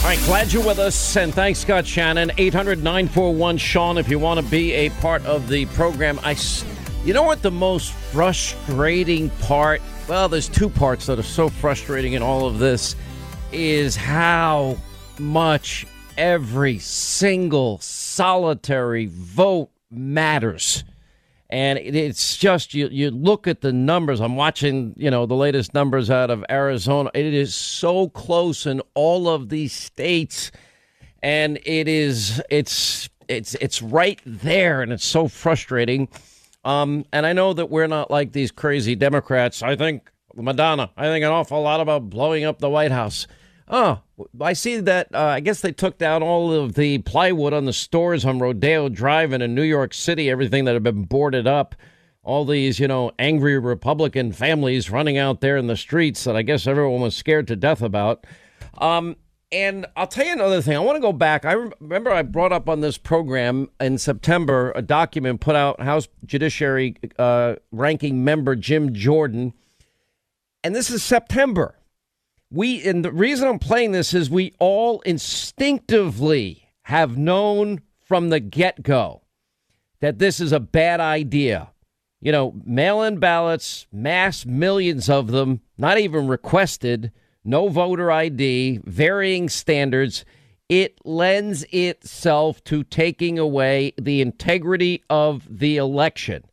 All 0.00 0.06
right, 0.06 0.18
glad 0.24 0.50
you're 0.50 0.64
with 0.64 0.78
us, 0.78 1.14
and 1.18 1.32
thanks, 1.34 1.58
Scott 1.58 1.86
Shannon. 1.86 2.32
800 2.38 2.82
941 2.82 3.58
Sean, 3.58 3.98
if 3.98 4.08
you 4.08 4.18
want 4.18 4.40
to 4.40 4.50
be 4.50 4.72
a 4.72 4.88
part 4.88 5.22
of 5.26 5.46
the 5.46 5.66
program. 5.66 6.18
I, 6.22 6.36
you 7.04 7.12
know 7.12 7.22
what 7.22 7.42
the 7.42 7.50
most 7.50 7.92
frustrating 7.92 9.28
part? 9.42 9.82
Well, 10.08 10.30
there's 10.30 10.48
two 10.48 10.70
parts 10.70 11.04
that 11.04 11.18
are 11.18 11.22
so 11.22 11.50
frustrating 11.50 12.14
in 12.14 12.22
all 12.22 12.46
of 12.46 12.58
this 12.58 12.96
is 13.52 13.94
how 13.94 14.78
much 15.18 15.86
every 16.16 16.78
single 16.78 17.76
solitary 17.80 19.04
vote 19.04 19.68
matters. 19.90 20.82
And 21.50 21.78
it's 21.78 22.36
just 22.36 22.74
you 22.74 22.88
you 22.92 23.10
look 23.10 23.48
at 23.48 23.60
the 23.60 23.72
numbers. 23.72 24.20
I'm 24.20 24.36
watching, 24.36 24.94
you 24.96 25.10
know, 25.10 25.26
the 25.26 25.34
latest 25.34 25.74
numbers 25.74 26.08
out 26.08 26.30
of 26.30 26.44
Arizona. 26.48 27.10
It 27.12 27.34
is 27.34 27.54
so 27.54 28.08
close 28.08 28.66
in 28.66 28.80
all 28.94 29.28
of 29.28 29.48
these 29.48 29.72
states 29.72 30.52
and 31.22 31.58
it 31.64 31.88
is 31.88 32.42
it's 32.50 33.08
it's 33.28 33.54
it's 33.56 33.82
right 33.82 34.20
there 34.24 34.82
and 34.82 34.92
it's 34.92 35.04
so 35.04 35.28
frustrating. 35.28 36.08
Um, 36.64 37.04
and 37.12 37.26
I 37.26 37.32
know 37.32 37.52
that 37.52 37.70
we're 37.70 37.86
not 37.86 38.10
like 38.10 38.32
these 38.32 38.50
crazy 38.50 38.94
Democrats. 38.94 39.62
I 39.62 39.76
think 39.76 40.10
Madonna, 40.34 40.90
I 40.96 41.06
think 41.06 41.24
an 41.24 41.30
awful 41.30 41.62
lot 41.62 41.80
about 41.80 42.10
blowing 42.10 42.44
up 42.44 42.58
the 42.58 42.70
White 42.70 42.92
House. 42.92 43.26
Oh, 43.72 44.00
I 44.40 44.52
see 44.52 44.78
that. 44.80 45.14
Uh, 45.14 45.26
I 45.26 45.40
guess 45.40 45.60
they 45.60 45.70
took 45.70 45.96
down 45.96 46.24
all 46.24 46.52
of 46.52 46.74
the 46.74 46.98
plywood 46.98 47.52
on 47.52 47.66
the 47.66 47.72
stores 47.72 48.24
on 48.24 48.40
Rodeo 48.40 48.88
Drive 48.88 49.32
and 49.32 49.44
in 49.44 49.54
New 49.54 49.62
York 49.62 49.94
City, 49.94 50.28
everything 50.28 50.64
that 50.64 50.74
had 50.74 50.82
been 50.82 51.04
boarded 51.04 51.46
up. 51.46 51.76
All 52.24 52.44
these, 52.44 52.80
you 52.80 52.88
know, 52.88 53.12
angry 53.18 53.58
Republican 53.58 54.32
families 54.32 54.90
running 54.90 55.18
out 55.18 55.40
there 55.40 55.56
in 55.56 55.68
the 55.68 55.76
streets 55.76 56.24
that 56.24 56.34
I 56.34 56.42
guess 56.42 56.66
everyone 56.66 57.00
was 57.00 57.14
scared 57.14 57.46
to 57.46 57.56
death 57.56 57.80
about. 57.80 58.26
Um, 58.76 59.16
and 59.52 59.86
I'll 59.96 60.06
tell 60.06 60.26
you 60.26 60.32
another 60.32 60.60
thing. 60.60 60.76
I 60.76 60.80
want 60.80 60.96
to 60.96 61.00
go 61.00 61.12
back. 61.12 61.44
I 61.44 61.52
remember 61.52 62.10
I 62.10 62.22
brought 62.22 62.52
up 62.52 62.68
on 62.68 62.80
this 62.80 62.98
program 62.98 63.70
in 63.78 63.98
September 63.98 64.72
a 64.74 64.82
document 64.82 65.40
put 65.40 65.54
out 65.54 65.80
House 65.80 66.08
Judiciary 66.26 66.96
uh, 67.18 67.54
ranking 67.70 68.24
member 68.24 68.56
Jim 68.56 68.92
Jordan. 68.92 69.54
And 70.62 70.74
this 70.74 70.90
is 70.90 71.02
September 71.02 71.76
we 72.50 72.82
and 72.86 73.04
the 73.04 73.12
reason 73.12 73.48
I'm 73.48 73.58
playing 73.58 73.92
this 73.92 74.12
is 74.12 74.28
we 74.28 74.54
all 74.58 75.00
instinctively 75.00 76.68
have 76.82 77.16
known 77.16 77.82
from 78.00 78.30
the 78.30 78.40
get-go 78.40 79.22
that 80.00 80.18
this 80.18 80.40
is 80.40 80.52
a 80.52 80.60
bad 80.60 80.98
idea. 81.00 81.70
You 82.20 82.32
know, 82.32 82.54
mail-in 82.64 83.18
ballots, 83.18 83.86
mass 83.92 84.44
millions 84.44 85.08
of 85.08 85.28
them, 85.28 85.60
not 85.78 85.98
even 85.98 86.26
requested, 86.26 87.12
no 87.44 87.68
voter 87.68 88.10
ID, 88.10 88.80
varying 88.84 89.48
standards. 89.48 90.24
It 90.68 90.98
lends 91.04 91.64
itself 91.70 92.62
to 92.64 92.84
taking 92.84 93.38
away 93.38 93.94
the 94.00 94.20
integrity 94.20 95.02
of 95.08 95.46
the 95.48 95.76
election. 95.76 96.44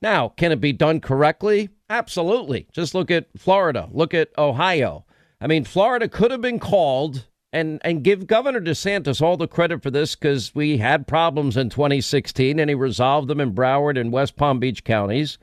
Now, 0.00 0.30
can 0.30 0.52
it 0.52 0.60
be 0.60 0.72
done 0.72 1.00
correctly? 1.00 1.68
Absolutely. 1.90 2.66
Just 2.72 2.94
look 2.94 3.10
at 3.10 3.26
Florida, 3.36 3.88
look 3.92 4.14
at 4.14 4.30
Ohio. 4.38 5.04
I 5.40 5.46
mean, 5.46 5.64
Florida 5.64 6.08
could 6.08 6.30
have 6.30 6.42
been 6.42 6.58
called 6.58 7.26
and 7.52 7.80
and 7.82 8.04
give 8.04 8.26
Governor 8.26 8.60
DeSantis 8.60 9.20
all 9.20 9.36
the 9.36 9.48
credit 9.48 9.82
for 9.82 9.90
this 9.90 10.14
because 10.14 10.54
we 10.54 10.78
had 10.78 11.06
problems 11.06 11.56
in 11.56 11.70
2016 11.70 12.58
and 12.58 12.70
he 12.70 12.74
resolved 12.74 13.28
them 13.28 13.40
in 13.40 13.54
Broward 13.54 13.98
and 13.98 14.12
West 14.12 14.36
Palm 14.36 14.60
Beach 14.60 14.84
counties, 14.84 15.38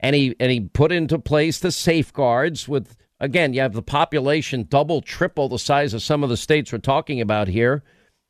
and 0.00 0.14
he 0.14 0.36
and 0.38 0.52
he 0.52 0.60
put 0.60 0.92
into 0.92 1.18
place 1.18 1.58
the 1.58 1.72
safeguards 1.72 2.68
with 2.68 2.96
again 3.20 3.54
you 3.54 3.60
have 3.60 3.72
the 3.72 3.82
population 3.82 4.66
double 4.68 5.00
triple 5.00 5.48
the 5.48 5.58
size 5.58 5.94
of 5.94 6.02
some 6.02 6.22
of 6.22 6.28
the 6.28 6.36
states 6.36 6.72
we're 6.72 6.78
talking 6.78 7.20
about 7.20 7.48
here. 7.48 7.82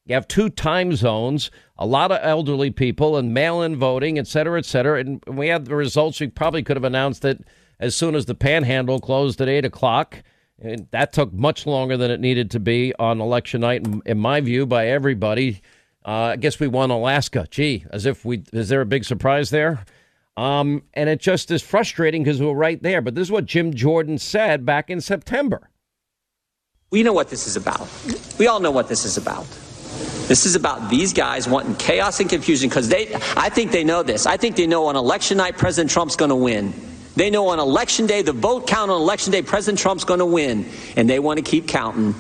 You 0.07 0.15
have 0.15 0.27
two 0.27 0.49
time 0.49 0.97
zones, 0.97 1.51
a 1.77 1.85
lot 1.85 2.11
of 2.11 2.21
elderly 2.23 2.71
people, 2.71 3.19
and 3.19 3.35
mail-in 3.35 3.77
voting, 3.77 4.19
et 4.19 4.27
cetera, 4.27 4.59
et 4.59 4.65
cetera. 4.65 5.01
And 5.01 5.23
we 5.27 5.49
had 5.49 5.67
the 5.67 5.77
results. 5.77 6.19
We 6.19 6.29
probably 6.29 6.63
could 6.63 6.79
have 6.79 6.85
announced 6.85 7.27
it 7.27 7.45
as 7.79 7.95
soon 7.95 8.15
as 8.15 8.25
the 8.25 8.35
Panhandle 8.35 9.01
closed 9.01 9.39
at 9.43 9.51
eight 9.51 9.67
o'clock. 9.67 10.23
And 10.61 10.89
that 10.91 11.13
took 11.13 11.33
much 11.33 11.67
longer 11.67 11.97
than 11.97 12.11
it 12.11 12.21
needed 12.21 12.51
to 12.53 12.61
be 12.61 12.93
on 12.99 13.21
election 13.21 13.61
night, 13.61 13.87
in, 14.05 14.19
my 14.19 14.41
view, 14.41 14.67
by 14.67 14.89
everybody. 14.89 15.61
Uh, 16.05 16.11
I 16.33 16.37
guess 16.37 16.59
we 16.59 16.67
won 16.67 16.91
Alaska. 16.91 17.47
Gee, 17.51 17.85
as 17.91 18.07
if 18.07 18.25
we 18.25 18.43
is 18.53 18.69
there 18.69 18.81
a 18.81 18.87
big 18.87 19.05
surprise 19.05 19.51
there? 19.51 19.85
Um, 20.37 20.83
and 20.95 21.09
it 21.09 21.21
just 21.21 21.51
is 21.51 21.63
frustrating 21.63 22.23
because 22.23 22.41
we're 22.41 22.53
right 22.55 22.83
there. 22.83 23.03
But 23.03 23.15
this 23.15 23.23
is 23.23 23.33
what 23.33 23.45
Jim 23.45 23.75
Jordan 23.75 24.19
said 24.19 24.65
back 24.65 24.91
in 24.91 25.01
September. 25.01 25.71
We 26.91 27.03
know 27.03 27.13
what 27.13 27.29
this 27.29 27.47
is 27.47 27.57
about. 27.57 27.89
We 28.39 28.47
all 28.47 28.61
know 28.61 28.71
what 28.71 28.89
this 28.89 29.05
is 29.05 29.17
about. 29.17 29.47
This 30.29 30.47
is 30.47 30.55
about 30.55 30.91
these 30.91 31.13
guys 31.13 31.49
wanting 31.49 31.75
chaos 31.77 32.21
and 32.21 32.29
confusion 32.29 32.69
because 32.69 32.89
they, 32.89 33.15
I 33.37 33.49
think 33.49 33.73
they 33.73 33.85
know 33.85 34.03
this. 34.03 34.27
I 34.27 34.37
think 34.37 34.57
they 34.57 34.67
know 34.67 34.87
on 34.87 34.97
election 34.97 35.39
night 35.39 35.57
President 35.57 35.91
Trump's 35.91 36.17
going 36.17 36.29
to 36.31 36.37
win. 36.37 36.73
They 37.19 37.31
know 37.31 37.49
on 37.49 37.59
election 37.59 38.07
day, 38.07 38.23
the 38.23 38.33
vote 38.33 38.69
count 38.69 38.93
on 38.93 39.01
election 39.01 39.33
day, 39.33 39.43
President 39.43 39.81
Trump's 39.81 40.05
going 40.05 40.21
to 40.21 40.25
win, 40.25 40.71
and 40.97 41.11
they 41.11 41.19
want 41.19 41.39
to 41.39 41.43
keep 41.43 41.67
counting. 41.67 42.15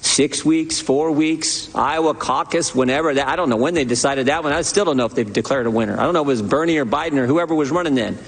Six 0.00 0.44
weeks, 0.44 0.80
four 0.80 1.12
weeks, 1.12 1.72
Iowa 1.76 2.12
caucus, 2.12 2.74
whenever. 2.74 3.14
that. 3.14 3.28
I 3.28 3.36
don't 3.36 3.48
know 3.48 3.56
when 3.56 3.74
they 3.74 3.84
decided 3.84 4.26
that 4.26 4.42
one. 4.42 4.52
I 4.52 4.62
still 4.62 4.84
don't 4.84 4.96
know 4.96 5.06
if 5.06 5.14
they've 5.14 5.32
declared 5.32 5.66
a 5.66 5.70
winner. 5.70 5.92
I 5.96 6.02
don't 6.02 6.12
know 6.12 6.22
if 6.22 6.26
it 6.26 6.42
was 6.42 6.42
Bernie 6.42 6.76
or 6.76 6.84
Biden 6.84 7.18
or 7.18 7.26
whoever 7.28 7.54
was 7.54 7.70
running 7.70 7.94
then. 7.94 8.18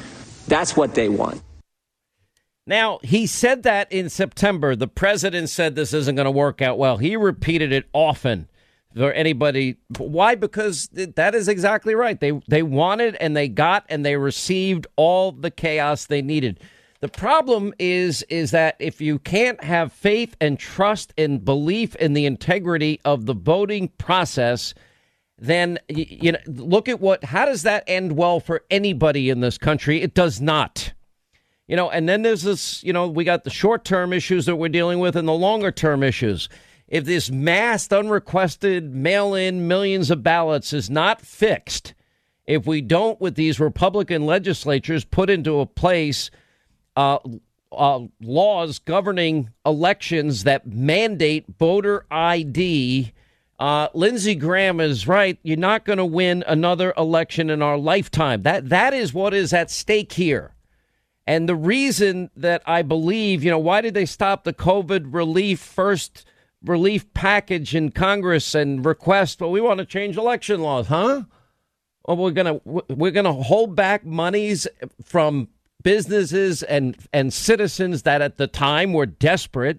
That's 0.47 0.77
what 0.77 0.95
they 0.95 1.09
want. 1.09 1.43
Now, 2.65 3.01
he 3.03 3.27
said 3.27 3.65
that 3.65 3.91
in 3.91 4.09
September. 4.09 4.77
The 4.77 4.87
president 4.87 5.49
said 5.49 5.75
this 5.75 5.93
isn't 5.93 6.15
going 6.15 6.27
to 6.27 6.31
work 6.31 6.63
out 6.63 6.79
well. 6.79 6.99
He 6.99 7.17
repeated 7.17 7.73
it 7.73 7.87
often 7.93 8.47
for 8.97 9.13
anybody. 9.13 9.77
Why? 9.99 10.35
Because 10.35 10.89
that 10.93 11.35
is 11.35 11.49
exactly 11.49 11.95
right. 11.95 12.19
They 12.19 12.33
they 12.49 12.63
wanted 12.63 13.17
and 13.17 13.37
they 13.37 13.49
got 13.49 13.85
and 13.89 14.05
they 14.05 14.17
received 14.17 14.87
all 14.97 15.33
the 15.33 15.51
chaos 15.51 16.07
they 16.07 16.23
needed. 16.23 16.61
The 17.01 17.09
problem 17.09 17.75
is 17.79 18.23
is 18.25 18.53
that 18.53 18.77
if 18.79 19.01
you 19.01 19.19
can't 19.19 19.63
have 19.63 19.93
faith 19.93 20.37
and 20.41 20.59
trust 20.59 21.13
and 21.19 21.45
belief 21.45 21.95
in 21.97 22.15
the 22.15 22.25
integrity 22.25 23.01
of 23.05 23.27
the 23.27 23.35
voting 23.35 23.89
process, 23.99 24.75
then 25.39 25.79
you 25.89 26.33
know 26.33 26.39
look 26.47 26.89
at 26.89 27.01
what 27.01 27.25
how 27.25 27.45
does 27.45 27.63
that 27.65 27.85
end 27.87 28.17
well 28.17 28.41
for 28.41 28.63
anybody 28.71 29.29
in 29.29 29.41
this 29.41 29.59
country? 29.59 30.01
It 30.01 30.15
does 30.15 30.41
not. 30.41 30.93
You 31.67 31.77
know, 31.77 31.91
and 31.91 32.07
then 32.07 32.21
there's 32.21 32.43
this, 32.43 32.85
you 32.85 32.93
know, 32.93 33.09
we 33.09 33.25
got 33.25 33.45
the 33.45 33.51
short-term 33.51 34.13
issues 34.13 34.45
that 34.45 34.57
we're 34.57 34.69
dealing 34.69 34.99
with 34.99 35.17
and 35.17 35.27
the 35.27 35.33
longer-term 35.33 36.03
issues 36.03 36.51
if 36.95 37.05
this 37.05 37.29
massed, 37.29 37.93
unrequested 37.93 38.95
mail 38.95 39.35
in 39.35 39.67
millions 39.67 40.13
of 40.13 40.23
ballots 40.23 40.73
is 40.73 40.89
not 40.89 41.21
fixed, 41.21 41.93
if 42.47 42.69
we 42.69 42.81
don't, 42.81 43.21
with 43.21 43.35
these 43.35 43.59
Republican 43.59 44.27
legislatures, 44.27 45.05
put 45.05 45.29
into 45.29 45.59
a 45.59 45.67
place 45.67 46.31
uh, 46.95 47.19
uh, 47.73 47.99
laws 48.21 48.79
governing 48.79 49.51
elections 49.67 50.45
that 50.45 50.69
mandate 50.69 51.45
voter 51.59 52.07
ID, 52.13 53.13
uh, 53.59 53.89
Lindsey 53.93 54.37
Graham 54.37 54.79
is 54.79 55.09
right. 55.09 55.37
You're 55.43 55.57
not 55.57 55.85
going 55.85 55.99
to 55.99 56.05
win 56.05 56.45
another 56.47 56.95
election 56.97 57.51
in 57.51 57.61
our 57.61 57.77
lifetime. 57.77 58.43
That 58.43 58.69
that 58.69 58.95
is 58.95 59.13
what 59.13 59.35
is 59.35 59.53
at 59.53 59.69
stake 59.69 60.13
here. 60.13 60.55
And 61.27 61.49
the 61.49 61.57
reason 61.57 62.31
that 62.37 62.63
I 62.67 62.83
believe, 62.83 63.43
you 63.43 63.51
know, 63.51 63.59
why 63.59 63.81
did 63.81 63.95
they 63.95 64.07
stop 64.07 64.45
the 64.45 64.53
COVID 64.53 65.13
relief 65.13 65.59
first? 65.59 66.25
Relief 66.65 67.13
package 67.15 67.75
in 67.75 67.91
Congress 67.91 68.55
and 68.55 68.85
request, 68.85 69.41
well, 69.41 69.51
we 69.51 69.61
want 69.61 69.79
to 69.79 69.87
change 69.87 70.17
election 70.17 70.61
laws, 70.61 70.89
huh? 70.89 71.23
Well, 72.07 72.17
we're 72.17 72.33
gonna 72.33 72.61
we're 72.65 73.11
gonna 73.11 73.33
hold 73.33 73.75
back 73.75 74.05
monies 74.05 74.67
from 75.03 75.49
businesses 75.83 76.63
and 76.63 76.97
and 77.13 77.33
citizens 77.33 78.03
that 78.03 78.21
at 78.21 78.37
the 78.37 78.47
time 78.47 78.93
were 78.93 79.07
desperate 79.07 79.79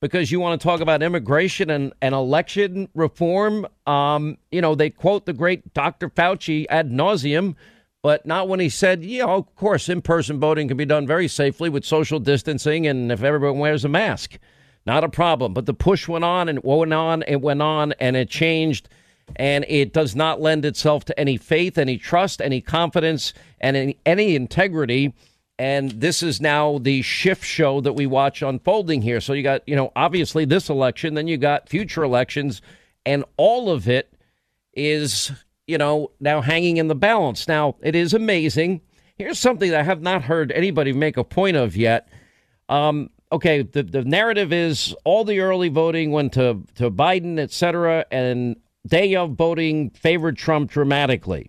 because 0.00 0.30
you 0.30 0.38
want 0.38 0.60
to 0.60 0.66
talk 0.66 0.80
about 0.80 1.02
immigration 1.02 1.70
and, 1.70 1.94
and 2.02 2.14
election 2.14 2.88
reform. 2.94 3.66
Um, 3.86 4.36
you 4.50 4.60
know, 4.60 4.74
they 4.74 4.90
quote 4.90 5.24
the 5.24 5.32
great 5.32 5.72
Dr. 5.72 6.10
Fauci 6.10 6.66
ad 6.68 6.90
nauseum, 6.90 7.54
but 8.02 8.26
not 8.26 8.46
when 8.46 8.60
he 8.60 8.68
said, 8.68 9.02
yeah, 9.02 9.24
of 9.24 9.54
course, 9.56 9.88
in 9.88 10.02
person 10.02 10.38
voting 10.38 10.68
can 10.68 10.76
be 10.76 10.84
done 10.84 11.06
very 11.06 11.26
safely 11.26 11.70
with 11.70 11.86
social 11.86 12.20
distancing 12.20 12.86
and 12.86 13.10
if 13.10 13.22
everyone 13.22 13.58
wears 13.58 13.82
a 13.82 13.88
mask. 13.88 14.38
Not 14.86 15.04
a 15.04 15.08
problem. 15.08 15.54
But 15.54 15.66
the 15.66 15.74
push 15.74 16.08
went 16.08 16.24
on 16.24 16.48
and 16.48 16.62
went 16.62 16.92
on, 16.92 17.22
it 17.26 17.40
went 17.40 17.62
on, 17.62 17.92
and 18.00 18.16
it 18.16 18.28
changed. 18.28 18.88
And 19.36 19.64
it 19.68 19.92
does 19.92 20.14
not 20.14 20.40
lend 20.40 20.64
itself 20.64 21.04
to 21.06 21.18
any 21.18 21.38
faith, 21.38 21.78
any 21.78 21.96
trust, 21.96 22.42
any 22.42 22.60
confidence, 22.60 23.32
and 23.60 23.94
any, 24.04 24.34
integrity. 24.36 25.14
And 25.58 25.92
this 25.92 26.22
is 26.22 26.40
now 26.40 26.78
the 26.78 27.00
shift 27.00 27.44
show 27.44 27.80
that 27.80 27.94
we 27.94 28.06
watch 28.06 28.42
unfolding 28.42 29.00
here. 29.00 29.20
So 29.20 29.32
you 29.32 29.42
got, 29.42 29.66
you 29.66 29.76
know, 29.76 29.92
obviously 29.96 30.44
this 30.44 30.68
election, 30.68 31.14
then 31.14 31.28
you 31.28 31.38
got 31.38 31.68
future 31.68 32.02
elections, 32.02 32.60
and 33.06 33.24
all 33.38 33.70
of 33.70 33.88
it 33.88 34.12
is, 34.74 35.32
you 35.66 35.78
know, 35.78 36.10
now 36.20 36.42
hanging 36.42 36.76
in 36.76 36.88
the 36.88 36.94
balance. 36.94 37.48
Now, 37.48 37.76
it 37.80 37.94
is 37.94 38.12
amazing. 38.12 38.82
Here's 39.16 39.38
something 39.38 39.72
I 39.72 39.84
have 39.84 40.02
not 40.02 40.22
heard 40.22 40.52
anybody 40.52 40.92
make 40.92 41.16
a 41.16 41.24
point 41.24 41.56
of 41.56 41.76
yet. 41.76 42.08
Um, 42.68 43.10
okay, 43.34 43.62
the, 43.62 43.82
the 43.82 44.04
narrative 44.04 44.52
is 44.52 44.94
all 45.04 45.24
the 45.24 45.40
early 45.40 45.68
voting 45.68 46.12
went 46.12 46.32
to, 46.34 46.62
to 46.76 46.90
Biden, 46.90 47.38
et 47.38 47.50
cetera, 47.50 48.06
and 48.10 48.56
day 48.86 49.16
of 49.16 49.32
voting 49.32 49.90
favored 49.90 50.36
Trump 50.36 50.70
dramatically. 50.70 51.48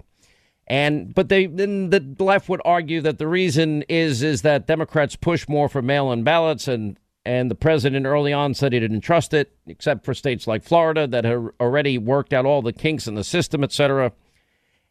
And 0.68 1.14
but 1.14 1.30
they 1.30 1.46
then 1.46 1.92
the 1.92 2.16
left 2.18 2.50
would 2.50 2.62
argue 2.66 3.00
that 3.02 3.20
the 3.20 3.28
reason 3.28 3.84
is 3.84 4.24
is 4.24 4.42
that 4.42 4.66
Democrats 4.66 5.16
push 5.16 5.48
more 5.48 5.70
for 5.70 5.84
mail-in 5.84 6.24
ballots 6.24 6.68
and 6.68 6.98
and 7.24 7.52
the 7.52 7.56
president 7.56 8.08
early 8.08 8.34
on 8.34 8.56
said 8.56 8.74
he 8.74 8.80
didn't 8.80 9.02
trust 9.02 9.34
it, 9.36 9.56
except 9.68 10.06
for 10.06 10.16
states 10.16 10.48
like 10.48 10.64
Florida 10.64 11.06
that 11.06 11.24
had 11.24 11.50
already 11.60 12.00
worked 12.00 12.34
out 12.34 12.48
all 12.48 12.64
the 12.64 12.74
kinks 12.74 13.06
in 13.06 13.14
the 13.14 13.24
system, 13.24 13.64
et 13.64 13.72
cetera. 13.72 14.12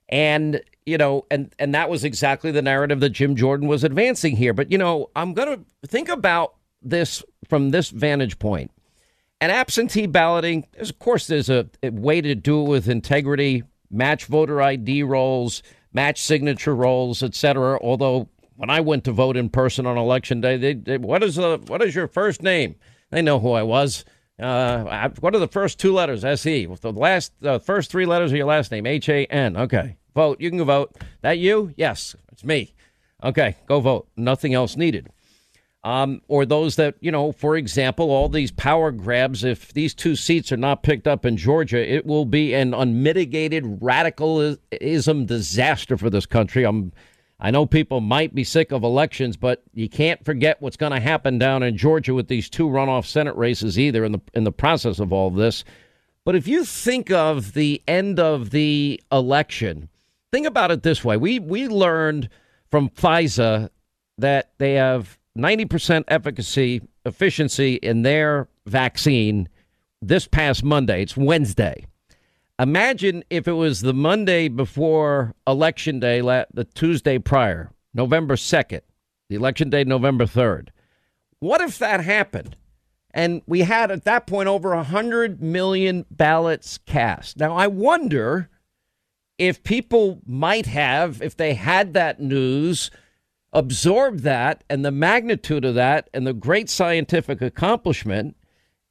And 0.09 0.63
you 0.87 0.97
know, 0.97 1.27
and 1.29 1.53
and 1.59 1.75
that 1.75 1.91
was 1.91 2.05
exactly 2.05 2.53
the 2.53 2.63
narrative 2.63 3.01
that 3.01 3.11
Jim 3.11 3.35
Jordan 3.35 3.67
was 3.67 3.83
advancing 3.83 4.37
here. 4.37 4.53
But 4.53 4.71
you 4.71 4.79
know, 4.79 5.11
I'm 5.17 5.35
going 5.35 5.59
to 5.59 5.89
think 5.89 6.09
about 6.09 6.55
this 6.85 7.25
from 7.49 7.71
this 7.71 7.91
vantage 7.91 8.39
point. 8.39 8.71
And 9.41 9.51
absentee 9.51 10.07
balloting, 10.07 10.67
of 10.79 10.99
course, 10.99 11.27
there's 11.27 11.51
a, 11.51 11.69
a 11.83 11.91
way 11.91 12.21
to 12.21 12.35
do 12.35 12.63
it 12.63 12.69
with 12.69 12.89
integrity, 12.89 13.63
match 13.91 14.27
voter 14.27 14.63
ID 14.63 15.03
rolls, 15.03 15.63
match 15.93 16.23
signature 16.23 16.75
rolls, 16.75 17.23
etc. 17.23 17.79
Although 17.83 18.29
when 18.57 18.71
I 18.71 18.81
went 18.81 19.05
to 19.05 19.13
vote 19.13 19.37
in 19.37 19.49
person 19.49 19.87
on 19.87 19.99
election 19.99 20.41
day, 20.41 20.57
they, 20.57 20.75
they, 20.75 20.99
what 20.99 21.23
is 21.23 21.37
the 21.37 21.61
what 21.67 21.83
is 21.83 21.95
your 21.95 22.09
first 22.09 22.43
name? 22.43 22.77
They 23.11 23.23
know 23.23 23.39
who 23.39 23.53
I 23.53 23.63
was. 23.63 24.05
Uh, 24.39 25.11
what 25.21 25.35
are 25.35 25.39
the 25.39 25.49
first 25.49 25.79
two 25.79 25.93
letters? 25.93 26.25
S 26.25 26.45
E. 26.47 26.67
The 26.67 26.93
last, 26.93 27.33
uh, 27.45 27.59
first 27.59 27.91
three 27.91 28.07
letters 28.07 28.33
of 28.33 28.37
your 28.37 28.47
last 28.47 28.73
name, 28.73 28.87
H 28.87 29.09
A 29.09 29.27
N. 29.27 29.57
Okay, 29.57 29.97
vote. 30.15 30.41
You 30.41 30.51
can 30.51 30.65
vote. 30.65 30.97
That 31.23 31.39
you? 31.39 31.73
Yes, 31.77 32.17
it's 32.33 32.45
me. 32.45 32.75
Okay, 33.23 33.57
go 33.67 33.81
vote. 33.81 34.09
Nothing 34.17 34.55
else 34.55 34.77
needed. 34.77 35.09
Um, 35.85 36.23
or 36.29 36.47
those 36.47 36.77
that, 36.77 36.95
you 37.01 37.13
know, 37.13 37.33
for 37.33 37.57
example, 37.57 38.11
all 38.11 38.31
these 38.31 38.51
power 38.51 38.91
grabs, 38.91 39.45
if 39.45 39.75
these 39.75 39.93
two 39.93 40.17
seats 40.17 40.51
are 40.51 40.57
not 40.57 40.83
picked 40.83 41.07
up 41.07 41.27
in 41.27 41.37
Georgia, 41.37 41.79
it 41.79 42.07
will 42.07 42.25
be 42.25 42.55
an 42.55 42.73
unmitigated 42.73 43.83
radicalism 43.83 45.27
disaster 45.27 45.99
for 45.99 46.09
this 46.09 46.25
country. 46.25 46.65
I'm 46.65 46.93
I 47.39 47.51
know 47.51 47.67
people 47.67 48.01
might 48.01 48.35
be 48.35 48.45
sick 48.45 48.73
of 48.73 48.85
elections, 48.85 49.37
but 49.37 49.63
you 49.75 49.89
can't 49.89 50.25
forget 50.25 50.63
what's 50.63 50.79
going 50.79 50.93
to 50.93 51.01
happen 51.01 51.39
down 51.39 51.63
in 51.63 51.77
Georgia 51.77 52.15
with 52.15 52.29
these 52.29 52.49
two 52.49 52.67
runoff 52.67 53.05
Senate 53.05 53.37
races 53.37 53.79
either 53.79 54.05
in 54.05 54.13
the 54.13 54.21
in 54.33 54.45
the 54.45 54.53
process 54.53 54.99
of 54.99 55.13
all 55.13 55.31
this. 55.31 55.65
But 56.25 56.37
if 56.37 56.49
you 56.49 56.65
think 56.65 57.11
of 57.11 57.53
the 57.53 57.83
end 57.87 58.19
of 58.19 58.49
the 58.49 59.03
election, 59.13 59.91
think 60.33 60.47
about 60.47 60.71
it 60.71 60.83
this 60.83 61.05
way. 61.05 61.19
We 61.19 61.39
we 61.39 61.69
learned 61.69 62.31
from 62.71 62.89
Pfizer 62.89 63.69
that 64.17 64.53
they 64.57 64.75
have 64.75 65.19
90% 65.37 66.05
efficacy 66.09 66.81
efficiency 67.05 67.75
in 67.75 68.03
their 68.03 68.49
vaccine 68.67 69.49
this 70.01 70.27
past 70.27 70.65
Monday. 70.65 71.03
It's 71.03 71.17
Wednesday. 71.17 71.87
Imagine 72.59 73.25
if 73.31 73.49
it 73.49 73.53
was 73.53 73.81
the 73.81 73.93
Monday 73.93 74.49
before 74.49 75.35
Election 75.47 75.99
Day, 75.99 76.21
the 76.21 76.67
Tuesday 76.75 77.19
prior, 77.19 77.71
November 77.93 78.37
2nd, 78.37 78.81
the 79.29 79.35
election 79.35 79.71
day, 79.71 79.83
November 79.85 80.25
3rd. 80.25 80.69
What 81.41 81.61
if 81.61 81.79
that 81.79 82.01
happened? 82.01 82.57
And 83.11 83.43
we 83.47 83.61
had 83.61 83.91
at 83.91 84.05
that 84.05 84.27
point 84.27 84.49
over 84.49 84.75
100 84.75 85.43
million 85.43 86.07
ballots 86.11 86.79
cast. 86.87 87.39
Now, 87.39 87.55
I 87.57 87.67
wonder 87.67 88.49
if 89.37 89.63
people 89.63 90.21
might 90.27 90.67
have, 90.67 91.21
if 91.23 91.37
they 91.37 91.55
had 91.55 91.95
that 91.95 92.21
news, 92.21 92.91
absorbed 93.55 94.21
that 94.21 94.65
and 94.69 94.85
the 94.85 94.91
magnitude 94.91 95.65
of 95.65 95.77
that 95.77 96.11
and 96.13 96.27
the 96.27 96.35
great 96.35 96.69
scientific 96.69 97.41
accomplishment 97.41 98.37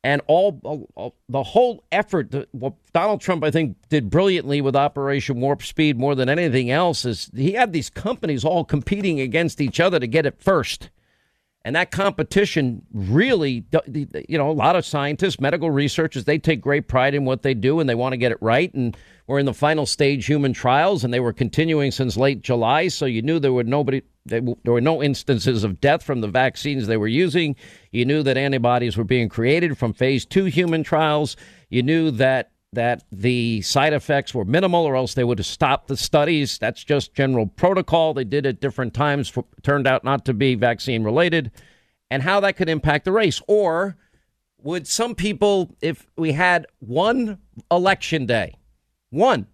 and 0.06 0.21
all, 0.27 0.60
all, 0.95 1.15
the 1.30 1.44
whole 1.44 1.83
effort 1.92 2.31
that 2.31 2.54
what 2.54 2.74
Donald 2.92 3.21
Trump 3.21 3.44
I 3.44 3.51
think 3.51 3.77
did 3.89 4.10
brilliantly 4.10 4.62
with 4.62 4.75
Operation 4.75 5.39
Warp 5.39 5.63
Speed 5.63 5.98
more 5.98 6.15
than 6.15 6.27
anything 6.30 6.71
else 6.71 7.06
is 7.06 7.30
he 7.36 7.54
had 7.54 7.71
these 7.71 7.89
companies 7.89 8.44
all 8.44 8.65
competing 8.65 9.19
against 9.19 9.62
each 9.62 9.80
other 9.80 10.00
to 10.00 10.07
get 10.07 10.25
it 10.25 10.42
first. 10.42 10.89
And 11.65 11.77
that 11.77 11.92
competition 11.92 12.81
really, 12.94 13.63
you 14.27 14.38
know, 14.38 14.50
a 14.50 14.51
lot 14.51 14.75
of 14.75 14.86
scientists, 14.86 15.39
medical 15.39 15.71
researchers, 15.71 16.25
they 16.25 16.38
take 16.38 16.60
great 16.60 16.89
pride 16.89 17.15
in 17.15 17.24
what 17.24 17.42
they 17.42 17.54
do 17.54 17.80
and 17.80 17.88
they 17.89 17.95
want 17.95 18.12
to 18.12 18.18
get 18.18 18.33
it 18.33 18.38
right. 18.42 18.74
And 18.74 18.98
we're 19.27 19.39
in 19.39 19.45
the 19.45 19.54
final 19.54 19.86
stage 19.86 20.25
human 20.25 20.51
trials, 20.51 21.06
and 21.06 21.13
they 21.13 21.21
were 21.21 21.31
continuing 21.31 21.92
since 21.92 22.18
late 22.18 22.42
July. 22.42 22.89
So 22.89 23.06
you 23.06 23.21
knew 23.21 23.39
there 23.39 23.54
were 23.54 23.63
nobody, 23.63 24.01
there 24.25 24.42
were 24.65 24.81
no 24.81 25.01
instances 25.01 25.63
of 25.63 25.80
death 25.80 26.04
from 26.04 26.19
the 26.19 26.27
vaccines 26.27 26.88
they 26.88 26.98
were 26.98 27.07
using. 27.07 27.56
You 27.92 28.04
knew 28.04 28.24
that 28.24 28.36
antibodies 28.36 28.98
were 28.98 29.06
being 29.06 29.30
created 29.30 29.77
from 29.77 29.94
phase 29.94 30.25
two 30.25 30.45
human 30.45 30.83
trials. 30.83 31.38
You 31.69 31.83
knew 31.83 32.12
that 32.12 32.51
that 32.75 33.04
the 33.12 33.62
side 33.62 33.94
effects 33.94 34.34
were 34.34 34.46
minimal, 34.46 34.86
or 34.86 34.96
else 34.96 35.14
they 35.14 35.24
would 35.24 35.40
have 35.40 35.46
stopped 35.46 35.88
the 35.88 35.98
studies. 35.98 36.58
That's 36.58 36.84
just 36.84 37.14
general 37.14 37.48
protocol. 37.48 38.14
They 38.14 38.24
did 38.24 38.46
at 38.46 38.62
different 38.62 38.94
times, 38.94 39.30
for, 39.30 39.46
turned 39.62 39.88
out 39.88 40.04
not 40.04 40.25
to 40.25 40.34
be 40.34 40.56
vaccine 40.56 41.04
related, 41.04 41.52
and 42.10 42.24
how 42.24 42.40
that 42.42 42.56
could 42.56 42.70
impact 42.70 43.06
the 43.06 43.12
race. 43.12 43.42
Or 43.48 43.98
would 44.62 44.88
some 44.88 45.16
people, 45.16 45.75
if 45.81 46.08
we 46.18 46.31
had 46.31 46.68
one 46.80 47.40
election 47.72 48.25
day, 48.25 48.56
one, 49.10 49.48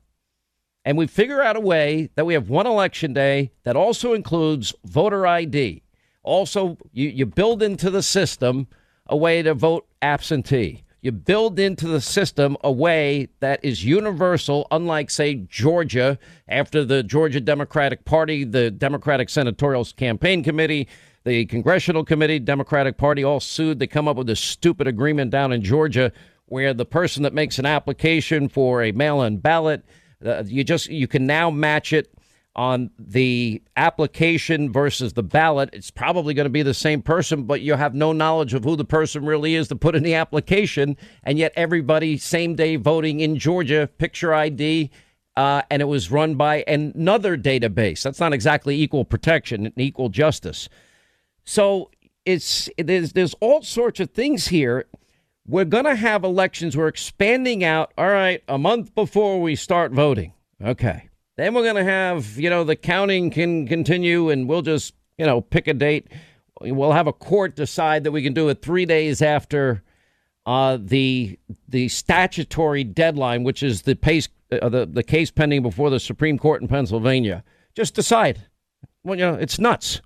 and 0.86 0.98
we 0.98 1.08
figure 1.08 1.42
out 1.42 1.58
a 1.58 1.62
way 1.62 2.10
that 2.16 2.26
we 2.26 2.34
have 2.34 2.50
one 2.50 2.68
election 2.68 3.14
day 3.14 3.52
that 3.64 3.76
also 3.76 4.14
includes 4.14 4.74
voter 4.86 5.28
ID, 5.28 5.84
also, 6.24 6.78
you, 6.92 7.10
you 7.10 7.26
build 7.26 7.64
into 7.64 7.90
the 7.90 8.04
system 8.04 8.68
a 9.08 9.18
way 9.18 9.42
to 9.42 9.54
vote 9.54 9.88
absentee 10.02 10.84
you 11.02 11.12
build 11.12 11.60
into 11.60 11.88
the 11.88 12.02
system 12.02 12.58
a 12.64 12.72
way 12.72 13.30
that 13.40 13.64
is 13.64 13.86
universal, 13.86 14.68
unlike, 14.72 15.10
say, 15.10 15.36
Georgia, 15.36 16.20
after 16.48 16.84
the 16.84 17.04
Georgia 17.04 17.40
Democratic 17.40 18.04
Party, 18.04 18.44
the 18.44 18.70
Democratic 18.70 19.30
Senatorial 19.30 19.86
Campaign 19.86 20.44
Committee, 20.44 20.88
the 21.24 21.46
Congressional 21.46 22.04
Committee, 22.04 22.40
Democratic 22.40 22.98
Party 22.98 23.24
all 23.24 23.40
sued. 23.40 23.80
They 23.80 23.88
come 23.88 24.08
up 24.08 24.18
with 24.18 24.28
this 24.28 24.42
stupid 24.42 24.88
agreement 24.88 25.32
down 25.32 25.54
in 25.54 25.62
Georgia 25.62 26.12
where 26.48 26.74
the 26.74 26.86
person 26.86 27.24
that 27.24 27.34
makes 27.34 27.60
an 27.60 27.66
application 27.66 28.50
for 28.50 28.84
a 28.84 28.92
mail 28.92 29.22
in 29.22 29.38
ballot, 29.38 29.86
uh, 30.26 30.44
you 30.46 30.64
just 30.64 30.90
you 30.90 31.08
can 31.08 31.26
now 31.26 31.50
match 31.50 31.94
it 31.94 32.12
on 32.60 32.92
the 33.00 33.64
application 33.78 34.70
versus 34.70 35.14
the 35.14 35.24
ballot, 35.24 35.70
it's 35.72 35.92
probably 35.92 36.34
going 36.34 36.44
to 36.44 36.50
be 36.50 36.62
the 36.62 36.74
same 36.74 37.02
person, 37.02 37.44
but 37.44 37.62
you 37.62 37.74
have 37.76 37.96
no 37.96 38.12
knowledge 38.12 38.54
of 38.54 38.66
who 38.66 38.76
the 38.76 38.84
person 38.84 39.26
really 39.26 39.56
is 39.56 39.70
to 39.70 39.78
put 39.78 39.96
in 39.96 40.04
the 40.04 40.14
application. 40.14 40.98
And 41.24 41.40
yet, 41.40 41.54
everybody, 41.56 42.18
same 42.18 42.56
day 42.56 42.76
voting 42.76 43.22
in 43.22 43.40
Georgia, 43.40 43.90
picture 43.98 44.34
ID, 44.34 44.92
uh, 45.38 45.62
and 45.72 45.82
it 45.82 45.86
was 45.86 46.12
run 46.12 46.36
by 46.36 46.66
another 46.68 47.38
database. 47.38 48.04
That's 48.04 48.20
not 48.20 48.34
exactly 48.34 48.76
equal 48.76 49.06
protection 49.06 49.66
and 49.66 49.74
equal 49.78 50.10
justice. 50.10 50.68
So 51.46 51.92
it's 52.26 52.68
there's 52.78 53.14
there's 53.14 53.36
all 53.36 53.62
sorts 53.62 54.02
of 54.02 54.10
things 54.10 54.50
here. 54.50 54.86
We're 55.48 55.64
going 55.64 55.86
to 55.86 55.96
have 55.96 56.26
elections. 56.26 56.76
We're 56.76 56.90
expanding 56.90 57.64
out. 57.64 57.94
All 57.98 58.10
right, 58.10 58.44
a 58.50 58.58
month 58.58 58.94
before 58.96 59.42
we 59.42 59.56
start 59.56 59.94
voting. 59.94 60.34
Okay. 60.62 61.09
Then 61.40 61.54
we're 61.54 61.64
going 61.64 61.76
to 61.76 61.86
have, 61.86 62.38
you 62.38 62.50
know, 62.50 62.66
the 62.66 62.76
counting 62.76 63.30
can 63.30 63.66
continue 63.66 64.30
and 64.30 64.50
we'll 64.50 64.62
just, 64.62 64.94
you 65.18 65.26
know, 65.26 65.40
pick 65.40 65.70
a 65.70 65.74
date. 65.74 66.08
We'll 66.60 66.92
have 66.92 67.08
a 67.08 67.14
court 67.14 67.56
decide 67.56 68.04
that 68.04 68.12
we 68.12 68.22
can 68.22 68.34
do 68.34 68.50
it 68.50 68.62
three 68.62 68.86
days 68.86 69.22
after 69.22 69.82
uh, 70.46 70.78
the 70.82 71.40
the 71.70 71.88
statutory 71.88 72.84
deadline, 72.84 73.46
which 73.46 73.64
is 73.64 73.84
the, 73.84 73.96
pace, 73.96 74.28
uh, 74.52 74.68
the, 74.68 74.86
the 74.86 75.02
case 75.02 75.32
pending 75.32 75.62
before 75.62 75.90
the 75.90 76.02
Supreme 76.02 76.38
Court 76.38 76.62
in 76.62 76.68
Pennsylvania. 76.68 77.46
Just 77.74 77.96
decide. 77.96 78.46
Well, 79.06 79.18
you 79.18 79.26
know, 79.26 79.36
it's 79.36 79.60
nuts. 79.60 80.02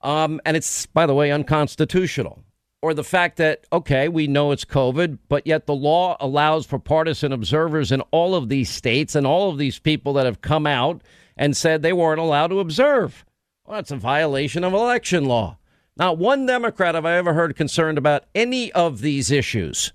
Um, 0.00 0.40
and 0.44 0.56
it's, 0.56 0.86
by 0.86 1.06
the 1.06 1.14
way, 1.14 1.32
unconstitutional 1.32 2.38
or 2.82 2.92
the 2.92 3.04
fact 3.04 3.36
that, 3.36 3.64
okay, 3.72 4.08
we 4.08 4.26
know 4.26 4.50
it's 4.50 4.64
COVID, 4.64 5.18
but 5.28 5.46
yet 5.46 5.66
the 5.66 5.74
law 5.74 6.16
allows 6.18 6.66
for 6.66 6.80
partisan 6.80 7.32
observers 7.32 7.92
in 7.92 8.00
all 8.10 8.34
of 8.34 8.48
these 8.48 8.68
states 8.68 9.14
and 9.14 9.24
all 9.24 9.48
of 9.48 9.56
these 9.56 9.78
people 9.78 10.12
that 10.14 10.26
have 10.26 10.42
come 10.42 10.66
out 10.66 11.00
and 11.36 11.56
said 11.56 11.80
they 11.80 11.92
weren't 11.92 12.20
allowed 12.20 12.48
to 12.48 12.58
observe. 12.60 13.24
Well, 13.64 13.76
that's 13.76 13.92
a 13.92 13.96
violation 13.96 14.64
of 14.64 14.72
election 14.72 15.26
law. 15.26 15.58
Not 15.96 16.18
one 16.18 16.44
Democrat 16.44 16.96
have 16.96 17.06
I 17.06 17.16
ever 17.16 17.34
heard 17.34 17.54
concerned 17.54 17.98
about 17.98 18.24
any 18.34 18.72
of 18.72 19.00
these 19.00 19.30
issues. 19.30 19.92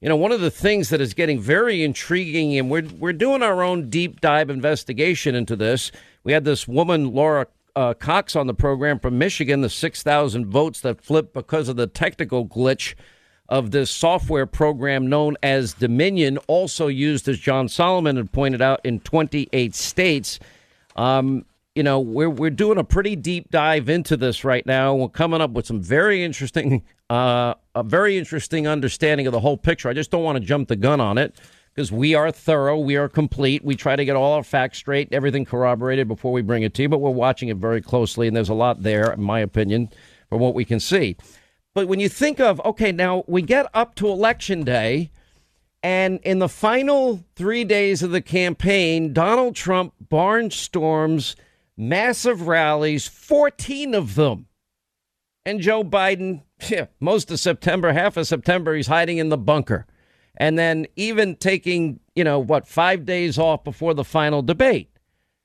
You 0.00 0.10
know, 0.10 0.16
one 0.16 0.32
of 0.32 0.42
the 0.42 0.50
things 0.50 0.90
that 0.90 1.00
is 1.00 1.14
getting 1.14 1.40
very 1.40 1.82
intriguing, 1.82 2.58
and 2.58 2.70
we're, 2.70 2.86
we're 2.98 3.14
doing 3.14 3.42
our 3.42 3.62
own 3.62 3.88
deep 3.88 4.20
dive 4.20 4.50
investigation 4.50 5.34
into 5.34 5.56
this. 5.56 5.90
We 6.22 6.32
had 6.32 6.44
this 6.44 6.68
woman, 6.68 7.14
Laura 7.14 7.46
uh, 7.76 7.94
Cox 7.94 8.34
on 8.34 8.46
the 8.46 8.54
program 8.54 8.98
from 8.98 9.18
Michigan, 9.18 9.60
the 9.60 9.70
6,000 9.70 10.46
votes 10.46 10.80
that 10.80 11.00
flipped 11.00 11.34
because 11.34 11.68
of 11.68 11.76
the 11.76 11.86
technical 11.86 12.46
glitch 12.46 12.94
of 13.48 13.70
this 13.70 13.90
software 13.90 14.46
program 14.46 15.08
known 15.08 15.36
as 15.42 15.74
Dominion, 15.74 16.38
also 16.48 16.88
used, 16.88 17.28
as 17.28 17.38
John 17.38 17.68
Solomon 17.68 18.16
had 18.16 18.32
pointed 18.32 18.62
out, 18.62 18.80
in 18.82 18.98
28 19.00 19.74
states. 19.74 20.40
Um, 20.96 21.44
you 21.74 21.82
know, 21.82 22.00
we're 22.00 22.30
we're 22.30 22.50
doing 22.50 22.78
a 22.78 22.84
pretty 22.84 23.14
deep 23.14 23.50
dive 23.50 23.90
into 23.90 24.16
this 24.16 24.44
right 24.44 24.64
now. 24.64 24.94
We're 24.94 25.10
coming 25.10 25.42
up 25.42 25.50
with 25.50 25.66
some 25.66 25.82
very 25.82 26.24
interesting, 26.24 26.82
uh, 27.10 27.54
a 27.74 27.82
very 27.82 28.16
interesting 28.16 28.66
understanding 28.66 29.26
of 29.26 29.34
the 29.34 29.40
whole 29.40 29.58
picture. 29.58 29.90
I 29.90 29.92
just 29.92 30.10
don't 30.10 30.24
want 30.24 30.36
to 30.36 30.44
jump 30.44 30.68
the 30.68 30.76
gun 30.76 31.00
on 31.00 31.18
it 31.18 31.36
because 31.76 31.92
we 31.92 32.14
are 32.14 32.32
thorough, 32.32 32.78
we 32.78 32.96
are 32.96 33.06
complete. 33.06 33.62
We 33.62 33.76
try 33.76 33.96
to 33.96 34.04
get 34.04 34.16
all 34.16 34.32
our 34.32 34.42
facts 34.42 34.78
straight, 34.78 35.12
everything 35.12 35.44
corroborated 35.44 36.08
before 36.08 36.32
we 36.32 36.40
bring 36.40 36.62
it 36.62 36.72
to 36.74 36.82
you. 36.82 36.88
But 36.88 37.02
we're 37.02 37.10
watching 37.10 37.50
it 37.50 37.58
very 37.58 37.82
closely, 37.82 38.26
and 38.26 38.34
there's 38.34 38.48
a 38.48 38.54
lot 38.54 38.82
there, 38.82 39.12
in 39.12 39.22
my 39.22 39.40
opinion, 39.40 39.90
from 40.30 40.40
what 40.40 40.54
we 40.54 40.64
can 40.64 40.80
see. 40.80 41.18
But 41.74 41.86
when 41.86 42.00
you 42.00 42.08
think 42.08 42.40
of 42.40 42.64
okay, 42.64 42.92
now 42.92 43.24
we 43.26 43.42
get 43.42 43.66
up 43.74 43.94
to 43.96 44.08
election 44.08 44.64
day. 44.64 45.10
And 45.82 46.18
in 46.24 46.40
the 46.40 46.48
final 46.48 47.22
three 47.36 47.62
days 47.62 48.02
of 48.02 48.10
the 48.10 48.22
campaign, 48.22 49.12
Donald 49.12 49.54
Trump 49.54 49.92
barnstorms 50.10 51.36
massive 51.76 52.48
rallies, 52.48 53.06
14 53.06 53.94
of 53.94 54.14
them. 54.14 54.46
And 55.44 55.60
Joe 55.60 55.84
Biden, 55.84 56.42
yeah, 56.70 56.86
most 56.98 57.30
of 57.30 57.38
September, 57.38 57.92
half 57.92 58.16
of 58.16 58.26
September, 58.26 58.74
he's 58.74 58.86
hiding 58.86 59.18
in 59.18 59.28
the 59.28 59.36
bunker. 59.36 59.86
And 60.36 60.58
then 60.58 60.86
even 60.96 61.36
taking, 61.36 62.00
you 62.14 62.24
know, 62.24 62.38
what, 62.38 62.68
five 62.68 63.06
days 63.06 63.38
off 63.38 63.64
before 63.64 63.94
the 63.94 64.04
final 64.04 64.42
debate. 64.42 64.90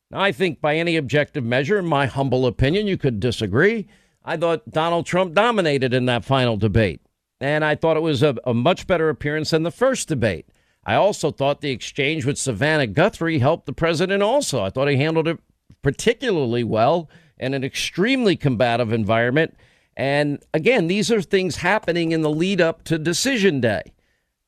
Now, 0.10 0.22
I 0.22 0.32
think 0.32 0.60
by 0.60 0.76
any 0.76 0.98
objective 0.98 1.44
measure, 1.44 1.80
in 1.80 1.86
my 1.86 2.06
humble 2.06 2.46
opinion, 2.46 2.88
you 2.88 2.98
could 2.98 3.20
disagree. 3.20 3.88
I 4.26 4.38
thought 4.38 4.70
Donald 4.70 5.06
Trump 5.06 5.34
dominated 5.34 5.94
in 5.94 6.06
that 6.08 6.26
final 6.26 6.58
debate. 6.58 7.02
And 7.40 7.64
I 7.64 7.76
thought 7.76 7.98
it 7.98 8.02
was 8.02 8.22
a, 8.22 8.36
a 8.46 8.54
much 8.54 8.86
better 8.86 9.10
appearance 9.10 9.52
than 9.52 9.64
the 9.64 9.72
first 9.72 10.08
debate. 10.08 10.48
I 10.86 10.96
also 10.96 11.32
thought 11.32 11.62
the 11.62 11.72
exchange 11.72 12.26
with 12.26 12.38
Savannah 12.38 12.88
Guthrie 12.88 13.40
helped 13.40 13.66
the 13.66 13.74
president 13.74 14.22
also. 14.22 14.62
I 14.62 14.70
thought 14.70 14.90
he 14.90 14.98
handled 14.98 15.28
it 15.28 15.40
particularly 15.82 16.64
well 16.64 17.10
in 17.38 17.54
an 17.54 17.64
extremely 17.64 18.36
combative 18.36 18.92
environment. 18.92 19.56
And 19.96 20.44
again, 20.54 20.88
these 20.88 21.12
are 21.12 21.22
things 21.22 21.58
happening 21.58 22.12
in 22.12 22.22
the 22.22 22.30
lead 22.30 22.62
up 22.62 22.84
to 22.86 22.98
decision 22.98 23.62
day. 23.62 23.94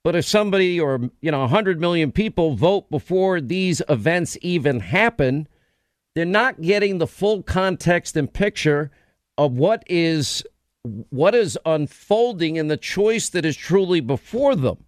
But 0.04 0.16
if 0.16 0.26
somebody 0.26 0.80
or, 0.80 1.10
you 1.22 1.32
know, 1.32 1.40
100 1.40 1.80
million 1.80 2.12
people 2.12 2.56
vote 2.56 2.90
before 2.92 3.40
these 3.40 3.82
events 3.88 4.38
even 4.42 4.82
happen, 4.82 5.48
they're 6.14 6.26
not 6.26 6.62
getting 6.62 6.98
the 6.98 7.08
full 7.08 7.42
context 7.42 8.18
and 8.18 8.32
picture 8.32 8.92
of 9.38 9.54
what 9.54 9.84
is 9.88 10.44
what 11.10 11.34
is 11.34 11.58
unfolding 11.66 12.58
in 12.58 12.68
the 12.68 12.76
choice 12.76 13.30
that 13.30 13.46
is 13.46 13.56
truly 13.56 14.02
before 14.02 14.54
them. 14.54 14.84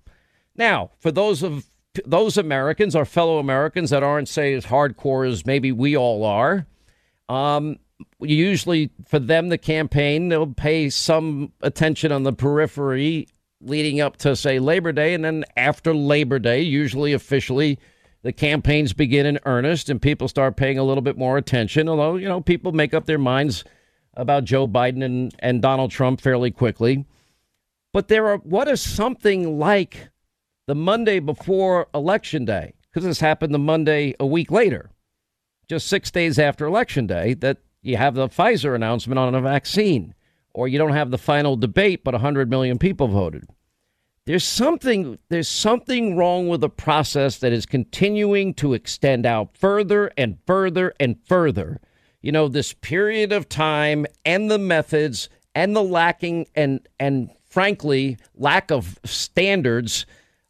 Now, 0.57 0.91
for 0.99 1.09
those 1.09 1.41
of 1.41 1.65
those 2.05 2.37
Americans, 2.37 2.95
our 2.95 3.05
fellow 3.05 3.37
Americans 3.37 3.91
that 3.91 4.03
aren't, 4.03 4.27
say, 4.27 4.53
as 4.53 4.65
hardcore 4.65 5.25
as 5.25 5.45
maybe 5.45 5.71
we 5.71 5.95
all 5.95 6.25
are, 6.25 6.67
um, 7.29 7.79
usually 8.19 8.91
for 9.07 9.19
them, 9.19 9.47
the 9.47 9.57
campaign, 9.57 10.27
they'll 10.27 10.47
pay 10.47 10.89
some 10.89 11.53
attention 11.61 12.11
on 12.11 12.23
the 12.23 12.33
periphery 12.33 13.29
leading 13.61 14.01
up 14.01 14.17
to, 14.17 14.35
say, 14.35 14.59
Labor 14.59 14.91
Day. 14.91 15.13
And 15.13 15.23
then 15.23 15.45
after 15.55 15.93
Labor 15.93 16.39
Day, 16.39 16.61
usually 16.61 17.13
officially, 17.13 17.79
the 18.21 18.33
campaigns 18.33 18.93
begin 18.93 19.25
in 19.25 19.39
earnest 19.45 19.89
and 19.89 20.01
people 20.01 20.27
start 20.27 20.57
paying 20.57 20.77
a 20.77 20.83
little 20.83 21.01
bit 21.01 21.17
more 21.17 21.37
attention. 21.37 21.87
Although, 21.87 22.15
you 22.15 22.27
know, 22.27 22.41
people 22.41 22.71
make 22.71 22.93
up 22.93 23.05
their 23.05 23.19
minds 23.19 23.63
about 24.15 24.45
Joe 24.45 24.67
Biden 24.67 25.03
and, 25.03 25.35
and 25.39 25.61
Donald 25.61 25.91
Trump 25.91 26.21
fairly 26.21 26.51
quickly. 26.51 27.05
But 27.93 28.07
there 28.07 28.27
are, 28.27 28.37
what 28.37 28.67
is 28.67 28.81
something 28.81 29.59
like 29.59 30.09
the 30.67 30.75
Monday 30.75 31.19
before 31.19 31.87
Election 31.93 32.45
Day, 32.45 32.73
because 32.89 33.05
this 33.05 33.19
happened 33.19 33.53
the 33.53 33.59
Monday 33.59 34.15
a 34.19 34.25
week 34.25 34.51
later, 34.51 34.89
just 35.69 35.87
six 35.87 36.11
days 36.11 36.39
after 36.39 36.65
Election 36.65 37.07
Day, 37.07 37.35
that 37.35 37.57
you 37.81 37.97
have 37.97 38.15
the 38.15 38.27
Pfizer 38.27 38.73
announcement 38.73 39.19
on 39.19 39.35
a 39.35 39.41
vaccine, 39.41 40.15
or 40.55 40.67
you 40.67 40.77
don't 40.77 40.93
have 40.93 41.11
the 41.11 41.17
final 41.17 41.57
debate, 41.57 42.03
but 42.03 42.13
100 42.13 42.49
million 42.49 42.79
people 42.79 43.07
voted. 43.07 43.47
There's 44.25 44.43
something 44.43 45.19
there's 45.29 45.47
something 45.47 46.15
wrong 46.15 46.47
with 46.47 46.61
the 46.61 46.69
process 46.69 47.37
that 47.39 47.53
is 47.53 47.67
continuing 47.67 48.55
to 48.55 48.73
extend 48.73 49.25
out 49.25 49.55
further 49.55 50.11
and 50.17 50.39
further 50.47 50.93
and 50.99 51.17
further. 51.25 51.79
You 52.21 52.31
know, 52.31 52.47
this 52.47 52.73
period 52.73 53.31
of 53.31 53.47
time 53.47 54.07
and 54.25 54.49
the 54.49 54.57
methods 54.57 55.29
and 55.53 55.75
the 55.75 55.83
lacking 55.83 56.47
and 56.55 56.87
and 56.99 57.29
frankly 57.45 58.17
lack 58.33 58.71
of 58.71 58.97
standards 59.03 60.07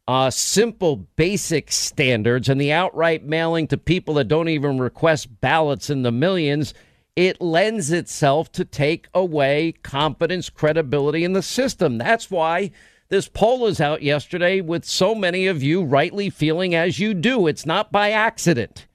uh, 0.08 0.30
simple, 0.30 0.96
basic 1.16 1.72
standards 1.72 2.48
and 2.48 2.60
the 2.60 2.72
outright 2.72 3.24
mailing 3.24 3.66
to 3.66 3.76
people 3.76 4.14
that 4.14 4.28
don't 4.28 4.48
even 4.48 4.78
request 4.78 5.40
ballots 5.40 5.90
in 5.90 6.02
the 6.02 6.12
millions, 6.12 6.74
it 7.16 7.40
lends 7.40 7.90
itself 7.90 8.52
to 8.52 8.64
take 8.64 9.08
away 9.14 9.72
confidence, 9.82 10.50
credibility 10.50 11.24
in 11.24 11.32
the 11.32 11.42
system. 11.42 11.96
That's 11.96 12.30
why 12.30 12.70
this 13.08 13.26
poll 13.26 13.66
is 13.66 13.80
out 13.80 14.02
yesterday 14.02 14.60
with 14.60 14.84
so 14.84 15.14
many 15.14 15.46
of 15.46 15.62
you 15.62 15.82
rightly 15.82 16.28
feeling 16.28 16.74
as 16.74 16.98
you 17.00 17.14
do. 17.14 17.46
It's 17.46 17.64
not 17.64 17.90
by 17.90 18.10
accident. 18.10 18.86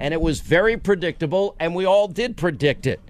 And 0.00 0.14
it 0.14 0.20
was 0.20 0.40
very 0.40 0.76
predictable, 0.76 1.54
and 1.60 1.74
we 1.74 1.84
all 1.84 2.08
did 2.08 2.36
predict 2.36 2.86
it. 2.86 3.00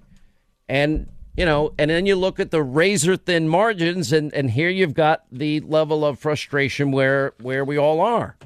And 0.69 1.09
you 1.37 1.47
know, 1.47 1.73
and 1.79 1.91
then 1.91 2.05
you 2.05 2.15
look 2.15 2.39
at 2.39 2.51
the 2.51 2.63
razor 2.63 3.17
thin 3.17 3.49
margins, 3.49 4.13
and, 4.13 4.33
and 4.35 4.51
here 4.51 4.69
you've 4.69 4.93
got 4.95 5.25
the 5.33 5.61
level 5.61 6.05
of 6.05 6.19
frustration 6.19 6.93
where 6.93 7.33
where 7.41 7.65
we 7.65 7.79
all 7.79 8.01
are, 8.01 8.37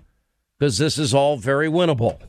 because 0.58 0.78
this 0.78 0.98
is 0.98 1.14
all 1.14 1.36
very 1.36 1.68
winnable. 1.68 2.20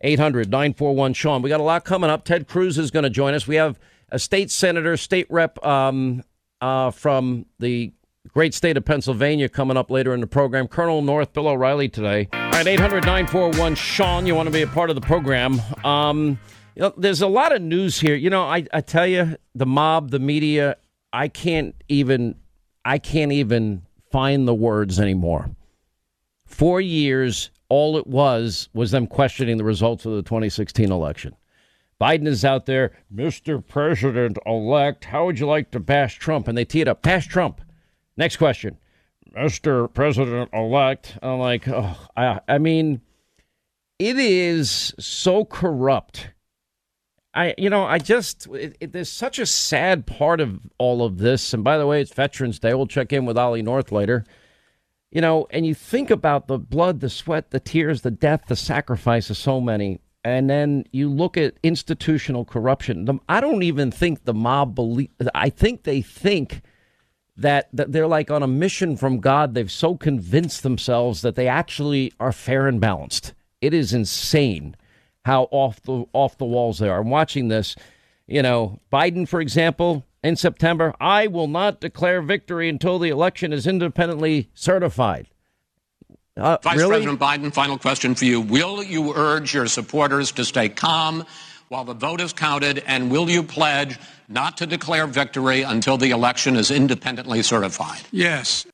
800 0.00 0.50
941 0.50 1.14
Sean. 1.14 1.42
We 1.42 1.48
got 1.48 1.60
a 1.60 1.64
lot 1.64 1.84
coming 1.84 2.10
up. 2.10 2.24
Ted 2.24 2.48
Cruz 2.48 2.78
is 2.78 2.90
going 2.90 3.02
to 3.02 3.10
join 3.10 3.34
us. 3.34 3.46
We 3.46 3.56
have 3.56 3.78
a 4.10 4.18
state 4.18 4.50
senator, 4.50 4.96
state 4.96 5.26
rep 5.30 5.64
um, 5.64 6.22
uh, 6.60 6.90
from 6.90 7.46
the 7.58 7.92
great 8.28 8.54
state 8.54 8.76
of 8.76 8.84
Pennsylvania 8.84 9.48
coming 9.48 9.76
up 9.76 9.90
later 9.90 10.14
in 10.14 10.20
the 10.20 10.26
program. 10.26 10.68
Colonel 10.68 11.02
North 11.02 11.32
Bill 11.32 11.48
O'Reilly 11.48 11.88
today. 11.88 12.28
All 12.32 12.50
right, 12.50 12.66
800 12.66 13.04
941 13.04 13.74
Sean. 13.74 14.26
You 14.26 14.34
want 14.34 14.46
to 14.46 14.52
be 14.52 14.62
a 14.62 14.66
part 14.66 14.90
of 14.90 14.96
the 14.96 15.02
program. 15.02 15.60
Um, 15.84 16.38
you 16.74 16.82
know, 16.82 16.94
there's 16.96 17.22
a 17.22 17.26
lot 17.26 17.54
of 17.54 17.62
news 17.62 18.00
here. 18.00 18.14
You 18.14 18.30
know, 18.30 18.42
I, 18.42 18.66
I 18.72 18.80
tell 18.80 19.06
you, 19.06 19.36
the 19.54 19.66
mob, 19.66 20.10
the 20.10 20.18
media, 20.18 20.76
I 21.12 21.28
can't 21.28 21.74
even 21.88 22.36
I 22.84 22.98
can't 22.98 23.32
even 23.32 23.82
find 24.10 24.46
the 24.46 24.54
words 24.54 24.98
anymore. 24.98 25.50
Four 26.46 26.80
years, 26.80 27.50
all 27.70 27.96
it 27.96 28.06
was 28.06 28.68
was 28.74 28.90
them 28.90 29.06
questioning 29.06 29.56
the 29.56 29.64
results 29.64 30.04
of 30.04 30.12
the 30.12 30.22
2016 30.22 30.92
election. 30.92 31.34
Biden 31.98 32.26
is 32.26 32.44
out 32.44 32.66
there, 32.66 32.92
Mr. 33.14 33.66
President 33.66 34.38
elect. 34.44 35.06
How 35.06 35.24
would 35.24 35.38
you 35.38 35.46
like 35.46 35.70
to 35.70 35.80
bash 35.80 36.18
Trump? 36.18 36.48
And 36.48 36.56
they 36.56 36.64
tee 36.64 36.82
it 36.82 36.88
up, 36.88 37.02
bash 37.02 37.26
Trump. 37.26 37.62
Next 38.16 38.36
question, 38.36 38.76
Mr. 39.34 39.92
President 39.92 40.50
elect. 40.52 41.18
I'm 41.22 41.38
like, 41.38 41.66
oh, 41.68 41.96
I, 42.16 42.40
I 42.46 42.58
mean, 42.58 43.00
it 43.98 44.18
is 44.18 44.94
so 44.98 45.44
corrupt 45.44 46.30
I, 47.32 47.54
you 47.56 47.70
know, 47.70 47.84
I 47.84 47.98
just, 47.98 48.48
it, 48.48 48.76
it, 48.80 48.92
there's 48.92 49.10
such 49.10 49.38
a 49.38 49.46
sad 49.46 50.06
part 50.06 50.40
of 50.40 50.60
all 50.78 51.04
of 51.04 51.18
this. 51.18 51.54
And 51.54 51.62
by 51.62 51.78
the 51.78 51.86
way, 51.86 52.00
it's 52.00 52.12
Veterans 52.12 52.58
Day. 52.58 52.74
We'll 52.74 52.86
check 52.86 53.12
in 53.12 53.24
with 53.24 53.38
Ollie 53.38 53.62
North 53.62 53.92
later. 53.92 54.24
You 55.10 55.20
know, 55.20 55.46
and 55.50 55.66
you 55.66 55.74
think 55.74 56.10
about 56.10 56.46
the 56.46 56.58
blood, 56.58 57.00
the 57.00 57.10
sweat, 57.10 57.50
the 57.50 57.58
tears, 57.60 58.02
the 58.02 58.12
death, 58.12 58.44
the 58.46 58.56
sacrifice 58.56 59.28
of 59.28 59.36
so 59.36 59.60
many. 59.60 60.00
And 60.22 60.48
then 60.48 60.84
you 60.92 61.08
look 61.08 61.36
at 61.36 61.54
institutional 61.62 62.44
corruption. 62.44 63.06
The, 63.06 63.18
I 63.28 63.40
don't 63.40 63.62
even 63.62 63.90
think 63.90 64.24
the 64.24 64.34
mob 64.34 64.74
believe, 64.74 65.08
I 65.34 65.50
think 65.50 65.82
they 65.82 66.02
think 66.02 66.62
that, 67.36 67.68
that 67.72 67.90
they're 67.90 68.06
like 68.06 68.30
on 68.30 68.42
a 68.42 68.46
mission 68.46 68.96
from 68.96 69.18
God. 69.18 69.54
They've 69.54 69.70
so 69.70 69.96
convinced 69.96 70.62
themselves 70.62 71.22
that 71.22 71.34
they 71.34 71.48
actually 71.48 72.12
are 72.20 72.32
fair 72.32 72.68
and 72.68 72.80
balanced. 72.80 73.32
It 73.60 73.74
is 73.74 73.92
insane 73.92 74.76
how 75.24 75.48
off 75.50 75.82
the 75.82 76.04
off 76.12 76.38
the 76.38 76.44
walls 76.44 76.78
they 76.78 76.88
are. 76.88 77.00
I'm 77.00 77.10
watching 77.10 77.48
this. 77.48 77.76
You 78.26 78.42
know, 78.42 78.80
Biden, 78.92 79.26
for 79.26 79.40
example, 79.40 80.04
in 80.22 80.36
September, 80.36 80.94
I 81.00 81.26
will 81.26 81.48
not 81.48 81.80
declare 81.80 82.22
victory 82.22 82.68
until 82.68 82.98
the 82.98 83.08
election 83.08 83.52
is 83.52 83.66
independently 83.66 84.50
certified. 84.54 85.28
Uh, 86.36 86.58
Vice 86.62 86.76
really? 86.76 86.90
President 86.90 87.20
Biden, 87.20 87.52
final 87.52 87.78
question 87.78 88.14
for 88.14 88.24
you. 88.24 88.40
Will 88.40 88.82
you 88.82 89.14
urge 89.14 89.52
your 89.54 89.66
supporters 89.66 90.32
to 90.32 90.44
stay 90.44 90.68
calm 90.68 91.24
while 91.68 91.84
the 91.84 91.94
vote 91.94 92.20
is 92.20 92.32
counted, 92.32 92.82
and 92.86 93.10
will 93.10 93.30
you 93.30 93.42
pledge 93.42 93.98
not 94.28 94.56
to 94.56 94.66
declare 94.66 95.06
victory 95.06 95.62
until 95.62 95.96
the 95.96 96.10
election 96.10 96.56
is 96.56 96.70
independently 96.70 97.42
certified? 97.42 98.00
Yes. 98.10 98.66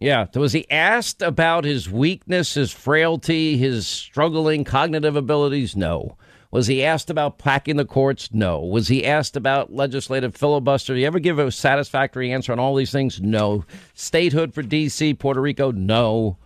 Yeah. 0.00 0.26
Was 0.34 0.52
he 0.52 0.68
asked 0.70 1.22
about 1.22 1.64
his 1.64 1.88
weakness, 1.88 2.54
his 2.54 2.72
frailty, 2.72 3.56
his 3.56 3.86
struggling 3.86 4.64
cognitive 4.64 5.14
abilities? 5.14 5.76
No. 5.76 6.16
Was 6.52 6.66
he 6.66 6.84
asked 6.84 7.08
about 7.08 7.38
packing 7.38 7.76
the 7.76 7.86
courts? 7.86 8.28
No. 8.32 8.60
Was 8.60 8.88
he 8.88 9.06
asked 9.06 9.36
about 9.36 9.72
legislative 9.72 10.36
filibuster? 10.36 10.92
Did 10.92 11.00
he 11.00 11.06
ever 11.06 11.18
give 11.18 11.38
a 11.38 11.50
satisfactory 11.50 12.30
answer 12.30 12.52
on 12.52 12.58
all 12.58 12.76
these 12.76 12.92
things? 12.92 13.22
No. 13.22 13.64
Statehood 13.94 14.52
for 14.52 14.62
D.C., 14.62 15.14
Puerto 15.14 15.40
Rico? 15.40 15.72
No. 15.72 16.36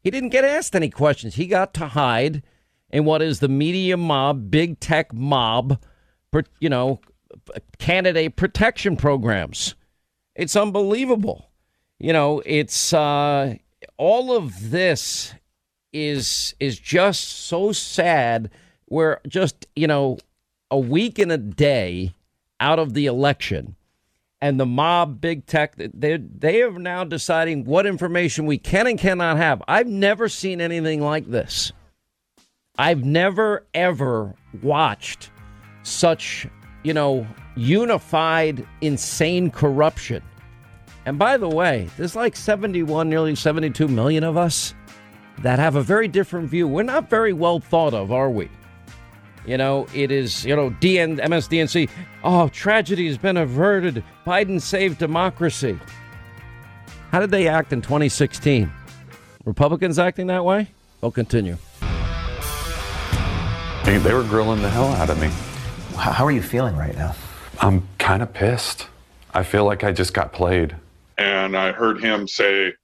He 0.00 0.12
didn't 0.12 0.28
get 0.28 0.44
asked 0.44 0.76
any 0.76 0.88
questions. 0.88 1.34
He 1.34 1.48
got 1.48 1.74
to 1.74 1.88
hide 1.88 2.44
in 2.90 3.04
what 3.04 3.20
is 3.20 3.40
the 3.40 3.48
media 3.48 3.96
mob, 3.96 4.48
big 4.48 4.78
tech 4.78 5.12
mob, 5.12 5.82
you 6.60 6.68
know, 6.68 7.00
candidate 7.78 8.36
protection 8.36 8.96
programs. 8.96 9.74
It's 10.36 10.54
unbelievable. 10.54 11.50
You 11.98 12.12
know, 12.12 12.42
it's 12.46 12.92
uh, 12.92 13.56
all 13.96 14.36
of 14.36 14.70
this 14.70 15.34
is 15.92 16.54
is 16.60 16.78
just 16.78 17.28
so 17.28 17.72
sad. 17.72 18.50
We're 18.90 19.18
just 19.26 19.66
you 19.76 19.86
know 19.86 20.18
a 20.70 20.78
week 20.78 21.18
and 21.18 21.32
a 21.32 21.38
day 21.38 22.14
out 22.60 22.78
of 22.78 22.94
the 22.94 23.06
election, 23.06 23.76
and 24.40 24.58
the 24.58 24.66
mob, 24.66 25.20
big 25.20 25.46
tech, 25.46 25.76
they 25.76 26.16
they 26.16 26.62
are 26.62 26.78
now 26.78 27.04
deciding 27.04 27.64
what 27.64 27.86
information 27.86 28.46
we 28.46 28.58
can 28.58 28.86
and 28.86 28.98
cannot 28.98 29.36
have. 29.36 29.62
I've 29.68 29.88
never 29.88 30.28
seen 30.28 30.60
anything 30.60 31.00
like 31.00 31.26
this. 31.26 31.72
I've 32.78 33.04
never 33.04 33.66
ever 33.74 34.34
watched 34.62 35.30
such 35.82 36.46
you 36.84 36.94
know 36.94 37.26
unified 37.56 38.66
insane 38.80 39.50
corruption. 39.50 40.22
And 41.06 41.18
by 41.18 41.38
the 41.38 41.48
way, 41.48 41.88
there's 41.96 42.14
like 42.14 42.36
71, 42.36 43.08
nearly 43.08 43.34
72 43.34 43.88
million 43.88 44.24
of 44.24 44.36
us 44.36 44.74
that 45.38 45.58
have 45.58 45.74
a 45.74 45.82
very 45.82 46.06
different 46.06 46.50
view. 46.50 46.68
We're 46.68 46.82
not 46.82 47.08
very 47.08 47.32
well 47.32 47.60
thought 47.60 47.94
of, 47.94 48.12
are 48.12 48.30
we? 48.30 48.50
You 49.48 49.56
know, 49.56 49.86
it 49.94 50.10
is, 50.10 50.44
you 50.44 50.54
know, 50.54 50.68
DN, 50.68 51.18
MSDNC, 51.20 51.88
oh, 52.22 52.48
tragedy 52.48 53.06
has 53.06 53.16
been 53.16 53.38
averted. 53.38 54.04
Biden 54.26 54.60
saved 54.60 54.98
democracy. 54.98 55.80
How 57.10 57.18
did 57.18 57.30
they 57.30 57.48
act 57.48 57.72
in 57.72 57.80
2016? 57.80 58.70
Republicans 59.46 59.98
acting 59.98 60.26
that 60.26 60.44
way? 60.44 60.68
We'll 61.00 61.12
continue. 61.12 61.56
They 63.84 64.12
were 64.12 64.24
grilling 64.24 64.60
the 64.60 64.68
hell 64.68 64.88
out 64.88 65.08
of 65.08 65.18
me. 65.18 65.30
How 65.96 66.26
are 66.26 66.30
you 66.30 66.42
feeling 66.42 66.76
right 66.76 66.94
now? 66.94 67.14
I'm 67.60 67.88
kind 67.96 68.22
of 68.22 68.34
pissed. 68.34 68.86
I 69.32 69.44
feel 69.44 69.64
like 69.64 69.82
I 69.82 69.92
just 69.92 70.12
got 70.12 70.34
played. 70.34 70.76
And 71.16 71.56
I 71.56 71.72
heard 71.72 72.04
him 72.04 72.28
say 72.28 72.74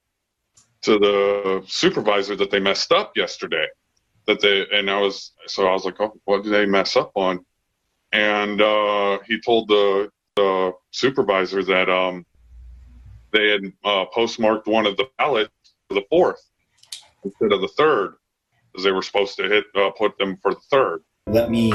to 0.80 0.99
the 0.99 1.62
supervisor 1.66 2.35
that 2.37 2.50
they 2.50 2.59
messed 2.59 2.90
up 2.90 3.12
yesterday. 3.16 3.66
That 4.26 4.40
they 4.40 4.66
and 4.72 4.90
I 4.90 5.00
was 5.00 5.32
so 5.46 5.66
I 5.66 5.72
was 5.72 5.84
like, 5.84 6.00
oh, 6.00 6.18
what 6.24 6.44
did 6.44 6.52
they 6.52 6.66
mess 6.66 6.96
up 6.96 7.12
on? 7.14 7.44
And 8.12 8.60
uh, 8.60 9.18
he 9.26 9.40
told 9.40 9.68
the 9.68 10.10
the 10.36 10.72
supervisor 10.90 11.62
that 11.64 11.90
um, 11.90 12.24
they 13.32 13.48
had 13.48 13.72
uh, 13.84 14.06
postmarked 14.06 14.66
one 14.66 14.86
of 14.86 14.96
the 14.96 15.06
ballots 15.18 15.52
for 15.88 15.94
the 15.94 16.04
fourth 16.08 16.40
instead 17.24 17.52
of 17.52 17.60
the 17.60 17.68
third, 17.68 18.14
because 18.72 18.84
they 18.84 18.92
were 18.92 19.02
supposed 19.02 19.36
to 19.36 19.48
hit 19.48 19.64
uh, 19.74 19.90
put 19.90 20.16
them 20.18 20.38
for 20.42 20.54
the 20.54 20.60
third. 20.70 21.02
Let 21.26 21.50
me 21.50 21.72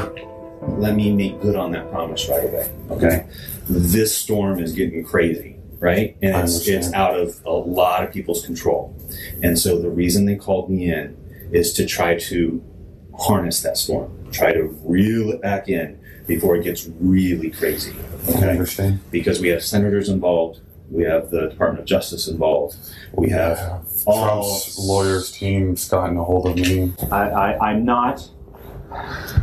let 0.61 0.95
me 0.95 1.13
make 1.13 1.39
good 1.41 1.55
on 1.55 1.71
that 1.73 1.91
promise 1.91 2.27
right 2.27 2.43
away. 2.43 2.71
Okay, 2.89 3.27
this 3.67 4.17
storm 4.17 4.59
is 4.59 4.73
getting 4.73 5.03
crazy 5.03 5.59
right? 5.79 6.17
And 6.21 6.35
it's, 6.43 6.67
it's 6.67 6.93
out 6.93 7.19
of 7.19 7.41
a 7.45 7.51
lot 7.51 8.03
of 8.03 8.11
people's 8.11 8.45
control. 8.45 8.95
And 9.41 9.57
so 9.57 9.79
the 9.79 9.89
reason 9.89 10.25
they 10.25 10.35
called 10.35 10.69
me 10.69 10.91
in 10.91 11.15
is 11.51 11.73
to 11.73 11.85
try 11.85 12.15
to 12.15 12.63
harness 13.17 13.61
that 13.61 13.77
storm, 13.77 14.11
try 14.31 14.53
to 14.53 14.63
reel 14.83 15.31
it 15.31 15.41
back 15.41 15.67
in 15.67 15.99
before 16.27 16.55
it 16.55 16.63
gets 16.63 16.87
really 16.99 17.49
crazy. 17.49 17.95
Okay? 18.29 18.45
I 18.45 18.51
understand. 18.51 18.99
Because 19.11 19.39
we 19.39 19.49
have 19.49 19.63
senators 19.63 20.09
involved, 20.09 20.61
we 20.89 21.03
have 21.03 21.29
the 21.29 21.47
Department 21.47 21.81
of 21.81 21.85
Justice 21.85 22.27
involved, 22.27 22.77
we 23.13 23.29
have 23.29 23.57
yeah. 23.57 23.79
all 24.05 24.43
Trump's 24.43 24.79
lawyers 24.79 25.31
team's 25.31 25.87
gotten 25.87 26.17
a 26.17 26.23
hold 26.23 26.47
of 26.47 26.55
me. 26.55 26.93
I, 27.11 27.29
I, 27.29 27.69
I'm 27.69 27.85
not. 27.85 28.29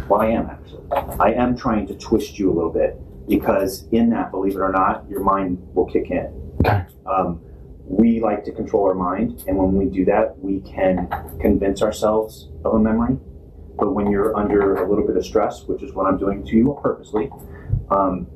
Well, 0.09 0.21
I 0.21 0.29
am 0.29 0.47
actually. 0.47 0.83
I 1.19 1.33
am 1.33 1.57
trying 1.57 1.87
to 1.89 1.95
twist 1.95 2.39
you 2.39 2.51
a 2.51 2.55
little 2.55 2.73
bit 2.73 2.97
because 3.29 3.87
in 3.91 4.11
that, 4.11 4.31
believe 4.31 4.55
it 4.55 4.61
or 4.61 4.71
not, 4.71 5.05
your 5.09 5.21
mind 5.21 5.59
will 5.75 5.87
kick 5.87 6.11
in. 6.11 6.55
Okay. 6.61 6.85
Um, 7.07 7.41
we 7.87 8.21
like 8.21 8.45
to 8.45 8.53
control 8.53 8.85
our 8.87 8.95
mind, 8.95 9.45
and 9.47 9.57
when 9.57 9.75
we 9.75 9.87
do 9.87 10.05
that, 10.07 10.39
we 10.39 10.61
can 10.61 11.09
convince 11.41 11.83
ourselves 11.83 12.49
of 12.65 12.75
a 12.75 12.79
memory. 12.79 13.17
But 13.79 13.95
when 13.95 14.11
you're 14.11 14.37
under 14.37 14.77
a 14.77 14.89
little 14.89 15.07
bit 15.07 15.17
of 15.17 15.25
stress, 15.25 15.65
which 15.65 15.83
is 15.83 15.93
what 15.93 16.07
I'm 16.07 16.19
doing 16.19 16.45
to 16.45 16.57
you 16.57 16.79
purposely, 16.83 17.31
um, 17.91 18.27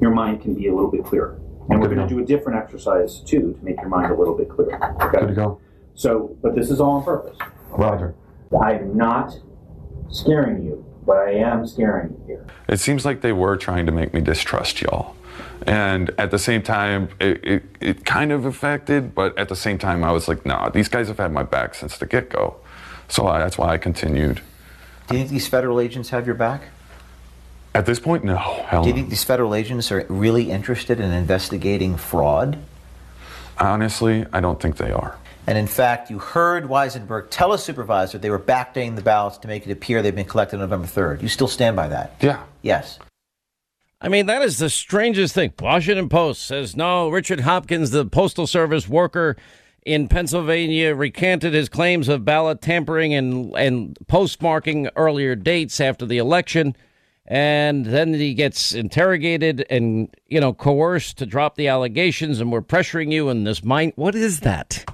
your 0.00 0.10
mind 0.10 0.42
can 0.42 0.54
be 0.54 0.68
a 0.68 0.74
little 0.74 0.90
bit 0.90 1.04
clearer. 1.04 1.38
And 1.68 1.80
we're 1.80 1.88
going 1.88 1.98
to 1.98 2.08
do 2.08 2.18
a 2.18 2.24
different 2.24 2.58
exercise 2.58 3.20
too 3.20 3.54
to 3.58 3.64
make 3.64 3.76
your 3.76 3.88
mind 3.88 4.10
a 4.10 4.16
little 4.16 4.36
bit 4.36 4.48
clearer. 4.48 4.74
Okay. 5.02 5.20
Good 5.20 5.28
to 5.28 5.34
go. 5.34 5.60
So, 5.94 6.36
but 6.42 6.54
this 6.54 6.70
is 6.70 6.80
all 6.80 6.92
on 6.92 7.04
purpose. 7.04 7.38
Roger. 7.68 8.14
I 8.60 8.72
am 8.72 8.96
not 8.96 9.38
scaring 10.10 10.64
you 10.64 10.84
but 11.10 11.18
I 11.18 11.32
am 11.32 11.66
scaring 11.66 12.10
you 12.10 12.24
here. 12.26 12.46
It 12.68 12.78
seems 12.78 13.04
like 13.04 13.20
they 13.20 13.32
were 13.32 13.56
trying 13.56 13.86
to 13.86 13.92
make 13.92 14.14
me 14.14 14.20
distrust 14.20 14.80
y'all. 14.80 15.16
And 15.66 16.10
at 16.18 16.30
the 16.30 16.38
same 16.38 16.62
time, 16.62 17.08
it, 17.20 17.44
it, 17.44 17.62
it 17.80 18.04
kind 18.04 18.32
of 18.32 18.44
affected, 18.44 19.14
but 19.14 19.36
at 19.38 19.48
the 19.48 19.56
same 19.56 19.78
time, 19.78 20.04
I 20.04 20.12
was 20.12 20.28
like, 20.28 20.44
nah, 20.46 20.68
these 20.68 20.88
guys 20.88 21.08
have 21.08 21.18
had 21.18 21.32
my 21.32 21.42
back 21.42 21.74
since 21.74 21.98
the 21.98 22.06
get 22.06 22.30
go. 22.30 22.56
So 23.08 23.26
I, 23.26 23.38
that's 23.38 23.58
why 23.58 23.68
I 23.68 23.78
continued. 23.78 24.40
Do 25.08 25.16
you 25.16 25.20
think 25.20 25.30
these 25.30 25.48
federal 25.48 25.80
agents 25.80 26.10
have 26.10 26.26
your 26.26 26.36
back? 26.36 26.62
At 27.74 27.86
this 27.86 28.00
point, 28.00 28.24
no. 28.24 28.36
Hell 28.36 28.82
Do 28.82 28.88
you 28.88 28.94
think 28.94 29.10
these 29.10 29.24
federal 29.24 29.54
agents 29.54 29.92
are 29.92 30.04
really 30.08 30.50
interested 30.50 30.98
in 30.98 31.12
investigating 31.12 31.96
fraud? 31.96 32.58
Honestly, 33.58 34.26
I 34.32 34.40
don't 34.40 34.60
think 34.60 34.76
they 34.76 34.90
are. 34.90 35.16
And 35.46 35.56
in 35.56 35.66
fact, 35.66 36.10
you 36.10 36.18
heard 36.18 36.64
Weisenbach 36.64 37.26
tell 37.30 37.52
a 37.52 37.58
supervisor 37.58 38.18
they 38.18 38.30
were 38.30 38.38
backdating 38.38 38.96
the 38.96 39.02
ballots 39.02 39.38
to 39.38 39.48
make 39.48 39.66
it 39.66 39.72
appear 39.72 40.02
they've 40.02 40.14
been 40.14 40.24
collected 40.24 40.56
on 40.56 40.60
November 40.60 40.86
3rd. 40.86 41.22
You 41.22 41.28
still 41.28 41.48
stand 41.48 41.76
by 41.76 41.88
that? 41.88 42.14
Yeah. 42.20 42.42
Yes. 42.62 42.98
I 44.00 44.08
mean, 44.08 44.26
that 44.26 44.42
is 44.42 44.58
the 44.58 44.70
strangest 44.70 45.34
thing. 45.34 45.52
Washington 45.60 46.08
Post 46.08 46.46
says 46.46 46.74
no, 46.74 47.10
Richard 47.10 47.40
Hopkins, 47.40 47.90
the 47.90 48.06
Postal 48.06 48.46
Service 48.46 48.88
worker 48.88 49.36
in 49.84 50.08
Pennsylvania, 50.08 50.94
recanted 50.94 51.52
his 51.52 51.68
claims 51.68 52.08
of 52.08 52.24
ballot 52.24 52.62
tampering 52.62 53.12
and, 53.12 53.54
and 53.56 53.98
postmarking 54.06 54.90
earlier 54.96 55.34
dates 55.34 55.80
after 55.80 56.06
the 56.06 56.16
election. 56.16 56.74
And 57.26 57.84
then 57.84 58.14
he 58.14 58.32
gets 58.32 58.72
interrogated 58.72 59.66
and, 59.68 60.08
you 60.26 60.40
know, 60.40 60.54
coerced 60.54 61.18
to 61.18 61.26
drop 61.26 61.56
the 61.56 61.68
allegations, 61.68 62.40
and 62.40 62.50
we're 62.50 62.62
pressuring 62.62 63.12
you 63.12 63.28
in 63.28 63.44
this 63.44 63.62
mind. 63.62 63.92
What 63.96 64.14
is 64.14 64.40
that? 64.40 64.90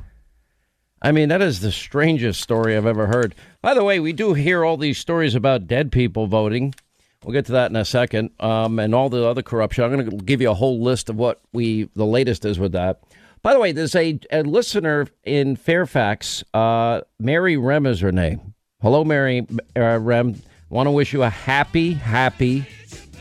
I 1.01 1.12
mean, 1.12 1.29
that 1.29 1.40
is 1.40 1.61
the 1.61 1.73
strangest 1.73 2.40
story 2.40 2.77
I've 2.77 2.87
ever 2.87 3.07
heard. 3.07 3.35
By 3.62 3.73
the 3.73 3.85
way, 3.85 4.01
we 4.01 4.12
do 4.12 4.35
hear 4.35 4.64
all 4.64 4.77
these 4.77 4.99
stories 4.99 5.35
about 5.35 5.69
dead 5.69 5.92
people 5.92 6.27
voting. 6.27 6.75
We'll 7.27 7.33
get 7.33 7.47
to 7.47 7.53
that 7.53 7.73
in 7.73 7.77
a 7.77 7.85
second, 7.85 8.31
um, 8.39 8.79
and 8.79 8.95
all 8.95 9.09
the 9.09 9.27
other 9.27 9.43
corruption. 9.43 9.83
I'm 9.83 9.91
going 9.91 10.09
to 10.09 10.17
give 10.25 10.41
you 10.41 10.49
a 10.49 10.55
whole 10.55 10.81
list 10.81 11.11
of 11.11 11.17
what 11.17 11.41
we 11.53 11.91
the 11.97 12.07
latest 12.07 12.45
is 12.45 12.61
with 12.61 12.71
that. 12.71 13.03
By 13.43 13.53
the 13.53 13.59
way, 13.59 13.73
there's 13.73 13.97
a, 13.97 14.21
a 14.31 14.45
listener 14.45 15.09
in 15.25 15.57
Fairfax. 15.57 16.45
Uh, 16.55 17.01
Mary 17.19 17.57
Rem 17.57 17.85
is 17.85 17.99
her 17.99 18.12
name. 18.12 18.55
Hello, 18.81 19.03
Mary 19.03 19.45
uh, 19.77 19.99
Rem. 19.99 20.41
Want 20.69 20.87
to 20.87 20.93
wish 20.93 21.12
you 21.12 21.25
a 21.25 21.29
happy, 21.29 21.95
happy 21.95 22.65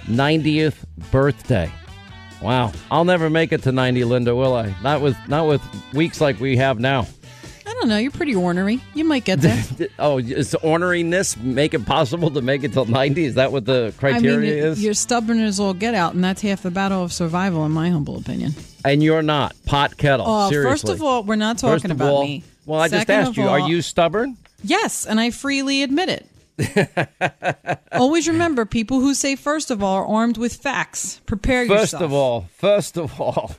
90th 0.06 0.86
birthday. 1.10 1.72
Wow, 2.44 2.74
I'll 2.92 3.06
never 3.06 3.32
make 3.32 3.52
it 3.54 3.64
to 3.64 3.72
90, 3.72 4.04
Linda, 4.04 4.36
will 4.36 4.54
I? 4.54 4.76
Not 4.84 5.02
with 5.02 5.18
not 5.28 5.48
with 5.48 5.64
weeks 5.96 6.22
like 6.22 6.40
we 6.40 6.58
have 6.58 6.80
now. 6.80 7.08
I 7.76 7.80
don't 7.80 7.90
know. 7.90 7.98
You're 7.98 8.12
pretty 8.12 8.34
ornery. 8.34 8.80
You 8.94 9.04
might 9.04 9.26
get 9.26 9.42
there. 9.42 9.62
oh, 10.00 10.18
is 10.18 10.52
the 10.52 10.60
orneriness 10.60 11.36
make 11.42 11.74
it 11.74 11.86
possible 11.86 12.32
to 12.32 12.42
make 12.42 12.64
it 12.64 12.72
till 12.72 12.86
90? 12.86 13.26
Is 13.26 13.36
that 13.36 13.52
what 13.52 13.66
the 13.66 13.94
criteria 13.98 14.38
I 14.38 14.38
mean, 14.38 14.72
is? 14.72 14.84
You're 14.84 14.94
stubborn 14.94 15.42
as 15.42 15.60
all 15.60 15.74
get 15.74 15.94
out, 15.94 16.14
and 16.14 16.24
that's 16.24 16.42
half 16.42 16.64
the 16.64 16.72
battle 16.72 17.04
of 17.04 17.12
survival, 17.12 17.66
in 17.66 17.74
my 17.74 17.90
humble 17.90 18.18
opinion. 18.18 18.54
And 18.86 19.04
you're 19.04 19.22
not. 19.22 19.56
Pot 19.66 19.98
kettle. 19.98 20.26
Oh, 20.28 20.50
Seriously. 20.50 20.72
First 20.72 20.90
of 20.90 21.02
all, 21.02 21.24
we're 21.24 21.36
not 21.36 21.58
talking 21.58 21.92
about 21.92 22.10
all, 22.14 22.24
me. 22.24 22.44
Well, 22.66 22.80
I 22.80 22.88
Second 22.88 23.00
just 23.00 23.10
asked 23.10 23.38
you, 23.38 23.44
all, 23.44 23.50
are 23.50 23.68
you 23.68 23.82
stubborn? 23.82 24.38
Yes, 24.64 25.06
and 25.06 25.20
I 25.20 25.32
freely 25.32 25.84
admit 25.84 26.10
it. 26.10 26.30
Always 27.92 28.30
remember, 28.30 28.66
people 28.66 29.02
who 29.02 29.14
say 29.14 29.36
first 29.36 29.70
of 29.70 29.84
all 29.84 29.98
are 29.98 30.06
armed 30.06 30.38
with 30.38 30.56
facts. 30.56 31.20
Prepare 31.26 31.68
first 31.68 31.94
yourself. 31.94 32.02
First 32.02 32.04
of 32.04 32.14
all, 32.14 32.48
first 32.58 32.98
of 32.98 33.22
all. 33.22 33.52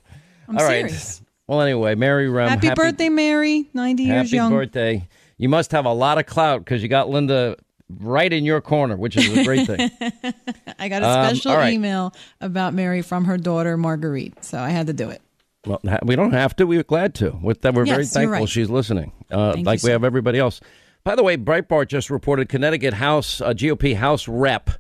I'm 0.48 0.57
all 0.57 0.66
serious. 0.66 1.20
Right. 1.20 1.26
Well, 1.49 1.61
anyway, 1.61 1.95
Mary 1.95 2.29
Rem. 2.29 2.49
Happy, 2.49 2.67
happy 2.67 2.77
birthday, 2.77 3.09
Mary. 3.09 3.69
90 3.73 4.03
years 4.03 4.33
young. 4.33 4.51
Happy 4.51 4.65
birthday. 4.65 5.09
You 5.39 5.49
must 5.49 5.73
have 5.73 5.85
a 5.85 5.93
lot 5.93 6.19
of 6.19 6.27
clout 6.27 6.65
because 6.65 6.83
you 6.83 6.89
got 6.89 7.09
Linda 7.09 7.57
right 8.01 8.33
in 8.33 8.45
your 8.45 8.61
corner, 8.61 8.97
which 8.97 9.17
is 9.17 9.37
a 9.37 9.45
great 9.45 9.67
thing. 9.67 9.91
I 10.79 10.89
got 10.89 11.03
a 11.03 11.09
um, 11.09 11.27
special 11.27 11.53
um, 11.53 11.59
right. 11.59 11.73
email 11.73 12.15
about 12.41 12.75
Mary 12.75 13.03
from 13.03 13.27
her 13.27 13.37
daughter, 13.37 13.77
Marguerite. 13.77 14.45
So 14.45 14.59
I 14.59 14.71
had 14.71 14.89
to 14.89 14.93
do 14.93 15.11
it. 15.11 15.23
Well, 15.67 15.81
we 16.03 16.17
don't 16.17 16.33
have 16.33 16.55
to. 16.57 16.67
We 16.67 16.79
are 16.79 16.85
glad 16.85 17.15
to. 17.17 17.31
With 17.43 17.63
that, 17.63 17.75
we're 17.75 17.87
yes, 17.87 17.95
very 17.95 18.07
thankful 18.07 18.41
right. 18.41 18.49
she's 18.49 18.71
listening, 18.71 19.13
uh, 19.31 19.55
like 19.59 19.83
you, 19.83 19.89
we 19.89 19.93
have 19.93 20.05
everybody 20.05 20.39
else. 20.39 20.61
By 21.03 21.17
the 21.17 21.23
way, 21.23 21.37
Breitbart 21.37 21.89
just 21.89 22.09
reported 22.09 22.49
Connecticut 22.49 22.95
House 22.95 23.41
uh, 23.41 23.53
GOP 23.53 23.97
House 23.97 24.29
Rep 24.29 24.71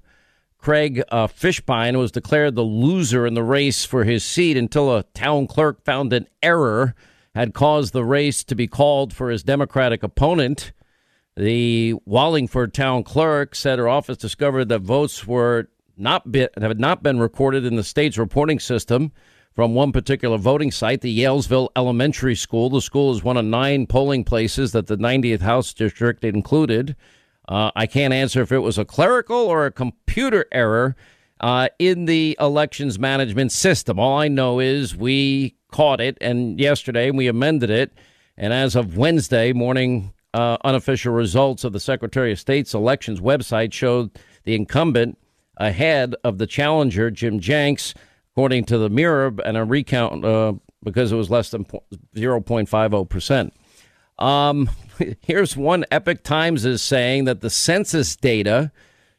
Craig 0.66 1.00
uh, 1.12 1.28
Fishbein 1.28 1.96
was 1.96 2.10
declared 2.10 2.56
the 2.56 2.62
loser 2.62 3.24
in 3.24 3.34
the 3.34 3.44
race 3.44 3.84
for 3.84 4.02
his 4.02 4.24
seat 4.24 4.56
until 4.56 4.92
a 4.92 5.04
town 5.14 5.46
clerk 5.46 5.84
found 5.84 6.12
an 6.12 6.26
error 6.42 6.96
had 7.36 7.54
caused 7.54 7.92
the 7.92 8.02
race 8.02 8.42
to 8.42 8.56
be 8.56 8.66
called 8.66 9.14
for 9.14 9.30
his 9.30 9.44
Democratic 9.44 10.02
opponent. 10.02 10.72
The 11.36 11.94
Wallingford 12.04 12.74
town 12.74 13.04
clerk 13.04 13.54
said 13.54 13.78
her 13.78 13.88
office 13.88 14.16
discovered 14.16 14.64
that 14.70 14.80
votes 14.80 15.24
were 15.24 15.68
not 15.96 16.32
been, 16.32 16.48
have 16.60 16.80
not 16.80 17.00
been 17.00 17.20
recorded 17.20 17.64
in 17.64 17.76
the 17.76 17.84
state's 17.84 18.18
reporting 18.18 18.58
system 18.58 19.12
from 19.54 19.72
one 19.72 19.92
particular 19.92 20.36
voting 20.36 20.72
site, 20.72 21.00
the 21.00 21.16
Yalesville 21.16 21.68
Elementary 21.76 22.34
School. 22.34 22.70
The 22.70 22.80
school 22.80 23.14
is 23.14 23.22
one 23.22 23.36
of 23.36 23.44
nine 23.44 23.86
polling 23.86 24.24
places 24.24 24.72
that 24.72 24.88
the 24.88 24.98
90th 24.98 25.42
House 25.42 25.72
District 25.72 26.24
included. 26.24 26.96
Uh, 27.48 27.70
I 27.76 27.86
can't 27.86 28.12
answer 28.12 28.42
if 28.42 28.52
it 28.52 28.58
was 28.58 28.78
a 28.78 28.84
clerical 28.84 29.36
or 29.36 29.66
a 29.66 29.72
computer 29.72 30.46
error 30.52 30.96
uh, 31.40 31.68
in 31.78 32.06
the 32.06 32.36
elections 32.40 32.98
management 32.98 33.52
system. 33.52 33.98
All 33.98 34.18
I 34.18 34.28
know 34.28 34.58
is 34.58 34.96
we 34.96 35.56
caught 35.70 36.00
it, 36.00 36.18
and 36.20 36.58
yesterday 36.58 37.10
we 37.10 37.28
amended 37.28 37.70
it. 37.70 37.92
And 38.36 38.52
as 38.52 38.74
of 38.74 38.96
Wednesday 38.96 39.52
morning, 39.52 40.12
uh, 40.34 40.58
unofficial 40.64 41.12
results 41.12 41.64
of 41.64 41.72
the 41.72 41.80
Secretary 41.80 42.32
of 42.32 42.40
State's 42.40 42.74
elections 42.74 43.20
website 43.20 43.72
showed 43.72 44.10
the 44.44 44.54
incumbent 44.54 45.18
ahead 45.56 46.14
of 46.24 46.38
the 46.38 46.46
challenger, 46.46 47.10
Jim 47.10 47.40
Jinks 47.40 47.94
according 48.36 48.64
to 48.66 48.76
the 48.76 48.90
Mirror, 48.90 49.36
and 49.46 49.56
a 49.56 49.64
recount 49.64 50.22
uh, 50.22 50.52
because 50.84 51.10
it 51.10 51.16
was 51.16 51.30
less 51.30 51.50
than 51.50 51.64
0.50%. 51.64 53.50
Um, 54.22 54.68
here's 55.20 55.56
one 55.56 55.84
Epoch 55.90 56.22
Times 56.22 56.64
is 56.64 56.82
saying 56.82 57.24
that 57.24 57.40
the 57.40 57.50
census 57.50 58.16
data 58.16 58.72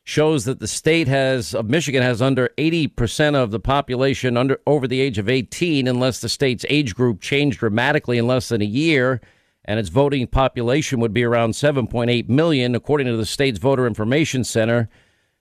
shows 0.04 0.46
that 0.46 0.60
the 0.60 0.68
state 0.68 1.08
has 1.08 1.54
of 1.54 1.70
Michigan 1.70 2.02
has 2.02 2.22
under 2.22 2.50
80% 2.58 3.36
of 3.36 3.52
the 3.52 3.60
population 3.60 4.38
under 4.38 4.60
over 4.66 4.88
the 4.88 5.02
age 5.02 5.18
of 5.18 5.28
18 5.28 5.88
unless 5.88 6.22
the 6.22 6.30
state's 6.30 6.66
age 6.70 6.96
group 6.96 7.20
changed 7.20 7.60
dramatically 7.60 8.18
in 8.18 8.28
less 8.28 8.50
than 8.50 8.62
a 8.62 8.66
year 8.66 9.20
and 9.66 9.80
its 9.80 9.90
voting 9.90 10.26
population 10.28 11.02
would 11.02 11.13
be 11.13 11.26
around 11.26 11.52
7.8 11.52 12.30
million 12.30 12.74
according 12.74 13.08
to 13.08 13.18
the 13.18 13.26
state's 13.26 13.60
voter 13.60 13.86
information 13.86 14.46
center 14.46 14.90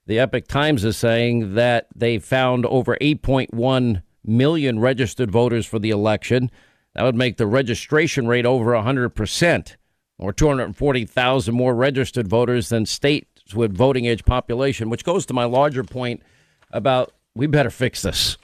the 0.06 0.20
Epoch 0.20 0.46
Times 0.46 0.84
is 0.84 0.96
saying 0.96 1.54
that 1.54 1.88
they 1.94 2.18
found 2.18 2.64
over 2.66 2.96
8.1 3.00 4.02
million 4.24 4.78
registered 4.78 5.30
voters 5.32 5.66
for 5.66 5.80
the 5.80 5.90
election. 5.90 6.50
That 6.94 7.02
would 7.02 7.16
make 7.16 7.36
the 7.36 7.46
registration 7.46 8.28
rate 8.28 8.46
over 8.46 8.72
100%, 8.72 9.76
or 10.18 10.32
240,000 10.32 11.54
more 11.54 11.74
registered 11.74 12.28
voters 12.28 12.68
than 12.68 12.86
states 12.86 13.54
with 13.54 13.76
voting 13.76 14.06
age 14.06 14.24
population, 14.24 14.90
which 14.90 15.04
goes 15.04 15.26
to 15.26 15.34
my 15.34 15.44
larger 15.44 15.84
point 15.84 16.22
about 16.70 17.12
we 17.34 17.46
better 17.46 17.70
fix 17.70 18.02
this. 18.02 18.36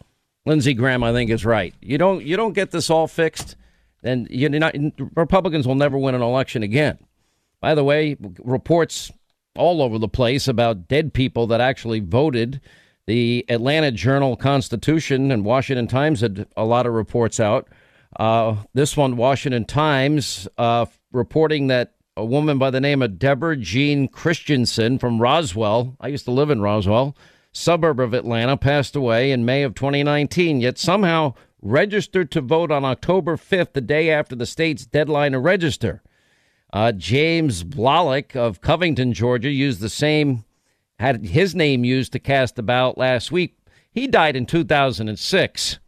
Lindsey 0.44 0.74
Graham, 0.74 1.02
I 1.02 1.12
think, 1.12 1.30
is 1.30 1.44
right. 1.44 1.74
You 1.80 1.98
don't 1.98 2.24
you 2.24 2.36
don't 2.36 2.52
get 2.52 2.72
this 2.72 2.90
all 2.90 3.06
fixed, 3.06 3.56
then 4.02 4.26
you're 4.30 4.50
not, 4.50 4.74
Republicans 5.14 5.66
will 5.66 5.76
never 5.76 5.96
win 5.96 6.14
an 6.14 6.22
election 6.22 6.62
again. 6.62 6.98
By 7.60 7.74
the 7.74 7.84
way, 7.84 8.16
reports 8.40 9.12
all 9.54 9.82
over 9.82 9.98
the 9.98 10.08
place 10.08 10.48
about 10.48 10.88
dead 10.88 11.14
people 11.14 11.46
that 11.48 11.60
actually 11.60 12.00
voted. 12.00 12.60
The 13.06 13.44
Atlanta 13.48 13.90
Journal 13.90 14.36
Constitution 14.36 15.30
and 15.30 15.44
Washington 15.44 15.86
Times 15.86 16.20
had 16.20 16.46
a 16.56 16.64
lot 16.64 16.86
of 16.86 16.92
reports 16.92 17.38
out. 17.38 17.68
Uh, 18.16 18.56
this 18.74 18.96
one, 18.96 19.16
Washington 19.16 19.64
Times, 19.64 20.46
uh, 20.58 20.86
reporting 21.12 21.68
that 21.68 21.94
a 22.16 22.24
woman 22.24 22.58
by 22.58 22.70
the 22.70 22.80
name 22.80 23.00
of 23.00 23.18
Deborah 23.18 23.56
Jean 23.56 24.06
Christensen 24.06 24.98
from 24.98 25.20
Roswell, 25.20 25.96
I 26.00 26.08
used 26.08 26.26
to 26.26 26.30
live 26.30 26.50
in 26.50 26.60
Roswell, 26.60 27.16
suburb 27.52 28.00
of 28.00 28.12
Atlanta, 28.12 28.56
passed 28.56 28.94
away 28.94 29.30
in 29.30 29.44
May 29.44 29.62
of 29.62 29.74
2019, 29.74 30.60
yet 30.60 30.78
somehow 30.78 31.34
registered 31.62 32.30
to 32.32 32.40
vote 32.40 32.70
on 32.70 32.84
October 32.84 33.36
5th, 33.36 33.72
the 33.72 33.80
day 33.80 34.10
after 34.10 34.36
the 34.36 34.46
state's 34.46 34.84
deadline 34.84 35.32
to 35.32 35.38
register. 35.38 36.02
Uh, 36.72 36.92
James 36.92 37.64
Blalock 37.64 38.34
of 38.34 38.60
Covington, 38.60 39.12
Georgia, 39.12 39.50
used 39.50 39.80
the 39.80 39.88
same, 39.88 40.44
had 40.98 41.24
his 41.24 41.54
name 41.54 41.84
used 41.84 42.12
to 42.12 42.18
cast 42.18 42.58
a 42.58 42.62
ballot 42.62 42.98
last 42.98 43.30
week. 43.30 43.56
He 43.90 44.06
died 44.06 44.36
in 44.36 44.46
2006. 44.46 45.78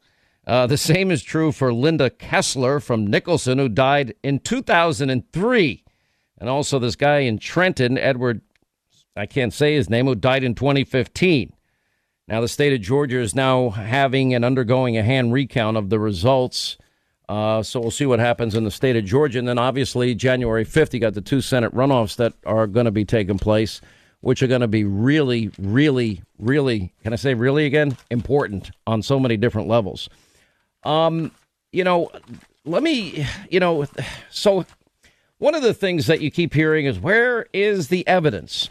Uh, 0.46 0.66
the 0.66 0.76
same 0.76 1.10
is 1.10 1.22
true 1.22 1.52
for 1.52 1.72
Linda 1.72 2.10
Kessler 2.10 2.78
from 2.80 3.06
Nicholson, 3.06 3.58
who 3.58 3.68
died 3.68 4.14
in 4.22 4.40
2003. 4.40 5.84
And 6.38 6.48
also 6.48 6.78
this 6.78 6.96
guy 6.96 7.20
in 7.20 7.38
Trenton, 7.38 7.96
Edward, 7.96 8.42
I 9.16 9.26
can't 9.26 9.54
say 9.54 9.74
his 9.74 9.88
name, 9.88 10.06
who 10.06 10.14
died 10.14 10.44
in 10.44 10.54
2015. 10.54 11.52
Now, 12.26 12.40
the 12.40 12.48
state 12.48 12.72
of 12.72 12.80
Georgia 12.80 13.20
is 13.20 13.34
now 13.34 13.70
having 13.70 14.34
and 14.34 14.44
undergoing 14.44 14.96
a 14.96 15.02
hand 15.02 15.32
recount 15.32 15.76
of 15.76 15.90
the 15.90 15.98
results. 15.98 16.78
Uh, 17.28 17.62
so 17.62 17.80
we'll 17.80 17.90
see 17.90 18.06
what 18.06 18.18
happens 18.18 18.54
in 18.54 18.64
the 18.64 18.70
state 18.70 18.96
of 18.96 19.04
Georgia. 19.04 19.38
And 19.38 19.48
then 19.48 19.58
obviously, 19.58 20.14
January 20.14 20.64
5th, 20.64 20.92
you 20.92 21.00
got 21.00 21.14
the 21.14 21.20
two 21.20 21.40
Senate 21.40 21.74
runoffs 21.74 22.16
that 22.16 22.34
are 22.44 22.66
going 22.66 22.84
to 22.84 22.90
be 22.90 23.04
taking 23.04 23.38
place, 23.38 23.80
which 24.20 24.42
are 24.42 24.46
going 24.46 24.62
to 24.62 24.68
be 24.68 24.84
really, 24.84 25.50
really, 25.58 26.22
really, 26.38 26.92
can 27.02 27.12
I 27.14 27.16
say 27.16 27.32
really 27.32 27.66
again? 27.66 27.96
Important 28.10 28.70
on 28.86 29.02
so 29.02 29.18
many 29.18 29.36
different 29.38 29.68
levels. 29.68 30.08
Um, 30.84 31.30
you 31.72 31.84
know, 31.84 32.10
let 32.64 32.82
me, 32.82 33.26
you 33.50 33.60
know, 33.60 33.86
so 34.30 34.64
one 35.38 35.54
of 35.54 35.62
the 35.62 35.74
things 35.74 36.06
that 36.06 36.20
you 36.20 36.30
keep 36.30 36.54
hearing 36.54 36.86
is 36.86 36.98
where 36.98 37.46
is 37.52 37.88
the 37.88 38.06
evidence? 38.06 38.70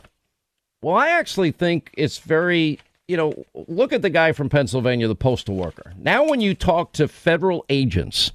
Well, 0.82 0.96
I 0.96 1.10
actually 1.10 1.52
think 1.52 1.92
it's 1.98 2.18
very 2.18 2.80
you 3.08 3.18
know, 3.18 3.34
look 3.68 3.92
at 3.92 4.02
the 4.02 4.10
guy 4.10 4.32
from 4.32 4.50
Pennsylvania, 4.50 5.08
the 5.08 5.16
postal 5.16 5.56
worker. 5.56 5.94
Now, 5.98 6.26
when 6.28 6.42
you 6.42 6.54
talk 6.54 6.94
to 6.94 7.08
federal 7.08 7.66
agents, 7.70 8.32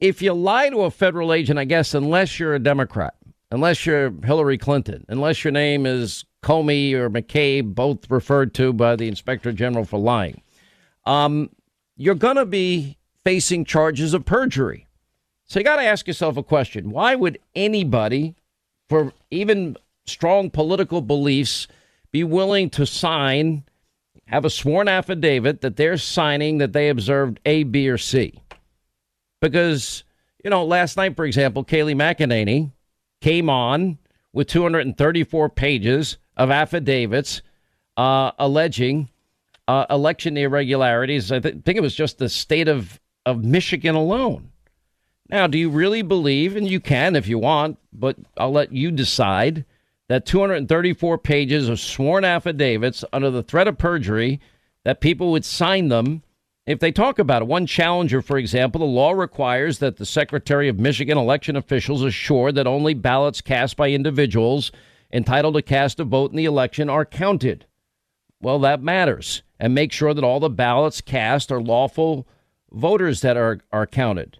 if 0.00 0.20
you 0.20 0.32
lie 0.32 0.68
to 0.70 0.82
a 0.82 0.90
federal 0.90 1.32
agent, 1.32 1.58
I 1.58 1.64
guess, 1.64 1.94
unless 1.94 2.38
you're 2.38 2.54
a 2.54 2.58
Democrat, 2.58 3.14
unless 3.50 3.86
you're 3.86 4.12
Hillary 4.22 4.58
Clinton, 4.58 5.04
unless 5.08 5.44
your 5.44 5.52
name 5.52 5.86
is 5.86 6.24
Comey 6.42 6.92
or 6.92 7.08
McCabe, 7.10 7.74
both 7.74 8.10
referred 8.10 8.54
to 8.54 8.72
by 8.72 8.96
the 8.96 9.08
inspector 9.08 9.52
general 9.52 9.84
for 9.84 9.98
lying, 9.98 10.42
um, 11.06 11.50
you're 12.00 12.14
going 12.14 12.36
to 12.36 12.46
be 12.46 12.96
facing 13.24 13.62
charges 13.62 14.14
of 14.14 14.24
perjury. 14.24 14.86
So 15.44 15.60
you 15.60 15.64
got 15.64 15.76
to 15.76 15.82
ask 15.82 16.06
yourself 16.06 16.38
a 16.38 16.42
question 16.42 16.90
why 16.92 17.14
would 17.14 17.38
anybody, 17.54 18.36
for 18.88 19.12
even 19.30 19.76
strong 20.06 20.48
political 20.48 21.02
beliefs, 21.02 21.68
be 22.10 22.24
willing 22.24 22.70
to 22.70 22.86
sign, 22.86 23.64
have 24.24 24.46
a 24.46 24.50
sworn 24.50 24.88
affidavit 24.88 25.60
that 25.60 25.76
they're 25.76 25.98
signing 25.98 26.56
that 26.56 26.72
they 26.72 26.88
observed 26.88 27.38
A, 27.44 27.64
B, 27.64 27.86
or 27.90 27.98
C? 27.98 28.40
Because, 29.42 30.02
you 30.42 30.48
know, 30.48 30.64
last 30.64 30.96
night, 30.96 31.16
for 31.16 31.26
example, 31.26 31.66
Kayleigh 31.66 31.94
McEnany 31.94 32.72
came 33.20 33.50
on 33.50 33.98
with 34.32 34.48
234 34.48 35.50
pages 35.50 36.16
of 36.34 36.50
affidavits 36.50 37.42
uh, 37.98 38.30
alleging 38.38 39.09
uh, 39.70 39.86
election 39.88 40.36
irregularities. 40.36 41.30
I 41.30 41.38
th- 41.38 41.62
think 41.64 41.78
it 41.78 41.82
was 41.82 41.94
just 41.94 42.18
the 42.18 42.28
state 42.28 42.66
of, 42.66 43.00
of 43.24 43.44
Michigan 43.44 43.94
alone. 43.94 44.50
Now, 45.28 45.46
do 45.46 45.56
you 45.58 45.70
really 45.70 46.02
believe, 46.02 46.56
and 46.56 46.66
you 46.66 46.80
can 46.80 47.14
if 47.14 47.28
you 47.28 47.38
want, 47.38 47.78
but 47.92 48.16
I'll 48.36 48.50
let 48.50 48.72
you 48.72 48.90
decide, 48.90 49.64
that 50.08 50.26
234 50.26 51.18
pages 51.18 51.68
of 51.68 51.78
sworn 51.78 52.24
affidavits 52.24 53.04
under 53.12 53.30
the 53.30 53.44
threat 53.44 53.68
of 53.68 53.78
perjury, 53.78 54.40
that 54.84 55.00
people 55.00 55.30
would 55.30 55.44
sign 55.44 55.86
them 55.86 56.24
if 56.66 56.80
they 56.80 56.90
talk 56.90 57.20
about 57.20 57.42
it. 57.42 57.48
One 57.48 57.64
challenger, 57.64 58.20
for 58.20 58.38
example, 58.38 58.80
the 58.80 58.86
law 58.86 59.12
requires 59.12 59.78
that 59.78 59.98
the 59.98 60.06
Secretary 60.06 60.68
of 60.68 60.80
Michigan 60.80 61.16
election 61.16 61.54
officials 61.54 62.02
assure 62.02 62.50
that 62.50 62.66
only 62.66 62.94
ballots 62.94 63.40
cast 63.40 63.76
by 63.76 63.90
individuals 63.90 64.72
entitled 65.12 65.54
to 65.54 65.62
cast 65.62 66.00
a 66.00 66.04
vote 66.04 66.32
in 66.32 66.36
the 66.36 66.44
election 66.44 66.90
are 66.90 67.04
counted. 67.04 67.66
Well, 68.40 68.58
that 68.60 68.82
matters. 68.82 69.44
And 69.60 69.74
make 69.74 69.92
sure 69.92 70.14
that 70.14 70.24
all 70.24 70.40
the 70.40 70.50
ballots 70.50 71.00
cast 71.02 71.52
are 71.52 71.60
lawful 71.60 72.26
voters 72.72 73.20
that 73.20 73.36
are, 73.36 73.60
are 73.70 73.86
counted. 73.86 74.38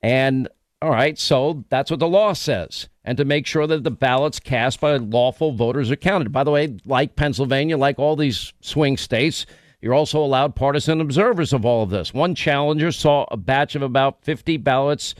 And 0.00 0.48
all 0.80 0.90
right, 0.90 1.18
so 1.18 1.64
that's 1.68 1.90
what 1.90 2.00
the 2.00 2.06
law 2.06 2.32
says. 2.32 2.88
And 3.04 3.18
to 3.18 3.24
make 3.24 3.46
sure 3.46 3.66
that 3.66 3.82
the 3.82 3.90
ballots 3.90 4.38
cast 4.38 4.80
by 4.80 4.96
lawful 4.96 5.52
voters 5.52 5.90
are 5.90 5.96
counted. 5.96 6.30
By 6.30 6.44
the 6.44 6.50
way, 6.52 6.76
like 6.84 7.16
Pennsylvania, 7.16 7.76
like 7.76 7.98
all 7.98 8.14
these 8.14 8.52
swing 8.60 8.96
states, 8.96 9.46
you're 9.80 9.94
also 9.94 10.22
allowed 10.22 10.54
partisan 10.54 11.00
observers 11.00 11.52
of 11.52 11.64
all 11.64 11.82
of 11.82 11.90
this. 11.90 12.14
One 12.14 12.34
challenger 12.34 12.92
saw 12.92 13.26
a 13.30 13.36
batch 13.36 13.74
of 13.74 13.82
about 13.82 14.22
50 14.22 14.58
ballots 14.58 15.14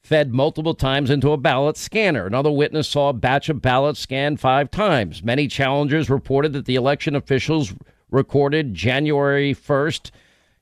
fed 0.00 0.32
multiple 0.34 0.74
times 0.74 1.10
into 1.10 1.32
a 1.32 1.36
ballot 1.36 1.76
scanner. 1.76 2.26
Another 2.26 2.50
witness 2.50 2.88
saw 2.88 3.08
a 3.08 3.14
batch 3.14 3.48
of 3.48 3.62
ballots 3.62 4.00
scanned 4.00 4.38
five 4.38 4.70
times. 4.70 5.22
Many 5.22 5.48
challengers 5.48 6.10
reported 6.10 6.52
that 6.52 6.66
the 6.66 6.74
election 6.74 7.16
officials 7.16 7.72
recorded 8.14 8.74
January 8.74 9.54
1st, 9.54 10.10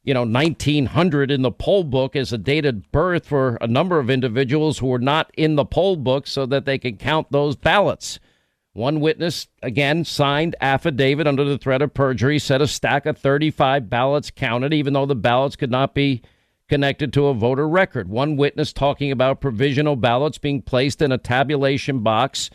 you 0.03 0.15
know, 0.15 0.25
1900 0.25 1.31
in 1.31 1.43
the 1.43 1.53
poll 1.53 1.85
book 1.85 2.17
as 2.17 2.33
a 2.33 2.39
date 2.39 2.65
of 2.65 2.91
birth 2.91 3.27
for 3.27 3.57
a 3.61 3.69
number 3.69 4.01
of 4.01 4.11
individuals 4.11 4.79
who 4.79 4.87
were 4.87 4.99
not 4.99 5.31
in 5.37 5.55
the 5.55 5.65
poll 5.65 5.97
book 5.97 6.27
so 6.27 6.47
that 6.47 6.65
they 6.65 6.79
could 6.79 6.99
count 6.99 7.31
those 7.31 7.55
ballots. 7.55 8.19
One 8.73 9.01
witness, 9.01 9.49
again, 9.63 10.05
signed 10.05 10.57
affidavit 10.61 11.27
under 11.27 11.45
the 11.45 11.59
threat 11.59 11.83
of 11.83 11.93
perjury, 11.93 12.39
said 12.39 12.63
a 12.63 12.67
stack 12.67 13.05
of 13.05 13.19
35 13.19 13.91
ballots 13.91 14.31
counted, 14.31 14.73
even 14.73 14.95
though 14.95 15.07
the 15.07 15.15
ballots 15.15 15.57
could 15.57 15.71
not 15.71 15.95
be 15.95 16.23
connected 16.71 17.13
to 17.13 17.27
a 17.27 17.35
voter 17.35 17.69
record. 17.69 18.09
One 18.09 18.37
witness 18.39 18.73
talking 18.73 19.13
about 19.13 19.43
provisional 19.43 19.95
ballots 19.95 20.39
being 20.39 20.63
placed 20.63 21.03
in 21.03 21.13
a 21.13 21.19
tabulation 21.19 21.99
box 21.99 22.49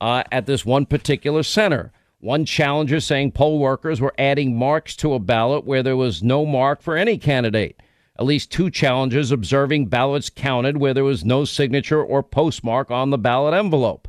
uh, 0.00 0.22
at 0.30 0.46
this 0.46 0.64
one 0.64 0.86
particular 0.86 1.42
center. 1.42 1.90
One 2.20 2.44
challenger 2.44 2.98
saying 3.00 3.32
poll 3.32 3.58
workers 3.58 4.00
were 4.00 4.14
adding 4.18 4.56
marks 4.56 4.96
to 4.96 5.14
a 5.14 5.20
ballot 5.20 5.64
where 5.64 5.82
there 5.82 5.96
was 5.96 6.22
no 6.22 6.44
mark 6.44 6.82
for 6.82 6.96
any 6.96 7.16
candidate. 7.16 7.80
At 8.18 8.26
least 8.26 8.50
two 8.50 8.70
challengers 8.70 9.30
observing 9.30 9.86
ballots 9.86 10.28
counted 10.28 10.78
where 10.78 10.92
there 10.92 11.04
was 11.04 11.24
no 11.24 11.44
signature 11.44 12.02
or 12.02 12.24
postmark 12.24 12.90
on 12.90 13.10
the 13.10 13.18
ballot 13.18 13.54
envelope. 13.54 14.08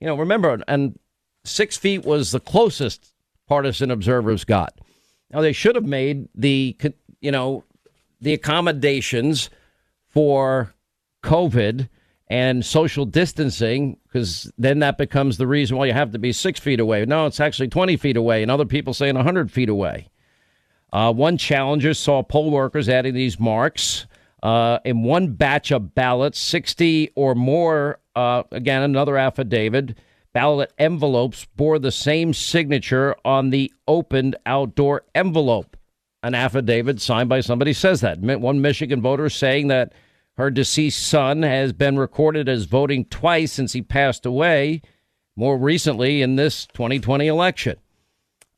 You 0.00 0.06
know, 0.06 0.14
remember, 0.16 0.62
and 0.68 0.98
six 1.44 1.78
feet 1.78 2.04
was 2.04 2.30
the 2.30 2.40
closest 2.40 3.14
partisan 3.48 3.90
observers 3.90 4.44
got. 4.44 4.78
Now, 5.30 5.40
they 5.40 5.52
should 5.52 5.76
have 5.76 5.86
made 5.86 6.28
the, 6.34 6.76
you 7.20 7.30
know, 7.30 7.64
the 8.20 8.34
accommodations 8.34 9.48
for 10.08 10.74
COVID 11.22 11.88
and 12.30 12.64
social 12.64 13.04
distancing, 13.04 13.98
because 14.04 14.50
then 14.56 14.78
that 14.78 14.96
becomes 14.96 15.36
the 15.36 15.48
reason 15.48 15.76
why 15.76 15.86
you 15.86 15.92
have 15.92 16.12
to 16.12 16.18
be 16.18 16.32
six 16.32 16.60
feet 16.60 16.78
away. 16.78 17.04
No, 17.04 17.26
it's 17.26 17.40
actually 17.40 17.66
20 17.66 17.96
feet 17.96 18.16
away, 18.16 18.40
and 18.40 18.52
other 18.52 18.64
people 18.64 18.94
saying 18.94 19.16
100 19.16 19.50
feet 19.50 19.68
away. 19.68 20.08
Uh, 20.92 21.12
one 21.12 21.36
challenger 21.36 21.92
saw 21.92 22.22
poll 22.22 22.52
workers 22.52 22.88
adding 22.88 23.14
these 23.14 23.38
marks. 23.40 24.06
Uh, 24.44 24.78
in 24.84 25.02
one 25.02 25.32
batch 25.32 25.72
of 25.72 25.94
ballots, 25.94 26.38
60 26.38 27.10
or 27.16 27.34
more, 27.34 27.98
uh, 28.14 28.44
again, 28.52 28.82
another 28.82 29.18
affidavit, 29.18 29.98
ballot 30.32 30.72
envelopes 30.78 31.46
bore 31.56 31.80
the 31.80 31.92
same 31.92 32.32
signature 32.32 33.14
on 33.24 33.50
the 33.50 33.72
opened 33.88 34.36
outdoor 34.46 35.02
envelope. 35.16 35.76
An 36.22 36.34
affidavit 36.34 37.00
signed 37.00 37.28
by 37.28 37.40
somebody 37.40 37.72
says 37.72 38.00
that. 38.02 38.20
One 38.20 38.60
Michigan 38.60 39.02
voter 39.02 39.28
saying 39.28 39.68
that 39.68 39.92
her 40.40 40.50
deceased 40.50 41.06
son 41.06 41.42
has 41.42 41.74
been 41.74 41.98
recorded 41.98 42.48
as 42.48 42.64
voting 42.64 43.04
twice 43.04 43.52
since 43.52 43.74
he 43.74 43.82
passed 43.82 44.24
away, 44.24 44.80
more 45.36 45.58
recently 45.58 46.22
in 46.22 46.36
this 46.36 46.66
2020 46.72 47.26
election. 47.26 47.76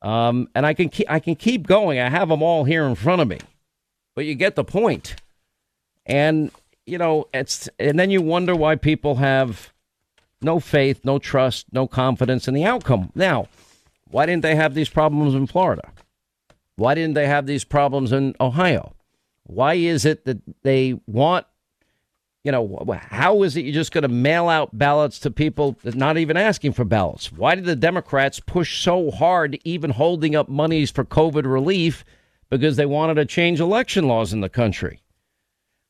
Um, 0.01 0.47
and 0.55 0.65
I 0.65 0.73
can 0.73 0.87
keep, 0.87 1.11
I 1.11 1.19
can 1.19 1.35
keep 1.35 1.67
going. 1.67 1.99
I 1.99 2.09
have 2.09 2.29
them 2.29 2.41
all 2.41 2.63
here 2.63 2.85
in 2.85 2.95
front 2.95 3.21
of 3.21 3.27
me, 3.27 3.39
but 4.15 4.23
you 4.23 4.33
get 4.33 4.55
the 4.55 4.63
point. 4.63 5.15
And 6.05 6.51
you 6.85 6.97
know, 6.97 7.27
it's 7.33 7.67
and 7.77 7.99
then 7.99 8.09
you 8.09 8.21
wonder 8.21 8.55
why 8.55 8.77
people 8.77 9.15
have 9.15 9.73
no 10.41 10.61
faith, 10.61 11.03
no 11.03 11.19
trust, 11.19 11.65
no 11.73 11.85
confidence 11.85 12.47
in 12.47 12.53
the 12.53 12.63
outcome. 12.63 13.11
Now, 13.13 13.49
why 14.09 14.25
didn't 14.25 14.43
they 14.43 14.55
have 14.55 14.73
these 14.73 14.89
problems 14.89 15.35
in 15.35 15.47
Florida? 15.47 15.91
Why 16.77 16.95
didn't 16.95 17.15
they 17.15 17.27
have 17.27 17.45
these 17.45 17.65
problems 17.65 18.13
in 18.13 18.35
Ohio? 18.39 18.93
Why 19.43 19.73
is 19.73 20.05
it 20.05 20.23
that 20.23 20.41
they 20.63 20.97
want 21.07 21.45
you 22.43 22.51
know, 22.51 22.99
how 23.09 23.43
is 23.43 23.55
it 23.55 23.63
you're 23.63 23.73
just 23.73 23.93
going 23.93 24.01
to 24.01 24.09
mail 24.09 24.49
out 24.49 24.77
ballots 24.77 25.17
to 25.19 25.31
people 25.31 25.77
not 25.85 26.17
even 26.17 26.35
asking 26.35 26.73
for 26.73 26.83
ballots? 26.83 27.31
Why 27.31 27.55
did 27.55 27.63
the 27.63 27.75
Democrats 27.75 28.41
push 28.41 28.83
so 28.83 29.11
hard, 29.11 29.57
even 29.63 29.91
holding 29.91 30.35
up 30.35 30.49
monies 30.49 30.91
for 30.91 31.05
COVID 31.05 31.45
relief, 31.45 32.03
because 32.49 32.75
they 32.75 32.85
wanted 32.85 33.13
to 33.15 33.25
change 33.25 33.61
election 33.61 34.09
laws 34.09 34.33
in 34.33 34.41
the 34.41 34.49
country? 34.49 35.01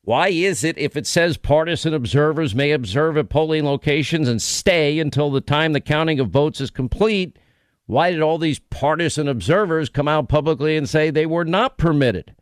Why 0.03 0.27
is 0.27 0.63
it, 0.63 0.77
if 0.77 0.95
it 0.95 1.07
says 1.07 1.37
partisan 1.37 1.93
observers 1.93 2.53
may 2.53 2.71
observe 2.71 3.17
at 3.17 3.29
polling 3.29 3.65
locations 3.65 4.27
and 4.27 4.39
stay 4.39 4.99
until 4.99 5.31
the 5.31 5.41
time 5.41 5.73
the 5.73 5.81
counting 5.81 6.19
of 6.19 6.29
votes 6.29 6.61
is 6.61 6.69
complete, 6.69 7.39
why 7.87 8.11
did 8.11 8.21
all 8.21 8.37
these 8.37 8.59
partisan 8.59 9.27
observers 9.27 9.89
come 9.89 10.07
out 10.07 10.29
publicly 10.29 10.77
and 10.77 10.87
say 10.87 11.09
they 11.09 11.25
were 11.25 11.45
not 11.45 11.79
permitted? 11.79 12.35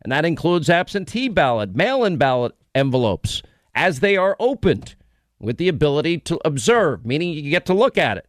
And 0.00 0.10
that 0.10 0.24
includes 0.24 0.70
absentee 0.70 1.28
ballot, 1.28 1.74
mail 1.74 2.04
in 2.04 2.16
ballot 2.16 2.54
envelopes 2.74 3.42
as 3.78 4.00
they 4.00 4.16
are 4.16 4.36
opened 4.40 4.96
with 5.38 5.56
the 5.56 5.68
ability 5.68 6.18
to 6.18 6.36
observe, 6.44 7.06
meaning 7.06 7.32
you 7.32 7.48
get 7.48 7.64
to 7.66 7.72
look 7.72 7.96
at 7.96 8.16
it 8.18 8.26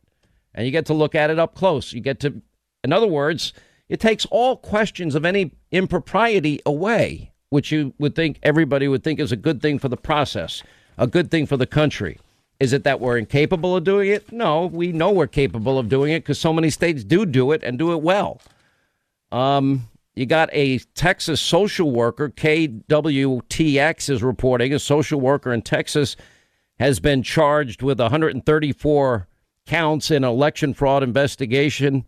and 0.53 0.63
you 0.63 0.71
get 0.71 0.85
to 0.85 0.93
look 0.93 1.15
at 1.15 1.31
it 1.31 1.39
up 1.39 1.55
close. 1.55 1.91
You 1.91 2.01
get 2.01 2.19
to, 2.19 2.39
in 2.83 2.93
other 2.93 3.07
words, 3.07 3.51
it 3.89 3.99
takes 3.99 4.27
all 4.27 4.55
questions 4.55 5.15
of 5.15 5.25
any 5.25 5.51
impropriety 5.71 6.59
away, 6.67 7.31
which 7.49 7.71
you 7.71 7.95
would 7.97 8.15
think 8.15 8.37
everybody 8.43 8.87
would 8.87 9.03
think 9.03 9.19
is 9.19 9.31
a 9.31 9.35
good 9.35 9.59
thing 9.59 9.79
for 9.79 9.89
the 9.89 9.97
process, 9.97 10.61
a 10.99 11.07
good 11.07 11.31
thing 11.31 11.47
for 11.47 11.57
the 11.57 11.65
country. 11.65 12.19
Is 12.59 12.71
it 12.71 12.83
that 12.83 12.99
we're 12.99 13.17
incapable 13.17 13.75
of 13.75 13.83
doing 13.83 14.11
it? 14.11 14.31
No, 14.31 14.67
we 14.67 14.91
know 14.91 15.11
we're 15.11 15.25
capable 15.25 15.79
of 15.79 15.89
doing 15.89 16.11
it 16.11 16.19
because 16.19 16.39
so 16.39 16.53
many 16.53 16.69
states 16.69 17.03
do 17.03 17.25
do 17.25 17.53
it 17.53 17.63
and 17.63 17.79
do 17.79 17.91
it 17.91 18.03
well. 18.03 18.39
Um, 19.31 19.88
you 20.19 20.25
got 20.25 20.49
a 20.51 20.79
Texas 20.95 21.39
social 21.39 21.91
worker, 21.91 22.27
KWTX 22.27 24.09
is 24.09 24.21
reporting, 24.21 24.73
a 24.73 24.79
social 24.79 25.21
worker 25.21 25.53
in 25.53 25.61
Texas 25.61 26.17
has 26.77 26.99
been 26.99 27.23
charged 27.23 27.81
with 27.81 28.01
134 28.01 29.27
counts 29.65 30.11
in 30.11 30.25
election 30.25 30.73
fraud 30.73 31.03
investigation 31.03 32.03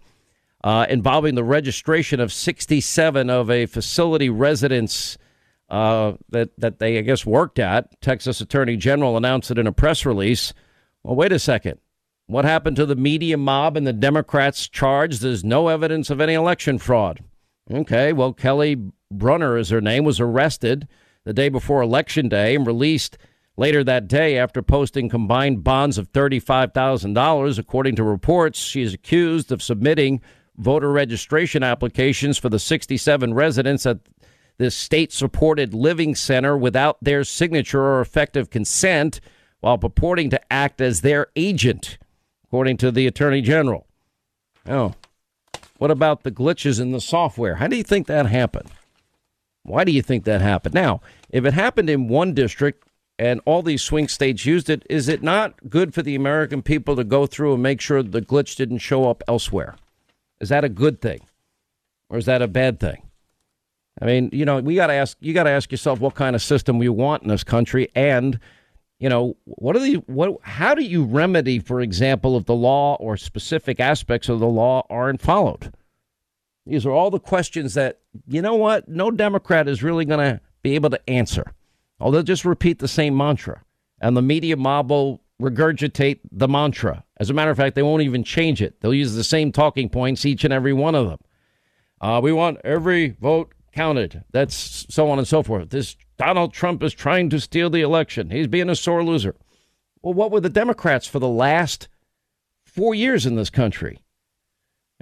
uh, 0.61 0.85
involving 0.89 1.35
the 1.35 1.43
registration 1.45 2.19
of 2.19 2.33
67 2.33 3.29
of 3.29 3.49
a 3.49 3.65
facility 3.65 4.29
residents 4.29 5.17
uh, 5.69 6.11
that 6.27 6.49
that 6.57 6.79
they 6.79 6.97
I 6.97 7.01
guess 7.03 7.25
worked 7.25 7.59
at. 7.59 8.01
Texas 8.01 8.41
Attorney 8.41 8.75
General 8.75 9.15
announced 9.15 9.51
it 9.51 9.57
in 9.57 9.67
a 9.67 9.71
press 9.71 10.05
release. 10.05 10.53
Well, 11.01 11.15
wait 11.15 11.31
a 11.31 11.39
second. 11.39 11.79
What 12.25 12.43
happened 12.43 12.75
to 12.75 12.85
the 12.85 12.97
media 12.97 13.37
mob 13.37 13.77
and 13.77 13.87
the 13.87 13.93
Democrats 13.93 14.67
charged? 14.67 15.21
There's 15.21 15.45
no 15.45 15.69
evidence 15.69 16.09
of 16.09 16.19
any 16.19 16.33
election 16.33 16.77
fraud. 16.77 17.23
Okay, 17.69 18.13
well, 18.13 18.33
Kelly 18.33 18.77
Brunner, 19.11 19.57
is 19.57 19.69
her 19.69 19.81
name, 19.81 20.03
was 20.03 20.19
arrested 20.19 20.87
the 21.23 21.33
day 21.33 21.49
before 21.49 21.81
Election 21.81 22.29
Day 22.29 22.55
and 22.55 22.65
released 22.65 23.17
later 23.57 23.83
that 23.83 24.07
day 24.07 24.37
after 24.37 24.61
posting 24.61 25.09
combined 25.09 25.63
bonds 25.63 25.97
of 25.97 26.11
$35,000. 26.11 27.59
According 27.59 27.95
to 27.95 28.03
reports, 28.03 28.59
she 28.59 28.81
is 28.81 28.93
accused 28.93 29.51
of 29.51 29.61
submitting 29.61 30.21
voter 30.57 30.91
registration 30.91 31.63
applications 31.63 32.37
for 32.37 32.49
the 32.49 32.59
67 32.59 33.33
residents 33.33 33.85
at 33.85 33.99
this 34.57 34.75
state 34.75 35.11
supported 35.11 35.73
living 35.73 36.15
center 36.15 36.57
without 36.57 36.97
their 37.01 37.23
signature 37.23 37.81
or 37.81 38.01
effective 38.01 38.49
consent 38.49 39.19
while 39.59 39.77
purporting 39.77 40.29
to 40.29 40.53
act 40.53 40.81
as 40.81 41.01
their 41.01 41.27
agent, 41.35 41.97
according 42.45 42.77
to 42.77 42.91
the 42.91 43.07
attorney 43.07 43.41
general. 43.41 43.87
Oh, 44.67 44.93
what 45.81 45.89
about 45.89 46.21
the 46.21 46.29
glitches 46.29 46.79
in 46.79 46.91
the 46.91 47.01
software? 47.01 47.55
How 47.55 47.65
do 47.65 47.75
you 47.75 47.81
think 47.81 48.05
that 48.05 48.27
happened? 48.27 48.69
Why 49.63 49.83
do 49.83 49.91
you 49.91 50.03
think 50.03 50.25
that 50.25 50.39
happened? 50.39 50.75
Now, 50.75 51.01
if 51.31 51.43
it 51.43 51.55
happened 51.55 51.89
in 51.89 52.07
one 52.07 52.35
district 52.35 52.87
and 53.17 53.41
all 53.45 53.63
these 53.63 53.81
swing 53.81 54.07
states 54.07 54.45
used 54.45 54.69
it, 54.69 54.85
is 54.91 55.09
it 55.09 55.23
not 55.23 55.55
good 55.71 55.95
for 55.95 56.03
the 56.03 56.13
American 56.13 56.61
people 56.61 56.95
to 56.97 57.03
go 57.03 57.25
through 57.25 57.55
and 57.55 57.63
make 57.63 57.81
sure 57.81 58.03
the 58.03 58.21
glitch 58.21 58.55
didn't 58.57 58.77
show 58.77 59.09
up 59.09 59.23
elsewhere? 59.27 59.75
Is 60.39 60.49
that 60.49 60.63
a 60.63 60.69
good 60.69 61.01
thing? 61.01 61.21
Or 62.11 62.19
is 62.19 62.27
that 62.27 62.43
a 62.43 62.47
bad 62.47 62.79
thing? 62.79 63.01
I 63.99 64.05
mean, 64.05 64.29
you 64.31 64.45
know, 64.45 64.59
we 64.59 64.75
got 64.75 64.87
to 64.87 64.93
ask 64.93 65.17
you 65.19 65.33
got 65.33 65.45
to 65.45 65.49
ask 65.49 65.71
yourself 65.71 65.99
what 65.99 66.13
kind 66.13 66.35
of 66.35 66.43
system 66.43 66.77
we 66.77 66.89
want 66.89 67.23
in 67.23 67.29
this 67.29 67.43
country 67.43 67.89
and 67.95 68.39
you 69.01 69.09
know, 69.09 69.35
what 69.45 69.75
are 69.75 69.79
the 69.79 69.95
what? 70.05 70.37
How 70.43 70.75
do 70.75 70.83
you 70.83 71.03
remedy, 71.03 71.57
for 71.57 71.81
example, 71.81 72.37
if 72.37 72.45
the 72.45 72.53
law 72.53 72.97
or 72.99 73.17
specific 73.17 73.79
aspects 73.79 74.29
of 74.29 74.39
the 74.39 74.47
law 74.47 74.85
aren't 74.91 75.21
followed? 75.21 75.73
These 76.67 76.85
are 76.85 76.91
all 76.91 77.09
the 77.09 77.19
questions 77.19 77.73
that 77.73 78.01
you 78.27 78.43
know 78.43 78.53
what 78.53 78.87
no 78.87 79.09
Democrat 79.09 79.67
is 79.67 79.81
really 79.81 80.05
going 80.05 80.19
to 80.19 80.39
be 80.61 80.75
able 80.75 80.91
to 80.91 81.09
answer. 81.09 81.51
Oh, 81.99 82.11
they'll 82.11 82.21
just 82.21 82.45
repeat 82.45 82.77
the 82.77 82.87
same 82.87 83.17
mantra, 83.17 83.63
and 83.99 84.15
the 84.15 84.21
media 84.21 84.55
mob 84.55 84.91
will 84.91 85.23
regurgitate 85.41 86.19
the 86.31 86.47
mantra. 86.47 87.03
As 87.17 87.31
a 87.31 87.33
matter 87.33 87.49
of 87.49 87.57
fact, 87.57 87.73
they 87.73 87.81
won't 87.81 88.03
even 88.03 88.23
change 88.23 88.61
it. 88.61 88.81
They'll 88.81 88.93
use 88.93 89.15
the 89.15 89.23
same 89.23 89.51
talking 89.51 89.89
points, 89.89 90.27
each 90.27 90.43
and 90.43 90.53
every 90.53 90.73
one 90.73 90.93
of 90.93 91.09
them. 91.09 91.19
Uh, 91.99 92.21
we 92.21 92.33
want 92.33 92.59
every 92.63 93.15
vote 93.19 93.51
counted. 93.73 94.23
That's 94.31 94.85
so 94.89 95.09
on 95.09 95.17
and 95.17 95.27
so 95.27 95.41
forth. 95.41 95.71
This 95.71 95.95
Donald 96.21 96.53
Trump 96.53 96.83
is 96.83 96.93
trying 96.93 97.31
to 97.31 97.39
steal 97.39 97.71
the 97.71 97.81
election. 97.81 98.29
He's 98.29 98.45
being 98.45 98.69
a 98.69 98.75
sore 98.75 99.03
loser. 99.03 99.33
Well, 100.03 100.13
what 100.13 100.29
were 100.29 100.39
the 100.39 100.49
Democrats 100.49 101.07
for 101.07 101.17
the 101.17 101.27
last 101.27 101.87
four 102.63 102.93
years 102.93 103.25
in 103.25 103.33
this 103.35 103.49
country? 103.49 103.97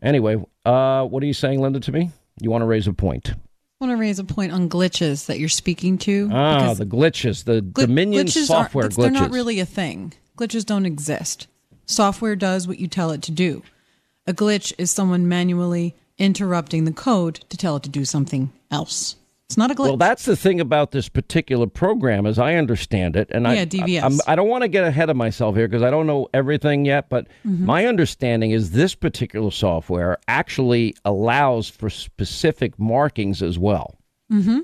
Anyway, 0.01 0.41
uh, 0.63 1.03
what 1.03 1.21
are 1.21 1.25
you 1.25 1.33
saying, 1.33 1.59
Linda, 1.59 1.81
to 1.81 1.91
me? 1.91 2.11
You 2.39 2.49
want 2.49 2.61
to 2.61 2.65
raise 2.65 2.87
a 2.87 2.93
point? 2.93 3.31
I 3.31 3.85
want 3.85 3.91
to 3.91 3.99
raise 3.99 4.19
a 4.19 4.23
point 4.23 4.53
on 4.53 4.69
glitches 4.69 5.25
that 5.25 5.39
you're 5.39 5.49
speaking 5.49 5.97
to. 5.97 6.29
Ah, 6.31 6.73
the 6.73 6.85
glitches, 6.85 7.43
the 7.43 7.63
gl- 7.63 7.87
Dominion 7.87 8.27
glitches 8.27 8.45
software 8.45 8.87
glitches. 8.87 8.95
They're 8.95 9.11
not 9.11 9.31
really 9.31 9.59
a 9.59 9.65
thing. 9.65 10.13
Glitches 10.37 10.65
don't 10.65 10.85
exist. 10.85 11.47
Software 11.85 12.37
does 12.37 12.65
what 12.65 12.79
you 12.79 12.87
tell 12.87 13.11
it 13.11 13.21
to 13.23 13.31
do. 13.31 13.61
A 14.25 14.31
glitch 14.33 14.71
is 14.77 14.89
someone 14.89 15.27
manually 15.27 15.95
interrupting 16.17 16.85
the 16.85 16.93
code 16.93 17.41
to 17.49 17.57
tell 17.57 17.75
it 17.75 17.83
to 17.83 17.89
do 17.89 18.05
something 18.05 18.53
else. 18.71 19.17
It's 19.49 19.57
not 19.57 19.71
a 19.71 19.73
glitch. 19.73 19.87
Well, 19.87 19.97
that's 19.97 20.25
the 20.25 20.35
thing 20.35 20.61
about 20.61 20.91
this 20.91 21.09
particular 21.09 21.65
program, 21.65 22.27
as 22.27 22.37
I 22.37 22.53
understand 22.53 23.15
it. 23.15 23.31
And 23.31 23.45
yeah, 23.45 23.49
I, 23.49 23.65
DVS. 23.65 24.03
I'm, 24.03 24.19
I, 24.27 24.35
do 24.35 24.43
not 24.43 24.47
want 24.47 24.61
to 24.61 24.67
get 24.67 24.83
ahead 24.83 25.09
of 25.09 25.17
myself 25.17 25.55
here 25.55 25.67
because 25.67 25.81
I 25.81 25.89
don't 25.89 26.05
know 26.05 26.29
everything 26.35 26.85
yet. 26.85 27.09
But 27.09 27.25
mm-hmm. 27.43 27.65
my 27.65 27.87
understanding 27.87 28.51
is 28.51 28.69
this 28.71 28.93
particular 28.93 29.49
software 29.49 30.19
actually 30.27 30.95
allows 31.03 31.67
for 31.67 31.89
specific 31.89 32.77
markings 32.77 33.41
as 33.41 33.57
well. 33.57 33.95
Mm-hmm. 34.31 34.59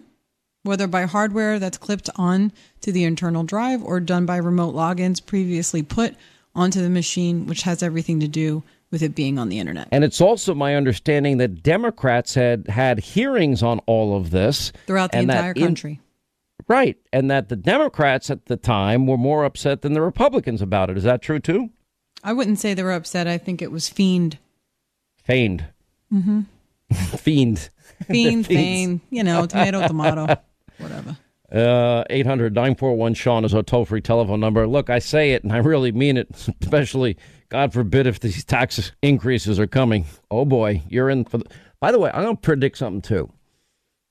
Whether 0.62 0.86
by 0.86 1.06
hardware 1.06 1.58
that's 1.58 1.80
clipped 1.80 2.12
on 2.16 2.52
to 2.82 2.92
the 2.92 3.06
internal 3.06 3.44
drive 3.44 3.84
or 3.84 4.00
done 4.00 4.28
by 4.28 4.38
remote 4.38 4.76
logins 4.76 5.26
previously 5.26 5.82
put 5.82 6.14
onto 6.54 6.80
the 6.84 6.92
machine, 6.92 7.48
which 7.48 7.64
has 7.64 7.82
everything 7.82 8.20
to 8.20 8.28
do 8.28 8.62
with 8.92 9.02
it 9.02 9.16
being 9.16 9.38
on 9.38 9.50
the 9.50 9.60
internet. 9.60 9.88
And 9.92 10.04
it's 10.04 10.22
also 10.22 10.54
my 10.54 10.76
understanding 10.76 11.38
that 11.38 11.64
Democrats 11.64 12.34
had 12.36 12.68
had 12.68 13.00
hearings 13.00 13.64
on 13.64 13.80
all 13.88 14.16
of 14.16 14.32
this 14.32 14.72
throughout 14.88 15.12
the 15.12 15.20
entire 15.20 15.54
country. 15.54 15.92
In, 15.92 16.66
right. 16.68 16.98
And 17.12 17.30
that 17.30 17.50
the 17.50 17.56
Democrats 17.56 18.30
at 18.30 18.46
the 18.46 18.58
time 18.58 19.08
were 19.08 19.18
more 19.18 19.44
upset 19.44 19.82
than 19.82 19.94
the 19.94 20.02
Republicans 20.02 20.62
about 20.62 20.90
it. 20.90 20.98
Is 20.98 21.04
that 21.04 21.22
true 21.22 21.40
too? 21.40 21.70
I 22.24 22.34
wouldn't 22.34 22.60
say 22.60 22.74
they 22.74 22.84
were 22.84 22.92
upset. 22.92 23.28
I 23.28 23.38
think 23.38 23.62
it 23.62 23.72
was 23.72 23.90
fiend. 23.90 24.40
Feigned. 25.24 25.66
Mm-hmm. 26.14 26.42
Fiend. 27.18 27.70
Fiend, 28.08 28.46
fiend. 28.48 29.02
You 29.10 29.24
know, 29.24 29.46
tomato, 29.46 29.88
tomato, 29.88 30.40
whatever. 30.78 31.18
Uh, 31.52 32.04
800 32.10 32.56
941 32.56 33.14
Sean 33.14 33.46
is 33.46 33.54
our 33.54 33.62
toll 33.62 33.86
free 33.86 34.02
telephone 34.02 34.40
number. 34.40 34.68
Look, 34.68 34.90
I 34.90 35.00
say 35.00 35.34
it 35.34 35.44
and 35.44 35.54
I 35.54 35.58
really 35.58 35.92
mean 35.92 36.18
it, 36.18 36.28
especially, 36.62 37.18
God 37.50 37.72
forbid, 37.72 38.08
if 38.08 38.20
these 38.20 38.44
tax 38.44 38.92
increases 39.02 39.60
are 39.60 39.68
coming. 39.68 40.06
Oh 40.32 40.46
boy, 40.46 40.82
you're 40.90 41.10
in 41.10 41.26
for 41.26 41.38
the. 41.38 41.46
By 41.80 41.92
the 41.92 42.00
way, 42.00 42.10
I'm 42.14 42.24
going 42.24 42.36
to 42.36 42.42
predict 42.42 42.78
something 42.78 43.02
too. 43.02 43.32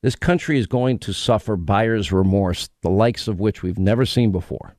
This 0.03 0.15
country 0.15 0.59
is 0.59 0.67
going 0.67 0.99
to 1.01 1.15
suffer 1.15 1.57
buyer's 1.57 2.13
remorse, 2.13 2.69
the 2.83 2.91
likes 2.91 3.27
of 3.27 3.41
which 3.41 3.63
we've 3.63 3.79
never 3.79 4.05
seen 4.05 4.33
before. 4.33 4.77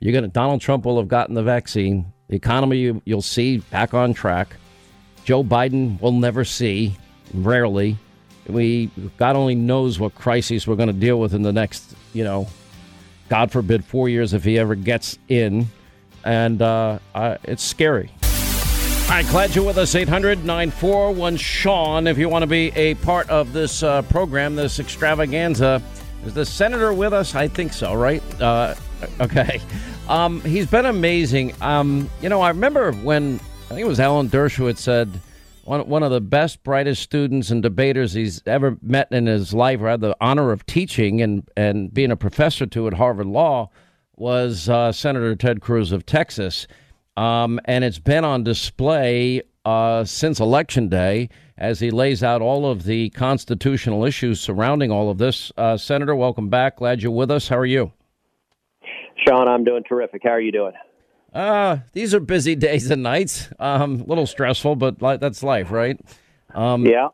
You're 0.00 0.12
going 0.12 0.24
to, 0.24 0.30
Donald 0.30 0.62
Trump 0.62 0.84
will 0.84 0.98
have 0.98 1.08
gotten 1.08 1.34
the 1.34 1.42
vaccine. 1.42 2.12
The 2.28 2.36
economy 2.36 2.78
you, 2.78 3.02
you'll 3.04 3.22
see 3.22 3.58
back 3.58 3.94
on 3.94 4.14
track. 4.14 4.56
Joe 5.24 5.44
Biden 5.44 6.00
will 6.00 6.12
never 6.12 6.44
see, 6.44 6.96
rarely. 7.34 7.98
We 8.52 8.90
God 9.16 9.36
only 9.36 9.54
knows 9.54 9.98
what 9.98 10.14
crises 10.14 10.66
we're 10.66 10.76
going 10.76 10.88
to 10.88 10.92
deal 10.92 11.18
with 11.18 11.34
in 11.34 11.42
the 11.42 11.52
next, 11.52 11.94
you 12.12 12.24
know, 12.24 12.48
God 13.28 13.50
forbid, 13.50 13.84
four 13.84 14.08
years 14.08 14.34
if 14.34 14.44
he 14.44 14.58
ever 14.58 14.74
gets 14.74 15.18
in, 15.28 15.68
and 16.24 16.60
uh, 16.60 16.98
uh, 17.14 17.38
it's 17.44 17.62
scary. 17.62 18.10
All 19.12 19.18
right, 19.18 19.26
glad 19.28 19.54
you're 19.54 19.64
with 19.64 19.78
us. 19.78 19.94
800 19.94 20.44
941 20.44 21.36
Sean. 21.36 22.06
If 22.06 22.16
you 22.16 22.28
want 22.28 22.44
to 22.44 22.46
be 22.46 22.72
a 22.74 22.94
part 22.96 23.28
of 23.28 23.52
this 23.52 23.82
uh, 23.82 24.02
program, 24.02 24.54
this 24.54 24.80
extravaganza, 24.80 25.82
is 26.24 26.34
the 26.34 26.46
senator 26.46 26.92
with 26.92 27.12
us? 27.12 27.34
I 27.34 27.48
think 27.48 27.72
so, 27.72 27.94
right? 27.94 28.22
Uh, 28.40 28.74
okay. 29.20 29.60
Um, 30.08 30.40
he's 30.42 30.66
been 30.66 30.86
amazing. 30.86 31.54
Um, 31.60 32.08
you 32.20 32.28
know, 32.28 32.40
I 32.40 32.48
remember 32.48 32.92
when 32.92 33.40
I 33.66 33.68
think 33.68 33.80
it 33.80 33.88
was 33.88 34.00
Alan 34.00 34.28
Dershowitz 34.28 34.78
said 34.78 35.10
one, 35.64 35.88
one 35.88 36.02
of 36.02 36.10
the 36.10 36.20
best, 36.20 36.62
brightest 36.62 37.02
students 37.02 37.50
and 37.50 37.62
debaters 37.62 38.12
he's 38.12 38.42
ever 38.46 38.76
met 38.82 39.10
in 39.12 39.26
his 39.26 39.54
life, 39.54 39.80
or 39.80 39.88
had 39.88 40.00
the 40.00 40.16
honor 40.20 40.52
of 40.52 40.66
teaching 40.66 41.22
and, 41.22 41.48
and 41.56 41.92
being 41.92 42.10
a 42.10 42.16
professor 42.16 42.66
to 42.66 42.86
at 42.86 42.94
Harvard 42.94 43.26
Law, 43.26 43.70
was 44.16 44.68
uh, 44.68 44.92
Senator 44.92 45.34
Ted 45.36 45.60
Cruz 45.60 45.92
of 45.92 46.06
Texas. 46.06 46.66
Um, 47.16 47.60
and 47.64 47.84
it's 47.84 47.98
been 47.98 48.24
on 48.24 48.44
display 48.44 49.42
uh, 49.64 50.04
since 50.04 50.40
Election 50.40 50.88
Day 50.88 51.28
as 51.58 51.80
he 51.80 51.90
lays 51.90 52.22
out 52.22 52.42
all 52.42 52.66
of 52.66 52.84
the 52.84 53.10
constitutional 53.10 54.04
issues 54.04 54.40
surrounding 54.40 54.90
all 54.90 55.10
of 55.10 55.18
this. 55.18 55.52
Uh, 55.56 55.76
Senator, 55.76 56.14
welcome 56.14 56.48
back. 56.48 56.76
Glad 56.78 57.02
you're 57.02 57.12
with 57.12 57.30
us. 57.30 57.48
How 57.48 57.58
are 57.58 57.66
you? 57.66 57.92
Sean, 59.26 59.46
I'm 59.46 59.62
doing 59.62 59.84
terrific. 59.88 60.22
How 60.24 60.30
are 60.30 60.40
you 60.40 60.52
doing? 60.52 60.72
Uh, 61.32 61.78
these 61.92 62.14
are 62.14 62.20
busy 62.20 62.54
days 62.56 62.90
and 62.90 63.02
nights. 63.02 63.48
Um, 63.58 64.00
a 64.00 64.04
little 64.04 64.26
stressful, 64.26 64.76
but 64.76 64.98
that's 64.98 65.42
life, 65.42 65.70
right? 65.70 65.98
Um, 66.54 66.86
yeah. 66.86 67.08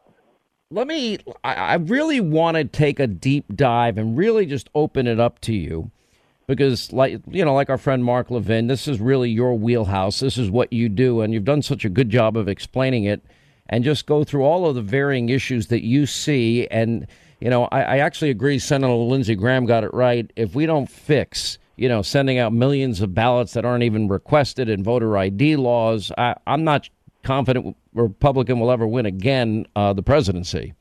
Let 0.71 0.87
me, 0.87 1.19
I, 1.43 1.55
I 1.55 1.75
really 1.75 2.21
want 2.21 2.57
to 2.57 2.65
take 2.65 3.01
a 3.01 3.07
deep 3.07 3.57
dive 3.57 3.97
and 3.97 4.19
really 4.19 4.45
just 4.45 4.69
open 4.75 5.07
it 5.07 5.19
up 5.19 5.41
to 5.43 5.55
you 5.55 5.91
because, 6.47 6.93
like, 6.93 7.21
you 7.27 7.45
know, 7.45 7.55
like 7.55 7.71
our 7.71 7.79
friend 7.79 8.05
Mark 8.05 8.31
Levin, 8.31 8.67
this 8.67 8.87
is 8.87 9.01
really 9.01 9.31
your 9.31 9.55
wheelhouse. 9.55 10.21
This 10.21 10.37
is 10.37 10.51
what 10.51 10.71
you 10.73 10.91
do, 10.91 11.23
and 11.23 11.33
you've 11.33 11.45
done 11.45 11.63
such 11.63 11.87
a 11.87 11.89
good 11.89 12.11
job 12.11 12.37
of 12.37 12.49
explaining 12.49 13.05
it 13.05 13.23
and 13.69 13.85
just 13.85 14.07
go 14.07 14.25
through 14.25 14.43
all 14.43 14.67
of 14.67 14.75
the 14.75 14.83
varying 14.83 15.29
issues 15.29 15.69
that 15.69 15.85
you 15.85 16.07
see. 16.07 16.67
And, 16.69 17.07
you 17.41 17.49
know, 17.49 17.65
I, 17.67 17.83
I 17.83 17.99
actually 17.99 18.31
agree 18.31 18.59
Senator 18.59 18.93
Lindsey 18.93 19.37
Graham 19.37 19.65
got 19.67 19.85
it 19.85 19.95
right. 19.95 20.31
If 20.37 20.55
we 20.55 20.67
don't 20.67 20.89
fix, 20.89 21.59
you 21.79 21.89
know, 21.89 22.03
sending 22.03 22.39
out 22.39 22.53
millions 22.53 23.01
of 23.01 23.15
ballots 23.15 23.53
that 23.53 23.65
aren't 23.65 23.85
even 23.85 24.09
requested 24.09 24.69
in 24.69 24.83
voter 24.83 25.17
ID 25.17 25.57
laws. 25.57 26.11
I, 26.19 26.35
am 26.47 26.65
not 26.65 26.89
confident 27.23 27.77
Republican 27.95 28.59
will 28.59 28.71
ever 28.71 28.87
win 28.87 29.07
again 29.07 29.67
uh, 29.77 29.93
the 29.93 30.03
presidency. 30.03 30.75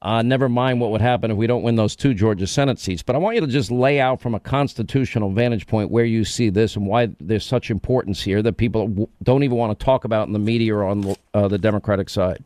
Uh, 0.00 0.22
never 0.22 0.48
mind 0.48 0.80
what 0.80 0.92
would 0.92 1.00
happen 1.00 1.32
if 1.32 1.36
we 1.36 1.48
don't 1.48 1.64
win 1.64 1.74
those 1.74 1.96
two 1.96 2.14
Georgia 2.14 2.46
Senate 2.46 2.78
seats. 2.78 3.02
But 3.02 3.16
I 3.16 3.18
want 3.18 3.34
you 3.34 3.40
to 3.40 3.48
just 3.48 3.72
lay 3.72 3.98
out 3.98 4.20
from 4.20 4.32
a 4.32 4.40
constitutional 4.40 5.30
vantage 5.32 5.66
point 5.66 5.90
where 5.90 6.04
you 6.04 6.24
see 6.24 6.50
this 6.50 6.76
and 6.76 6.86
why 6.86 7.08
there's 7.18 7.44
such 7.44 7.68
importance 7.68 8.22
here 8.22 8.40
that 8.42 8.56
people 8.58 9.10
don't 9.24 9.42
even 9.42 9.56
want 9.56 9.76
to 9.76 9.84
talk 9.84 10.04
about 10.04 10.28
in 10.28 10.32
the 10.32 10.38
media 10.38 10.76
or 10.76 10.84
on 10.84 11.16
uh, 11.34 11.48
the 11.48 11.58
Democratic 11.58 12.08
side. 12.08 12.44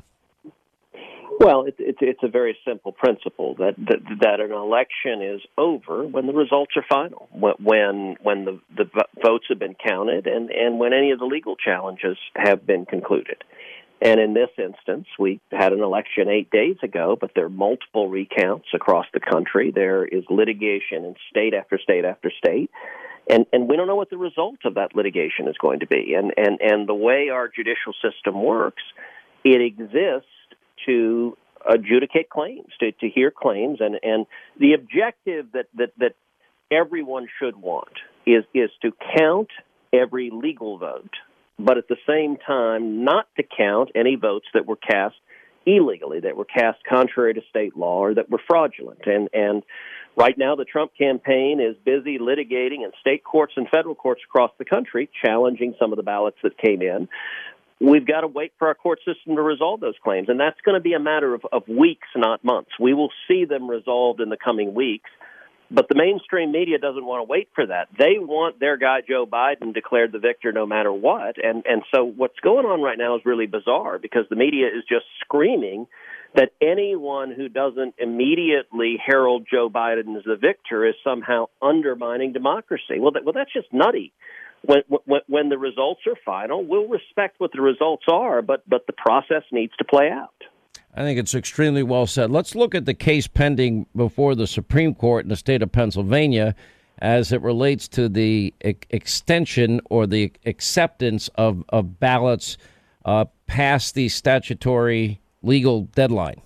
Well, 1.42 1.64
it, 1.64 1.74
it, 1.80 1.96
it's 2.00 2.22
a 2.22 2.28
very 2.28 2.56
simple 2.64 2.92
principle 2.92 3.56
that, 3.56 3.74
that 3.76 3.98
that 4.20 4.40
an 4.40 4.52
election 4.52 5.22
is 5.22 5.40
over 5.58 6.06
when 6.06 6.28
the 6.28 6.32
results 6.32 6.72
are 6.76 6.84
final, 6.88 7.28
when 7.32 8.16
when 8.22 8.44
the, 8.44 8.60
the 8.76 8.84
votes 9.20 9.46
have 9.48 9.58
been 9.58 9.74
counted, 9.74 10.28
and, 10.28 10.50
and 10.50 10.78
when 10.78 10.92
any 10.92 11.10
of 11.10 11.18
the 11.18 11.24
legal 11.24 11.56
challenges 11.56 12.16
have 12.36 12.64
been 12.64 12.86
concluded. 12.86 13.42
And 14.00 14.20
in 14.20 14.34
this 14.34 14.50
instance, 14.56 15.06
we 15.18 15.40
had 15.50 15.72
an 15.72 15.80
election 15.80 16.28
eight 16.28 16.50
days 16.50 16.76
ago, 16.82 17.16
but 17.20 17.32
there 17.34 17.46
are 17.46 17.48
multiple 17.48 18.08
recounts 18.08 18.68
across 18.72 19.06
the 19.12 19.20
country. 19.20 19.72
There 19.74 20.04
is 20.04 20.22
litigation 20.30 21.04
in 21.04 21.14
state 21.30 21.54
after 21.54 21.78
state 21.78 22.04
after 22.04 22.30
state. 22.36 22.70
And, 23.30 23.46
and 23.52 23.68
we 23.68 23.76
don't 23.76 23.86
know 23.86 23.94
what 23.94 24.10
the 24.10 24.16
result 24.16 24.58
of 24.64 24.74
that 24.74 24.96
litigation 24.96 25.46
is 25.46 25.56
going 25.60 25.80
to 25.80 25.86
be. 25.86 26.14
And, 26.14 26.32
and, 26.36 26.60
and 26.60 26.88
the 26.88 26.94
way 26.94 27.30
our 27.30 27.48
judicial 27.48 27.94
system 28.02 28.42
works, 28.42 28.82
it 29.44 29.60
exists 29.60 30.28
to 30.86 31.36
adjudicate 31.68 32.28
claims, 32.28 32.68
to, 32.80 32.92
to 32.92 33.08
hear 33.08 33.30
claims, 33.30 33.78
and, 33.80 33.98
and 34.02 34.26
the 34.58 34.74
objective 34.74 35.46
that, 35.52 35.66
that, 35.74 35.92
that 35.98 36.14
everyone 36.70 37.26
should 37.40 37.56
want 37.56 37.92
is, 38.26 38.44
is 38.54 38.70
to 38.82 38.92
count 39.16 39.48
every 39.92 40.30
legal 40.32 40.78
vote, 40.78 41.10
but 41.58 41.78
at 41.78 41.88
the 41.88 41.96
same 42.08 42.36
time 42.36 43.04
not 43.04 43.26
to 43.36 43.42
count 43.42 43.90
any 43.94 44.16
votes 44.16 44.46
that 44.54 44.66
were 44.66 44.76
cast 44.76 45.14
illegally, 45.66 46.20
that 46.20 46.36
were 46.36 46.44
cast 46.44 46.78
contrary 46.88 47.34
to 47.34 47.40
state 47.48 47.76
law 47.76 47.98
or 47.98 48.14
that 48.14 48.28
were 48.28 48.40
fraudulent. 48.48 49.00
And, 49.06 49.28
and 49.32 49.62
right 50.16 50.36
now 50.36 50.56
the 50.56 50.64
Trump 50.64 50.92
campaign 50.98 51.60
is 51.60 51.76
busy 51.84 52.18
litigating 52.18 52.82
in 52.82 52.90
state 53.00 53.22
courts 53.22 53.52
and 53.56 53.68
federal 53.68 53.94
courts 53.94 54.22
across 54.28 54.50
the 54.58 54.64
country, 54.64 55.08
challenging 55.24 55.74
some 55.78 55.92
of 55.92 55.98
the 55.98 56.02
ballots 56.02 56.38
that 56.42 56.58
came 56.58 56.82
in 56.82 57.08
we've 57.82 58.06
got 58.06 58.20
to 58.20 58.28
wait 58.28 58.52
for 58.58 58.68
our 58.68 58.74
court 58.74 59.00
system 59.04 59.36
to 59.36 59.42
resolve 59.42 59.80
those 59.80 59.96
claims. 60.02 60.28
And 60.28 60.38
that's 60.38 60.60
going 60.64 60.76
to 60.76 60.80
be 60.80 60.92
a 60.92 61.00
matter 61.00 61.34
of, 61.34 61.42
of 61.52 61.66
weeks, 61.66 62.08
not 62.16 62.44
months. 62.44 62.70
We 62.78 62.94
will 62.94 63.10
see 63.28 63.44
them 63.44 63.68
resolved 63.68 64.20
in 64.20 64.28
the 64.28 64.36
coming 64.36 64.74
weeks. 64.74 65.10
But 65.74 65.88
the 65.88 65.94
mainstream 65.94 66.52
media 66.52 66.78
doesn't 66.78 67.04
want 67.04 67.20
to 67.20 67.30
wait 67.30 67.48
for 67.54 67.66
that. 67.66 67.88
They 67.98 68.18
want 68.18 68.60
their 68.60 68.76
guy 68.76 69.00
Joe 69.08 69.24
Biden 69.24 69.72
declared 69.72 70.12
the 70.12 70.18
victor 70.18 70.52
no 70.52 70.66
matter 70.66 70.92
what. 70.92 71.42
And 71.42 71.64
and 71.66 71.82
so 71.94 72.04
what's 72.04 72.38
going 72.40 72.66
on 72.66 72.82
right 72.82 72.98
now 72.98 73.16
is 73.16 73.22
really 73.24 73.46
bizarre 73.46 73.98
because 73.98 74.26
the 74.28 74.36
media 74.36 74.66
is 74.66 74.84
just 74.86 75.06
screaming 75.20 75.86
that 76.34 76.50
anyone 76.60 77.30
who 77.30 77.48
doesn't 77.48 77.94
immediately 77.96 78.98
herald 79.02 79.46
Joe 79.50 79.70
Biden 79.70 80.14
as 80.18 80.24
the 80.24 80.36
victor 80.36 80.86
is 80.86 80.94
somehow 81.02 81.46
undermining 81.62 82.34
democracy. 82.34 83.00
Well, 83.00 83.12
that, 83.12 83.24
well, 83.24 83.34
that's 83.34 83.52
just 83.52 83.72
nutty 83.72 84.12
when, 84.64 84.82
when, 85.04 85.20
when 85.26 85.48
the 85.48 85.58
results 85.58 86.02
are 86.06 86.16
final, 86.24 86.64
we'll 86.64 86.88
respect 86.88 87.38
what 87.38 87.52
the 87.52 87.60
results 87.60 88.04
are, 88.08 88.42
but 88.42 88.62
but 88.68 88.86
the 88.86 88.92
process 88.92 89.42
needs 89.50 89.72
to 89.78 89.84
play 89.84 90.10
out. 90.10 90.34
I 90.94 91.02
think 91.02 91.18
it's 91.18 91.34
extremely 91.34 91.82
well 91.82 92.06
said. 92.06 92.30
Let's 92.30 92.54
look 92.54 92.74
at 92.74 92.84
the 92.84 92.94
case 92.94 93.26
pending 93.26 93.86
before 93.96 94.34
the 94.34 94.46
Supreme 94.46 94.94
Court 94.94 95.24
in 95.24 95.30
the 95.30 95.36
state 95.36 95.62
of 95.62 95.72
Pennsylvania 95.72 96.54
as 96.98 97.32
it 97.32 97.40
relates 97.40 97.88
to 97.88 98.08
the 98.08 98.52
e- 98.64 98.74
extension 98.90 99.80
or 99.90 100.06
the 100.06 100.32
acceptance 100.44 101.28
of, 101.34 101.64
of 101.70 101.98
ballots 101.98 102.58
uh, 103.04 103.24
past 103.46 103.94
the 103.94 104.08
statutory 104.08 105.20
legal 105.42 105.82
deadline. 105.94 106.40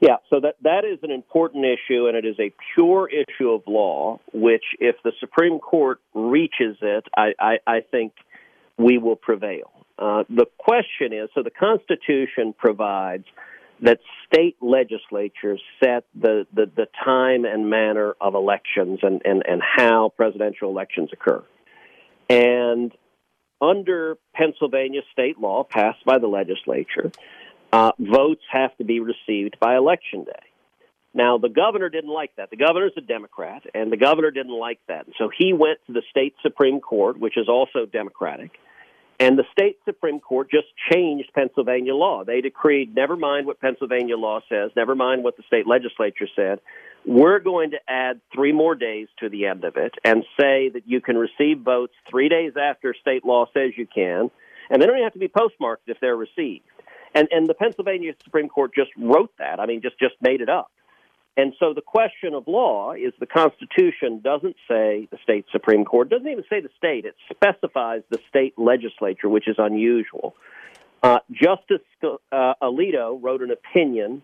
Yeah, 0.00 0.16
so 0.30 0.40
that 0.40 0.54
that 0.62 0.84
is 0.84 1.00
an 1.02 1.10
important 1.10 1.64
issue, 1.64 2.06
and 2.06 2.16
it 2.16 2.24
is 2.24 2.36
a 2.38 2.52
pure 2.74 3.08
issue 3.08 3.50
of 3.50 3.62
law. 3.66 4.20
Which, 4.32 4.64
if 4.78 4.96
the 5.02 5.12
Supreme 5.18 5.58
Court 5.58 6.00
reaches 6.14 6.76
it, 6.80 7.04
I, 7.16 7.32
I, 7.40 7.56
I 7.66 7.80
think 7.90 8.12
we 8.76 8.98
will 8.98 9.16
prevail. 9.16 9.72
Uh, 9.98 10.22
the 10.28 10.46
question 10.56 11.12
is: 11.12 11.30
so 11.34 11.42
the 11.42 11.50
Constitution 11.50 12.54
provides 12.56 13.24
that 13.80 13.98
state 14.26 14.56
legislatures 14.60 15.60
set 15.82 16.04
the, 16.14 16.46
the, 16.52 16.70
the 16.74 16.86
time 17.04 17.44
and 17.44 17.70
manner 17.70 18.14
of 18.20 18.34
elections 18.34 19.00
and, 19.02 19.22
and, 19.24 19.42
and 19.46 19.62
how 19.62 20.12
presidential 20.16 20.70
elections 20.70 21.10
occur. 21.12 21.42
And 22.28 22.92
under 23.60 24.16
Pennsylvania 24.34 25.00
state 25.12 25.38
law 25.38 25.64
passed 25.64 26.04
by 26.04 26.18
the 26.18 26.26
legislature, 26.26 27.10
uh, 27.72 27.92
votes 27.98 28.42
have 28.50 28.76
to 28.78 28.84
be 28.84 29.00
received 29.00 29.56
by 29.60 29.76
election 29.76 30.24
day. 30.24 30.32
Now, 31.14 31.38
the 31.38 31.48
governor 31.48 31.88
didn't 31.88 32.12
like 32.12 32.36
that. 32.36 32.50
The 32.50 32.56
governor's 32.56 32.92
a 32.96 33.00
Democrat, 33.00 33.62
and 33.74 33.90
the 33.90 33.96
governor 33.96 34.30
didn't 34.30 34.56
like 34.56 34.78
that. 34.88 35.06
And 35.06 35.14
so 35.18 35.30
he 35.36 35.52
went 35.52 35.78
to 35.86 35.92
the 35.92 36.02
state 36.10 36.34
Supreme 36.42 36.80
Court, 36.80 37.18
which 37.18 37.36
is 37.36 37.48
also 37.48 37.86
Democratic, 37.86 38.52
and 39.20 39.36
the 39.36 39.44
state 39.50 39.78
Supreme 39.84 40.20
Court 40.20 40.48
just 40.50 40.68
changed 40.92 41.30
Pennsylvania 41.34 41.94
law. 41.94 42.22
They 42.24 42.40
decreed, 42.40 42.94
never 42.94 43.16
mind 43.16 43.46
what 43.46 43.60
Pennsylvania 43.60 44.16
law 44.16 44.40
says, 44.48 44.70
never 44.76 44.94
mind 44.94 45.24
what 45.24 45.36
the 45.36 45.42
state 45.48 45.66
legislature 45.66 46.28
said, 46.36 46.60
we're 47.04 47.40
going 47.40 47.72
to 47.72 47.78
add 47.88 48.20
three 48.32 48.52
more 48.52 48.74
days 48.74 49.08
to 49.18 49.28
the 49.28 49.46
end 49.46 49.64
of 49.64 49.76
it 49.76 49.94
and 50.04 50.24
say 50.38 50.68
that 50.68 50.82
you 50.86 51.00
can 51.00 51.16
receive 51.16 51.60
votes 51.60 51.94
three 52.08 52.28
days 52.28 52.52
after 52.60 52.94
state 53.00 53.24
law 53.24 53.46
says 53.52 53.72
you 53.76 53.86
can, 53.92 54.30
and 54.70 54.80
they 54.80 54.86
don't 54.86 54.96
even 54.96 55.04
have 55.04 55.14
to 55.14 55.18
be 55.18 55.28
postmarked 55.28 55.88
if 55.88 55.98
they're 56.00 56.16
received. 56.16 56.64
And, 57.14 57.28
and 57.30 57.48
the 57.48 57.54
Pennsylvania 57.54 58.12
Supreme 58.24 58.48
Court 58.48 58.72
just 58.74 58.90
wrote 58.96 59.32
that. 59.38 59.60
I 59.60 59.66
mean, 59.66 59.82
just, 59.82 59.98
just 59.98 60.14
made 60.20 60.40
it 60.40 60.48
up. 60.48 60.70
And 61.36 61.54
so 61.60 61.72
the 61.72 61.80
question 61.80 62.34
of 62.34 62.48
law 62.48 62.92
is 62.92 63.12
the 63.20 63.26
Constitution 63.26 64.20
doesn't 64.22 64.56
say 64.68 65.06
the 65.12 65.18
state 65.22 65.46
Supreme 65.52 65.84
Court, 65.84 66.10
doesn't 66.10 66.26
even 66.26 66.42
say 66.50 66.60
the 66.60 66.70
state, 66.76 67.04
it 67.04 67.14
specifies 67.30 68.02
the 68.10 68.18
state 68.28 68.54
legislature, 68.58 69.28
which 69.28 69.46
is 69.46 69.54
unusual. 69.56 70.34
Uh, 71.00 71.20
Justice 71.30 71.86
uh, 72.02 72.54
Alito 72.60 73.22
wrote 73.22 73.42
an 73.42 73.52
opinion 73.52 74.22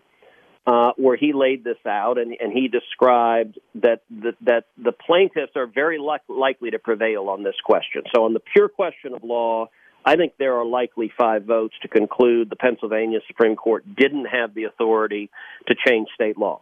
uh, 0.67 0.91
where 0.97 1.15
he 1.15 1.31
laid 1.31 1.63
this 1.63 1.77
out, 1.87 2.17
and, 2.17 2.35
and 2.37 2.51
he 2.51 2.67
described 2.67 3.59
that 3.75 4.01
the, 4.09 4.33
that 4.41 4.65
the 4.77 4.91
plaintiffs 4.91 5.53
are 5.55 5.67
very 5.67 5.99
li- 5.99 6.17
likely 6.27 6.71
to 6.71 6.79
prevail 6.79 7.29
on 7.29 7.43
this 7.43 7.55
question. 7.63 8.01
So, 8.13 8.25
on 8.25 8.33
the 8.33 8.41
pure 8.41 8.67
question 8.67 9.13
of 9.13 9.23
law, 9.23 9.67
I 10.05 10.15
think 10.15 10.33
there 10.37 10.55
are 10.57 10.65
likely 10.65 11.11
five 11.17 11.45
votes 11.45 11.73
to 11.81 11.87
conclude 11.87 12.49
the 12.49 12.55
Pennsylvania 12.55 13.19
Supreme 13.27 13.55
Court 13.55 13.83
didn't 13.95 14.25
have 14.25 14.53
the 14.53 14.65
authority 14.65 15.31
to 15.67 15.75
change 15.75 16.09
state 16.13 16.37
law. 16.37 16.61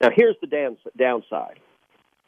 Now, 0.00 0.08
here's 0.14 0.36
the 0.40 0.76
downside. 0.98 1.60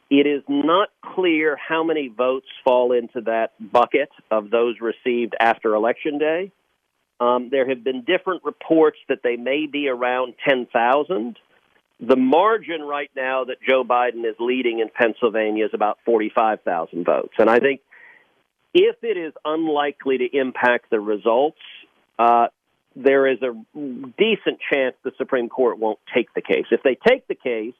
It 0.09 0.25
is 0.25 0.41
not 0.47 0.87
clear 1.03 1.57
how 1.57 1.83
many 1.83 2.07
votes 2.07 2.47
fall 2.63 2.93
into 2.93 3.21
that 3.21 3.51
bucket 3.59 4.09
of 4.31 4.49
those 4.49 4.75
received 4.79 5.35
after 5.37 5.75
Election 5.75 6.17
Day. 6.17 6.51
Um, 7.19 7.49
there 7.51 7.67
have 7.67 7.83
been 7.83 8.03
different 8.03 8.45
reports 8.45 8.97
that 9.09 9.19
they 9.23 9.35
may 9.35 9.65
be 9.65 9.89
around 9.89 10.35
10,000. 10.47 11.37
The 11.99 12.15
margin 12.15 12.81
right 12.81 13.09
now 13.15 13.43
that 13.45 13.57
Joe 13.67 13.83
Biden 13.83 14.23
is 14.23 14.35
leading 14.39 14.79
in 14.79 14.89
Pennsylvania 14.89 15.65
is 15.65 15.71
about 15.73 15.97
45,000 16.05 17.03
votes. 17.03 17.33
And 17.37 17.49
I 17.49 17.59
think 17.59 17.81
if 18.77 18.97
it 19.01 19.17
is 19.17 19.33
unlikely 19.43 20.19
to 20.19 20.37
impact 20.37 20.91
the 20.91 20.99
results, 20.99 21.57
uh, 22.19 22.47
there 22.95 23.27
is 23.27 23.39
a 23.41 23.53
decent 24.17 24.59
chance 24.71 24.95
the 25.03 25.11
Supreme 25.17 25.49
Court 25.49 25.79
won't 25.79 25.99
take 26.13 26.33
the 26.35 26.41
case. 26.41 26.65
If 26.71 26.83
they 26.83 26.97
take 27.07 27.27
the 27.27 27.35
case, 27.35 27.73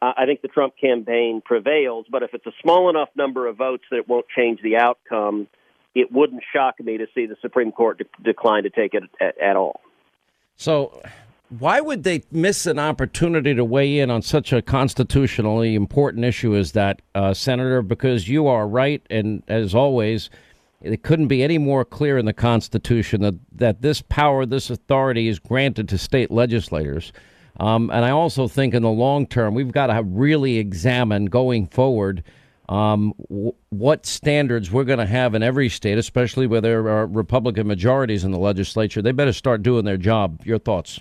uh, 0.00 0.12
I 0.16 0.26
think 0.26 0.42
the 0.42 0.48
Trump 0.48 0.74
campaign 0.80 1.42
prevails. 1.44 2.06
But 2.08 2.22
if 2.22 2.32
it's 2.32 2.46
a 2.46 2.52
small 2.62 2.90
enough 2.90 3.08
number 3.16 3.48
of 3.48 3.56
votes 3.56 3.84
that 3.90 3.98
it 3.98 4.08
won't 4.08 4.26
change 4.36 4.60
the 4.62 4.76
outcome, 4.76 5.48
it 5.94 6.12
wouldn't 6.12 6.42
shock 6.52 6.78
me 6.78 6.98
to 6.98 7.06
see 7.14 7.26
the 7.26 7.36
Supreme 7.42 7.72
Court 7.72 7.98
de- 7.98 8.22
decline 8.22 8.64
to 8.64 8.70
take 8.70 8.94
it 8.94 9.04
at, 9.20 9.38
at 9.40 9.56
all. 9.56 9.80
So, 10.56 11.02
why 11.50 11.80
would 11.80 12.04
they 12.04 12.22
miss 12.30 12.66
an 12.66 12.78
opportunity 12.78 13.54
to 13.54 13.64
weigh 13.64 13.98
in 13.98 14.10
on 14.10 14.22
such 14.22 14.52
a 14.52 14.62
constitutionally 14.62 15.74
important 15.74 16.24
issue 16.24 16.56
as 16.56 16.72
that, 16.72 17.02
uh, 17.14 17.34
Senator? 17.34 17.82
Because 17.82 18.28
you 18.28 18.46
are 18.46 18.66
right, 18.66 19.02
and 19.10 19.42
as 19.46 19.74
always, 19.74 20.30
it 20.80 21.02
couldn't 21.02 21.28
be 21.28 21.42
any 21.42 21.58
more 21.58 21.84
clear 21.84 22.18
in 22.18 22.26
the 22.26 22.32
Constitution 22.32 23.20
that, 23.22 23.34
that 23.52 23.82
this 23.82 24.02
power, 24.02 24.44
this 24.46 24.70
authority 24.70 25.28
is 25.28 25.38
granted 25.38 25.88
to 25.88 25.98
state 25.98 26.30
legislators. 26.30 27.12
Um, 27.60 27.90
and 27.90 28.04
I 28.04 28.10
also 28.10 28.48
think 28.48 28.74
in 28.74 28.82
the 28.82 28.90
long 28.90 29.26
term, 29.26 29.54
we've 29.54 29.72
got 29.72 29.86
to 29.86 30.02
really 30.02 30.58
examine 30.58 31.26
going 31.26 31.66
forward 31.66 32.24
um, 32.68 33.14
w- 33.28 33.54
what 33.68 34.06
standards 34.06 34.70
we're 34.70 34.84
going 34.84 34.98
to 34.98 35.06
have 35.06 35.34
in 35.34 35.42
every 35.42 35.68
state, 35.68 35.98
especially 35.98 36.46
where 36.46 36.60
there 36.60 36.88
are 36.88 37.06
Republican 37.06 37.66
majorities 37.66 38.24
in 38.24 38.32
the 38.32 38.38
legislature. 38.38 39.02
They 39.02 39.12
better 39.12 39.32
start 39.32 39.62
doing 39.62 39.84
their 39.84 39.98
job. 39.98 40.40
Your 40.44 40.58
thoughts? 40.58 41.00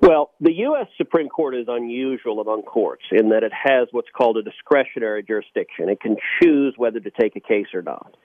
Well, 0.00 0.30
the 0.40 0.52
U.S. 0.52 0.86
Supreme 0.96 1.28
Court 1.28 1.54
is 1.54 1.66
unusual 1.68 2.40
among 2.40 2.62
courts 2.62 3.04
in 3.12 3.30
that 3.30 3.42
it 3.42 3.52
has 3.52 3.88
what's 3.92 4.08
called 4.16 4.36
a 4.36 4.42
discretionary 4.42 5.22
jurisdiction. 5.22 5.88
It 5.88 6.00
can 6.00 6.16
choose 6.42 6.74
whether 6.76 7.00
to 7.00 7.10
take 7.10 7.36
a 7.36 7.40
case 7.40 7.68
or 7.72 7.82
not. 7.82 8.16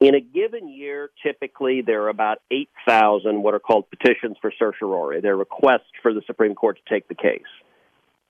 In 0.00 0.14
a 0.14 0.20
given 0.20 0.68
year, 0.68 1.10
typically 1.22 1.82
there 1.82 2.04
are 2.04 2.08
about 2.08 2.38
8,000 2.50 3.42
what 3.42 3.52
are 3.52 3.58
called 3.58 3.84
petitions 3.90 4.38
for 4.40 4.50
certiorari. 4.58 5.20
They're 5.20 5.36
requests 5.36 5.92
for 6.02 6.14
the 6.14 6.22
Supreme 6.26 6.54
Court 6.54 6.78
to 6.78 6.94
take 6.94 7.06
the 7.08 7.14
case. 7.14 7.42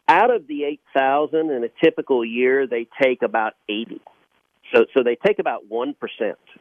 Out 0.08 0.34
of 0.34 0.48
the 0.48 0.64
8,000 0.64 1.50
in 1.52 1.62
a 1.62 1.68
typical 1.84 2.24
year, 2.24 2.66
they 2.66 2.88
take 3.00 3.22
about 3.22 3.52
80. 3.68 4.00
So, 4.74 4.86
so 4.96 5.04
they 5.04 5.16
take 5.24 5.38
about 5.38 5.62
1%. 5.70 5.94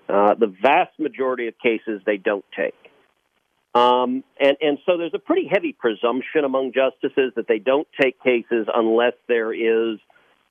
Uh, 0.08 0.36
the 0.36 0.54
vast 0.62 1.00
majority 1.00 1.48
of 1.48 1.56
cases 1.58 2.02
they 2.06 2.18
don't 2.18 2.46
take. 2.56 2.89
Um, 3.76 4.24
and, 4.40 4.58
and 4.62 4.78
so 4.86 4.98
there's 4.98 5.14
a 5.14 5.20
pretty 5.20 5.48
heavy 5.48 5.74
presumption 5.74 6.44
among 6.44 6.74
justices 6.74 7.34
that 7.36 7.48
they 7.48 7.60
don't 7.60 7.88
take 8.02 8.22
cases 8.22 8.68
unless 8.74 9.14
there 9.28 9.54
is 9.54 10.00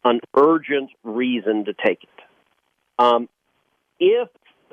an 0.04 0.20
urgent 0.36 0.90
reason 1.02 1.64
to 1.64 1.72
take 1.74 2.04
it. 2.04 2.08
Um, 2.98 3.28
if 3.98 4.28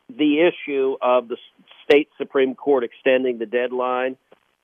the 0.09 0.47
issue 0.47 0.95
of 1.01 1.27
the 1.27 1.37
state 1.83 2.09
Supreme 2.17 2.53
Court 2.55 2.83
extending 2.83 3.39
the 3.39 3.47
deadline 3.47 4.17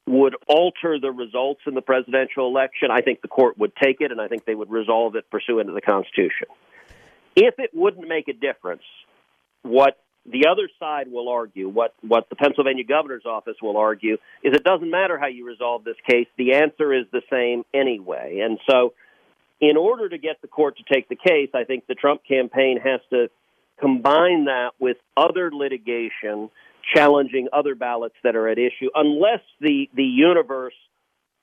would 0.07 0.35
alter 0.47 0.99
the 0.99 1.11
results 1.11 1.61
in 1.65 1.73
the 1.73 1.81
presidential 1.81 2.47
election, 2.47 2.89
I 2.91 3.01
think 3.01 3.21
the 3.21 3.27
court 3.27 3.57
would 3.57 3.71
take 3.81 4.01
it 4.01 4.11
and 4.11 4.21
I 4.21 4.27
think 4.27 4.45
they 4.45 4.55
would 4.55 4.69
resolve 4.69 5.15
it 5.15 5.29
pursuant 5.31 5.67
to 5.67 5.73
the 5.73 5.81
Constitution. 5.81 6.47
If 7.35 7.59
it 7.59 7.71
wouldn't 7.73 8.07
make 8.07 8.27
a 8.27 8.33
difference, 8.33 8.83
what 9.63 9.97
the 10.25 10.47
other 10.51 10.69
side 10.79 11.11
will 11.11 11.29
argue, 11.29 11.67
what, 11.67 11.93
what 12.01 12.29
the 12.29 12.35
Pennsylvania 12.35 12.83
governor's 12.83 13.25
office 13.25 13.55
will 13.61 13.77
argue, 13.77 14.15
is 14.43 14.53
it 14.53 14.63
doesn't 14.63 14.89
matter 14.89 15.17
how 15.17 15.27
you 15.27 15.45
resolve 15.45 15.83
this 15.83 15.95
case, 16.07 16.27
the 16.37 16.53
answer 16.53 16.93
is 16.93 17.05
the 17.11 17.21
same 17.31 17.63
anyway. 17.73 18.41
And 18.43 18.59
so, 18.69 18.93
in 19.59 19.77
order 19.77 20.09
to 20.09 20.17
get 20.17 20.41
the 20.41 20.47
court 20.47 20.77
to 20.77 20.83
take 20.91 21.07
the 21.07 21.15
case, 21.15 21.49
I 21.53 21.63
think 21.65 21.85
the 21.87 21.95
Trump 21.95 22.21
campaign 22.27 22.79
has 22.83 22.99
to 23.11 23.29
combine 23.79 24.45
that 24.45 24.71
with 24.79 24.97
other 25.15 25.51
litigation 25.51 26.49
challenging 26.95 27.47
other 27.53 27.75
ballots 27.75 28.15
that 28.23 28.35
are 28.35 28.47
at 28.47 28.57
issue, 28.57 28.89
unless 28.95 29.41
the, 29.59 29.87
the 29.95 30.03
universe 30.03 30.73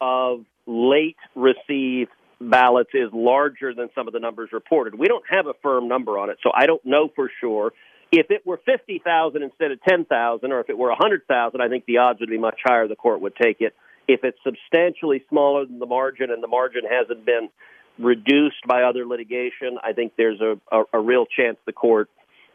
of 0.00 0.44
late 0.66 1.16
received 1.34 2.10
ballots 2.40 2.90
is 2.94 3.08
larger 3.12 3.74
than 3.74 3.88
some 3.94 4.06
of 4.06 4.12
the 4.12 4.20
numbers 4.20 4.50
reported. 4.52 4.96
We 4.96 5.06
don't 5.06 5.24
have 5.30 5.46
a 5.46 5.54
firm 5.62 5.88
number 5.88 6.18
on 6.18 6.30
it, 6.30 6.38
so 6.42 6.50
I 6.54 6.66
don't 6.66 6.84
know 6.84 7.08
for 7.14 7.30
sure 7.40 7.72
if 8.11 8.30
it 8.30 8.46
were 8.46 8.61
50,000 8.64 9.42
instead 9.42 9.70
of 9.70 9.82
10,000, 9.82 10.52
or 10.52 10.61
if 10.61 10.70
it 10.70 10.78
were 10.78 10.88
100,000, 10.88 11.61
I 11.61 11.68
think 11.68 11.84
the 11.86 11.98
odds 11.98 12.20
would 12.20 12.30
be 12.30 12.38
much 12.38 12.61
higher 12.64 12.88
the 12.88 12.96
court 12.96 13.20
would 13.20 13.36
take 13.36 13.61
it. 13.61 13.74
If 14.06 14.20
it's 14.24 14.38
substantially 14.42 15.24
smaller 15.28 15.66
than 15.66 15.78
the 15.78 15.86
margin 15.86 16.30
and 16.30 16.42
the 16.42 16.48
margin 16.48 16.82
hasn't 16.90 17.26
been 17.26 17.50
reduced 17.98 18.66
by 18.66 18.82
other 18.82 19.04
litigation, 19.04 19.78
I 19.82 19.92
think 19.92 20.14
there's 20.16 20.40
a, 20.40 20.59
a, 20.72 20.84
a 20.94 21.00
real 21.00 21.26
chance 21.26 21.59
the 21.66 21.72
court 21.72 22.09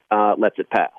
uh, 0.09 0.35
lets 0.37 0.57
it 0.57 0.69
pass. 0.69 0.91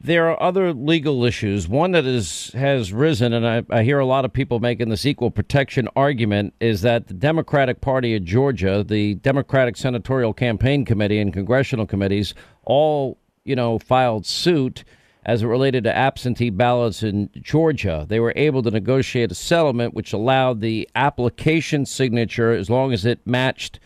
There 0.00 0.30
are 0.30 0.40
other 0.40 0.72
legal 0.72 1.24
issues. 1.24 1.66
One 1.66 1.90
that 1.90 2.06
is 2.06 2.52
has 2.52 2.92
risen, 2.92 3.32
and 3.32 3.44
I, 3.44 3.64
I, 3.68 3.82
hear 3.82 3.98
a 3.98 4.06
lot 4.06 4.24
of 4.24 4.32
people 4.32 4.60
making 4.60 4.90
this 4.90 5.04
equal 5.04 5.32
protection 5.32 5.88
argument, 5.96 6.54
is 6.60 6.82
that 6.82 7.08
the 7.08 7.14
Democratic 7.14 7.80
Party 7.80 8.14
of 8.14 8.22
Georgia, 8.22 8.84
the 8.84 9.16
Democratic 9.16 9.76
Senatorial 9.76 10.32
Campaign 10.32 10.84
Committee 10.84 11.18
and 11.18 11.32
congressional 11.32 11.84
committees, 11.84 12.32
all 12.64 13.18
you 13.44 13.56
know, 13.56 13.78
filed 13.78 14.26
suit 14.26 14.84
as 15.24 15.42
it 15.42 15.46
related 15.46 15.84
to 15.84 15.94
absentee 15.94 16.48
ballots 16.48 17.02
in 17.02 17.28
Georgia. 17.34 18.06
They 18.08 18.18
were 18.18 18.32
able 18.34 18.62
to 18.62 18.70
negotiate 18.70 19.30
a 19.30 19.34
settlement 19.34 19.92
which 19.92 20.12
allowed 20.12 20.60
the 20.60 20.88
application 20.94 21.84
signature, 21.84 22.52
as 22.52 22.70
long 22.70 22.92
as 22.92 23.04
it 23.04 23.26
matched 23.26 23.78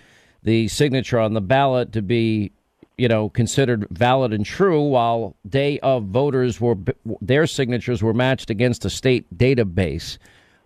the 0.42 0.68
signature 0.68 1.18
on 1.18 1.34
the 1.34 1.40
ballot, 1.40 1.92
to 1.92 2.03
be, 2.03 2.53
you 2.96 3.09
know, 3.09 3.28
considered 3.28 3.88
valid 3.90 4.32
and 4.32 4.46
true, 4.46 4.82
while 4.82 5.34
day 5.48 5.80
of 5.80 6.05
voters 6.05 6.61
were 6.61 6.76
their 7.20 7.46
signatures 7.46 8.03
were 8.03 8.14
matched 8.14 8.50
against 8.50 8.84
a 8.84 8.90
state 8.90 9.36
database. 9.36 10.18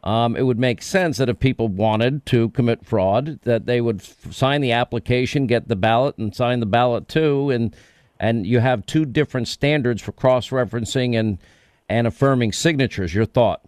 Um, 0.05 0.37
it 0.37 0.43
would 0.43 0.59
make 0.59 0.83
sense 0.83 1.17
that 1.17 1.29
if 1.29 1.41
people 1.41 1.67
wanted 1.67 2.27
to 2.27 2.51
commit 2.51 2.87
fraud, 2.87 3.41
that 3.43 3.67
they 3.67 3.81
would 3.81 4.01
f- 4.01 4.33
sign 4.33 4.61
the 4.61 4.71
application, 4.71 5.49
get 5.49 5.67
the 5.67 5.75
ballot, 5.75 6.17
and 6.17 6.33
sign 6.33 6.61
the 6.61 6.67
ballot 6.67 7.09
too, 7.09 7.51
and 7.51 7.75
and 8.19 8.47
you 8.47 8.61
have 8.61 8.87
two 8.87 9.05
different 9.05 9.49
standards 9.49 10.03
for 10.03 10.13
cross-referencing 10.13 11.19
and 11.19 11.39
and 11.89 12.07
affirming 12.07 12.53
signatures. 12.53 13.15
Your 13.15 13.27
thought? 13.27 13.63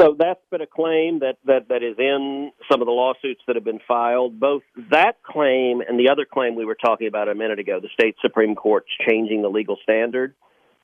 So 0.00 0.16
that's 0.18 0.40
been 0.50 0.62
a 0.62 0.66
claim 0.66 1.20
that, 1.20 1.36
that, 1.44 1.68
that 1.68 1.82
is 1.82 1.96
in 1.98 2.50
some 2.70 2.80
of 2.80 2.86
the 2.86 2.92
lawsuits 2.92 3.42
that 3.46 3.56
have 3.56 3.64
been 3.64 3.80
filed. 3.86 4.40
Both 4.40 4.62
that 4.90 5.22
claim 5.22 5.82
and 5.86 5.98
the 5.98 6.10
other 6.10 6.24
claim 6.24 6.54
we 6.54 6.64
were 6.64 6.74
talking 6.76 7.06
about 7.06 7.28
a 7.28 7.34
minute 7.34 7.58
ago, 7.58 7.78
the 7.78 7.90
state 7.92 8.16
Supreme 8.22 8.54
Court's 8.54 8.88
changing 9.06 9.42
the 9.42 9.48
legal 9.48 9.76
standard. 9.82 10.34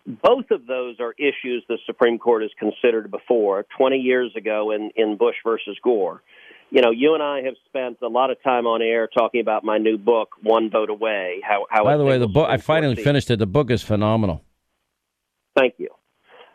Both 0.06 0.50
of 0.50 0.66
those 0.66 1.00
are 1.00 1.14
issues 1.18 1.64
the 1.68 1.78
Supreme 1.86 2.18
Court 2.18 2.42
has 2.42 2.50
considered 2.58 3.10
before, 3.10 3.66
20 3.76 3.96
years 3.96 4.32
ago 4.36 4.72
in, 4.72 4.90
in 4.94 5.16
Bush 5.16 5.36
versus 5.42 5.76
Gore. 5.82 6.22
You 6.70 6.82
know, 6.82 6.90
you 6.90 7.14
and 7.14 7.22
I 7.22 7.42
have 7.42 7.54
spent 7.66 7.98
a 8.02 8.08
lot 8.08 8.30
of 8.30 8.42
time 8.42 8.66
on 8.66 8.82
air 8.82 9.08
talking 9.08 9.40
about 9.40 9.64
my 9.64 9.78
new 9.78 9.96
book, 9.96 10.30
One 10.42 10.70
Vote 10.70 10.90
Away. 10.90 11.40
How, 11.42 11.66
how 11.70 11.84
By 11.84 11.96
the 11.96 12.04
way, 12.04 12.18
the 12.18 12.28
book 12.28 12.48
I 12.48 12.58
finally 12.58 12.94
finished 12.94 13.30
it. 13.30 13.38
The 13.38 13.46
book 13.46 13.70
is 13.70 13.82
phenomenal. 13.82 14.44
Thank 15.56 15.74
you. 15.78 15.88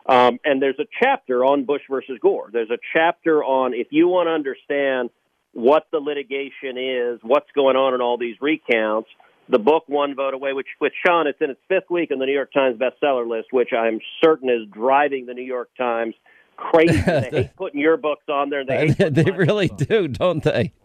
Um, 0.06 0.38
and 0.44 0.62
there's 0.62 0.78
a 0.78 0.86
chapter 1.02 1.44
on 1.44 1.64
Bush 1.64 1.82
versus 1.90 2.18
Gore. 2.20 2.50
There's 2.52 2.70
a 2.70 2.78
chapter 2.92 3.42
on 3.42 3.74
if 3.74 3.88
you 3.90 4.06
want 4.06 4.28
to 4.28 4.32
understand 4.32 5.10
what 5.52 5.86
the 5.90 5.98
litigation 5.98 6.76
is, 6.76 7.20
what's 7.22 7.50
going 7.54 7.76
on 7.76 7.94
in 7.94 8.00
all 8.00 8.18
these 8.18 8.36
recounts. 8.40 9.08
The 9.48 9.58
book 9.58 9.84
One 9.88 10.14
Vote 10.14 10.34
Away, 10.34 10.52
which 10.52 10.66
which 10.78 10.92
Sean, 11.04 11.26
it's 11.26 11.40
in 11.40 11.50
its 11.50 11.60
fifth 11.68 11.90
week 11.90 12.10
on 12.12 12.18
the 12.18 12.26
New 12.26 12.32
York 12.32 12.52
Times 12.52 12.78
bestseller 12.78 13.28
list, 13.28 13.48
which 13.50 13.70
I'm 13.72 14.00
certain 14.22 14.48
is 14.48 14.68
driving 14.70 15.26
the 15.26 15.34
New 15.34 15.42
York 15.44 15.70
Times 15.76 16.14
crazy. 16.56 17.00
they 17.06 17.28
hate 17.30 17.56
putting 17.56 17.80
your 17.80 17.96
books 17.96 18.24
on 18.28 18.50
there. 18.50 18.64
They 18.64 18.88
they 19.10 19.30
really 19.30 19.68
do, 19.68 20.08
don't 20.08 20.42
they? 20.42 20.72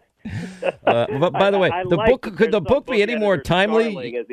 Uh, 0.84 1.06
but 1.18 1.32
by 1.32 1.50
the 1.50 1.58
way, 1.58 1.70
I, 1.70 1.80
I 1.80 1.84
the 1.84 1.96
like 1.96 2.10
book 2.10 2.36
could 2.36 2.52
the 2.52 2.60
book 2.60 2.86
be 2.86 3.00
any 3.00 3.16
more 3.16 3.38
timely? 3.38 4.26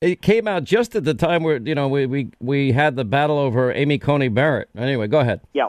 It 0.00 0.20
came 0.20 0.48
out 0.48 0.64
just 0.64 0.96
at 0.96 1.04
the 1.04 1.14
time 1.14 1.44
where 1.44 1.58
you 1.58 1.76
know 1.76 1.86
we 1.86 2.06
we, 2.06 2.30
we 2.40 2.72
had 2.72 2.96
the 2.96 3.04
battle 3.04 3.38
over 3.38 3.72
Amy 3.72 3.98
Coney 3.98 4.26
Barrett. 4.26 4.68
Anyway, 4.76 5.06
go 5.06 5.20
ahead. 5.20 5.40
Yeah. 5.52 5.68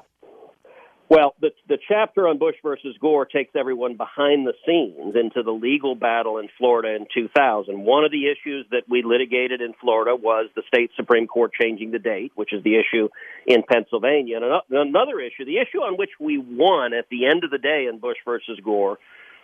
Well, 1.14 1.36
the 1.40 1.52
the 1.70 1.78
chapter 1.88 2.28
on 2.28 2.40
Bush 2.40 2.56
versus 2.64 2.98
Gore 3.00 3.28
takes 3.28 3.52
everyone 3.56 3.98
behind 3.98 4.48
the 4.48 4.54
scenes 4.66 5.16
into 5.16 5.44
the 5.44 5.52
legal 5.52 5.94
battle 5.94 6.40
in 6.40 6.50
Florida 6.58 6.96
in 6.96 7.06
2000. 7.14 7.86
One 7.86 8.04
of 8.04 8.10
the 8.10 8.26
issues 8.32 8.66
that 8.72 8.90
we 8.90 9.04
litigated 9.04 9.62
in 9.62 9.76
Florida 9.80 10.16
was 10.16 10.50
the 10.56 10.64
state 10.68 10.90
Supreme 10.96 11.28
Court 11.28 11.52
changing 11.54 11.92
the 11.92 12.00
date, 12.00 12.32
which 12.34 12.52
is 12.52 12.64
the 12.64 12.78
issue 12.80 13.10
in 13.46 13.62
Pennsylvania. 13.62 14.38
And 14.38 14.62
another 14.72 15.20
issue, 15.20 15.46
the 15.46 15.60
issue 15.60 15.82
on 15.82 15.98
which 15.98 16.10
we 16.20 16.40
won 16.40 16.96
at 16.96 17.06
the 17.12 17.28
end 17.28 17.44
of 17.44 17.52
the 17.52 17.60
day 17.60 17.86
in 17.88 18.00
Bush 18.00 18.18
versus 18.26 18.60
Gore, 18.64 18.98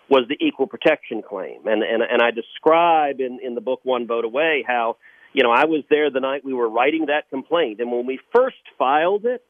was 0.09 0.23
the 0.27 0.43
equal 0.43 0.65
protection 0.65 1.21
claim. 1.21 1.67
And 1.67 1.83
and 1.83 2.01
and 2.01 2.19
I 2.19 2.31
describe 2.31 3.19
in 3.19 3.37
in 3.43 3.53
the 3.53 3.61
book 3.61 3.81
One 3.83 4.07
Vote 4.07 4.25
Away 4.25 4.65
how 4.67 4.97
you 5.33 5.43
know 5.43 5.51
I 5.51 5.65
was 5.65 5.83
there 5.91 6.09
the 6.09 6.19
night 6.19 6.43
we 6.43 6.55
were 6.55 6.67
writing 6.67 7.05
that 7.09 7.29
complaint, 7.29 7.79
and 7.79 7.91
when 7.91 8.07
we 8.07 8.19
first 8.33 8.57
filed 8.79 9.25
it, 9.25 9.43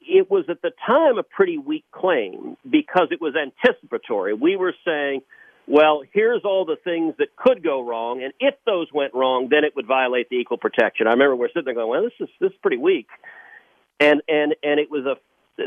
it 0.00 0.30
was 0.30 0.44
at 0.48 0.62
the 0.62 0.72
time 0.86 1.18
a 1.18 1.22
pretty 1.22 1.58
weak 1.58 1.84
claim 1.92 2.56
because 2.68 3.08
it 3.10 3.20
was 3.20 3.34
anticipatory. 3.36 4.34
We 4.34 4.56
were 4.56 4.74
saying. 4.84 5.22
Well, 5.66 6.02
here's 6.12 6.40
all 6.44 6.64
the 6.64 6.78
things 6.82 7.14
that 7.18 7.36
could 7.36 7.62
go 7.62 7.86
wrong, 7.86 8.24
and 8.24 8.32
if 8.40 8.56
those 8.66 8.88
went 8.92 9.14
wrong, 9.14 9.50
then 9.50 9.62
it 9.62 9.76
would 9.76 9.86
violate 9.86 10.28
the 10.28 10.34
equal 10.36 10.56
protection. 10.58 11.06
I 11.06 11.10
remember 11.10 11.36
we're 11.36 11.48
sitting 11.48 11.64
there 11.66 11.74
going, 11.74 11.88
"Well, 11.88 12.02
this 12.02 12.12
is 12.18 12.28
this 12.40 12.50
is 12.50 12.58
pretty 12.60 12.78
weak," 12.78 13.06
and 14.00 14.20
and 14.26 14.56
and 14.64 14.80
it 14.80 14.90
was 14.90 15.06
a 15.06 15.14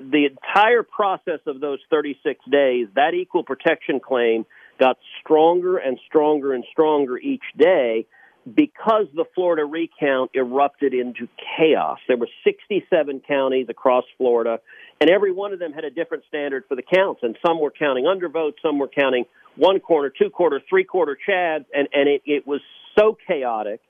the 0.02 0.26
entire 0.26 0.84
process 0.84 1.40
of 1.46 1.60
those 1.60 1.80
36 1.90 2.44
days, 2.52 2.88
that 2.96 3.14
equal 3.14 3.44
protection 3.44 4.00
claim 4.00 4.46
got 4.80 4.98
stronger 5.22 5.78
and 5.78 6.00
stronger 6.08 6.54
and 6.54 6.64
stronger 6.72 7.18
each 7.18 7.44
day 7.58 8.06
because 8.46 9.06
the 9.14 9.26
Florida 9.36 9.64
recount 9.64 10.32
erupted 10.34 10.94
into 10.94 11.28
chaos. 11.58 12.00
There 12.08 12.18
were 12.18 12.30
67 12.44 13.22
counties 13.28 13.68
across 13.70 14.04
Florida, 14.18 14.60
and 15.00 15.10
every 15.10 15.32
one 15.32 15.54
of 15.54 15.60
them 15.60 15.72
had 15.72 15.86
a 15.86 15.90
different 15.90 16.24
standard 16.28 16.66
for 16.68 16.76
the 16.76 16.84
counts. 16.84 17.22
And 17.24 17.38
some 17.46 17.60
were 17.60 17.72
counting 17.72 18.06
undervotes, 18.06 18.56
some 18.62 18.80
were 18.80 18.90
counting 18.90 19.26
one 19.56 19.80
quarter, 19.80 20.10
two 20.10 20.30
quarter, 20.30 20.62
three 20.70 20.84
quarter 20.84 21.18
chads, 21.28 21.66
and, 21.74 21.88
and 21.94 22.10
it, 22.10 22.22
it 22.26 22.46
was 22.46 22.62
so 22.98 23.18
chaotic 23.28 23.82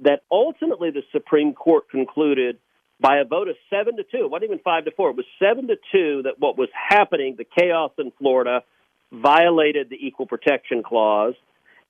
that 0.00 0.22
ultimately 0.30 0.90
the 0.90 1.02
Supreme 1.12 1.54
Court 1.54 1.88
concluded 1.88 2.58
by 3.00 3.18
a 3.18 3.24
vote 3.24 3.48
of 3.48 3.56
seven 3.70 3.96
to 3.96 4.02
two. 4.02 4.24
It 4.24 4.30
wasn't 4.30 4.50
even 4.50 4.58
five 4.60 4.84
to 4.86 4.90
four. 4.90 5.10
It 5.10 5.16
was 5.16 5.26
seven 5.38 5.68
to 5.68 5.76
two 5.92 6.22
that 6.24 6.38
what 6.38 6.58
was 6.58 6.68
happening, 6.72 7.36
the 7.36 7.44
chaos 7.44 7.92
in 7.98 8.12
Florida, 8.18 8.62
violated 9.12 9.90
the 9.90 9.96
equal 9.96 10.26
protection 10.26 10.82
clause, 10.82 11.34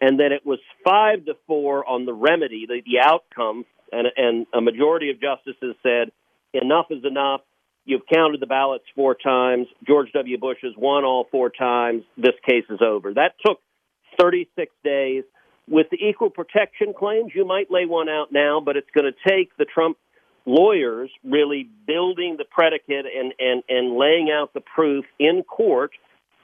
and 0.01 0.19
then 0.19 0.33
it 0.33 0.45
was 0.45 0.59
five 0.85 1.25
to 1.27 1.35
four 1.47 1.89
on 1.89 2.07
the 2.07 2.13
remedy, 2.13 2.67
the, 2.67 2.83
the 2.85 3.01
outcome, 3.03 3.65
and, 3.93 4.09
and 4.17 4.47
a 4.53 4.61
majority 4.61 5.11
of 5.11 5.21
justices 5.21 5.77
said 5.83 6.11
enough 6.53 6.87
is 6.91 7.05
enough. 7.05 7.41
You've 7.85 8.07
counted 8.13 8.41
the 8.41 8.47
ballots 8.47 8.85
four 8.95 9.15
times. 9.15 9.67
George 9.87 10.09
W. 10.13 10.39
Bush 10.39 10.59
has 10.63 10.73
won 10.77 11.05
all 11.05 11.27
four 11.31 11.51
times. 11.51 12.03
This 12.17 12.35
case 12.49 12.65
is 12.71 12.81
over. 12.83 13.13
That 13.13 13.33
took 13.45 13.59
36 14.19 14.73
days. 14.83 15.25
With 15.69 15.87
the 15.91 15.97
equal 15.97 16.31
protection 16.31 16.93
claims, 16.97 17.33
you 17.35 17.47
might 17.47 17.71
lay 17.71 17.87
one 17.87 18.09
out 18.09 18.33
now, 18.33 18.61
but 18.61 18.77
it's 18.77 18.91
going 18.95 19.11
to 19.11 19.31
take 19.31 19.57
the 19.57 19.65
Trump 19.65 19.97
lawyers 20.47 21.11
really 21.25 21.69
building 21.87 22.37
the 22.37 22.45
predicate 22.45 23.07
and, 23.07 23.33
and, 23.39 23.63
and 23.69 23.97
laying 23.97 24.31
out 24.31 24.53
the 24.53 24.61
proof 24.61 25.05
in 25.19 25.43
court 25.43 25.93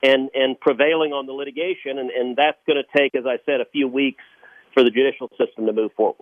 and, 0.03 0.31
and 0.35 0.59
prevailing 0.59 1.13
on 1.13 1.27
the 1.27 1.33
litigation. 1.33 1.99
And, 1.99 2.11
and 2.11 2.37
that's 2.37 2.59
going 2.67 2.83
to 2.83 2.99
take, 2.99 3.15
as 3.15 3.25
I 3.27 3.39
said, 3.47 3.61
a 3.61 3.67
few 3.67 3.89
weeks 3.89 4.23
for 4.75 4.85
the 4.85 4.91
judicial 4.91 5.29
system 5.39 5.67
to 5.67 5.73
move 5.73 5.93
forward. 5.97 6.17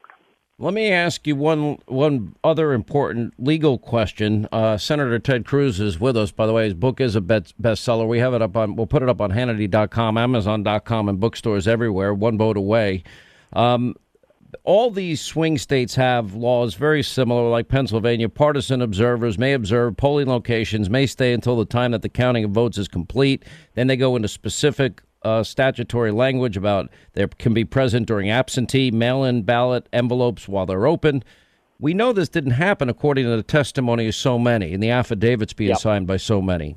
Let 0.61 0.75
me 0.75 0.91
ask 0.91 1.25
you 1.25 1.37
one 1.37 1.79
one 1.87 2.35
other 2.43 2.73
important 2.73 3.35
legal 3.39 3.79
question. 3.79 4.49
Uh, 4.51 4.77
Senator 4.77 5.21
Ted 5.21 5.47
Cruz 5.47 5.79
is 5.79 6.01
with 6.01 6.17
us. 6.17 6.33
By 6.33 6.49
the 6.49 6.53
way, 6.53 6.65
his 6.65 6.75
book 6.75 7.01
is 7.01 7.15
a 7.15 7.21
bestseller. 7.21 8.09
We 8.09 8.19
have 8.19 8.35
it 8.35 8.43
up 8.43 8.57
on. 8.57 8.75
We'll 8.75 8.89
put 8.89 9.05
it 9.05 9.09
up 9.09 9.21
on 9.21 9.31
Hannity.com, 9.31 10.19
Amazon.com, 10.19 11.09
and 11.09 11.21
bookstores 11.21 11.69
everywhere. 11.69 12.13
One 12.13 12.37
vote 12.37 12.57
away. 12.57 13.05
Um, 13.53 13.95
all 14.65 14.91
these 14.91 15.21
swing 15.21 15.59
states 15.59 15.95
have 15.95 16.35
laws 16.35 16.75
very 16.75 17.03
similar, 17.03 17.49
like 17.51 17.69
Pennsylvania. 17.69 18.29
Partisan 18.29 18.81
observers 18.81 19.39
may 19.39 19.53
observe 19.53 19.97
polling 19.97 20.29
locations, 20.29 20.89
may 20.89 21.07
stay 21.07 21.33
until 21.33 21.57
the 21.57 21.65
time 21.65 21.93
that 21.93 22.03
the 22.03 22.09
counting 22.09 22.45
of 22.45 22.51
votes 22.51 22.79
is 22.79 22.89
complete. 22.89 23.45
Then 23.75 23.87
they 23.87 23.97
go 23.97 24.17
into 24.17 24.29
specific 24.29 25.03
uh, 25.23 25.43
statutory 25.43 26.13
language 26.13 26.57
about 26.57 26.91
there 27.15 27.29
can 27.29 27.53
be 27.53 27.65
present 27.65 28.07
during 28.07 28.31
absentee, 28.31 28.91
mail 28.91 29.25
in 29.25 29.43
ballot 29.43 29.89
envelopes 29.93 30.49
while 30.49 30.67
they're 30.67 30.87
open. 30.87 31.25
We 31.81 31.95
know 31.95 32.13
this 32.13 32.29
didn't 32.29 32.53
happen 32.53 32.89
according 32.89 33.25
to 33.27 33.37
the 33.37 33.43
testimony 33.43 34.09
of 34.09 34.15
so 34.15 34.39
many 34.39 34.75
and 34.75 34.83
the 34.83 34.91
affidavits 34.91 35.53
being 35.53 35.71
yep. 35.71 35.79
signed 35.79 36.07
by 36.07 36.17
so 36.17 36.41
many. 36.41 36.77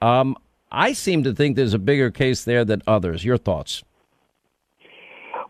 Um, 0.00 0.36
I 0.70 0.92
seem 0.92 1.22
to 1.24 1.32
think 1.32 1.56
there's 1.56 1.74
a 1.74 1.78
bigger 1.78 2.10
case 2.10 2.44
there 2.44 2.64
than 2.64 2.82
others. 2.86 3.24
Your 3.24 3.38
thoughts? 3.38 3.82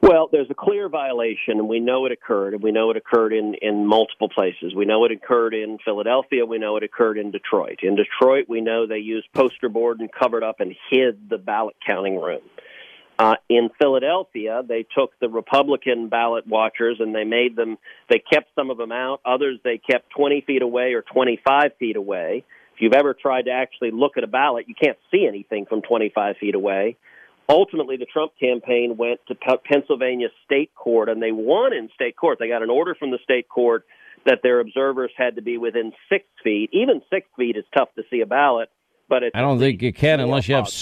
Well, 0.04 0.28
there's 0.30 0.50
a 0.50 0.54
clear 0.54 0.90
violation, 0.90 1.58
and 1.58 1.66
we 1.66 1.80
know 1.80 2.04
it 2.04 2.12
occurred, 2.12 2.52
and 2.52 2.62
we 2.62 2.72
know 2.72 2.90
it 2.90 2.96
occurred 2.98 3.32
in, 3.32 3.54
in 3.62 3.86
multiple 3.86 4.28
places. 4.28 4.74
We 4.74 4.84
know 4.84 5.06
it 5.06 5.12
occurred 5.12 5.54
in 5.54 5.78
Philadelphia. 5.82 6.44
We 6.44 6.58
know 6.58 6.76
it 6.76 6.82
occurred 6.82 7.16
in 7.16 7.30
Detroit. 7.30 7.78
In 7.82 7.96
Detroit, 7.96 8.44
we 8.46 8.60
know 8.60 8.86
they 8.86 8.98
used 8.98 9.32
poster 9.32 9.70
board 9.70 10.00
and 10.00 10.10
covered 10.12 10.42
up 10.42 10.60
and 10.60 10.76
hid 10.90 11.30
the 11.30 11.38
ballot 11.38 11.76
counting 11.86 12.20
room. 12.20 12.42
Uh, 13.18 13.36
in 13.48 13.70
Philadelphia, 13.80 14.62
they 14.68 14.84
took 14.94 15.18
the 15.20 15.28
Republican 15.30 16.10
ballot 16.10 16.46
watchers 16.46 16.98
and 17.00 17.14
they 17.14 17.24
made 17.24 17.56
them, 17.56 17.78
they 18.10 18.18
kept 18.18 18.48
some 18.54 18.68
of 18.68 18.76
them 18.76 18.92
out. 18.92 19.22
Others 19.24 19.60
they 19.64 19.78
kept 19.78 20.10
20 20.10 20.42
feet 20.42 20.60
away 20.60 20.92
or 20.92 21.00
25 21.00 21.70
feet 21.78 21.96
away. 21.96 22.44
If 22.74 22.82
you've 22.82 22.92
ever 22.92 23.14
tried 23.14 23.46
to 23.46 23.52
actually 23.52 23.92
look 23.92 24.18
at 24.18 24.24
a 24.24 24.26
ballot, 24.26 24.68
you 24.68 24.74
can't 24.74 24.98
see 25.10 25.26
anything 25.26 25.64
from 25.64 25.80
25 25.80 26.36
feet 26.36 26.54
away. 26.54 26.98
Ultimately, 27.48 27.96
the 27.96 28.06
Trump 28.06 28.32
campaign 28.40 28.96
went 28.96 29.20
to 29.28 29.34
Pennsylvania 29.34 30.28
state 30.44 30.74
court 30.74 31.08
and 31.08 31.22
they 31.22 31.32
won 31.32 31.74
in 31.74 31.90
state 31.94 32.16
court. 32.16 32.38
They 32.38 32.48
got 32.48 32.62
an 32.62 32.70
order 32.70 32.94
from 32.94 33.10
the 33.10 33.18
state 33.22 33.48
court 33.48 33.84
that 34.24 34.40
their 34.42 34.60
observers 34.60 35.10
had 35.16 35.36
to 35.36 35.42
be 35.42 35.58
within 35.58 35.92
six 36.08 36.24
feet. 36.42 36.70
Even 36.72 37.02
six 37.10 37.26
feet 37.36 37.56
is 37.56 37.64
tough 37.76 37.88
to 37.96 38.02
see 38.10 38.20
a 38.20 38.26
ballot, 38.26 38.70
but 39.08 39.22
I 39.34 39.40
don't 39.42 39.58
think 39.58 39.82
you 39.82 39.92
can 39.92 40.20
unless 40.20 40.48
you 40.48 40.54
have 40.54 40.72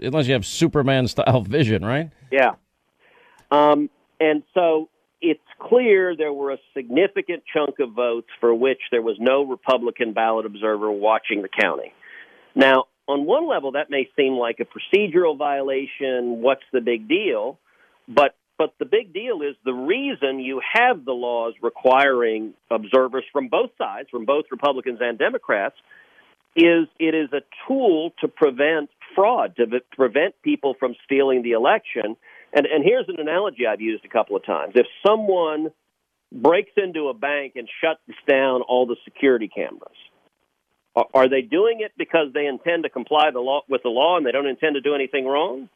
unless 0.00 0.26
you 0.26 0.34
have 0.34 0.44
Superman 0.44 1.08
style 1.08 1.40
vision, 1.48 1.84
right? 1.84 2.10
Yeah. 2.30 2.52
Um, 3.50 3.88
and 4.20 4.42
so 4.52 4.90
it's 5.22 5.40
clear 5.58 6.14
there 6.16 6.32
were 6.32 6.52
a 6.52 6.58
significant 6.74 7.42
chunk 7.52 7.78
of 7.80 7.92
votes 7.92 8.28
for 8.40 8.54
which 8.54 8.80
there 8.90 9.02
was 9.02 9.16
no 9.18 9.44
Republican 9.44 10.12
ballot 10.12 10.46
observer 10.46 10.90
watching 10.90 11.42
the 11.42 11.48
counting. 11.48 11.92
Now, 12.54 12.84
on 13.08 13.24
one 13.24 13.48
level, 13.48 13.72
that 13.72 13.90
may 13.90 14.08
seem 14.16 14.34
like 14.34 14.60
a 14.60 14.64
procedural 14.64 15.36
violation. 15.36 16.40
What's 16.42 16.62
the 16.72 16.80
big 16.80 17.08
deal? 17.08 17.58
But 18.08 18.34
but 18.58 18.74
the 18.78 18.84
big 18.84 19.14
deal 19.14 19.40
is 19.40 19.56
the 19.64 19.72
reason 19.72 20.38
you 20.38 20.60
have 20.74 21.06
the 21.06 21.12
laws 21.12 21.54
requiring 21.62 22.52
observers 22.70 23.24
from 23.32 23.48
both 23.48 23.70
sides, 23.78 24.10
from 24.10 24.26
both 24.26 24.44
Republicans 24.50 24.98
and 25.00 25.18
Democrats, 25.18 25.76
is 26.54 26.86
it 26.98 27.14
is 27.14 27.32
a 27.32 27.40
tool 27.66 28.12
to 28.20 28.28
prevent 28.28 28.90
fraud, 29.14 29.56
to 29.56 29.66
prevent 29.96 30.34
people 30.42 30.74
from 30.78 30.94
stealing 31.04 31.42
the 31.42 31.52
election. 31.52 32.16
And 32.52 32.66
and 32.66 32.84
here's 32.84 33.08
an 33.08 33.16
analogy 33.18 33.66
I've 33.66 33.80
used 33.80 34.04
a 34.04 34.08
couple 34.08 34.36
of 34.36 34.44
times. 34.44 34.74
If 34.74 34.86
someone 35.06 35.70
breaks 36.32 36.72
into 36.76 37.08
a 37.08 37.14
bank 37.14 37.54
and 37.56 37.68
shuts 37.80 38.00
down 38.28 38.62
all 38.62 38.86
the 38.86 38.96
security 39.04 39.48
cameras, 39.48 39.96
are 41.14 41.28
they 41.28 41.42
doing 41.42 41.80
it 41.80 41.92
because 41.96 42.32
they 42.32 42.46
intend 42.46 42.84
to 42.84 42.88
comply 42.88 43.30
the 43.32 43.40
law, 43.40 43.62
with 43.68 43.82
the 43.82 43.88
law 43.88 44.16
and 44.16 44.26
they 44.26 44.32
don't 44.32 44.46
intend 44.46 44.74
to 44.74 44.80
do 44.80 44.94
anything 44.94 45.26
wrong? 45.26 45.68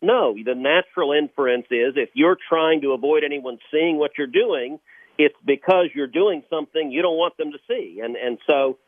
No. 0.00 0.34
The 0.34 0.54
natural 0.54 1.12
inference 1.12 1.66
is 1.70 1.94
if 1.96 2.10
you're 2.14 2.36
trying 2.48 2.82
to 2.82 2.92
avoid 2.92 3.24
anyone 3.24 3.58
seeing 3.70 3.98
what 3.98 4.12
you're 4.18 4.26
doing, 4.26 4.78
it's 5.18 5.36
because 5.44 5.86
you're 5.94 6.06
doing 6.06 6.42
something 6.50 6.90
you 6.90 7.02
don't 7.02 7.16
want 7.16 7.36
them 7.36 7.52
to 7.52 7.58
see. 7.68 8.00
And 8.02 8.16
and 8.16 8.38
so 8.46 8.78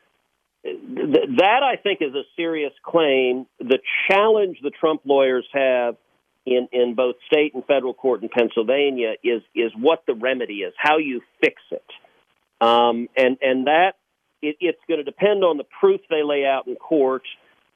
th- 0.65 1.29
that 1.39 1.63
I 1.63 1.77
think 1.77 2.01
is 2.03 2.15
a 2.15 2.25
serious 2.37 2.73
claim. 2.85 3.47
The 3.59 3.79
challenge 4.11 4.59
the 4.63 4.71
Trump 4.71 5.03
lawyers 5.05 5.47
have 5.53 5.97
in 6.45 6.69
in 6.73 6.95
both 6.95 7.17
state 7.31 7.55
and 7.55 7.65
federal 7.65 7.95
court 7.95 8.23
in 8.23 8.29
Pennsylvania 8.29 9.15
is 9.23 9.43
is 9.55 9.73
what 9.79 10.05
the 10.07 10.15
remedy 10.15 10.61
is, 10.63 10.75
how 10.77 10.99
you 10.99 11.21
fix 11.41 11.63
it, 11.71 11.87
um, 12.61 13.09
and 13.17 13.39
and 13.41 13.67
that 13.67 13.93
it, 14.49 14.57
it's 14.61 14.79
going 14.89 14.99
to 14.99 15.05
depend 15.05 15.45
on 15.45 15.57
the 15.57 15.65
proof 15.81 16.01
they 16.09 16.23
lay 16.23 16.45
out 16.45 16.67
in 16.67 16.77
court. 16.77 17.23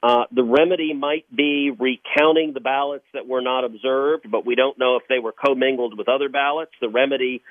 Uh, 0.03 0.23
the 0.31 0.43
remedy 0.43 0.93
might 0.93 1.25
be 1.35 1.69
recounting 1.69 2.53
the 2.53 2.59
ballots 2.59 3.05
that 3.13 3.27
were 3.27 3.41
not 3.41 3.63
observed, 3.63 4.29
but 4.29 4.45
we 4.45 4.55
don't 4.55 4.79
know 4.79 4.95
if 4.95 5.03
they 5.07 5.19
were 5.19 5.31
commingled 5.31 5.95
with 5.97 6.09
other 6.09 6.27
ballots. 6.27 6.71
The 6.81 6.89
remedy 6.89 7.43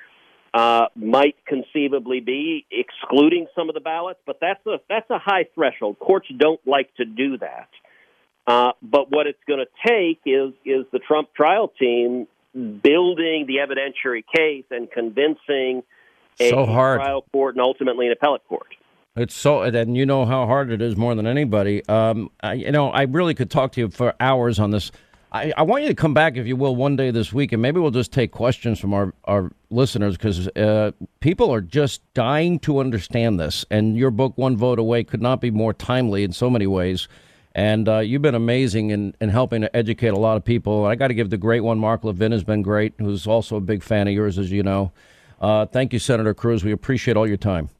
uh, 0.52 0.86
might 0.96 1.36
conceivably 1.46 2.20
be 2.20 2.66
excluding 2.70 3.46
some 3.54 3.68
of 3.68 3.74
the 3.74 3.80
ballots, 3.80 4.18
but 4.26 4.38
that's 4.40 4.64
a 4.66 4.80
that's 4.88 5.08
a 5.10 5.18
high 5.18 5.46
threshold. 5.54 5.98
Courts 6.00 6.26
don't 6.36 6.60
like 6.66 6.92
to 6.96 7.04
do 7.04 7.38
that. 7.38 7.68
Uh, 8.46 8.72
but 8.82 9.12
what 9.12 9.28
it's 9.28 9.38
going 9.46 9.64
to 9.64 9.88
take 9.88 10.20
is 10.26 10.52
is 10.64 10.86
the 10.90 10.98
Trump 10.98 11.32
trial 11.34 11.72
team 11.78 12.26
building 12.52 13.46
the 13.46 13.58
evidentiary 13.64 14.24
case 14.36 14.64
and 14.72 14.90
convincing 14.90 15.84
a 16.40 16.50
so 16.50 16.66
hard. 16.66 17.00
trial 17.00 17.24
court 17.32 17.54
and 17.54 17.62
ultimately 17.62 18.06
an 18.06 18.12
appellate 18.12 18.46
court. 18.48 18.74
It's 19.16 19.34
so, 19.34 19.62
and 19.62 19.96
you 19.96 20.06
know 20.06 20.24
how 20.24 20.46
hard 20.46 20.70
it 20.70 20.80
is 20.80 20.96
more 20.96 21.16
than 21.16 21.26
anybody. 21.26 21.86
Um, 21.88 22.30
I, 22.42 22.54
you 22.54 22.70
know, 22.70 22.90
I 22.90 23.02
really 23.02 23.34
could 23.34 23.50
talk 23.50 23.72
to 23.72 23.80
you 23.80 23.90
for 23.90 24.14
hours 24.20 24.60
on 24.60 24.70
this. 24.70 24.92
I, 25.32 25.52
I, 25.56 25.62
want 25.62 25.82
you 25.82 25.88
to 25.88 25.94
come 25.94 26.14
back, 26.14 26.36
if 26.36 26.46
you 26.46 26.56
will, 26.56 26.76
one 26.76 26.96
day 26.96 27.10
this 27.10 27.32
week, 27.32 27.52
and 27.52 27.60
maybe 27.60 27.80
we'll 27.80 27.90
just 27.90 28.12
take 28.12 28.30
questions 28.30 28.78
from 28.78 28.94
our, 28.94 29.12
our 29.24 29.50
listeners 29.70 30.16
because 30.16 30.46
uh, 30.48 30.92
people 31.18 31.52
are 31.52 31.60
just 31.60 32.02
dying 32.14 32.60
to 32.60 32.78
understand 32.78 33.38
this. 33.38 33.64
And 33.70 33.96
your 33.96 34.12
book, 34.12 34.36
One 34.36 34.56
Vote 34.56 34.78
Away, 34.78 35.04
could 35.04 35.22
not 35.22 35.40
be 35.40 35.50
more 35.50 35.72
timely 35.72 36.22
in 36.22 36.32
so 36.32 36.48
many 36.48 36.66
ways. 36.66 37.08
And 37.52 37.88
uh, 37.88 37.98
you've 37.98 38.22
been 38.22 38.36
amazing 38.36 38.90
in, 38.90 39.14
in 39.20 39.28
helping 39.28 39.62
to 39.62 39.76
educate 39.76 40.08
a 40.08 40.18
lot 40.18 40.36
of 40.36 40.44
people. 40.44 40.86
I 40.86 40.94
got 40.94 41.08
to 41.08 41.14
give 41.14 41.30
the 41.30 41.38
great 41.38 41.60
one, 41.60 41.78
Mark 41.78 42.04
Levin, 42.04 42.30
has 42.30 42.44
been 42.44 42.62
great, 42.62 42.94
who's 42.98 43.26
also 43.26 43.56
a 43.56 43.60
big 43.60 43.82
fan 43.82 44.06
of 44.06 44.14
yours, 44.14 44.38
as 44.38 44.52
you 44.52 44.62
know. 44.62 44.92
Uh, 45.40 45.66
thank 45.66 45.92
you, 45.92 45.98
Senator 45.98 46.32
Cruz. 46.34 46.64
We 46.64 46.70
appreciate 46.70 47.16
all 47.16 47.26
your 47.26 47.36
time. 47.36 47.70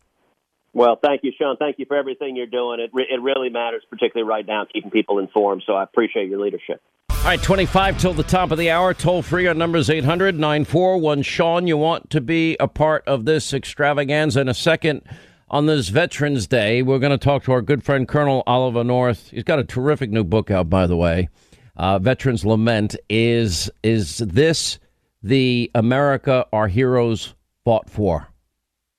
Well, 0.73 0.99
thank 1.03 1.25
you, 1.25 1.33
Sean. 1.37 1.57
Thank 1.57 1.79
you 1.79 1.87
for 1.87 1.97
everything 1.97 2.37
you're 2.37 2.47
doing. 2.47 2.81
It, 2.81 2.91
re- 2.93 3.09
it 3.11 3.21
really 3.21 3.49
matters, 3.51 3.83
particularly 3.91 4.29
right 4.29 4.47
now, 4.47 4.67
keeping 4.73 4.91
people 4.91 5.19
informed. 5.19 5.65
So 5.67 5.75
I 5.75 5.83
appreciate 5.83 6.29
your 6.29 6.41
leadership. 6.41 6.81
All 7.11 7.27
right, 7.27 7.43
25 7.43 7.99
till 7.99 8.15
the 8.15 8.23
top 8.23 8.51
of 8.51 8.57
the 8.57 8.71
hour. 8.71 8.95
Toll 8.95 9.23
free 9.23 9.47
on 9.47 9.59
numbers 9.59 9.91
800 9.91 10.39
941 10.39 11.23
Sean. 11.23 11.67
You 11.67 11.77
want 11.77 12.09
to 12.11 12.21
be 12.21 12.57
a 12.59 12.69
part 12.69 13.07
of 13.07 13.25
this 13.25 13.53
extravaganza 13.53 14.41
in 14.41 14.49
a 14.49 14.55
second. 14.55 15.03
On 15.49 15.67
this 15.67 15.89
Veterans 15.89 16.47
Day, 16.47 16.81
we're 16.81 17.01
going 17.01 17.11
to 17.11 17.19
talk 17.19 17.43
to 17.45 17.53
our 17.53 17.61
good 17.61 17.83
friend 17.83 18.07
Colonel 18.07 18.45
Oliver 18.47 18.85
North. 18.85 19.31
He's 19.31 19.43
got 19.43 19.59
a 19.59 19.65
terrific 19.65 20.11
new 20.11 20.23
book 20.23 20.51
out, 20.51 20.71
by 20.71 20.87
the 20.87 20.97
way. 20.97 21.29
Uh, 21.77 21.99
Veterans 21.99 22.45
Lament. 22.45 22.95
Is 23.09 23.69
is 23.83 24.19
this 24.19 24.79
the 25.23 25.71
America 25.75 26.47
our 26.53 26.69
heroes 26.69 27.35
fought 27.65 27.91
for? 27.91 28.29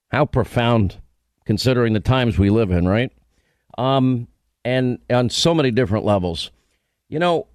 How 0.09 0.25
profound 0.25 0.97
considering 1.51 1.91
the 1.91 1.99
times 1.99 2.39
we 2.39 2.49
live 2.49 2.71
in, 2.71 2.87
right? 2.87 3.11
Um, 3.77 4.29
and 4.63 4.99
on 5.09 5.29
so 5.29 5.53
many 5.53 5.69
different 5.69 6.05
levels. 6.05 6.49
You 7.09 7.19
know, 7.19 7.47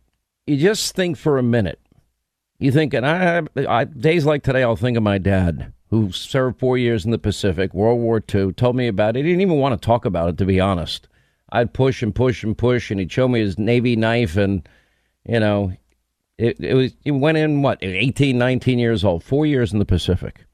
you 0.47 0.59
just 0.59 0.95
think 0.95 1.17
for 1.17 1.39
a 1.39 1.43
minute. 1.43 1.81
You 2.59 2.71
think, 2.73 2.93
and 2.93 3.07
I, 3.07 3.41
I 3.67 3.85
days 3.85 4.27
like 4.27 4.43
today, 4.43 4.63
I'll 4.63 4.77
think 4.77 4.99
of 4.99 5.03
my 5.03 5.17
dad 5.17 5.73
who 5.89 6.13
served 6.13 6.59
four 6.59 6.77
years 6.77 7.07
in 7.07 7.11
the 7.11 7.17
Pacific, 7.17 7.73
World 7.73 8.01
War 8.01 8.23
II, 8.35 8.53
told 8.53 8.77
me 8.77 8.87
about 8.87 9.17
it. 9.17 9.25
He 9.25 9.31
didn't 9.31 9.41
even 9.41 9.57
want 9.57 9.81
to 9.81 9.87
talk 9.87 10.05
about 10.05 10.29
it, 10.29 10.37
to 10.39 10.45
be 10.45 10.61
honest. 10.61 11.09
I'd 11.51 11.73
push 11.73 12.03
and 12.03 12.15
push 12.15 12.45
and 12.45 12.59
push, 12.59 12.91
and 12.91 13.01
he'd 13.01 13.11
show 13.11 13.29
me 13.29 13.41
his 13.41 13.59
Navy 13.59 13.97
knife, 13.97 14.37
and, 14.37 14.69
you 15.25 15.41
know, 15.41 15.73
it, 16.37 16.61
it 16.61 16.75
was, 16.75 16.93
he 17.03 17.13
went 17.13 17.39
in, 17.39 17.63
what, 17.63 17.79
18, 17.81 18.37
19 18.37 18.79
years 18.79 19.05
old, 19.05 19.25
four 19.25 19.47
years 19.47 19.73
in 19.73 19.79
the 19.79 19.87
Pacific. 19.87 20.45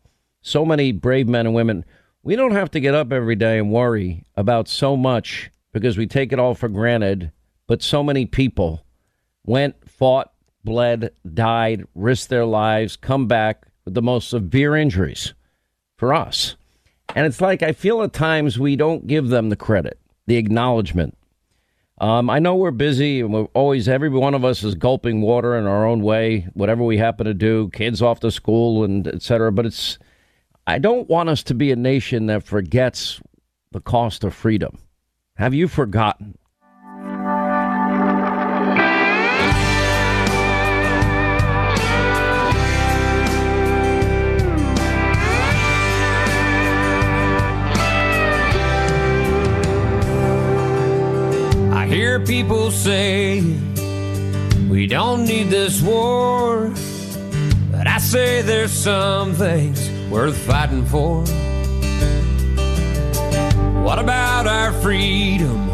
So 0.43 0.65
many 0.65 0.93
brave 0.93 1.27
men 1.27 1.47
and 1.47 1.57
women 1.57 1.85
we 2.23 2.37
don't 2.37 2.53
have 2.53 2.71
to 2.73 2.81
get 2.81 2.95
up 2.95 3.13
every 3.13 3.35
day 3.35 3.59
and 3.59 3.73
worry 3.73 4.25
about 4.37 4.69
so 4.69 4.97
much 4.97 5.51
because 5.73 5.97
we 5.99 6.07
take 6.07 6.33
it 6.33 6.39
all 6.39 6.55
for 6.55 6.69
granted. 6.69 7.33
But 7.67 7.83
so 7.83 8.03
many 8.03 8.27
people 8.27 8.85
went, 9.45 9.89
fought, 9.89 10.33
bled, 10.65 11.11
died, 11.35 11.85
risked 11.95 12.29
their 12.29 12.45
lives, 12.45 12.97
come 12.97 13.27
back 13.27 13.67
with 13.85 13.95
the 13.95 14.03
most 14.03 14.29
severe 14.29 14.77
injuries 14.77 15.35
for 15.97 16.15
us. 16.15 16.57
And 17.15 17.27
it's 17.27 17.41
like 17.41 17.63
I 17.63 17.73
feel 17.73 18.03
at 18.03 18.13
times 18.13 18.59
we 18.59 18.77
don't 18.77 19.07
give 19.07 19.29
them 19.29 19.49
the 19.49 19.57
credit, 19.57 19.99
the 20.27 20.37
acknowledgement. 20.37 21.17
Um, 21.99 22.31
I 22.31 22.39
know 22.39 22.57
we're 22.57 22.71
busy 22.71 23.21
and 23.21 23.33
we're 23.33 23.45
always, 23.55 23.89
every 23.89 24.09
one 24.09 24.35
of 24.35 24.45
us 24.45 24.63
is 24.63 24.75
gulping 24.75 25.21
water 25.21 25.57
in 25.57 25.67
our 25.67 25.87
own 25.87 26.03
way, 26.03 26.49
whatever 26.55 26.83
we 26.83 26.99
happen 26.99 27.27
to 27.27 27.35
do, 27.35 27.71
kids 27.71 28.03
off 28.03 28.21
to 28.21 28.31
school 28.31 28.83
and 28.85 29.07
et 29.07 29.23
cetera. 29.23 29.53
But 29.53 29.67
it's, 29.67 29.99
I 30.67 30.79
don't 30.79 31.09
want 31.09 31.29
us 31.29 31.43
to 31.45 31.55
be 31.55 31.73
a 31.73 31.77
nation 31.77 32.27
that 32.27 32.45
forgets 32.45 33.21
the 33.73 33.81
cost 33.81 34.23
of 34.23 34.33
freedom. 34.33 34.79
Have 35.35 35.55
you 35.55 35.67
forgotten? 35.67 36.39
I 51.73 51.87
hear 51.89 52.21
people 52.21 52.71
say 52.71 53.41
we 54.71 54.87
don't 54.87 55.25
need 55.25 55.51
this 55.51 55.83
war, 55.83 56.73
but 57.73 57.89
I 57.89 57.99
say 57.99 58.43
there's 58.43 58.71
some 58.71 59.35
things 59.35 59.82
worth 60.13 60.37
fighting 60.37 60.85
for? 60.85 61.25
What 63.83 63.99
about 63.99 64.47
our 64.47 64.71
freedom 64.83 65.71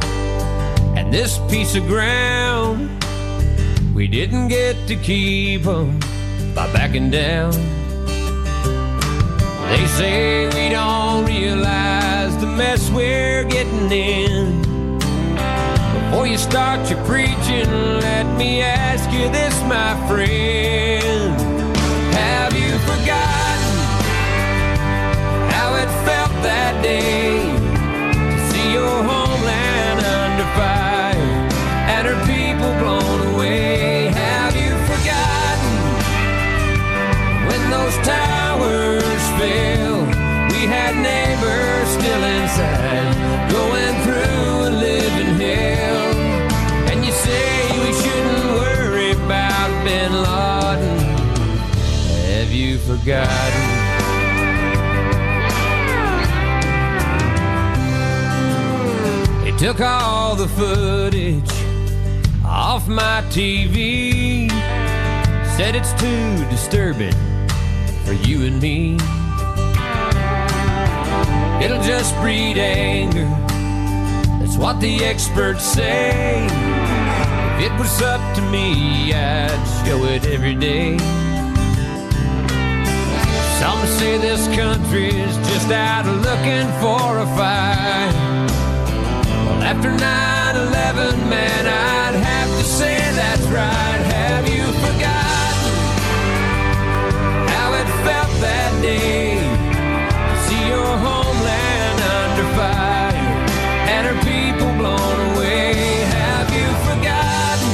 and 0.96 1.12
this 1.12 1.38
piece 1.50 1.74
of 1.74 1.84
ground? 1.88 2.88
We 3.96 4.06
didn't 4.06 4.46
get 4.46 4.76
to 4.86 4.94
keep 4.94 5.64
them 5.64 5.98
by 6.54 6.72
backing 6.72 7.10
down. 7.10 7.50
They 9.70 9.84
say 9.98 10.46
we 10.46 10.68
don't 10.72 11.26
realize 11.26 12.38
the 12.38 12.46
mess 12.46 12.88
we're 12.90 13.42
getting 13.42 13.90
in. 13.90 14.62
Before 15.94 16.28
you 16.28 16.38
start 16.38 16.88
your 16.88 17.04
preaching, 17.06 17.68
let 18.06 18.24
me 18.38 18.62
ask 18.62 19.10
you 19.10 19.28
this, 19.30 19.60
my 19.62 19.96
friend. 20.06 20.97
Day 26.88 27.40
to 28.30 28.38
see 28.48 28.66
your 28.72 28.96
homeland 29.10 30.00
under 30.20 30.48
fire 30.58 31.34
and 31.94 32.02
her 32.08 32.20
people 32.32 32.70
blown 32.82 33.20
away. 33.34 34.08
Have 34.24 34.54
you 34.62 34.72
forgotten 34.90 35.74
when 37.48 37.62
those 37.74 37.96
towers 38.14 39.24
fell? 39.38 39.96
We 40.52 40.60
had 40.76 40.92
neighbors 41.10 41.86
still 41.98 42.22
inside, 42.36 43.14
going 43.56 43.94
through 44.04 44.52
a 44.68 44.72
living 44.86 45.32
hell. 45.44 46.08
And 46.90 46.98
you 47.06 47.12
say 47.12 47.48
we 47.84 47.90
shouldn't 48.00 48.46
worry 48.60 49.10
about 49.12 49.70
Bin 49.84 50.12
Laden. 50.26 50.98
Have 52.32 52.52
you 52.60 52.78
forgotten? 52.78 53.67
Took 59.58 59.80
all 59.80 60.36
the 60.36 60.46
footage 60.46 61.50
off 62.46 62.86
my 62.86 63.24
TV. 63.28 64.48
Said 65.56 65.74
it's 65.74 65.92
too 65.94 66.48
disturbing 66.48 67.12
for 68.04 68.12
you 68.12 68.46
and 68.46 68.62
me. 68.62 68.94
It'll 71.60 71.82
just 71.82 72.14
breed 72.20 72.56
anger. 72.56 73.26
That's 74.38 74.56
what 74.56 74.80
the 74.80 75.04
experts 75.04 75.64
say. 75.64 76.46
If 77.56 77.72
it 77.72 77.78
was 77.80 78.00
up 78.00 78.36
to 78.36 78.42
me, 78.52 79.12
I'd 79.12 79.84
show 79.84 80.04
it 80.04 80.24
every 80.26 80.54
day. 80.54 80.98
Some 83.58 83.84
say 83.98 84.18
this 84.18 84.46
country's 84.56 85.36
just 85.48 85.68
out 85.72 86.06
looking 86.06 86.68
for 86.80 87.18
a 87.18 87.26
fight. 87.36 88.37
After 89.68 89.90
9 89.90 90.56
11, 90.56 91.28
man, 91.28 91.66
I'd 91.66 92.14
have 92.14 92.48
to 92.56 92.64
say 92.64 92.96
that's 93.12 93.46
right. 93.48 94.00
Have 94.16 94.48
you 94.48 94.64
forgotten 94.64 95.74
how 97.52 97.74
it 97.74 97.88
felt 98.00 98.32
that 98.40 98.72
day? 98.80 99.36
To 99.36 100.36
see 100.48 100.62
your 100.72 100.92
homeland 101.04 101.98
under 102.16 102.48
fire 102.56 103.12
and 103.92 104.06
her 104.08 104.18
people 104.24 104.72
blown 104.80 105.36
away. 105.36 105.76
Have 106.16 106.48
you 106.48 106.68
forgotten 106.88 107.72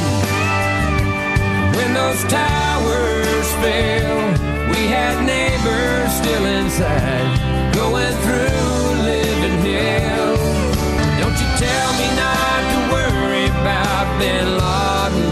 when 1.79 1.95
those 1.95 2.21
towers 2.27 3.49
fell? 3.63 4.19
We 4.75 4.89
had 4.91 5.15
neighbors 5.23 6.11
still 6.19 6.45
inside 6.45 7.73
going 7.73 8.15
through 8.27 8.64
tell 11.65 11.93
me 12.01 12.09
not 12.23 12.61
to 12.73 12.79
worry 12.95 13.47
about 13.47 14.07
Bin 14.19 14.47
Laden. 14.61 15.31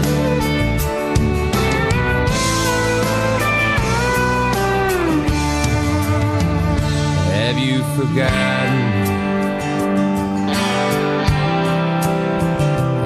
Have 7.37 7.57
you 7.59 7.77
forgotten? 7.97 8.83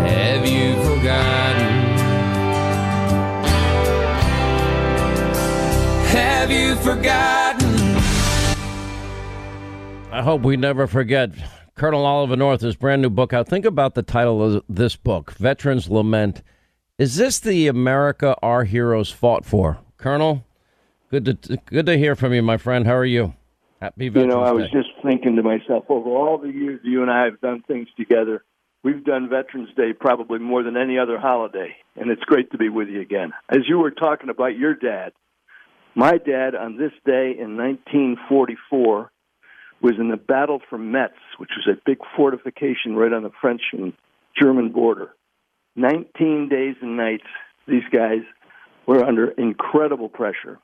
Have 0.08 0.44
you 0.48 0.68
forgotten? 0.88 1.74
Have 6.16 6.52
you 6.52 6.76
forgotten? 6.78 7.76
I 10.12 10.22
hope 10.24 10.42
we 10.42 10.56
never 10.58 10.88
forget 10.88 11.32
Colonel 11.78 12.08
Oliver 12.08 12.36
North, 12.36 12.62
his 12.62 12.76
brand 12.76 13.04
new 13.04 13.10
book 13.12 13.34
out. 13.34 13.48
Think 13.48 13.64
about 13.64 13.94
the 13.94 14.02
title 14.02 14.42
of 14.42 14.64
this 14.68 14.96
book, 14.96 15.34
Veterans 15.34 15.88
Lament. 15.88 16.42
Is 16.98 17.18
this 17.18 17.40
the 17.40 17.68
America 17.68 18.36
our 18.42 18.64
heroes 18.64 19.12
fought 19.12 19.46
for? 19.46 19.78
Colonel, 19.98 20.44
good 21.12 21.26
to 21.26 21.58
good 21.68 21.86
to 21.86 21.96
hear 21.96 22.16
from 22.16 22.34
you, 22.34 22.42
my 22.42 22.58
friend. 22.58 22.88
How 22.88 22.96
are 22.96 23.06
you? 23.06 23.36
Happy 23.80 24.10
Veterans 24.10 24.34
You 24.34 24.40
know, 24.40 24.44
I 24.44 24.54
was 24.54 24.66
Day. 24.66 24.72
just 24.74 24.90
thinking 25.04 25.36
to 25.36 25.44
myself, 25.44 25.86
over 25.88 26.10
all 26.10 26.40
the 26.40 26.50
years 26.50 26.80
you 26.84 27.04
and 27.04 27.12
I 27.12 27.26
have 27.26 27.40
done 27.42 27.62
things 27.68 27.88
together, 27.96 28.44
we've 28.84 29.06
done 29.06 29.30
Veterans 29.30 29.70
Day 29.78 29.94
probably 29.94 30.40
more 30.40 30.64
than 30.64 30.78
any 30.78 30.98
other 30.98 31.20
holiday, 31.20 31.76
and 31.96 32.10
it's 32.10 32.24
great 32.24 32.50
to 32.54 32.58
be 32.58 32.70
with 32.70 32.88
you 32.88 33.02
again. 33.02 33.34
As 33.50 33.60
you 33.70 33.78
were 33.78 33.92
talking 33.92 34.30
about 34.30 34.58
your 34.58 34.74
dad, 34.74 35.14
my 35.94 36.18
dad 36.18 36.56
on 36.56 36.78
this 36.78 36.94
day 37.06 37.36
in 37.38 37.56
1944 37.56 39.12
was 39.82 39.94
in 40.00 40.10
the 40.10 40.18
battle 40.18 40.60
for 40.70 40.78
Metz, 40.78 41.18
which 41.38 41.52
was 41.56 41.68
a 41.68 41.82
big 41.86 42.00
fortification 42.16 42.96
right 42.96 43.14
on 43.14 43.24
the 43.24 43.32
French 43.42 43.62
and 43.74 43.94
German 44.40 44.72
border. 44.72 45.10
19 45.76 46.50
days 46.50 46.76
and 46.82 46.98
nights, 46.98 47.28
these 47.68 47.84
guys 47.92 48.22
were 48.88 49.04
under 49.06 49.30
incredible 49.32 50.10
pressure. 50.10 50.60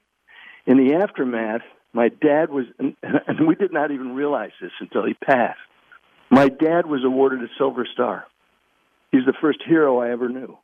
In 0.66 0.78
the 0.78 0.96
aftermath, 0.96 1.62
my 1.94 2.10
dad 2.10 2.50
was, 2.50 2.66
and 2.80 3.48
we 3.48 3.56
did 3.56 3.72
not 3.72 3.92
even 3.92 4.16
realize 4.16 4.52
this 4.60 4.72
until 4.80 5.06
he 5.06 5.14
passed. 5.14 5.60
My 6.32 6.50
dad 6.50 6.88
was 6.88 7.04
awarded 7.06 7.44
a 7.44 7.48
Silver 7.58 7.88
Star. 7.92 8.26
He's 9.12 9.26
the 9.26 9.34
first 9.40 9.60
hero 9.68 10.00
I 10.00 10.12
ever 10.12 10.30
knew. 10.30 10.58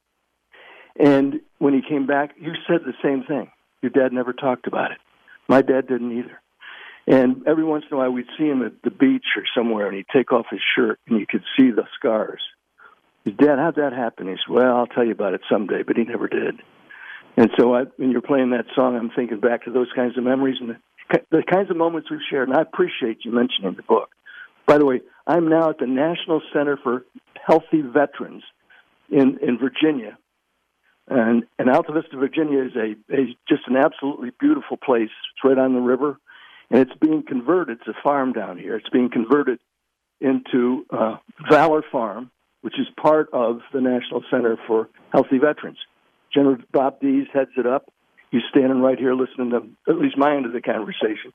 And 1.00 1.41
when 1.60 1.74
he 1.74 1.82
came 1.88 2.08
back, 2.08 2.32
you 2.39 2.54
said 2.68 2.80
the 2.84 2.93
same 3.04 3.24
thing. 3.24 3.52
Your 3.82 3.91
dad 3.91 4.12
never 4.12 4.34
talked 4.34 4.66
about 4.66 4.91
it. 4.91 4.97
My 5.47 5.62
dad 5.62 5.88
didn't 5.88 6.18
either. 6.18 6.41
And 7.08 7.47
every 7.47 7.64
once 7.64 7.86
in 7.89 7.95
a 7.95 8.00
while, 8.00 8.12
we'd 8.12 8.28
see 8.38 8.45
him 8.45 8.62
at 8.62 8.74
the 8.84 8.91
beach 8.91 9.26
or 9.36 9.43
somewhere, 9.56 9.88
and 9.88 9.95
he'd 9.95 10.06
take 10.14 10.32
off 10.32 10.45
his 10.52 10.62
shirt, 10.76 11.00
and 11.08 11.20
you 11.20 11.26
could 11.26 11.43
see 11.58 11.72
the 11.72 11.88
scars. 11.95 12.41
His 13.26 13.34
dad, 13.36 13.58
how'd 13.60 13.76
that 13.76 13.93
happen? 13.93 14.28
He 14.28 14.34
said, 14.34 14.54
"Well, 14.54 14.78
I'll 14.78 14.88
tell 14.88 15.06
you 15.06 15.12
about 15.12 15.34
it 15.34 15.41
someday," 15.52 15.84
but 15.84 15.97
he 15.97 16.04
never 16.04 16.28
did. 16.28 16.62
And 17.36 17.50
so, 17.58 17.74
I, 17.74 17.84
when 17.97 18.12
you're 18.12 18.22
playing 18.22 18.52
that 18.52 18.66
song, 18.76 18.95
I'm 18.95 19.12
thinking 19.12 19.39
back 19.39 19.64
to 19.66 19.72
those 19.72 19.91
kinds 19.95 20.18
of 20.18 20.24
memories 20.24 20.58
and 20.60 20.70
the, 20.70 21.22
the 21.32 21.43
kinds 21.43 21.70
of 21.70 21.78
moments 21.78 22.10
we've 22.10 22.20
shared. 22.30 22.50
And 22.50 22.58
I 22.58 22.62
appreciate 22.62 23.26
you 23.26 23.32
mentioning 23.32 23.76
the 23.76 23.84
book. 23.84 24.10
By 24.66 24.78
the 24.78 24.86
way, 24.86 25.02
I'm 25.26 25.50
now 25.50 25.70
at 25.70 25.80
the 25.80 25.88
National 25.88 26.41
Center 26.54 26.78
for 26.78 27.06
Healthy 27.45 27.82
Veterans 27.82 28.43
in 29.10 29.39
in 29.41 29.58
Virginia, 29.58 30.18
and 31.08 31.43
and 31.58 31.70
Altavista, 31.70 32.20
Virginia 32.20 32.64
is 32.64 32.76
a, 32.76 32.95
a 33.14 33.36
just 33.47 33.68
an 33.68 33.76
absolutely 33.78 34.32
beautiful 34.39 34.78
place. 34.78 35.10
It's 35.10 35.43
right 35.43 35.58
on 35.58 35.74
the 35.74 35.82
river, 35.82 36.20
and 36.70 36.80
it's 36.82 36.97
being 36.99 37.24
converted. 37.28 37.80
It's 37.80 37.88
a 37.88 38.01
farm 38.03 38.34
down 38.34 38.57
here. 38.57 38.76
It's 38.76 38.89
being 38.89 39.09
converted 39.09 39.59
into 40.22 40.86
uh, 40.89 41.17
Valor 41.49 41.84
Farm, 41.91 42.32
which 42.61 42.80
is 42.80 42.88
part 43.01 43.30
of 43.34 43.59
the 43.74 43.82
National 43.82 44.24
Center 44.30 44.57
for 44.67 44.89
Healthy 45.11 45.39
Veterans. 45.39 45.78
General 46.34 46.57
Bob 46.72 46.99
Dees 46.99 47.28
heads 47.34 47.51
it 47.57 47.65
up. 47.65 47.91
He's 48.32 48.41
standing 48.49 48.82
right 48.82 48.99
here 48.99 49.15
listening 49.15 49.49
to 49.51 49.91
at 49.91 49.97
least 49.97 50.17
my 50.17 50.36
end 50.36 50.45
of 50.45 50.53
the 50.53 50.61
conversation. 50.61 51.34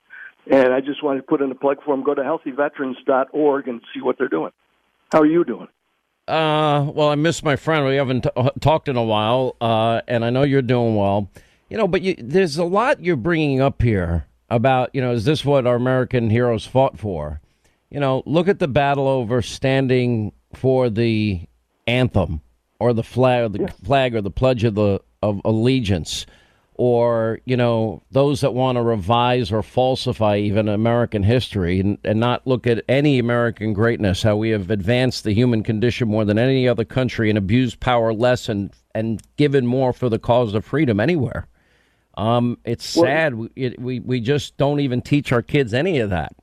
And 0.49 0.73
I 0.73 0.79
just 0.79 1.03
wanted 1.03 1.21
to 1.21 1.27
put 1.27 1.41
in 1.41 1.51
a 1.51 1.55
plug 1.55 1.77
for 1.83 1.93
him. 1.93 2.03
Go 2.03 2.13
to 2.13 2.21
healthyveterans.org 2.21 3.67
and 3.67 3.81
see 3.93 4.01
what 4.01 4.17
they're 4.17 4.29
doing. 4.29 4.51
How 5.11 5.21
are 5.21 5.25
you 5.25 5.43
doing? 5.43 5.67
Uh, 6.27 6.89
well, 6.93 7.09
I 7.09 7.15
miss 7.15 7.43
my 7.43 7.55
friend. 7.55 7.85
We 7.85 7.95
haven't 7.95 8.21
t- 8.21 8.29
uh, 8.35 8.49
talked 8.59 8.87
in 8.87 8.95
a 8.95 9.03
while, 9.03 9.55
uh, 9.59 10.01
and 10.07 10.23
I 10.23 10.29
know 10.29 10.43
you're 10.43 10.61
doing 10.61 10.95
well. 10.95 11.29
You 11.69 11.77
know, 11.77 11.87
but 11.87 12.01
you, 12.01 12.15
there's 12.17 12.57
a 12.57 12.63
lot 12.63 13.03
you're 13.03 13.15
bringing 13.15 13.59
up 13.59 13.81
here 13.81 14.27
about, 14.49 14.89
you 14.93 15.01
know, 15.01 15.11
is 15.11 15.25
this 15.25 15.43
what 15.43 15.67
our 15.67 15.75
American 15.75 16.29
heroes 16.29 16.65
fought 16.65 16.97
for? 16.99 17.41
You 17.89 17.99
know, 17.99 18.23
look 18.25 18.47
at 18.47 18.59
the 18.59 18.67
battle 18.67 19.07
over 19.07 19.41
standing 19.41 20.33
for 20.53 20.89
the 20.89 21.41
anthem 21.87 22.41
or 22.79 22.93
the 22.93 23.03
flag, 23.03 23.45
or 23.45 23.49
the 23.49 23.67
flag 23.83 24.15
or 24.15 24.21
the 24.21 24.31
pledge 24.31 24.63
of 24.63 24.75
the 24.75 24.99
of 25.21 25.41
allegiance, 25.45 26.25
or 26.73 27.39
you 27.45 27.55
know, 27.55 28.03
those 28.11 28.41
that 28.41 28.53
want 28.53 28.75
to 28.75 28.81
revise 28.81 29.51
or 29.51 29.63
falsify 29.63 30.37
even 30.37 30.67
American 30.67 31.23
history 31.23 31.79
and, 31.79 31.97
and 32.03 32.19
not 32.19 32.45
look 32.45 32.67
at 32.67 32.83
any 32.89 33.17
American 33.17 33.73
greatness, 33.73 34.23
how 34.23 34.35
we 34.35 34.49
have 34.49 34.69
advanced 34.69 35.23
the 35.23 35.33
human 35.33 35.63
condition 35.63 36.07
more 36.07 36.25
than 36.25 36.37
any 36.37 36.67
other 36.67 36.85
country 36.85 37.29
and 37.29 37.37
abused 37.37 37.79
power 37.79 38.13
less 38.13 38.49
and 38.49 38.71
and 38.93 39.21
given 39.37 39.65
more 39.65 39.93
for 39.93 40.09
the 40.09 40.19
cause 40.19 40.53
of 40.53 40.65
freedom 40.65 40.99
anywhere. 40.99 41.47
Um, 42.17 42.57
it's 42.65 42.95
Well- 42.95 43.05
sad. 43.05 43.35
We, 43.35 43.49
it, 43.55 43.79
we 43.79 43.99
we 43.99 44.19
just 44.19 44.57
don't 44.57 44.79
even 44.79 45.01
teach 45.01 45.31
our 45.31 45.41
kids 45.41 45.73
any 45.73 45.99
of 45.99 46.09
that. 46.11 46.33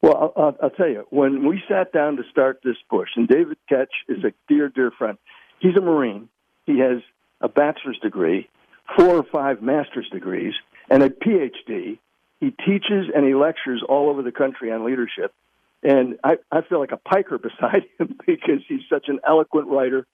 Well, 0.00 0.32
I'll, 0.36 0.44
I'll, 0.44 0.56
I'll 0.62 0.70
tell 0.70 0.88
you, 0.88 1.06
when 1.10 1.46
we 1.48 1.60
sat 1.68 1.92
down 1.92 2.16
to 2.16 2.22
start 2.30 2.60
this 2.62 2.76
push, 2.88 3.08
and 3.16 3.26
David 3.26 3.56
Goetsch 3.70 3.86
is 4.08 4.22
a 4.24 4.32
dear, 4.46 4.68
dear 4.68 4.92
friend. 4.92 5.18
He's 5.58 5.76
a 5.76 5.80
Marine. 5.80 6.28
He 6.66 6.78
has 6.78 7.02
a 7.40 7.48
bachelor's 7.48 7.98
degree, 7.98 8.48
four 8.96 9.16
or 9.16 9.24
five 9.24 9.60
master's 9.60 10.08
degrees, 10.10 10.54
and 10.88 11.02
a 11.02 11.10
PhD. 11.10 11.98
He 12.40 12.50
teaches 12.50 13.06
and 13.12 13.26
he 13.26 13.34
lectures 13.34 13.82
all 13.88 14.08
over 14.08 14.22
the 14.22 14.30
country 14.30 14.70
on 14.70 14.84
leadership. 14.84 15.34
And 15.82 16.18
I, 16.22 16.36
I 16.52 16.62
feel 16.62 16.78
like 16.78 16.92
a 16.92 16.96
piker 16.96 17.38
beside 17.38 17.84
him 17.98 18.16
because 18.26 18.62
he's 18.68 18.82
such 18.88 19.08
an 19.08 19.18
eloquent 19.26 19.68
writer, 19.68 20.06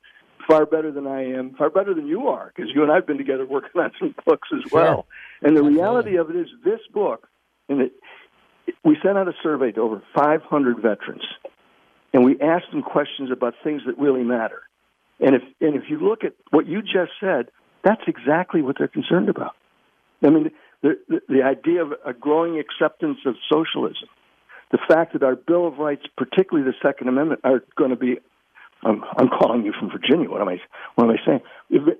far 0.46 0.66
better 0.66 0.90
than 0.90 1.06
I 1.06 1.24
am, 1.36 1.54
far 1.54 1.70
better 1.70 1.94
than 1.94 2.06
you 2.06 2.28
are, 2.28 2.52
because 2.54 2.70
you 2.74 2.82
and 2.82 2.90
I 2.90 2.96
have 2.96 3.06
been 3.06 3.18
together 3.18 3.46
working 3.46 3.70
on 3.80 3.92
some 3.98 4.14
books 4.24 4.48
as 4.52 4.70
well. 4.72 5.06
And 5.42 5.56
the 5.56 5.62
reality 5.62 6.16
of 6.16 6.30
it 6.30 6.36
is, 6.36 6.48
this 6.64 6.80
book, 6.92 7.28
and 7.68 7.82
it, 7.82 7.92
we 8.84 8.96
sent 9.02 9.18
out 9.18 9.28
a 9.28 9.34
survey 9.42 9.72
to 9.72 9.80
over 9.80 10.02
500 10.14 10.76
veterans, 10.76 11.22
and 12.12 12.24
we 12.24 12.40
asked 12.40 12.70
them 12.70 12.82
questions 12.82 13.30
about 13.30 13.54
things 13.62 13.82
that 13.86 13.98
really 13.98 14.22
matter. 14.22 14.62
And 15.20 15.34
if 15.34 15.42
and 15.60 15.76
if 15.76 15.84
you 15.88 15.98
look 15.98 16.24
at 16.24 16.34
what 16.50 16.66
you 16.66 16.82
just 16.82 17.12
said, 17.20 17.48
that's 17.82 18.02
exactly 18.06 18.62
what 18.62 18.76
they're 18.78 18.88
concerned 18.88 19.28
about. 19.28 19.54
I 20.24 20.30
mean, 20.30 20.50
the 20.82 20.98
the, 21.08 21.20
the 21.28 21.42
idea 21.42 21.82
of 21.82 21.92
a 22.04 22.12
growing 22.12 22.58
acceptance 22.58 23.18
of 23.26 23.36
socialism, 23.50 24.08
the 24.72 24.78
fact 24.88 25.12
that 25.12 25.22
our 25.22 25.36
Bill 25.36 25.66
of 25.66 25.78
Rights, 25.78 26.02
particularly 26.16 26.68
the 26.68 26.76
Second 26.82 27.08
Amendment, 27.08 27.42
are 27.44 27.62
going 27.76 27.90
to 27.90 27.96
be. 27.96 28.18
I'm, 28.84 29.02
I'm 29.16 29.28
calling 29.28 29.64
you 29.64 29.72
from 29.78 29.90
Virginia. 29.90 30.28
What 30.28 30.40
am 30.40 30.48
I? 30.48 30.60
What 30.94 31.04
am 31.04 31.10
I 31.10 31.26
saying? 31.26 31.40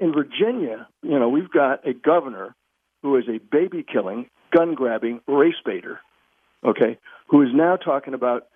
In 0.01 0.12
Virginia, 0.12 0.87
you 1.03 1.18
know, 1.18 1.28
we've 1.28 1.51
got 1.51 1.87
a 1.87 1.95
governor 1.95 2.55
who 3.03 3.16
is 3.16 3.24
a 3.28 3.39
baby 3.39 3.85
killing, 3.85 4.28
gun 4.55 4.74
grabbing 4.74 5.20
race 5.26 5.55
baiter 5.64 6.01
okay, 6.64 6.99
who 7.28 7.43
is 7.43 7.49
now 7.53 7.76
talking 7.76 8.14
about 8.14 8.47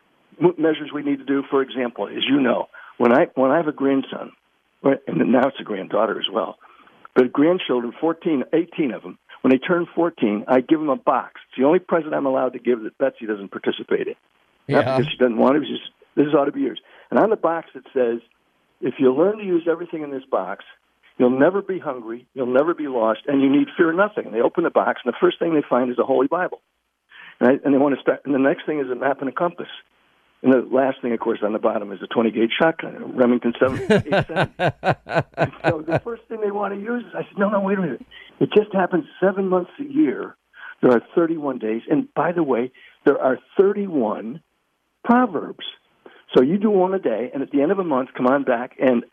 measures 0.40 0.90
we 0.92 1.02
need 1.02 1.18
to 1.18 1.24
do. 1.24 1.42
For 1.50 1.62
example, 1.62 2.08
as 2.08 2.24
you 2.28 2.40
know, 2.40 2.68
when 2.96 3.12
I 3.12 3.26
when 3.34 3.50
I 3.50 3.56
have 3.56 3.68
a 3.68 3.72
grandson, 3.72 4.32
right, 4.82 4.98
and 5.06 5.18
now 5.32 5.48
it's 5.48 5.60
a 5.60 5.64
granddaughter 5.64 6.18
as 6.18 6.26
well, 6.32 6.58
but 7.14 7.32
grandchildren, 7.32 7.92
14, 8.00 8.44
18 8.52 8.92
of 8.92 9.02
them, 9.02 9.18
when 9.42 9.50
they 9.52 9.58
turn 9.58 9.86
14, 9.94 10.44
I 10.48 10.60
give 10.60 10.80
them 10.80 10.88
a 10.88 10.96
box. 10.96 11.40
It's 11.48 11.58
the 11.58 11.64
only 11.64 11.78
present 11.78 12.14
I'm 12.14 12.26
allowed 12.26 12.54
to 12.54 12.58
give 12.58 12.82
that 12.82 12.98
Betsy 12.98 13.26
doesn't 13.26 13.50
participate 13.50 14.08
in. 14.08 14.14
Not 14.68 14.84
Yeah. 14.84 14.98
because 14.98 15.12
she 15.12 15.18
doesn't 15.18 15.38
want 15.38 15.56
it, 15.56 15.60
just 15.60 15.90
this 16.14 16.34
ought 16.34 16.46
to 16.46 16.52
be 16.52 16.62
yours. 16.62 16.80
And 17.10 17.18
on 17.18 17.30
the 17.30 17.36
box 17.36 17.68
it 17.74 17.84
says, 17.94 18.20
if 18.80 18.94
you 18.98 19.12
learn 19.12 19.38
to 19.38 19.44
use 19.44 19.66
everything 19.70 20.02
in 20.02 20.10
this 20.10 20.24
box, 20.30 20.64
you'll 21.18 21.38
never 21.38 21.62
be 21.62 21.78
hungry, 21.78 22.26
you'll 22.34 22.52
never 22.52 22.74
be 22.74 22.88
lost, 22.88 23.20
and 23.26 23.42
you 23.42 23.50
need 23.50 23.68
fear 23.76 23.92
nothing. 23.92 24.26
And 24.26 24.34
they 24.34 24.40
open 24.40 24.64
the 24.64 24.70
box, 24.70 25.00
and 25.04 25.12
the 25.12 25.16
first 25.20 25.38
thing 25.38 25.54
they 25.54 25.64
find 25.68 25.90
is 25.90 25.98
a 25.98 26.04
Holy 26.04 26.28
Bible. 26.28 26.60
And, 27.40 27.50
I, 27.50 27.52
and 27.64 27.74
they 27.74 27.78
want 27.78 27.94
to 27.94 28.00
start. 28.00 28.22
And 28.24 28.34
the 28.34 28.38
next 28.38 28.66
thing 28.66 28.80
is 28.80 28.90
a 28.90 28.94
map 28.94 29.20
and 29.20 29.28
a 29.28 29.32
compass. 29.32 29.68
And 30.42 30.52
the 30.52 30.68
last 30.70 31.02
thing, 31.02 31.12
of 31.12 31.18
course, 31.18 31.40
on 31.42 31.52
the 31.52 31.58
bottom 31.58 31.92
is 31.92 31.98
a 32.02 32.06
20 32.06 32.30
gauge 32.30 32.52
shotgun, 32.60 32.94
a 32.94 33.04
Remington 33.06 33.54
787. 33.58 34.54
so 35.64 35.82
the 35.82 35.98
first 35.98 36.22
thing 36.28 36.40
they 36.40 36.52
want 36.52 36.74
to 36.74 36.80
use 36.80 37.04
is, 37.04 37.12
I 37.14 37.22
said, 37.22 37.38
no, 37.38 37.48
no, 37.48 37.60
wait 37.60 37.78
a 37.78 37.80
minute. 37.80 38.06
It 38.38 38.50
just 38.56 38.72
happens 38.72 39.04
seven 39.20 39.48
months 39.48 39.72
a 39.80 39.84
year. 39.84 40.36
There 40.80 40.92
are 40.92 41.02
31 41.16 41.58
days. 41.58 41.82
And 41.90 42.12
by 42.14 42.30
the 42.30 42.44
way, 42.44 42.70
there 43.04 43.20
are 43.20 43.38
31 43.58 44.40
proverbs. 45.04 45.64
So 46.34 46.42
you 46.42 46.58
do 46.58 46.70
one 46.70 46.92
a 46.94 46.98
day, 46.98 47.30
and 47.32 47.42
at 47.42 47.50
the 47.50 47.62
end 47.62 47.72
of 47.72 47.78
a 47.78 47.84
month, 47.84 48.10
come 48.16 48.26
on 48.26 48.44
back 48.44 48.76
and 48.78 49.04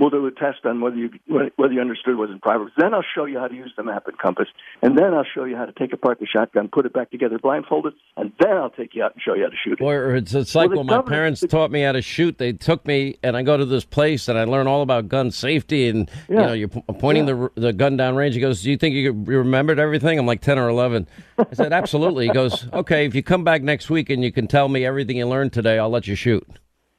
We'll 0.00 0.08
do 0.08 0.26
a 0.26 0.30
test 0.30 0.64
on 0.64 0.80
whether 0.80 0.96
you 0.96 1.10
whether 1.26 1.74
you 1.74 1.80
understood 1.80 2.16
what 2.16 2.28
was 2.28 2.34
in 2.34 2.40
private. 2.40 2.68
Then 2.78 2.94
I'll 2.94 3.04
show 3.14 3.26
you 3.26 3.38
how 3.38 3.48
to 3.48 3.54
use 3.54 3.70
the 3.76 3.82
map 3.82 4.06
and 4.06 4.16
compass, 4.16 4.48
and 4.80 4.96
then 4.96 5.12
I'll 5.12 5.26
show 5.34 5.44
you 5.44 5.56
how 5.56 5.66
to 5.66 5.72
take 5.72 5.92
apart 5.92 6.20
the 6.20 6.26
shotgun, 6.26 6.70
put 6.72 6.86
it 6.86 6.94
back 6.94 7.10
together 7.10 7.38
blindfolded, 7.38 7.92
and 8.16 8.32
then 8.40 8.52
I'll 8.52 8.70
take 8.70 8.94
you 8.94 9.02
out 9.02 9.12
and 9.12 9.20
show 9.20 9.34
you 9.34 9.42
how 9.42 9.50
to 9.50 9.56
shoot 9.62 9.78
it. 9.78 9.84
Or 9.84 10.16
it's, 10.16 10.32
it's 10.32 10.54
like 10.54 10.70
well, 10.70 10.78
when 10.78 10.86
my 10.86 11.02
parents 11.02 11.44
taught 11.46 11.70
me 11.70 11.82
how 11.82 11.92
to 11.92 12.00
shoot. 12.00 12.38
They 12.38 12.54
took 12.54 12.86
me, 12.86 13.18
and 13.22 13.36
I 13.36 13.42
go 13.42 13.58
to 13.58 13.66
this 13.66 13.84
place, 13.84 14.26
and 14.28 14.38
I 14.38 14.44
learn 14.44 14.66
all 14.66 14.80
about 14.80 15.08
gun 15.08 15.30
safety, 15.30 15.88
and 15.88 16.10
yeah. 16.30 16.40
you 16.40 16.46
know, 16.46 16.52
you're 16.54 16.68
pointing 16.68 17.28
yeah. 17.28 17.48
the 17.54 17.60
the 17.60 17.72
gun 17.74 17.98
down 17.98 18.16
range. 18.16 18.34
He 18.34 18.40
goes, 18.40 18.62
"Do 18.62 18.70
you 18.70 18.78
think 18.78 18.94
you 18.94 19.12
remembered 19.12 19.78
everything?" 19.78 20.18
I'm 20.18 20.24
like 20.24 20.40
ten 20.40 20.58
or 20.58 20.70
eleven. 20.70 21.08
I 21.38 21.52
said, 21.52 21.74
"Absolutely." 21.74 22.28
He 22.28 22.32
goes, 22.32 22.66
"Okay, 22.72 23.04
if 23.04 23.14
you 23.14 23.22
come 23.22 23.44
back 23.44 23.60
next 23.62 23.90
week 23.90 24.08
and 24.08 24.24
you 24.24 24.32
can 24.32 24.46
tell 24.46 24.70
me 24.70 24.86
everything 24.86 25.18
you 25.18 25.26
learned 25.26 25.52
today, 25.52 25.78
I'll 25.78 25.90
let 25.90 26.06
you 26.06 26.14
shoot." 26.14 26.48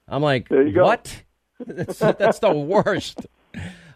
I'm 0.07 0.21
like, 0.21 0.49
"What?" 0.51 1.23
that's, 1.67 1.99
that's 1.99 2.39
the 2.39 2.53
worst. 2.53 3.27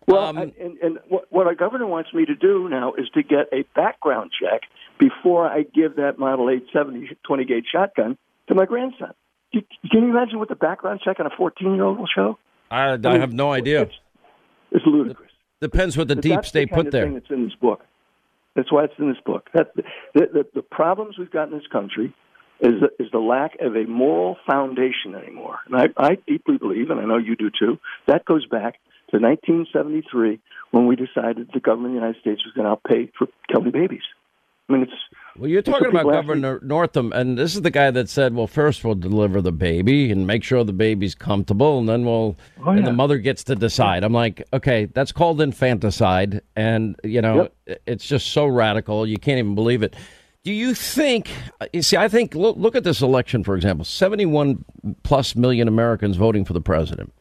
Well, 0.08 0.26
um, 0.26 0.38
and, 0.38 0.78
and 0.78 1.00
what, 1.08 1.26
what 1.32 1.48
our 1.48 1.56
governor 1.56 1.88
wants 1.88 2.14
me 2.14 2.26
to 2.26 2.36
do 2.36 2.70
now 2.70 2.94
is 2.94 3.10
to 3.16 3.24
get 3.24 3.48
a 3.52 3.64
background 3.76 4.32
check 4.40 4.62
before 5.00 5.48
I 5.48 5.64
give 5.64 5.96
that 5.96 6.20
Model 6.20 6.50
8 6.50 6.68
70 6.72 7.18
20 7.24 7.46
gauge 7.46 7.66
shotgun 7.72 8.18
to 8.48 8.56
my 8.56 8.66
grandson. 8.66 9.14
Can 9.52 9.64
you 9.92 10.10
imagine 10.10 10.40
what 10.40 10.50
the 10.50 10.56
background 10.56 11.02
check 11.04 11.20
on 11.20 11.26
a 11.26 11.30
14 11.36 11.76
year 11.76 11.84
old 11.84 11.98
will 11.98 12.08
show? 12.14 12.38
I, 12.70 12.92
I, 12.92 12.98
mean, 12.98 13.20
have 13.22 13.34
no 13.34 13.52
idea. 13.52 13.84
It's, 13.84 13.94
it's 14.72 14.86
ludicrous. 14.86 15.32
Depends 15.62 15.98
what 15.98 16.08
the 16.08 16.16
but 16.16 16.24
deep 16.24 16.46
state 16.46 16.70
the 16.70 16.76
put 16.76 16.92
there. 16.92 17.10
That's 17.12 17.30
in 17.30 17.46
this 17.46 17.56
book. 17.56 17.82
That's 18.56 18.72
why 18.72 18.86
it's 18.86 18.94
in 18.98 19.10
this 19.10 19.22
book. 19.26 19.50
That, 19.54 19.76
the, 19.76 19.84
the, 20.14 20.46
the 20.56 20.62
problems 20.62 21.18
we've 21.18 21.32
got 21.32 21.50
in 21.50 21.54
this 21.54 21.68
country 21.72 22.14
is 22.60 22.82
the, 22.82 23.04
is 23.04 23.12
the 23.12 23.20
lack 23.20 23.58
of 23.62 23.76
a 23.76 23.86
moral 23.86 24.38
foundation 24.46 25.16
anymore. 25.16 25.60
And 25.66 25.76
I, 25.76 25.88
I 25.98 26.18
deeply 26.28 26.58
believe, 26.58 26.90
and 26.90 27.00
I 27.00 27.06
know 27.06 27.18
you 27.18 27.36
do 27.36 27.50
too, 27.58 27.80
that 28.08 28.26
goes 28.26 28.46
back 28.46 28.76
to 29.12 29.20
1973 29.20 30.40
when 30.72 30.88
we 30.88 30.96
decided 30.96 31.50
the 31.54 31.60
government 31.60 31.96
of 31.96 32.02
the 32.02 32.08
United 32.08 32.22
States 32.22 32.42
was 32.46 32.54
going 32.54 32.68
to 32.68 32.82
pay 32.88 33.12
for 33.18 33.28
killing 33.50 33.72
babies. 33.72 34.04
I 34.68 34.74
mean, 34.74 34.82
it's. 34.84 34.92
Well, 35.38 35.50
you're 35.50 35.62
talking 35.62 35.90
about 35.90 36.06
Governor 36.06 36.60
Northam, 36.64 37.12
and 37.14 37.38
this 37.38 37.56
is 37.56 37.62
the 37.62 37.70
guy 37.70 37.92
that 37.92 38.10
said, 38.10 38.34
"Well, 38.34 38.48
first 38.48 38.84
we'll 38.84 38.96
deliver 38.96 39.40
the 39.42 39.52
baby 39.52 40.12
and 40.12 40.26
make 40.26 40.44
sure 40.44 40.64
the 40.64 40.74
baby's 40.74 41.14
comfortable, 41.14 41.78
and 41.78 41.88
then 41.88 42.04
we'll, 42.04 42.36
oh, 42.66 42.72
yeah. 42.72 42.78
and 42.78 42.88
the 42.88 42.94
mother 42.94 43.20
gets 43.20 43.44
to 43.44 43.56
decide." 43.56 44.04
I'm 44.04 44.14
like, 44.14 44.44
okay, 44.54 44.86
that's 44.86 45.12
called 45.12 45.40
infanticide, 45.40 46.42
and 46.56 46.96
you 47.04 47.22
know, 47.22 47.50
yep. 47.68 47.82
it's 47.86 48.08
just 48.08 48.32
so 48.32 48.48
radical, 48.48 49.06
you 49.06 49.18
can't 49.18 49.38
even 49.38 49.54
believe 49.54 49.84
it. 49.84 49.96
Do 50.46 50.54
you 50.54 50.76
think? 50.76 51.32
You 51.74 51.82
see, 51.82 51.98
I 51.98 52.08
think 52.08 52.36
look, 52.36 52.56
look 52.56 52.76
at 52.76 52.84
this 52.84 53.02
election, 53.02 53.44
for 53.44 53.56
example. 53.56 53.84
71 53.84 54.64
plus 55.02 55.36
million 55.36 55.68
Americans 55.68 56.18
voting 56.18 56.46
for 56.46 56.54
the 56.54 56.62
president. 56.62 57.12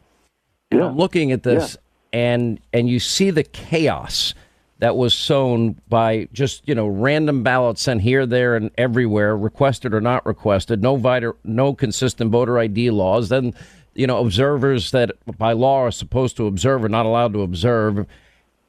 Yeah. 0.70 0.90
looking 0.90 1.32
at 1.32 1.42
this, 1.42 1.78
yeah. 2.12 2.18
and 2.20 2.60
and 2.74 2.88
you 2.88 3.00
see 3.00 3.30
the 3.30 3.42
chaos 3.42 4.34
that 4.80 4.96
was 4.96 5.14
sown 5.14 5.80
by 5.88 6.28
just 6.34 6.68
you 6.68 6.74
know 6.74 6.86
random 6.86 7.42
ballots 7.42 7.80
sent 7.80 8.02
here, 8.02 8.26
there, 8.26 8.56
and 8.56 8.70
everywhere, 8.76 9.34
requested 9.34 9.94
or 9.94 10.02
not 10.02 10.26
requested. 10.26 10.82
No 10.82 10.96
voter, 10.96 11.34
no 11.44 11.74
consistent 11.74 12.30
voter 12.30 12.58
ID 12.58 12.90
laws. 12.90 13.30
Then 13.30 13.54
you 13.94 14.06
know 14.06 14.18
observers 14.18 14.90
that 14.90 15.12
by 15.38 15.52
law 15.52 15.80
are 15.80 15.90
supposed 15.90 16.36
to 16.36 16.46
observe 16.46 16.84
are 16.84 16.90
not 16.90 17.06
allowed 17.06 17.32
to 17.32 17.40
observe, 17.40 18.06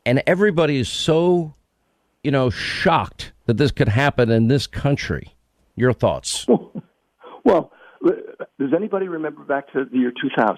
and 0.05 0.23
everybody 0.25 0.77
is 0.77 0.87
so 0.87 1.55
you 2.25 2.31
know 2.31 2.49
shocked 2.49 3.31
that 3.45 3.57
this 3.57 3.71
could 3.71 3.87
happen 3.87 4.31
in 4.31 4.47
this 4.47 4.67
country. 4.67 5.35
Your 5.75 5.93
thoughts? 5.93 6.45
Well, 7.47 7.71
does 8.03 8.73
anybody 8.75 9.07
remember 9.07 9.43
back 9.43 9.71
to 9.73 9.85
the 9.85 9.99
year 9.99 10.11
2000? 10.11 10.57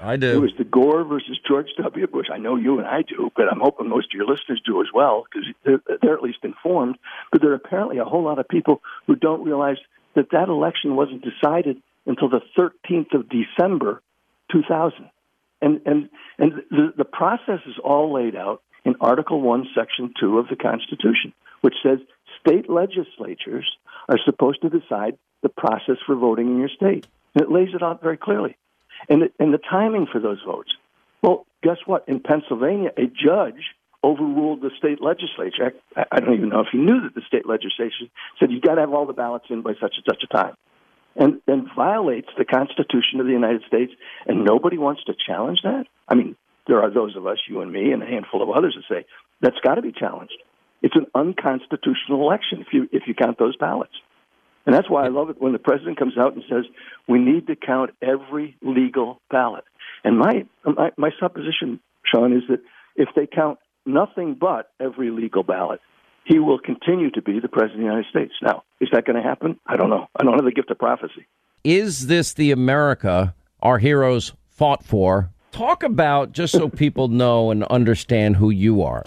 I 0.00 0.16
do. 0.16 0.32
It 0.32 0.40
was 0.40 0.52
the 0.56 0.64
Gore 0.64 1.04
versus 1.04 1.38
George 1.46 1.66
W. 1.76 2.06
Bush. 2.06 2.28
I 2.32 2.38
know 2.38 2.56
you 2.56 2.78
and 2.78 2.86
I 2.86 3.02
do, 3.02 3.30
but 3.36 3.52
I'm 3.52 3.60
hoping 3.60 3.90
most 3.90 4.06
of 4.06 4.12
your 4.14 4.26
listeners 4.26 4.62
do 4.64 4.80
as 4.80 4.88
well 4.94 5.26
because 5.30 5.46
they're, 5.64 5.98
they're 6.00 6.14
at 6.14 6.22
least 6.22 6.38
informed. 6.42 6.96
But 7.30 7.42
there 7.42 7.50
are 7.50 7.54
apparently 7.54 7.98
a 7.98 8.04
whole 8.04 8.22
lot 8.22 8.38
of 8.38 8.48
people 8.48 8.80
who 9.06 9.14
don't 9.14 9.44
realize 9.44 9.76
that 10.14 10.30
that 10.32 10.48
election 10.48 10.96
wasn't 10.96 11.22
decided 11.22 11.82
until 12.06 12.30
the 12.30 12.40
13th 12.56 13.14
of 13.14 13.28
December, 13.28 14.00
2000. 14.52 15.10
And 15.60 15.80
and 15.84 16.08
and 16.38 16.52
the, 16.70 16.92
the 16.96 17.04
process 17.04 17.60
is 17.66 17.74
all 17.82 18.12
laid 18.12 18.36
out 18.36 18.62
in 18.86 18.94
Article 19.00 19.40
One, 19.40 19.66
Section 19.74 20.14
Two 20.18 20.38
of 20.38 20.46
the 20.48 20.56
Constitution, 20.56 21.34
which 21.60 21.74
says 21.82 21.98
state 22.40 22.70
legislatures 22.70 23.68
are 24.08 24.18
supposed 24.24 24.62
to 24.62 24.70
decide 24.70 25.18
the 25.42 25.48
process 25.48 25.96
for 26.06 26.14
voting 26.14 26.46
in 26.46 26.58
your 26.58 26.68
state. 26.68 27.06
And 27.34 27.42
it 27.42 27.50
lays 27.50 27.74
it 27.74 27.82
out 27.82 28.00
very 28.00 28.16
clearly 28.16 28.56
and 29.08 29.22
the, 29.22 29.32
and 29.38 29.52
the 29.52 29.58
timing 29.58 30.06
for 30.10 30.20
those 30.20 30.38
votes. 30.46 30.70
Well, 31.20 31.46
guess 31.62 31.78
what? 31.84 32.08
In 32.08 32.20
Pennsylvania, 32.20 32.90
a 32.96 33.06
judge 33.06 33.60
overruled 34.04 34.60
the 34.60 34.70
state 34.78 35.02
legislature. 35.02 35.72
I, 35.96 36.04
I 36.12 36.20
don't 36.20 36.34
even 36.34 36.50
know 36.50 36.60
if 36.60 36.68
he 36.70 36.78
knew 36.78 37.00
that 37.02 37.14
the 37.14 37.22
state 37.26 37.46
legislature 37.46 38.06
said 38.38 38.52
you've 38.52 38.62
got 38.62 38.76
to 38.76 38.82
have 38.82 38.92
all 38.92 39.06
the 39.06 39.12
ballots 39.12 39.46
in 39.50 39.62
by 39.62 39.72
such 39.80 39.94
and 39.96 40.04
such 40.08 40.22
a 40.22 40.32
time, 40.32 40.54
and 41.16 41.40
and 41.48 41.66
violates 41.74 42.28
the 42.38 42.44
Constitution 42.44 43.18
of 43.18 43.26
the 43.26 43.32
United 43.32 43.62
States. 43.66 43.92
And 44.26 44.44
nobody 44.44 44.78
wants 44.78 45.02
to 45.04 45.14
challenge 45.26 45.60
that. 45.64 45.86
I 46.08 46.14
mean, 46.14 46.36
there 46.66 46.82
are 46.82 46.92
those 46.92 47.16
of 47.16 47.26
us, 47.26 47.38
you 47.48 47.60
and 47.60 47.72
me, 47.72 47.92
and 47.92 48.02
a 48.02 48.06
handful 48.06 48.42
of 48.42 48.50
others, 48.50 48.76
that 48.76 48.94
say 48.94 49.06
that's 49.40 49.58
got 49.62 49.76
to 49.76 49.82
be 49.82 49.92
challenged. 49.92 50.36
It's 50.82 50.96
an 50.96 51.06
unconstitutional 51.14 52.20
election 52.22 52.60
if 52.60 52.68
you 52.72 52.88
if 52.92 53.04
you 53.06 53.14
count 53.14 53.38
those 53.38 53.56
ballots. 53.56 53.94
And 54.66 54.74
that's 54.74 54.90
why 54.90 55.04
I 55.04 55.08
love 55.08 55.30
it 55.30 55.40
when 55.40 55.52
the 55.52 55.60
president 55.60 55.96
comes 55.96 56.18
out 56.18 56.34
and 56.34 56.42
says, 56.50 56.64
we 57.08 57.20
need 57.20 57.46
to 57.46 57.54
count 57.54 57.90
every 58.02 58.56
legal 58.62 59.20
ballot. 59.30 59.62
And 60.02 60.18
my, 60.18 60.44
my, 60.64 60.90
my 60.96 61.10
supposition, 61.20 61.78
Sean, 62.04 62.32
is 62.32 62.42
that 62.48 62.60
if 62.96 63.08
they 63.14 63.28
count 63.28 63.60
nothing 63.86 64.36
but 64.38 64.70
every 64.80 65.10
legal 65.10 65.44
ballot, 65.44 65.80
he 66.24 66.40
will 66.40 66.58
continue 66.58 67.10
to 67.12 67.22
be 67.22 67.38
the 67.38 67.48
president 67.48 67.74
of 67.74 67.80
the 67.80 67.84
United 67.84 68.10
States. 68.10 68.32
Now, 68.42 68.64
is 68.80 68.88
that 68.92 69.04
going 69.04 69.14
to 69.14 69.22
happen? 69.22 69.60
I 69.64 69.76
don't 69.76 69.88
know. 69.88 70.08
I 70.18 70.24
don't 70.24 70.34
have 70.34 70.44
the 70.44 70.50
gift 70.50 70.72
of 70.72 70.78
prophecy. 70.78 71.28
Is 71.62 72.08
this 72.08 72.34
the 72.34 72.50
America 72.50 73.36
our 73.62 73.78
heroes 73.78 74.32
fought 74.48 74.84
for? 74.84 75.30
Talk 75.56 75.82
about, 75.82 76.32
just 76.32 76.52
so 76.52 76.68
people 76.68 77.08
know 77.08 77.50
and 77.50 77.64
understand 77.64 78.36
who 78.36 78.50
you 78.50 78.82
are. 78.82 79.06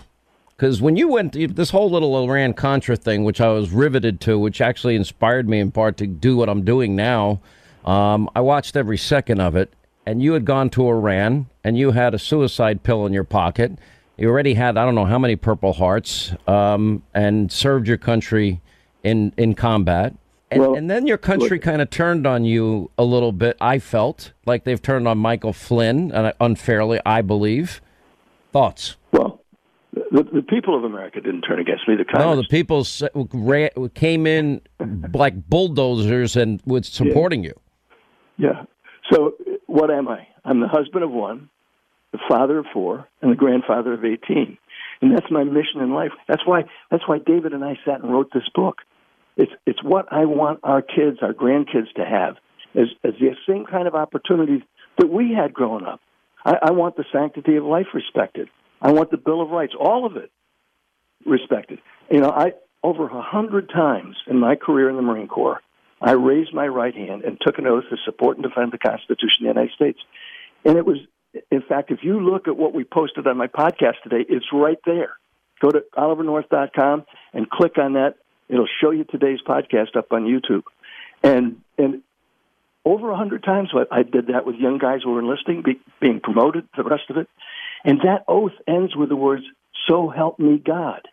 Because 0.57 0.81
when 0.81 0.95
you 0.95 1.07
went 1.07 1.33
this 1.55 1.69
whole 1.69 1.91
little 1.91 2.17
Iran 2.23 2.55
Contra 2.55 2.95
thing, 2.95 3.23
which 3.23 3.39
I 3.39 3.49
was 3.49 3.69
riveted 3.69 4.19
to, 4.21 4.39
which 4.39 4.59
actually 4.59 4.95
inspired 4.95 5.47
me 5.47 5.59
in 5.59 5.69
part 5.69 5.95
to 5.97 6.07
do 6.07 6.35
what 6.35 6.49
I'm 6.49 6.65
doing 6.65 6.95
now, 6.95 7.39
um, 7.85 8.27
I 8.35 8.41
watched 8.41 8.75
every 8.75 8.97
second 8.97 9.39
of 9.39 9.55
it. 9.55 9.71
And 10.07 10.23
you 10.23 10.33
had 10.33 10.43
gone 10.43 10.71
to 10.71 10.87
Iran, 10.87 11.45
and 11.63 11.77
you 11.77 11.91
had 11.91 12.15
a 12.15 12.19
suicide 12.19 12.81
pill 12.81 13.05
in 13.05 13.13
your 13.13 13.23
pocket. 13.23 13.73
You 14.17 14.27
already 14.29 14.55
had 14.55 14.75
I 14.75 14.85
don't 14.85 14.95
know 14.95 15.05
how 15.05 15.19
many 15.19 15.35
Purple 15.35 15.73
Hearts, 15.73 16.33
um, 16.47 17.03
and 17.13 17.51
served 17.51 17.87
your 17.87 17.97
country 17.97 18.59
in 19.03 19.33
in 19.37 19.53
combat. 19.53 20.15
And, 20.51 20.61
well, 20.61 20.73
and 20.73 20.89
then 20.89 21.05
your 21.05 21.17
country 21.17 21.59
kind 21.59 21.81
of 21.81 21.89
turned 21.91 22.25
on 22.25 22.43
you 22.43 22.89
a 22.97 23.03
little 23.03 23.31
bit. 23.31 23.55
I 23.61 23.77
felt 23.77 24.33
like 24.47 24.63
they've 24.63 24.81
turned 24.81 25.07
on 25.07 25.19
Michael 25.19 25.53
Flynn 25.53 26.11
uh, 26.11 26.33
unfairly. 26.39 26.99
I 27.05 27.21
believe. 27.21 27.81
Thoughts? 28.51 28.95
Well, 29.11 29.41
the, 29.93 30.23
the 30.23 30.41
people 30.41 30.75
of 30.75 30.83
America 30.83 31.21
didn't 31.21 31.41
turn 31.41 31.59
against 31.59 31.87
me. 31.87 31.95
The 31.95 32.05
no, 32.17 32.35
the 32.35 32.45
people 32.45 32.83
came 33.93 34.25
in 34.25 34.61
like 35.13 35.47
bulldozers 35.47 36.35
and 36.35 36.61
was 36.65 36.87
supporting 36.87 37.43
yeah. 37.43 37.51
you. 38.37 38.47
Yeah. 38.47 38.63
So 39.11 39.35
what 39.67 39.91
am 39.91 40.07
I? 40.07 40.27
I'm 40.43 40.61
the 40.61 40.67
husband 40.67 41.03
of 41.03 41.11
one, 41.11 41.49
the 42.11 42.19
father 42.27 42.57
of 42.57 42.65
four, 42.73 43.07
and 43.21 43.31
the 43.31 43.35
grandfather 43.35 43.93
of 43.93 44.03
eighteen. 44.03 44.57
And 45.01 45.15
that's 45.15 45.29
my 45.29 45.43
mission 45.43 45.79
in 45.81 45.93
life. 45.93 46.11
That's 46.27 46.45
why 46.45 46.63
that's 46.89 47.07
why 47.07 47.19
David 47.19 47.53
and 47.53 47.63
I 47.63 47.77
sat 47.85 48.01
and 48.01 48.11
wrote 48.11 48.31
this 48.33 48.49
book. 48.55 48.77
It's 49.39 49.51
it's 49.65 49.81
what 49.81 50.11
I 50.11 50.25
want 50.25 50.59
our 50.63 50.81
kids, 50.81 51.19
our 51.21 51.33
grandkids 51.33 51.91
to 51.95 52.05
have 52.05 52.35
as, 52.75 52.87
as 53.05 53.13
the 53.19 53.35
same 53.47 53.65
kind 53.65 53.87
of 53.87 53.95
opportunities 53.95 54.61
that 54.97 55.09
we 55.09 55.33
had 55.33 55.53
growing 55.53 55.85
up. 55.85 56.01
I, 56.45 56.57
I 56.63 56.71
want 56.71 56.97
the 56.97 57.05
sanctity 57.11 57.55
of 57.55 57.63
life 57.63 57.87
respected. 57.93 58.49
I 58.81 58.91
want 58.91 59.11
the 59.11 59.17
Bill 59.17 59.41
of 59.41 59.49
Rights, 59.49 59.73
all 59.79 60.05
of 60.05 60.17
it 60.17 60.29
respected. 61.25 61.79
You 62.11 62.19
know, 62.19 62.29
I 62.29 62.51
over 62.83 63.07
a 63.07 63.21
hundred 63.21 63.69
times 63.69 64.17
in 64.27 64.39
my 64.39 64.55
career 64.55 64.89
in 64.89 64.97
the 64.97 65.01
Marine 65.01 65.29
Corps, 65.29 65.61
I 66.01 66.11
raised 66.11 66.53
my 66.53 66.67
right 66.67 66.93
hand 66.93 67.23
and 67.23 67.37
took 67.41 67.59
an 67.59 67.67
oath 67.67 67.85
to 67.89 67.97
support 68.03 68.37
and 68.37 68.45
defend 68.45 68.73
the 68.73 68.77
Constitution 68.77 69.47
of 69.47 69.55
the 69.55 69.59
United 69.59 69.73
States. 69.73 69.99
And 70.65 70.77
it 70.77 70.85
was, 70.85 70.97
in 71.49 71.61
fact, 71.61 71.91
if 71.91 71.99
you 72.03 72.19
look 72.19 72.49
at 72.49 72.57
what 72.57 72.73
we 72.73 72.83
posted 72.83 73.25
on 73.25 73.37
my 73.37 73.47
podcast 73.47 74.01
today, 74.03 74.25
it's 74.27 74.45
right 74.53 74.79
there. 74.85 75.11
Go 75.61 75.69
to 75.69 75.83
olivernorth.com 75.97 77.05
and 77.33 77.49
click 77.49 77.77
on 77.77 77.93
that. 77.93 78.15
It'll 78.49 78.67
show 78.81 78.91
you 78.91 79.03
today's 79.03 79.39
podcast 79.47 79.95
up 79.95 80.11
on 80.11 80.25
YouTube. 80.25 80.63
And 81.23 81.61
and 81.77 82.01
over 82.85 83.11
a 83.11 83.17
hundred 83.17 83.43
times, 83.43 83.69
I 83.91 84.03
did 84.03 84.27
that 84.27 84.45
with 84.45 84.55
young 84.55 84.77
guys 84.77 85.01
who 85.03 85.11
were 85.11 85.19
enlisting, 85.19 85.61
be, 85.61 85.79
being 86.01 86.19
promoted, 86.19 86.67
the 86.75 86.83
rest 86.83 87.03
of 87.09 87.17
it. 87.17 87.27
And 87.83 87.99
that 88.01 88.23
oath 88.27 88.53
ends 88.67 88.95
with 88.95 89.09
the 89.09 89.15
words, 89.15 89.43
So 89.87 90.09
help 90.09 90.39
me 90.39 90.57
God. 90.57 91.07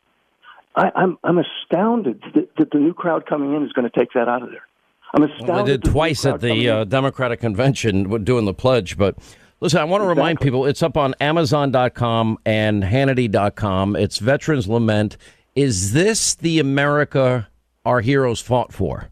I, 0.75 0.87
am 0.87 0.93
I'm, 0.95 1.19
I'm 1.25 1.39
astounded 1.39 2.23
that, 2.35 2.49
that, 2.57 2.71
the 2.71 2.79
new 2.79 2.95
crowd 2.95 3.27
coming 3.27 3.55
in 3.55 3.65
is 3.65 3.73
going 3.73 3.89
to 3.89 3.99
take 3.99 4.13
that 4.15 4.29
out 4.29 4.43
of 4.43 4.51
there. 4.51 4.67
I'm 5.15 5.23
astounded. 5.23 5.49
Well, 5.49 5.65
they 5.65 5.73
did 5.73 5.85
twice 5.85 6.25
at 6.27 6.41
the 6.41 6.69
uh, 6.69 6.85
Democratic 6.85 7.41
convention 7.41 8.25
doing 8.25 8.45
the 8.45 8.55
pledge, 8.55 8.97
but 8.97 9.17
Listen, 9.61 9.81
I 9.81 9.85
want 9.85 10.03
to 10.03 10.05
exactly. 10.05 10.21
remind 10.21 10.41
people 10.41 10.67
it's 10.67 10.83
up 10.83 10.99
on 10.99 11.15
Amazon.com 11.19 12.39
and 12.45 12.83
Hannity.com. 12.83 13.97
It's 13.97 14.19
Veterans 14.19 14.69
Lament. 14.69 15.17
Is 15.57 15.95
this 15.95 16.35
the 16.35 16.59
America 16.59 17.49
our 17.87 18.03
heroes 18.03 18.43
fought 18.43 18.75
for? 18.75 19.09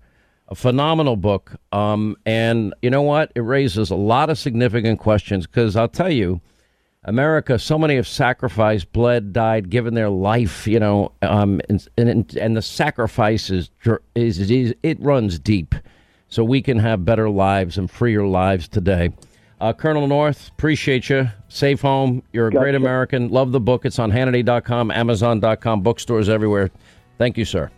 A 0.48 0.54
phenomenal 0.54 1.16
book. 1.16 1.56
Um, 1.72 2.16
and 2.26 2.74
you 2.82 2.90
know 2.90 3.00
what? 3.00 3.32
It 3.34 3.40
raises 3.40 3.90
a 3.90 3.96
lot 3.96 4.28
of 4.28 4.38
significant 4.38 5.00
questions 5.00 5.46
because 5.46 5.74
I'll 5.74 5.88
tell 5.88 6.10
you, 6.10 6.42
America, 7.04 7.58
so 7.58 7.78
many 7.78 7.96
have 7.96 8.06
sacrificed, 8.06 8.92
bled, 8.92 9.32
died, 9.32 9.70
given 9.70 9.94
their 9.94 10.10
life, 10.10 10.66
you 10.66 10.78
know, 10.78 11.12
um, 11.22 11.62
and, 11.70 11.88
and, 11.96 12.36
and 12.36 12.56
the 12.56 12.62
sacrifice 12.62 13.48
is, 13.48 13.70
is, 14.14 14.38
is, 14.50 14.74
it 14.82 15.00
runs 15.00 15.38
deep 15.38 15.74
so 16.28 16.44
we 16.44 16.60
can 16.60 16.78
have 16.78 17.06
better 17.06 17.30
lives 17.30 17.78
and 17.78 17.90
freer 17.90 18.26
lives 18.26 18.68
today. 18.68 19.10
Uh, 19.62 19.72
Colonel 19.72 20.06
North, 20.06 20.50
appreciate 20.50 21.08
you. 21.08 21.30
Safe 21.54 21.80
home. 21.80 22.24
You're 22.32 22.48
a 22.48 22.50
gotcha. 22.50 22.64
great 22.64 22.74
American. 22.74 23.28
Love 23.28 23.52
the 23.52 23.60
book. 23.60 23.84
It's 23.84 24.00
on 24.00 24.10
Hannity.com, 24.10 24.90
Amazon.com, 24.90 25.82
bookstores 25.82 26.28
everywhere. 26.28 26.72
Thank 27.16 27.38
you, 27.38 27.44
sir. 27.44 27.70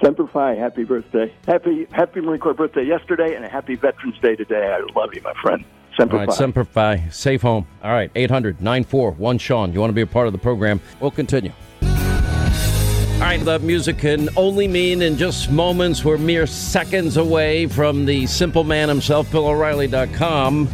Semper 0.00 0.28
Fi, 0.28 0.54
happy 0.54 0.84
birthday. 0.84 1.34
Happy 1.48 1.88
Happy 1.90 2.20
Marine 2.20 2.38
Corps 2.38 2.54
birthday 2.54 2.84
yesterday 2.84 3.34
and 3.34 3.44
a 3.44 3.48
happy 3.48 3.74
Veterans 3.74 4.16
Day 4.22 4.36
today. 4.36 4.72
I 4.72 4.78
love 4.96 5.12
you, 5.12 5.20
my 5.22 5.34
friend. 5.42 5.64
Semper 5.96 6.12
All 6.14 6.20
right, 6.20 6.28
Fi. 6.28 6.34
Semper 6.36 6.64
Fi. 6.64 7.08
Safe 7.08 7.42
home. 7.42 7.66
All 7.82 7.90
right, 7.90 8.12
800 8.14 8.60
941 8.60 9.38
Sean. 9.38 9.72
You 9.72 9.80
want 9.80 9.90
to 9.90 9.94
be 9.94 10.02
a 10.02 10.06
part 10.06 10.28
of 10.28 10.32
the 10.32 10.38
program? 10.38 10.80
We'll 11.00 11.10
continue. 11.10 11.50
All 11.82 13.24
right, 13.24 13.44
the 13.44 13.58
music 13.58 13.98
can 13.98 14.28
only 14.36 14.68
mean 14.68 15.02
in 15.02 15.16
just 15.16 15.50
moments. 15.50 16.04
We're 16.04 16.16
mere 16.16 16.46
seconds 16.46 17.16
away 17.16 17.66
from 17.66 18.06
the 18.06 18.28
simple 18.28 18.62
man 18.62 18.88
himself, 18.88 19.28
BillO'Reilly.com. 19.32 20.68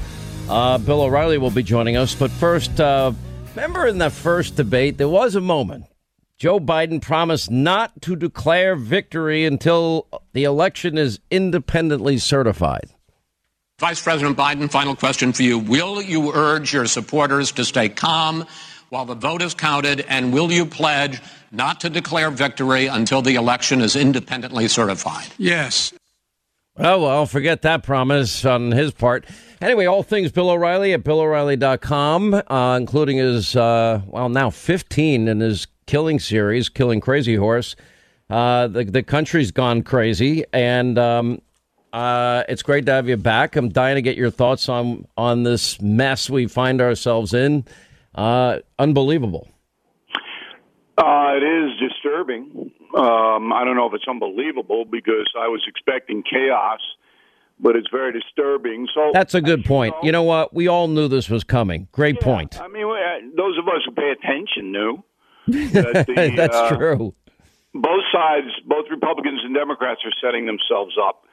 Uh, 0.49 0.79
Bill 0.79 1.03
O'Reilly 1.03 1.39
will 1.39 1.51
be 1.51 1.63
joining 1.63 1.97
us. 1.97 2.15
But 2.15 2.31
first, 2.31 2.79
uh, 2.81 3.13
remember 3.55 3.87
in 3.87 3.99
the 3.99 4.11
first 4.11 4.57
debate, 4.57 4.99
there 4.99 5.09
was 5.09 5.35
a 5.35 5.41
moment. 5.41 5.87
Joe 6.37 6.61
Biden 6.61 7.01
promised 7.01 7.51
not 7.51 8.03
to 8.03 8.17
declare 8.17 8.77
victory 8.77 9.45
until 9.45 10.07
the 10.33 10.45
election 10.45 10.99
is 10.99 11.21
independently 11.31 12.19
certified. 12.19 12.91
Vice 13.81 14.03
President 14.03 14.37
Biden, 14.37 14.71
final 14.71 14.95
question 14.95 15.33
for 15.33 15.43
you. 15.43 15.59
Will 15.59 16.03
you 16.03 16.33
urge 16.33 16.73
your 16.73 16.87
supporters 16.87 17.53
to 17.53 17.65
stay 17.65 17.89
calm 17.89 18.47
while 18.89 19.05
the 19.05 19.15
vote 19.15 19.43
is 19.43 19.55
counted, 19.55 20.01
and 20.03 20.33
will 20.33 20.53
you 20.53 20.67
pledge 20.67 21.21
not 21.51 21.81
to 21.81 21.91
declare 21.91 22.31
victory 22.31 22.87
until 22.87 23.23
the 23.23 23.35
election 23.35 23.81
is 23.81 23.97
independently 23.97 24.69
certified? 24.69 25.27
Yes. 25.39 25.93
Oh, 26.77 27.03
well, 27.05 27.25
forget 27.27 27.63
that 27.63 27.85
promise 27.85 28.45
on 28.45 28.73
his 28.73 28.93
part. 28.93 29.27
Anyway, 29.61 29.87
all 29.87 30.03
things 30.03 30.33
Bill 30.33 30.51
O'Reilly 30.51 30.93
at 30.93 31.05
BillO'Reilly.com, 31.05 32.35
uh, 32.35 32.77
including 32.77 33.19
his, 33.19 33.55
uh, 33.55 34.03
well, 34.09 34.29
now 34.29 34.51
15 34.51 35.29
in 35.29 35.39
his 35.39 35.69
killing 35.87 36.19
series, 36.19 36.69
Killing 36.69 37.01
Crazy 37.01 37.37
Horse. 37.37 37.77
Uh, 38.29 38.67
the, 38.67 38.83
the 38.85 39.05
country's 39.05 39.53
gone 39.53 39.83
crazy, 39.83 40.45
and 40.53 40.99
um, 40.99 41.41
uh, 41.93 42.43
it's 42.49 42.65
great 42.65 42.87
to 42.87 42.93
have 42.93 43.09
you 43.09 43.17
back. 43.17 43.55
I'm 43.55 43.69
dying 43.69 43.95
to 43.95 44.03
get 44.03 44.17
your 44.17 44.31
thoughts 44.31 44.69
on, 44.69 45.07
on 45.17 45.45
this 45.45 45.81
mess 45.81 46.29
we 46.29 46.49
find 46.49 46.81
ourselves 46.81 47.33
in. 47.35 47.65
Uh, 48.17 48.59
unbelievable. 48.81 49.47
Uh, 50.99 51.35
it 51.37 51.45
is 51.45 51.74
disturbing. 52.15 52.71
Um, 52.97 53.53
I 53.53 53.65
don't 53.65 53.77
know 53.77 53.87
if 53.87 53.95
it's 53.95 54.09
unbelievable 54.09 54.85
because 54.85 55.31
I 55.39 55.49
was 55.49 55.63
expecting 55.67 56.23
chaos, 56.23 56.81
but 57.59 57.77
it's 57.77 57.89
very 57.91 58.13
disturbing. 58.13 58.87
So 58.95 59.11
that's 59.13 59.35
a 59.35 59.41
good 59.41 59.65
point. 59.65 59.95
You 59.95 60.01
know, 60.01 60.07
you 60.07 60.13
know 60.13 60.23
what? 60.23 60.55
We 60.55 60.69
all 60.69 60.89
knew 60.89 61.09
this 61.09 61.29
was 61.29 61.45
coming. 61.45 61.89
Great 61.93 62.17
yeah, 62.17 62.25
point. 62.25 62.61
I 62.61 62.69
mean, 62.69 62.87
those 63.37 63.59
of 63.59 63.69
us 63.69 63.83
who 63.85 63.93
pay 63.93 64.11
attention 64.11 64.73
knew. 64.73 65.05
That 65.75 66.07
the, 66.07 66.33
that's 66.35 66.57
uh, 66.57 66.75
true. 66.75 67.15
Both 67.75 68.05
sides, 68.11 68.47
both 68.67 68.87
Republicans 68.91 69.43
and 69.45 69.55
Democrats, 69.55 70.01
are 70.07 70.13
setting 70.23 70.47
themselves 70.47 70.97
up 70.97 71.27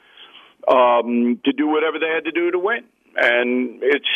um, 0.67 1.39
to 1.45 1.53
do 1.53 1.67
whatever 1.67 1.97
they 1.97 2.09
had 2.09 2.25
to 2.25 2.31
do 2.31 2.51
to 2.51 2.59
win 2.59 2.83
and 3.15 3.79
it's 3.81 4.07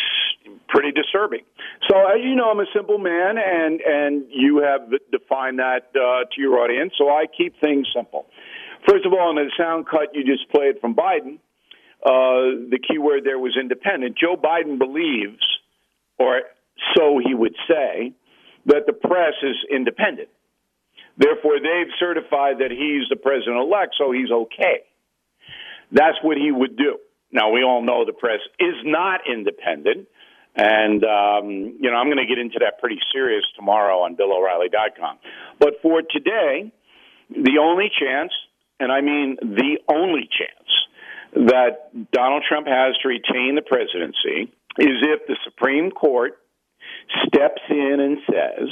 pretty 0.68 0.92
disturbing. 0.92 1.42
So, 1.88 1.96
as 1.98 2.22
you 2.22 2.34
know, 2.34 2.50
I'm 2.50 2.60
a 2.60 2.70
simple 2.74 2.98
man, 2.98 3.36
and 3.38 3.80
and 3.80 4.24
you 4.30 4.58
have 4.58 4.90
defined 5.10 5.58
that 5.58 5.90
uh, 5.94 6.24
to 6.24 6.40
your 6.40 6.58
audience. 6.58 6.92
So 6.98 7.08
I 7.08 7.26
keep 7.26 7.60
things 7.60 7.86
simple. 7.94 8.26
First 8.88 9.04
of 9.06 9.12
all, 9.12 9.30
in 9.30 9.36
the 9.36 9.50
sound 9.58 9.86
cut 9.88 10.14
you 10.14 10.24
just 10.24 10.50
played 10.50 10.80
from 10.80 10.94
Biden, 10.94 11.38
uh, 12.04 12.70
the 12.70 12.78
key 12.78 12.98
word 12.98 13.24
there 13.24 13.38
was 13.38 13.56
independent. 13.60 14.16
Joe 14.16 14.36
Biden 14.36 14.78
believes, 14.78 15.42
or 16.18 16.42
so 16.96 17.18
he 17.18 17.34
would 17.34 17.56
say, 17.68 18.12
that 18.66 18.86
the 18.86 18.92
press 18.92 19.34
is 19.42 19.56
independent. 19.70 20.28
Therefore, 21.16 21.58
they've 21.58 21.92
certified 21.98 22.58
that 22.58 22.70
he's 22.70 23.08
the 23.08 23.16
president 23.16 23.56
elect, 23.56 23.94
so 23.98 24.12
he's 24.12 24.30
okay. 24.30 24.84
That's 25.90 26.18
what 26.22 26.36
he 26.36 26.50
would 26.50 26.76
do. 26.76 26.98
Now, 27.32 27.50
we 27.50 27.62
all 27.62 27.82
know 27.82 28.04
the 28.04 28.12
press 28.12 28.40
is 28.58 28.74
not 28.84 29.20
independent. 29.30 30.08
And, 30.54 31.04
um, 31.04 31.76
you 31.80 31.90
know, 31.90 31.96
I'm 31.96 32.06
going 32.06 32.16
to 32.16 32.26
get 32.26 32.38
into 32.38 32.58
that 32.60 32.80
pretty 32.80 32.98
serious 33.12 33.44
tomorrow 33.56 34.00
on 34.00 34.16
BillO'Reilly.com. 34.16 35.18
But 35.58 35.74
for 35.82 36.00
today, 36.02 36.72
the 37.28 37.58
only 37.60 37.90
chance, 38.00 38.32
and 38.80 38.90
I 38.90 39.02
mean 39.02 39.36
the 39.42 39.78
only 39.88 40.28
chance, 40.32 41.46
that 41.48 42.10
Donald 42.12 42.44
Trump 42.48 42.66
has 42.66 42.96
to 43.02 43.08
retain 43.08 43.54
the 43.54 43.62
presidency 43.62 44.52
is 44.78 44.96
if 45.02 45.26
the 45.26 45.36
Supreme 45.44 45.90
Court 45.90 46.38
steps 47.26 47.60
in 47.68 48.00
and 48.00 48.18
says 48.30 48.68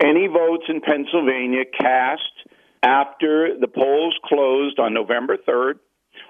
any 0.00 0.26
votes 0.26 0.64
in 0.68 0.80
Pennsylvania 0.80 1.64
cast 1.78 2.22
after 2.82 3.58
the 3.60 3.68
polls 3.68 4.18
closed 4.24 4.78
on 4.80 4.94
November 4.94 5.36
3rd 5.36 5.74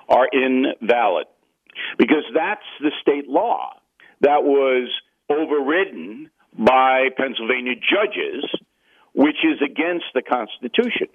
are 0.08 0.28
invalid 0.32 1.26
because 1.98 2.24
that's 2.34 2.64
the 2.80 2.90
state 3.00 3.28
law 3.28 3.74
that 4.20 4.44
was 4.44 4.88
overridden 5.30 6.30
by 6.58 7.08
Pennsylvania 7.16 7.74
judges, 7.74 8.44
which 9.14 9.36
is 9.44 9.60
against 9.64 10.06
the 10.14 10.22
Constitution. 10.22 11.08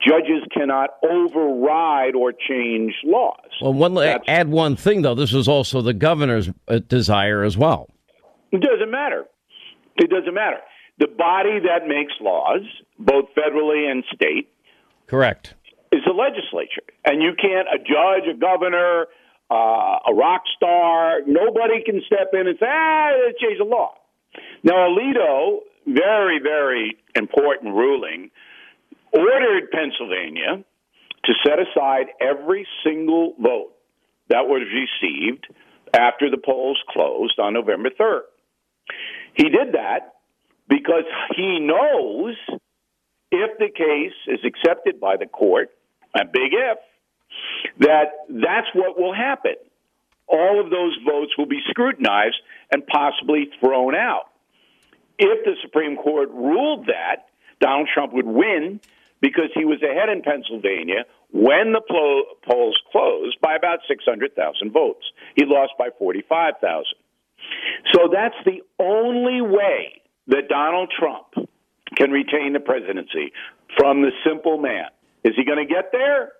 Judges 0.00 0.42
cannot 0.52 0.90
override 1.04 2.14
or 2.14 2.32
change 2.32 2.94
laws. 3.04 3.36
Well, 3.60 3.74
one 3.74 3.94
That's, 3.94 4.24
add 4.28 4.48
one 4.48 4.76
thing 4.76 5.02
though. 5.02 5.14
This 5.14 5.34
is 5.34 5.46
also 5.46 5.82
the 5.82 5.92
governor's 5.92 6.50
uh, 6.68 6.78
desire 6.78 7.42
as 7.42 7.58
well. 7.58 7.90
It 8.50 8.62
doesn't 8.62 8.90
matter. 8.90 9.26
It 9.96 10.08
doesn't 10.08 10.34
matter. 10.34 10.58
The 10.98 11.06
body 11.06 11.60
that 11.60 11.86
makes 11.86 12.12
laws, 12.20 12.62
both 12.98 13.26
federally 13.36 13.90
and 13.90 14.04
state, 14.14 14.48
correct, 15.06 15.54
is 15.92 16.00
the 16.06 16.12
legislature, 16.12 16.82
and 17.04 17.22
you 17.22 17.32
can't 17.40 17.68
a 17.68 17.78
judge, 17.78 18.28
a 18.34 18.38
governor, 18.38 19.06
uh, 19.50 19.98
a 20.08 20.14
rock 20.14 20.42
star. 20.56 21.20
Nobody 21.26 21.82
can 21.84 22.02
step 22.06 22.30
in 22.32 22.46
and 22.46 22.56
say, 22.58 22.66
ah, 22.68 23.10
change 23.40 23.58
the 23.58 23.64
law. 23.64 23.94
Now, 24.62 24.88
Alito, 24.88 25.58
very, 25.86 26.38
very 26.40 26.96
important 27.16 27.74
ruling, 27.74 28.30
ordered 29.12 29.70
Pennsylvania 29.72 30.64
to 31.24 31.32
set 31.44 31.58
aside 31.58 32.06
every 32.20 32.66
single 32.84 33.34
vote 33.38 33.72
that 34.28 34.46
was 34.46 34.62
received 34.72 35.46
after 35.92 36.30
the 36.30 36.38
polls 36.38 36.78
closed 36.88 37.38
on 37.38 37.54
November 37.54 37.90
3rd. 37.90 38.22
He 39.34 39.44
did 39.44 39.72
that 39.72 40.14
because 40.68 41.04
he 41.36 41.58
knows 41.60 42.36
if 43.32 43.58
the 43.58 43.68
case 43.68 44.16
is 44.26 44.40
accepted 44.44 45.00
by 45.00 45.16
the 45.16 45.26
court, 45.26 45.70
a 46.14 46.24
big 46.24 46.52
if, 46.52 46.78
that 47.78 48.12
that's 48.28 48.68
what 48.74 48.98
will 48.98 49.14
happen. 49.14 49.54
All 50.26 50.60
of 50.60 50.70
those 50.70 50.96
votes 51.04 51.32
will 51.36 51.46
be 51.46 51.60
scrutinized 51.68 52.40
and 52.72 52.86
possibly 52.86 53.50
thrown 53.60 53.94
out. 53.94 54.26
If 55.18 55.44
the 55.44 55.56
Supreme 55.62 55.96
Court 55.96 56.30
ruled 56.30 56.86
that, 56.86 57.28
Donald 57.60 57.88
Trump 57.92 58.12
would 58.12 58.26
win 58.26 58.80
because 59.20 59.50
he 59.54 59.64
was 59.64 59.82
ahead 59.82 60.08
in 60.08 60.22
Pennsylvania 60.22 61.04
when 61.32 61.72
the 61.72 61.82
polls 62.46 62.76
closed 62.90 63.38
by 63.40 63.54
about 63.54 63.80
600,000 63.86 64.72
votes. 64.72 65.04
He 65.36 65.44
lost 65.44 65.72
by 65.78 65.88
45,000. 65.98 66.84
So 67.92 68.08
that's 68.12 68.34
the 68.44 68.62
only 68.78 69.40
way 69.40 70.02
that 70.28 70.48
Donald 70.48 70.92
Trump 70.96 71.48
can 71.96 72.10
retain 72.10 72.52
the 72.52 72.60
presidency 72.60 73.32
from 73.78 74.02
the 74.02 74.10
simple 74.26 74.58
man. 74.58 74.86
Is 75.24 75.34
he 75.36 75.44
going 75.44 75.66
to 75.66 75.72
get 75.72 75.92
there? 75.92 76.32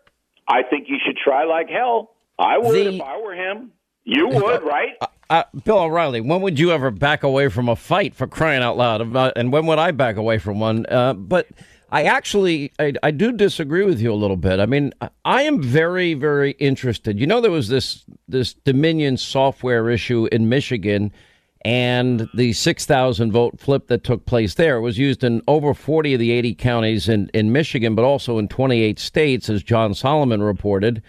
I 0.51 0.63
think 0.69 0.89
you 0.89 0.97
should 1.05 1.17
try 1.17 1.45
like 1.45 1.69
hell. 1.69 2.11
I 2.39 2.59
would 2.59 2.75
the, 2.75 2.95
if 2.97 3.01
I 3.01 3.21
were 3.21 3.35
him. 3.35 3.73
You 4.05 4.29
would, 4.29 4.63
right? 4.63 4.97
Uh, 5.01 5.07
uh, 5.29 5.45
Bill 5.65 5.79
O'Reilly, 5.79 6.21
when 6.21 6.41
would 6.41 6.59
you 6.59 6.73
ever 6.73 6.91
back 6.91 7.23
away 7.23 7.49
from 7.49 7.69
a 7.69 7.77
fight 7.77 8.15
for 8.15 8.27
crying 8.27 8.63
out 8.63 8.77
loud? 8.77 9.01
About, 9.01 9.35
and 9.37 9.53
when 9.53 9.67
would 9.67 9.79
I 9.79 9.93
back 9.93 10.17
away 10.17 10.39
from 10.39 10.59
one? 10.59 10.87
Uh, 10.87 11.15
but 11.15 11.47
I 11.93 12.05
actually, 12.05 12.73
I, 12.81 12.95
I, 13.03 13.13
do 13.13 13.31
disagree 13.31 13.85
with 13.85 14.01
you 14.01 14.13
a 14.13 14.15
little 14.15 14.37
bit. 14.37 14.59
I 14.59 14.67
mean, 14.67 14.93
I 15.25 15.43
am 15.43 15.63
very, 15.63 16.15
very 16.15 16.53
interested. 16.53 17.21
You 17.21 17.27
know, 17.27 17.41
there 17.41 17.51
was 17.51 17.69
this 17.69 18.05
this 18.27 18.55
Dominion 18.55 19.17
software 19.17 19.89
issue 19.91 20.29
in 20.33 20.49
Michigan, 20.49 21.13
and 21.63 22.29
the 22.33 22.53
6,000 22.55 23.33
vote 23.33 23.61
flip 23.61 23.89
that 23.89 24.03
took 24.03 24.25
place 24.25 24.55
there 24.55 24.81
was 24.81 24.99
used 24.99 25.23
in 25.23 25.43
over 25.47 25.75
40 25.75 26.15
of 26.15 26.21
the 26.21 26.31
80 26.31 26.55
counties 26.55 27.09
in, 27.09 27.31
in 27.35 27.53
Michigan, 27.53 27.95
but 27.95 28.05
also 28.05 28.39
in 28.39 28.49
28 28.49 28.99
states, 28.99 29.51
as 29.51 29.63
John 29.63 29.93
Solomon 29.93 30.43
reported. 30.43 31.03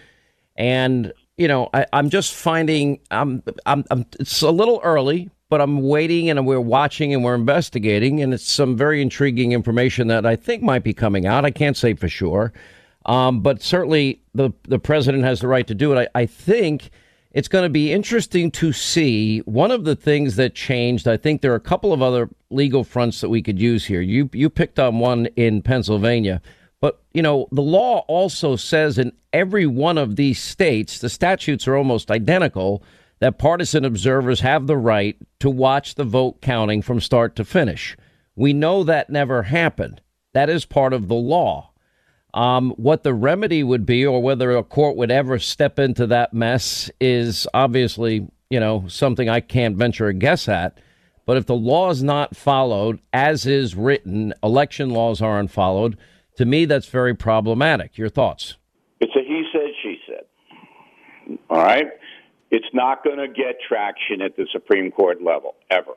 And, 0.56 1.12
you 1.38 1.48
know, 1.48 1.70
I, 1.72 1.86
am 1.94 2.10
just 2.10 2.34
finding 2.34 3.00
I'm, 3.10 3.42
I'm, 3.64 3.84
I'm, 3.90 4.04
it's 4.20 4.42
a 4.42 4.50
little 4.50 4.80
early, 4.84 5.30
but 5.48 5.62
I'm 5.62 5.80
waiting 5.82 6.28
and 6.28 6.46
we're 6.46 6.60
watching 6.60 7.14
and 7.14 7.24
we're 7.24 7.34
investigating. 7.34 8.20
And 8.20 8.34
it's 8.34 8.46
some 8.46 8.76
very 8.76 9.00
intriguing 9.00 9.52
information 9.52 10.08
that 10.08 10.26
I 10.26 10.36
think 10.36 10.62
might 10.62 10.84
be 10.84 10.92
coming 10.92 11.24
out. 11.24 11.46
I 11.46 11.50
can't 11.50 11.78
say 11.78 11.94
for 11.94 12.08
sure. 12.08 12.52
Um, 13.06 13.40
but 13.40 13.62
certainly 13.62 14.20
the, 14.34 14.50
the 14.68 14.78
president 14.78 15.24
has 15.24 15.40
the 15.40 15.48
right 15.48 15.66
to 15.66 15.74
do 15.74 15.94
it. 15.94 16.10
I, 16.14 16.20
I 16.20 16.26
think 16.26 16.90
it's 17.32 17.48
going 17.48 17.64
to 17.64 17.70
be 17.70 17.92
interesting 17.92 18.50
to 18.52 18.72
see. 18.72 19.40
One 19.40 19.70
of 19.70 19.84
the 19.84 19.96
things 19.96 20.36
that 20.36 20.54
changed, 20.54 21.08
I 21.08 21.16
think 21.16 21.40
there 21.40 21.52
are 21.52 21.56
a 21.56 21.60
couple 21.60 21.92
of 21.92 22.02
other 22.02 22.28
legal 22.50 22.84
fronts 22.84 23.20
that 23.20 23.30
we 23.30 23.42
could 23.42 23.58
use 23.58 23.86
here. 23.86 24.00
You 24.00 24.28
you 24.32 24.50
picked 24.50 24.78
on 24.78 24.98
one 24.98 25.26
in 25.36 25.62
Pennsylvania, 25.62 26.42
but 26.80 27.02
you 27.12 27.22
know 27.22 27.48
the 27.50 27.62
law 27.62 28.04
also 28.08 28.56
says 28.56 28.98
in 28.98 29.12
every 29.32 29.66
one 29.66 29.98
of 29.98 30.16
these 30.16 30.40
states, 30.40 30.98
the 30.98 31.08
statutes 31.08 31.66
are 31.66 31.76
almost 31.76 32.10
identical. 32.10 32.82
That 33.20 33.38
partisan 33.38 33.84
observers 33.84 34.40
have 34.40 34.66
the 34.66 34.76
right 34.76 35.16
to 35.38 35.48
watch 35.48 35.94
the 35.94 36.04
vote 36.04 36.42
counting 36.42 36.82
from 36.82 37.00
start 37.00 37.36
to 37.36 37.44
finish. 37.44 37.96
We 38.34 38.52
know 38.52 38.82
that 38.82 39.10
never 39.10 39.44
happened. 39.44 40.00
That 40.32 40.50
is 40.50 40.64
part 40.64 40.92
of 40.92 41.06
the 41.06 41.14
law. 41.14 41.71
Um, 42.34 42.70
what 42.76 43.02
the 43.02 43.12
remedy 43.12 43.62
would 43.62 43.84
be, 43.84 44.06
or 44.06 44.22
whether 44.22 44.52
a 44.52 44.64
court 44.64 44.96
would 44.96 45.10
ever 45.10 45.38
step 45.38 45.78
into 45.78 46.06
that 46.06 46.32
mess, 46.32 46.90
is 47.00 47.46
obviously, 47.52 48.26
you 48.48 48.58
know, 48.58 48.84
something 48.88 49.28
I 49.28 49.40
can't 49.40 49.76
venture 49.76 50.06
a 50.06 50.14
guess 50.14 50.48
at. 50.48 50.78
But 51.26 51.36
if 51.36 51.46
the 51.46 51.54
law 51.54 51.90
is 51.90 52.02
not 52.02 52.34
followed 52.34 53.00
as 53.12 53.46
is 53.46 53.74
written, 53.74 54.32
election 54.42 54.90
laws 54.90 55.20
aren't 55.20 55.50
followed, 55.50 55.96
to 56.36 56.44
me, 56.44 56.64
that's 56.64 56.86
very 56.86 57.14
problematic. 57.14 57.98
Your 57.98 58.08
thoughts? 58.08 58.56
It's 59.00 59.14
a 59.14 59.20
he 59.20 59.44
said, 59.52 59.70
she 59.82 59.98
said. 60.06 61.38
All 61.50 61.58
right? 61.58 61.88
It's 62.50 62.66
not 62.72 63.04
going 63.04 63.18
to 63.18 63.28
get 63.28 63.56
traction 63.66 64.22
at 64.22 64.36
the 64.36 64.46
Supreme 64.52 64.90
Court 64.90 65.22
level, 65.22 65.54
ever. 65.70 65.92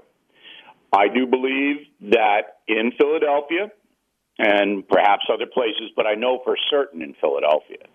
I 0.93 1.07
do 1.07 1.25
believe 1.25 1.77
that 2.13 2.59
in 2.67 2.91
Philadelphia, 2.97 3.71
and 4.37 4.87
perhaps 4.87 5.23
other 5.31 5.45
places, 5.45 5.91
but 5.95 6.05
I 6.05 6.15
know 6.15 6.41
for 6.43 6.57
certain 6.69 7.01
in 7.01 7.15
Philadelphia 7.19 7.87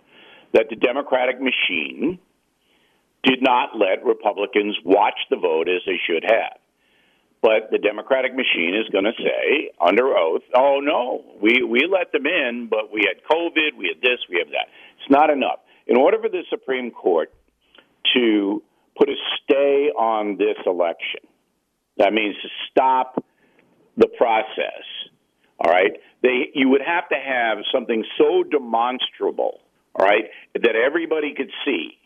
that 0.53 0.67
the 0.71 0.77
Democratic 0.77 1.37
machine 1.41 2.19
did 3.23 3.43
not 3.43 3.77
let 3.77 4.05
Republicans 4.05 4.77
watch 4.85 5.19
the 5.29 5.37
vote 5.37 5.69
as 5.69 5.83
they 5.87 6.01
should 6.07 6.25
have. 6.25 6.59
But 7.43 7.71
the 7.71 7.79
Democratic 7.79 8.35
machine 8.35 8.75
is 8.75 8.89
going 8.93 9.05
to 9.05 9.13
say 9.17 9.71
under 9.81 10.17
oath, 10.17 10.43
oh 10.55 10.81
no, 10.83 11.25
we, 11.41 11.63
we 11.63 11.89
let 11.91 12.13
them 12.13 12.27
in, 12.27 12.69
but 12.69 12.93
we 12.93 13.03
had 13.07 13.23
COVID, 13.25 13.77
we 13.79 13.89
had 13.89 14.03
this, 14.03 14.19
we 14.29 14.39
have 14.39 14.49
that. 14.49 14.69
It's 14.99 15.11
not 15.11 15.31
enough. 15.31 15.61
In 15.87 15.97
order 15.97 16.19
for 16.21 16.29
the 16.29 16.43
Supreme 16.51 16.91
Court 16.91 17.33
to 18.15 18.63
put 18.97 19.09
a 19.09 19.15
stay 19.43 19.91
on 19.97 20.37
this 20.37 20.57
election, 20.67 21.21
that 21.97 22.13
means 22.13 22.35
to 22.43 22.49
stop 22.71 23.25
the 23.97 24.09
process, 24.09 24.85
all 25.61 25.71
right, 25.71 25.93
they 26.23 26.51
you 26.55 26.69
would 26.71 26.83
have 26.83 27.09
to 27.11 27.17
have 27.17 27.59
something 27.73 28.05
so 28.17 28.43
demonstrable, 28.43 29.61
all 29.95 30.07
right, 30.07 30.25
that 30.55 30.75
everybody 30.75 31.35
could 31.37 31.51
see. 31.65 31.99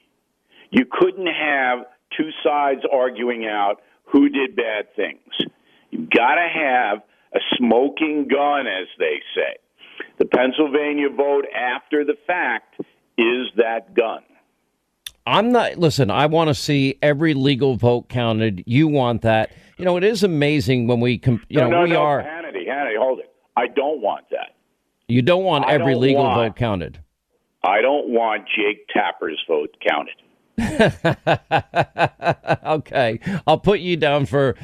You 0.71 0.85
couldn't 0.91 1.27
have 1.27 1.87
two 2.17 2.31
sides 2.43 2.81
arguing 2.93 3.47
out 3.47 3.81
who 4.07 4.29
did 4.29 4.57
bad 4.57 4.95
things. 4.97 5.51
You've 5.91 6.11
got 6.11 6.35
to 6.35 6.49
have 6.53 6.99
a 7.35 7.39
smoking 7.57 8.29
gun, 8.29 8.67
as 8.67 8.89
they 8.99 9.21
say. 9.35 9.57
The 10.19 10.25
Pennsylvania 10.25 11.09
vote 11.11 11.47
after 11.55 12.05
the 12.05 12.17
fact 12.27 12.81
is 13.17 13.47
that 13.57 13.95
gun. 13.95 14.23
I'm 15.27 15.53
not, 15.53 15.79
listen, 15.79 16.11
I 16.11 16.27
want 16.27 16.49
to 16.49 16.55
see 16.55 16.99
every 17.01 17.35
legal 17.35 17.77
vote 17.77 18.09
counted. 18.09 18.63
You 18.67 18.89
want 18.89 19.23
that. 19.23 19.53
You 19.79 19.85
know, 19.85 19.97
it 19.97 20.05
is 20.05 20.23
amazing 20.23 20.87
when 20.87 21.01
we, 21.01 21.21
you 21.25 21.41
no, 21.51 21.63
know, 21.63 21.71
no, 21.71 21.83
we 21.85 21.91
no, 21.91 22.03
are. 22.03 22.23
Hannity, 22.23 22.69
Hannity, 22.69 22.99
hold 22.99 23.21
it. 23.21 23.34
I 23.57 23.67
don't 23.69 24.01
want 24.01 24.29
that. 24.31 24.55
You 25.09 25.23
don't 25.23 25.45
want 25.45 25.67
I 25.67 25.75
every 25.75 25.93
don't 25.93 26.03
legal 26.03 26.25
want- 26.25 26.37
vote 26.53 26.57
counted. 26.57 26.99
I 27.63 27.81
don't 27.81 28.09
want 28.09 28.47
Jake 28.55 28.89
Tapper's 28.89 29.43
vote 29.49 29.75
counted. 29.87 30.17
okay, 32.67 33.21
I'll 33.47 33.59
put 33.59 33.81
you 33.81 33.97
down 33.97 34.27
for 34.27 34.57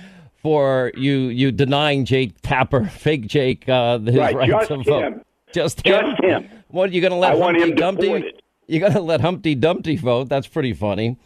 for 0.43 0.93
you 0.97 1.29
you 1.29 1.53
denying 1.53 2.05
Jake 2.05 2.41
Tapper, 2.43 2.85
fake 2.87 3.27
Jake, 3.27 3.69
uh, 3.69 3.99
his 3.99 4.17
Right, 4.17 4.35
right 4.35 4.51
just 4.51 4.69
to 4.69 4.77
vote. 4.83 5.03
him. 5.03 5.25
Just 5.53 5.85
Just 5.85 6.21
him. 6.23 6.45
him. 6.45 6.51
What 6.69 6.91
are 6.91 6.93
you 6.93 7.01
going 7.01 7.13
to 7.13 7.17
let 7.19 7.35
I 7.35 7.39
Humpty 7.39 7.73
Dumpty? 7.73 8.33
You're 8.69 8.81
going 8.81 8.93
to 8.93 9.01
let 9.01 9.21
Humpty 9.21 9.55
Dumpty 9.57 9.97
vote? 9.97 10.29
That's 10.29 10.47
pretty 10.47 10.73
funny. 10.75 11.17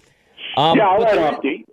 Um, 0.56 0.78
yeah, 0.78 0.88
I'll 0.88 1.00
let 1.00 1.18
Humpty. 1.18 1.66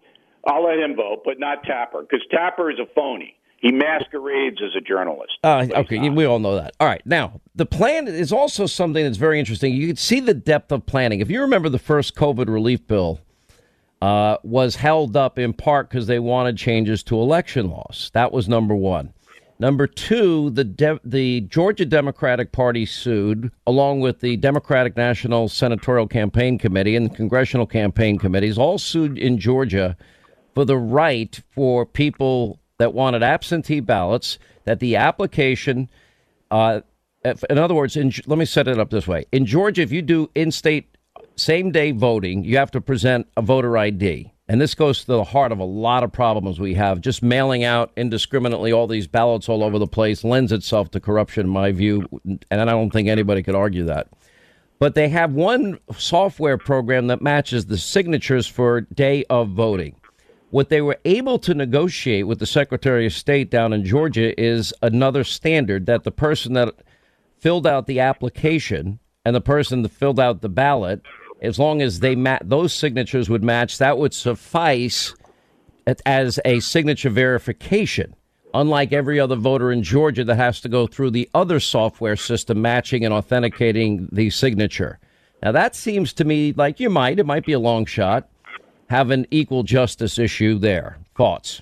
I'll 0.46 0.64
let 0.66 0.78
him 0.80 0.96
vote, 0.96 1.22
but 1.24 1.39
not 1.39 1.64
Tapper, 1.64 2.02
because 2.02 2.26
Tapper 2.32 2.70
is 2.72 2.80
a 2.80 2.86
phony. 2.94 3.36
He 3.62 3.72
masquerades 3.72 4.57
as 4.59 4.76
a 4.76 4.82
journalist. 4.82 5.34
Uh, 5.43 5.68
okay, 5.72 6.09
we 6.09 6.26
all 6.26 6.39
know 6.39 6.55
that. 6.55 6.74
All 6.80 6.88
right, 6.88 7.05
now 7.05 7.39
the 7.53 7.68
plan 7.68 8.07
is 8.07 8.34
also 8.34 8.66
something 8.66 9.03
that's 9.03 9.18
very 9.18 9.39
interesting. 9.39 9.76
You 9.76 9.86
can 9.88 9.97
see 9.97 10.20
the 10.20 10.34
depth 10.34 10.72
of 10.72 10.88
planning. 10.88 11.20
If 11.20 11.30
you 11.30 11.41
remember, 11.41 11.70
the 11.70 11.78
first 11.78 12.16
COVID 12.16 12.47
relief 12.47 12.88
bill 12.88 13.20
uh, 14.01 14.38
was 14.41 14.78
held 14.78 15.16
up 15.16 15.38
in 15.38 15.53
part 15.53 15.89
because 15.89 16.07
they 16.07 16.18
wanted 16.18 16.57
changes 16.57 17.03
to 17.03 17.22
election 17.22 17.70
laws. 17.70 18.09
That 18.16 18.32
was 18.32 18.49
number 18.49 18.76
one. 18.76 19.14
Number 19.59 19.86
two, 19.86 20.49
the 20.49 20.64
de- 20.64 20.99
the 21.03 21.41
Georgia 21.41 21.86
Democratic 21.86 22.51
Party 22.51 22.84
sued, 22.84 23.51
along 23.68 23.99
with 23.99 24.22
the 24.22 24.38
Democratic 24.38 24.97
National 24.97 25.47
Senatorial 25.47 26.07
Campaign 26.07 26.57
Committee 26.57 26.95
and 26.95 27.05
the 27.05 27.16
Congressional 27.16 27.68
Campaign 27.68 28.18
Committees, 28.18 28.57
all 28.57 28.80
sued 28.80 29.20
in 29.20 29.38
Georgia 29.38 29.95
for 30.55 30.66
the 30.66 30.78
right 30.78 31.39
for 31.53 31.86
people 31.86 32.59
that 32.82 32.94
wanted 32.94 33.22
absentee 33.24 33.80
ballots 33.80 34.40
that 34.66 34.80
the 34.80 34.96
application 34.96 35.88
uh, 36.50 36.82
in 37.24 37.58
other 37.60 37.76
words 37.76 37.96
in, 37.96 38.12
let 38.26 38.40
me 38.40 38.46
set 38.46 38.68
it 38.68 38.80
up 38.80 38.90
this 38.90 39.08
way. 39.08 39.26
In 39.32 39.46
georgia 39.46 39.84
if 39.84 39.92
you 39.92 40.02
do 40.02 40.30
in-state 40.36 40.98
same-day 41.36 41.92
voting 41.92 42.44
you 42.44 42.58
have 42.58 42.72
to 42.72 42.82
present 42.82 43.28
a 43.38 43.42
voter 43.42 43.78
id 43.78 44.32
and 44.48 44.60
this 44.60 44.76
goes 44.76 45.02
to 45.02 45.08
the 45.08 45.24
heart 45.24 45.52
of 45.52 45.60
a 45.60 45.64
lot 45.64 46.04
of 46.04 46.12
problems 46.12 46.60
we 46.60 46.74
have 46.74 47.00
just 47.00 47.24
mailing 47.24 47.64
out 47.64 47.92
indiscriminately 47.96 48.72
all 48.72 48.88
these 48.88 49.08
ballots 49.08 49.48
all 49.48 49.64
over 49.64 49.80
the 49.80 49.88
place 49.88 50.24
lends 50.24 50.52
itself 50.52 50.92
to 50.92 51.00
corruption 51.00 51.46
in 51.46 51.50
my 51.50 51.72
view 51.72 52.06
and 52.26 52.62
i 52.62 52.66
don't 52.66 52.92
think 52.92 53.08
anybody 53.08 53.44
could 53.44 53.56
argue 53.56 53.86
that. 53.86 54.08
But 54.82 54.96
they 54.96 55.10
have 55.10 55.34
one 55.34 55.78
software 55.96 56.58
program 56.58 57.06
that 57.06 57.22
matches 57.22 57.68
the 57.68 57.78
signatures 57.78 58.47
for 58.47 58.82
day 58.82 59.24
of 59.30 59.50
voting. 59.50 59.96
What 60.52 60.68
they 60.68 60.82
were 60.82 61.00
able 61.06 61.40
to 61.40 61.54
negotiate 61.54 62.28
with 62.28 62.40
the 62.40 62.46
Secretary 62.46 63.06
of 63.06 63.14
State 63.14 63.50
down 63.50 63.72
in 63.72 63.86
Georgia 63.86 64.40
is 64.40 64.74
another 64.82 65.24
standard 65.24 65.86
that 65.86 66.04
the 66.04 66.12
person 66.12 66.54
that 66.54 66.76
filled 67.40 67.66
out 67.66 67.88
the 67.88 68.02
application 68.02 69.00
and 69.24 69.34
the 69.34 69.40
person 69.40 69.82
that 69.82 69.94
filled 69.94 70.20
out 70.20 70.42
the 70.42 70.50
ballot, 70.50 71.02
as 71.42 71.58
long 71.58 71.82
as 71.82 72.02
they 72.02 72.16
ma- 72.16 72.38
those 72.44 72.74
signatures 72.74 73.30
would 73.30 73.46
match, 73.46 73.78
that 73.78 73.98
would 73.98 74.14
suffice 74.14 75.16
as 76.06 76.38
a 76.44 76.60
signature 76.60 77.10
verification. 77.10 78.14
Unlike 78.54 78.92
every 78.92 79.22
other 79.22 79.38
voter 79.38 79.72
in 79.72 79.84
Georgia 79.84 80.26
that 80.26 80.36
has 80.36 80.60
to 80.62 80.70
go 80.70 80.86
through 80.86 81.12
the 81.12 81.30
other 81.34 81.62
software 81.62 82.18
system 82.18 82.62
matching 82.62 83.06
and 83.06 83.14
authenticating 83.14 84.10
the 84.12 84.30
signature. 84.30 85.00
Now, 85.42 85.54
that 85.54 85.78
seems 85.78 86.12
to 86.14 86.26
me 86.26 86.52
like 86.52 86.82
you 86.82 86.90
might, 86.90 87.20
it 87.20 87.26
might 87.26 87.46
be 87.46 87.54
a 87.54 87.60
long 87.60 87.86
shot, 87.86 88.28
have 88.92 89.09
an 89.09 89.26
equal 89.32 89.63
justice 89.63 90.20
issue 90.20 90.59
there. 90.59 90.97
Thoughts? 91.16 91.62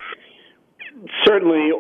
Certainly, 1.24 1.72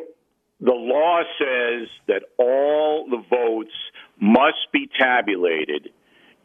the 0.61 0.71
law 0.71 1.21
says 1.39 1.87
that 2.07 2.21
all 2.37 3.07
the 3.09 3.23
votes 3.27 3.73
must 4.21 4.71
be 4.71 4.87
tabulated 4.99 5.89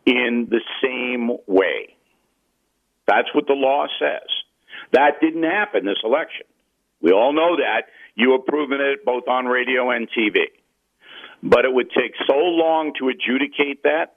in 0.06 0.48
the 0.48 0.60
same 0.82 1.36
way. 1.46 1.96
That's 3.06 3.28
what 3.34 3.46
the 3.46 3.52
law 3.52 3.86
says. 4.00 4.28
That 4.92 5.20
didn't 5.20 5.42
happen 5.42 5.84
this 5.84 6.02
election. 6.02 6.46
We 7.02 7.12
all 7.12 7.34
know 7.34 7.56
that. 7.56 7.88
You 8.14 8.32
have 8.32 8.46
proven 8.46 8.80
it 8.80 9.04
both 9.04 9.28
on 9.28 9.44
radio 9.44 9.90
and 9.90 10.08
TV. 10.08 10.46
But 11.42 11.66
it 11.66 11.74
would 11.74 11.90
take 11.90 12.14
so 12.26 12.36
long 12.36 12.92
to 12.98 13.10
adjudicate 13.10 13.82
that. 13.82 14.16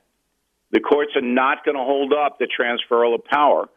The 0.71 0.79
courts 0.79 1.11
are 1.17 1.21
not 1.21 1.65
going 1.65 1.75
to 1.75 1.83
hold 1.83 2.13
up 2.13 2.39
the 2.39 2.47
transferal 2.47 3.15
of 3.15 3.25
power 3.25 3.67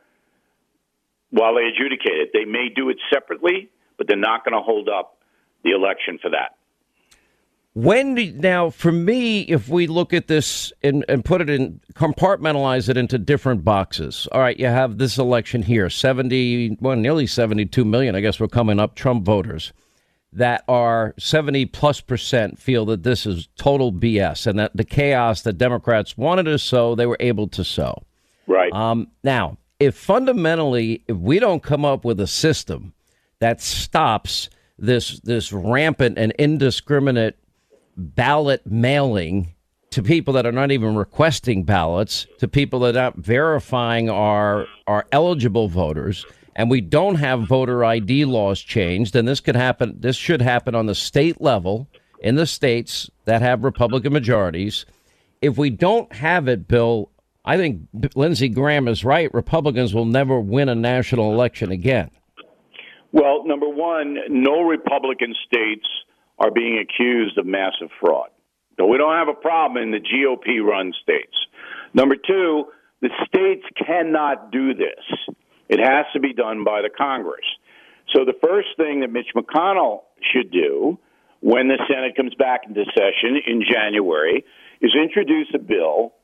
while 1.31 1.55
they 1.55 1.65
adjudicate 1.65 2.12
it. 2.12 2.31
They 2.32 2.44
may 2.44 2.69
do 2.74 2.89
it 2.90 2.98
separately, 3.12 3.70
but 3.97 4.07
they're 4.07 4.16
not 4.16 4.44
going 4.44 4.55
to 4.55 4.62
hold 4.62 4.89
up 4.89 5.19
the 5.65 5.70
election 5.70 6.19
for 6.20 6.31
that. 6.31 6.57
When 7.73 8.16
do, 8.16 8.32
now, 8.32 8.70
for 8.70 8.90
me, 8.90 9.43
if 9.43 9.69
we 9.69 9.86
look 9.86 10.12
at 10.12 10.27
this 10.27 10.73
and, 10.82 11.05
and 11.09 11.24
put 11.24 11.40
it 11.40 11.48
in, 11.48 11.81
compartmentalize 11.94 12.89
it 12.89 12.97
into 12.97 13.16
different 13.16 13.65
boxes. 13.65 14.27
All 14.32 14.40
right, 14.40 14.59
you 14.59 14.66
have 14.66 14.98
this 14.98 15.19
election 15.19 15.62
here, 15.62 15.89
seventy, 15.89 16.77
well, 16.81 16.97
nearly 16.97 17.28
seventy-two 17.28 17.85
million. 17.85 18.16
I 18.16 18.20
guess 18.20 18.40
we're 18.40 18.48
coming 18.48 18.81
up. 18.81 18.97
Trump 18.97 19.24
voters 19.24 19.73
that 20.32 20.65
are 20.66 21.15
seventy 21.16 21.65
plus 21.65 22.01
percent 22.01 22.59
feel 22.59 22.85
that 22.86 23.05
this 23.05 23.24
is 23.24 23.48
total 23.57 23.93
BS 23.93 24.48
and 24.48 24.59
that 24.59 24.77
the 24.77 24.85
chaos 24.85 25.43
that 25.43 25.52
Democrats 25.52 26.19
wanted 26.19 26.44
to 26.44 26.59
sow, 26.59 26.97
they 26.97 27.07
were 27.07 27.16
able 27.20 27.47
to 27.47 27.62
sow. 27.62 28.02
Right. 28.48 28.73
Um, 28.73 29.12
now, 29.23 29.59
if 29.81 29.97
fundamentally, 29.97 31.02
if 31.09 31.16
we 31.16 31.39
don't 31.40 31.62
come 31.62 31.85
up 31.85 32.05
with 32.05 32.20
a 32.20 32.27
system 32.27 32.93
that 33.40 33.61
stops 33.61 34.51
this 34.78 35.19
this 35.20 35.52
rampant 35.52 36.19
and 36.19 36.32
indiscriminate 36.39 37.36
ballot 37.97 38.65
mailing 38.66 39.55
to 39.90 40.02
people 40.02 40.35
that 40.35 40.47
are 40.47 40.52
not 40.52 40.70
even 40.70 40.94
requesting 40.94 41.65
ballots, 41.65 42.27
to 42.39 42.47
people 42.47 42.81
that 42.81 42.97
aren't 42.97 43.16
verifying 43.16 44.09
our 44.09 44.66
our 44.86 45.07
eligible 45.11 45.69
voters, 45.69 46.27
and 46.55 46.70
we 46.70 46.81
don't 46.81 47.16
have 47.16 47.48
voter 47.48 47.85
ID 47.85 48.27
laws 48.27 48.61
changed, 48.61 49.15
then 49.15 49.24
this 49.24 49.40
could 49.40 49.57
happen. 49.57 49.97
This 49.98 50.16
should 50.16 50.43
happen 50.43 50.74
on 50.74 50.86
the 50.86 50.94
state 50.94 51.40
level 51.40 51.89
in 52.20 52.35
the 52.35 52.47
states 52.47 53.11
that 53.24 53.40
have 53.40 53.65
Republican 53.65 54.12
majorities. 54.12 54.85
If 55.40 55.57
we 55.57 55.70
don't 55.70 56.12
have 56.12 56.48
it, 56.48 56.69
Bill, 56.69 57.11
I 57.45 57.57
think 57.57 57.89
Lindsey 58.15 58.49
Graham 58.49 58.87
is 58.89 59.05
right. 59.05 59.33
Republicans 59.33 59.95
will 59.95 60.05
never 60.05 60.39
win 60.39 60.69
a 60.69 60.75
national 60.75 61.33
election 61.33 61.71
again. 61.71 62.11
Well, 63.12 63.45
number 63.47 63.69
one, 63.69 64.17
no 64.29 64.61
Republican 64.62 65.35
states 65.47 65.87
are 66.39 66.51
being 66.51 66.79
accused 66.79 67.39
of 67.39 67.47
massive 67.47 67.89
fraud. 68.01 68.29
So 68.79 68.87
we 68.87 68.99
don't 68.99 69.15
have 69.15 69.29
a 69.29 69.35
problem 69.35 69.83
in 69.83 69.91
the 69.91 69.99
GOP 69.99 70.62
run 70.65 70.93
states. 71.03 71.37
Number 71.93 72.15
two, 72.15 72.67
the 73.03 73.11
states 73.27 73.65
cannot 73.77 74.53
do 74.53 74.75
this. 74.75 75.35
It 75.69 75.81
has 75.81 76.07
to 76.12 76.21
be 76.21 76.33
done 76.33 76.65
by 76.65 76.83
the 76.83 76.91
Congress. 76.91 77.45
So 78.15 78.25
the 78.25 78.35
first 78.43 78.69
thing 78.77 79.01
that 79.01 79.11
Mitch 79.11 79.29
McConnell 79.37 80.01
should 80.33 80.51
do 80.51 80.99
when 81.41 81.69
the 81.69 81.79
Senate 81.89 82.17
comes 82.17 82.35
back 82.35 82.62
into 82.67 82.85
session 82.95 83.41
in 83.47 83.62
January 83.62 84.45
is 84.81 84.93
introduce 84.95 85.49
a 85.55 85.59
bill 85.59 86.15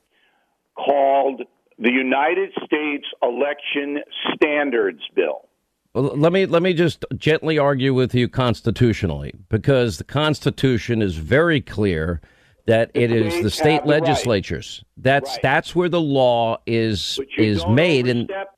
called 0.76 1.42
the 1.78 1.90
United 1.90 2.52
States 2.64 3.06
Election 3.22 3.98
Standards 4.34 5.02
Bill. 5.14 5.48
Well, 5.94 6.16
let 6.16 6.32
me 6.32 6.46
let 6.46 6.62
me 6.62 6.74
just 6.74 7.04
gently 7.16 7.58
argue 7.58 7.94
with 7.94 8.14
you 8.14 8.28
constitutionally 8.28 9.34
because 9.48 9.98
the 9.98 10.04
Constitution 10.04 11.00
is 11.00 11.16
very 11.16 11.60
clear 11.60 12.20
that 12.66 12.90
it 12.94 13.10
is 13.10 13.42
the 13.42 13.50
state 13.50 13.86
legislatures. 13.86 14.82
Right. 14.82 15.04
That's 15.04 15.30
right. 15.30 15.42
that's 15.42 15.74
where 15.74 15.88
the 15.88 16.00
law 16.00 16.58
is 16.66 17.18
is 17.38 17.66
made 17.66 18.08
and 18.08 18.28
that. 18.28 18.48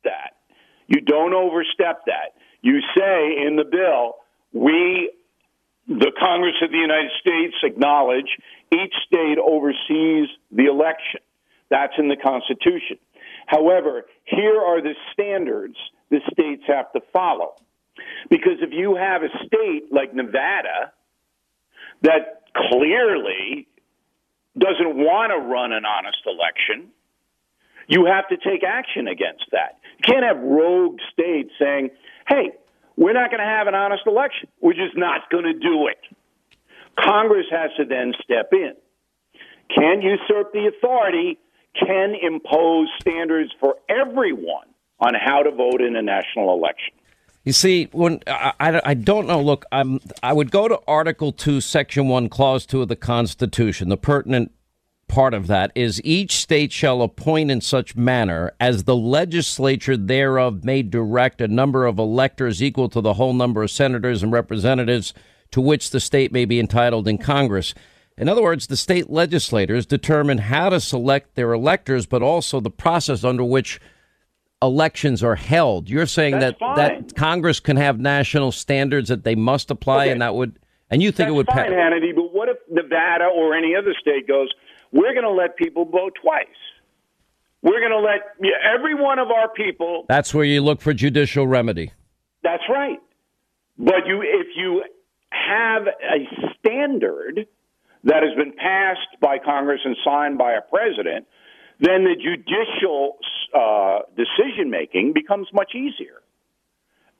You 0.88 1.02
don't 1.02 1.34
overstep 1.34 2.06
that. 2.06 2.34
You 2.62 2.80
say 2.96 3.46
in 3.46 3.56
the 3.56 3.64
bill, 3.64 4.14
we 4.52 5.12
the 5.86 6.12
Congress 6.18 6.54
of 6.62 6.70
the 6.70 6.78
United 6.78 7.10
States 7.20 7.54
acknowledge 7.62 8.28
each 8.72 8.94
state 9.06 9.38
oversees 9.38 10.28
the 10.50 10.66
election. 10.66 11.20
That's 11.70 11.92
in 11.98 12.08
the 12.08 12.16
Constitution. 12.16 12.98
However, 13.46 14.06
here 14.24 14.60
are 14.60 14.80
the 14.80 14.94
standards 15.12 15.76
the 16.10 16.20
states 16.32 16.62
have 16.66 16.92
to 16.92 17.00
follow. 17.12 17.54
Because 18.30 18.60
if 18.60 18.70
you 18.72 18.94
have 18.96 19.22
a 19.22 19.28
state 19.46 19.92
like 19.92 20.14
Nevada 20.14 20.92
that 22.02 22.44
clearly 22.70 23.66
doesn't 24.56 24.96
want 24.96 25.32
to 25.32 25.38
run 25.38 25.72
an 25.72 25.84
honest 25.84 26.18
election, 26.26 26.90
you 27.86 28.06
have 28.06 28.28
to 28.28 28.36
take 28.36 28.62
action 28.64 29.08
against 29.08 29.44
that. 29.52 29.78
You 29.98 30.12
can't 30.12 30.24
have 30.24 30.38
rogue 30.38 30.98
states 31.12 31.50
saying, 31.58 31.90
hey, 32.28 32.52
we're 32.96 33.14
not 33.14 33.30
going 33.30 33.40
to 33.40 33.46
have 33.46 33.66
an 33.66 33.74
honest 33.74 34.02
election. 34.06 34.48
We're 34.60 34.74
just 34.74 34.96
not 34.96 35.30
going 35.30 35.44
to 35.44 35.54
do 35.54 35.88
it. 35.88 35.98
Congress 36.98 37.46
has 37.50 37.70
to 37.78 37.84
then 37.84 38.12
step 38.22 38.50
in. 38.52 38.74
Can 39.74 40.02
usurp 40.02 40.52
the 40.52 40.70
authority, 40.74 41.38
can 41.78 42.14
impose 42.20 42.88
standards 43.00 43.50
for 43.60 43.76
everyone 43.88 44.66
on 45.00 45.14
how 45.14 45.42
to 45.42 45.50
vote 45.50 45.80
in 45.80 45.96
a 45.96 46.02
national 46.02 46.52
election. 46.52 46.94
You 47.44 47.52
see, 47.52 47.88
when 47.92 48.20
I, 48.26 48.80
I, 48.84 48.94
don't 48.94 49.26
know. 49.26 49.40
Look, 49.40 49.64
I'm, 49.72 50.00
I 50.22 50.32
would 50.34 50.50
go 50.50 50.68
to 50.68 50.78
Article 50.86 51.32
Two, 51.32 51.60
Section 51.60 52.08
One, 52.08 52.28
Clause 52.28 52.66
Two 52.66 52.82
of 52.82 52.88
the 52.88 52.96
Constitution. 52.96 53.88
The 53.88 53.96
pertinent 53.96 54.52
part 55.08 55.32
of 55.32 55.46
that 55.46 55.72
is 55.74 56.02
each 56.04 56.36
state 56.36 56.72
shall 56.72 57.00
appoint 57.00 57.50
in 57.50 57.60
such 57.60 57.96
manner 57.96 58.52
as 58.60 58.84
the 58.84 58.96
legislature 58.96 59.96
thereof 59.96 60.62
may 60.62 60.82
direct 60.82 61.40
a 61.40 61.48
number 61.48 61.86
of 61.86 61.98
electors 61.98 62.62
equal 62.62 62.88
to 62.90 63.00
the 63.00 63.14
whole 63.14 63.32
number 63.32 63.62
of 63.62 63.70
senators 63.70 64.22
and 64.22 64.30
representatives 64.30 65.14
to 65.50 65.60
which 65.60 65.90
the 65.90 66.00
state 66.00 66.30
may 66.30 66.44
be 66.44 66.60
entitled 66.60 67.08
in 67.08 67.16
Congress. 67.16 67.74
In 68.18 68.28
other 68.28 68.42
words, 68.42 68.66
the 68.66 68.76
state 68.76 69.08
legislators 69.08 69.86
determine 69.86 70.38
how 70.38 70.70
to 70.70 70.80
select 70.80 71.36
their 71.36 71.52
electors, 71.52 72.04
but 72.04 72.20
also 72.20 72.58
the 72.60 72.70
process 72.70 73.22
under 73.22 73.44
which 73.44 73.80
elections 74.60 75.22
are 75.22 75.36
held. 75.36 75.88
You're 75.88 76.06
saying 76.06 76.40
That's 76.40 76.58
that 76.58 76.76
that 76.76 77.14
Congress 77.14 77.60
can 77.60 77.76
have 77.76 78.00
national 78.00 78.50
standards 78.50 79.08
that 79.08 79.22
they 79.22 79.36
must 79.36 79.70
apply, 79.70 80.04
okay. 80.04 80.12
and 80.12 80.22
that 80.22 80.34
would 80.34 80.58
and 80.90 81.02
you 81.02 81.10
think 81.10 81.28
That's 81.28 81.30
it 81.30 81.36
would 81.36 81.46
fine, 81.46 81.66
pa- 81.66 81.70
Hannity. 81.70 82.14
But 82.14 82.34
what 82.34 82.48
if 82.48 82.56
Nevada 82.68 83.26
or 83.26 83.54
any 83.54 83.76
other 83.76 83.94
state 84.00 84.26
goes? 84.26 84.48
We're 84.90 85.12
going 85.12 85.24
to 85.24 85.30
let 85.30 85.56
people 85.56 85.84
vote 85.84 86.14
twice. 86.20 86.46
We're 87.62 87.80
going 87.80 87.92
to 87.92 88.00
let 88.00 88.20
every 88.74 88.94
one 88.94 89.18
of 89.18 89.30
our 89.30 89.48
people. 89.48 90.06
That's 90.08 90.32
where 90.32 90.44
you 90.44 90.62
look 90.62 90.80
for 90.80 90.94
judicial 90.94 91.46
remedy. 91.46 91.92
That's 92.42 92.62
right. 92.70 92.98
But 93.76 94.06
you, 94.06 94.22
if 94.22 94.48
you 94.56 94.82
have 95.30 95.82
a 95.86 96.54
standard 96.58 97.46
that 98.04 98.22
has 98.22 98.34
been 98.36 98.52
passed 98.52 99.20
by 99.20 99.38
Congress 99.38 99.80
and 99.84 99.96
signed 100.04 100.38
by 100.38 100.52
a 100.52 100.60
president, 100.62 101.26
then 101.80 102.04
the 102.04 102.14
judicial 102.16 103.16
uh, 103.54 104.00
decision 104.16 104.70
making 104.70 105.12
becomes 105.12 105.48
much 105.52 105.72
easier. 105.74 106.22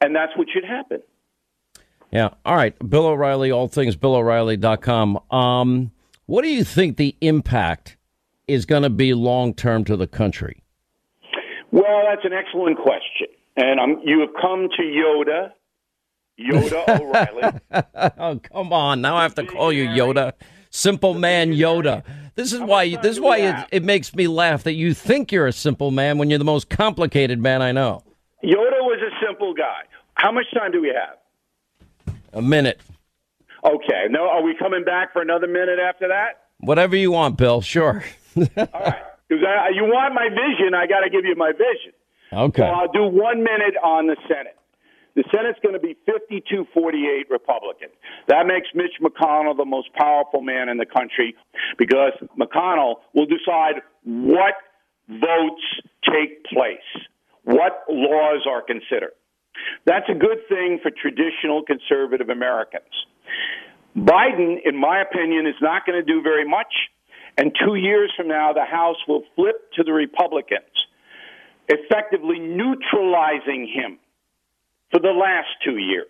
And 0.01 0.15
that's 0.15 0.37
what 0.37 0.49
should 0.53 0.65
happen. 0.65 1.03
Yeah. 2.11 2.31
All 2.45 2.57
right. 2.57 2.75
Bill 2.89 3.07
O'Reilly, 3.07 3.51
all 3.51 3.69
things 3.69 3.97
BillO'Reilly.com. 3.97 5.19
Um, 5.31 5.91
what 6.27 6.43
do 6.43 6.49
you 6.49 6.65
think 6.65 6.97
the 6.97 7.17
impact 7.21 7.97
is 8.47 8.65
going 8.65 8.83
to 8.83 8.91
be 8.91 9.15
long 9.15 9.55
term 9.55 9.85
to 9.85 9.97
the 9.97 10.07
country? 10.07 10.63
Well, 11.71 12.05
that's 12.09 12.25
an 12.25 12.33
excellent 12.33 12.79
question. 12.79 13.29
And 13.57 13.81
I'm, 13.81 14.01
you 14.05 14.21
have 14.21 14.31
come 14.41 14.69
to 14.77 14.83
Yoda, 14.83 15.53
Yoda 16.39 17.01
O'Reilly. 17.01 17.61
oh, 18.19 18.41
come 18.53 18.73
on. 18.73 19.01
Now 19.01 19.17
I 19.17 19.23
have 19.23 19.35
to 19.35 19.45
call 19.45 19.73
you 19.73 19.87
Yoda. 19.87 20.33
Simple 20.71 21.15
man 21.15 21.53
Yoda. 21.53 22.03
This 22.35 22.53
is 22.53 22.61
why. 22.61 22.97
This 22.97 23.17
is 23.17 23.21
why 23.21 23.39
it, 23.39 23.67
it 23.73 23.85
makes 23.85 24.15
me 24.15 24.29
laugh 24.29 24.63
that 24.65 24.75
you 24.75 24.95
think 24.95 25.33
you're 25.33 25.47
a 25.47 25.53
simple 25.53 25.91
man 25.91 26.19
when 26.19 26.31
you're 26.31 26.39
the 26.39 26.45
most 26.45 26.69
complicated 26.69 27.41
man 27.41 27.63
I 27.63 27.73
know. 27.73 28.03
Yoda 28.45 28.81
was 28.83 29.01
a 29.03 29.27
simple 29.27 29.55
guy. 29.55 29.83
How 30.15 30.31
much 30.31 30.47
time 30.55 30.71
do 30.73 30.81
we 30.81 30.89
have? 30.95 32.17
A 32.33 32.43
minute. 32.43 32.81
Okay. 33.65 34.07
No, 34.11 34.29
are 34.29 34.43
we 34.43 34.55
coming 34.59 34.85
back 34.85 35.13
for 35.13 35.23
another 35.23 35.47
minute 35.47 35.79
after 35.79 36.09
that? 36.09 36.45
Whatever 36.59 36.97
you 36.97 37.11
want, 37.11 37.37
Bill. 37.37 37.61
Sure. 37.61 38.05
All 38.37 38.45
right. 38.57 39.03
Because 39.29 39.45
you 39.75 39.85
want 39.85 40.15
my 40.15 40.29
vision, 40.29 40.75
I 40.75 40.87
got 40.87 41.01
to 41.01 41.11
give 41.11 41.25
you 41.25 41.35
my 41.37 41.53
vision. 41.53 41.93
Okay. 42.33 42.63
So 42.63 42.67
I'll 42.67 42.93
do 42.93 43.05
one 43.05 43.43
minute 43.43 43.77
on 43.83 44.07
the 44.07 44.17
Senate. 44.27 44.58
The 45.19 45.25
Senate's 45.35 45.59
going 45.65 45.75
to 45.75 45.81
be 45.81 45.97
52 46.07 46.69
48 46.73 47.27
Republican. 47.29 47.89
That 48.29 48.47
makes 48.47 48.69
Mitch 48.73 49.03
McConnell 49.03 49.57
the 49.57 49.65
most 49.65 49.93
powerful 49.93 50.43
man 50.43 50.69
in 50.69 50.77
the 50.77 50.87
country 50.87 51.35
because 51.77 52.13
McConnell 52.39 53.03
will 53.15 53.27
decide 53.27 53.83
what 54.05 54.55
votes 55.09 55.67
take 56.07 56.45
place, 56.45 56.87
what 57.43 57.83
laws 57.91 58.47
are 58.49 58.63
considered. 58.63 59.11
That's 59.87 60.09
a 60.09 60.15
good 60.15 60.39
thing 60.49 60.79
for 60.81 60.93
traditional 60.93 61.65
conservative 61.65 62.29
Americans. 62.29 62.95
Biden, 63.97 64.59
in 64.65 64.77
my 64.77 65.03
opinion, 65.03 65.49
is 65.49 65.59
not 65.61 65.85
going 65.85 65.99
to 65.99 66.07
do 66.07 66.23
very 66.23 66.49
much. 66.49 66.73
And 67.37 67.51
two 67.67 67.75
years 67.75 68.13
from 68.17 68.29
now, 68.29 68.53
the 68.53 68.65
House 68.65 68.99
will 69.09 69.25
flip 69.35 69.73
to 69.75 69.83
the 69.83 69.93
Republicans, 69.93 70.71
effectively 71.69 72.39
neutralizing 72.39 73.67
him 73.67 73.99
for 74.91 75.01
the 75.01 75.11
last 75.11 75.49
two 75.65 75.79
years, 75.79 76.07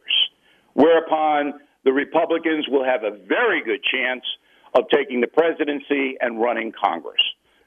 whereupon 0.75 1.55
the 1.85 1.93
Republicans 1.93 2.67
will 2.69 2.85
have 2.85 3.03
a 3.03 3.17
very 3.27 3.63
good 3.63 3.81
chance 3.83 4.25
of 4.75 4.85
taking 4.93 5.21
the 5.21 5.27
presidency 5.27 6.17
and 6.21 6.41
running 6.41 6.73
Congress. 6.73 7.21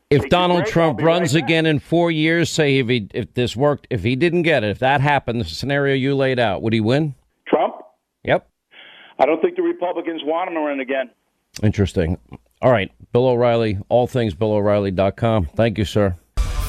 If 0.09 0.27
Donald 0.29 0.65
Trump 0.65 1.01
runs 1.01 1.33
right 1.33 1.43
again 1.43 1.65
in 1.65 1.79
four 1.79 2.11
years, 2.11 2.49
say 2.49 2.79
if 2.79 2.89
he 2.89 3.07
if 3.13 3.33
this 3.33 3.55
worked, 3.55 3.87
if 3.89 4.03
he 4.03 4.17
didn't 4.17 4.41
get 4.41 4.63
it, 4.63 4.69
if 4.69 4.79
that 4.79 4.99
happened, 4.99 5.39
the 5.39 5.45
scenario 5.45 5.95
you 5.95 6.15
laid 6.15 6.37
out, 6.37 6.61
would 6.61 6.73
he 6.73 6.81
win? 6.81 7.15
Trump? 7.47 7.75
Yep. 8.23 8.47
I 9.19 9.25
don't 9.25 9.41
think 9.41 9.55
the 9.55 9.61
Republicans 9.61 10.21
want 10.25 10.49
him 10.49 10.55
to 10.55 10.59
run 10.59 10.81
again. 10.81 11.09
Interesting. 11.63 12.17
All 12.61 12.71
right, 12.71 12.91
Bill 13.13 13.27
O'Reilly, 13.27 13.79
all 13.87 14.05
things 14.05 14.35
BillO'Reilly.com. 14.35 15.45
Thank 15.55 15.77
you, 15.77 15.85
sir. 15.85 16.15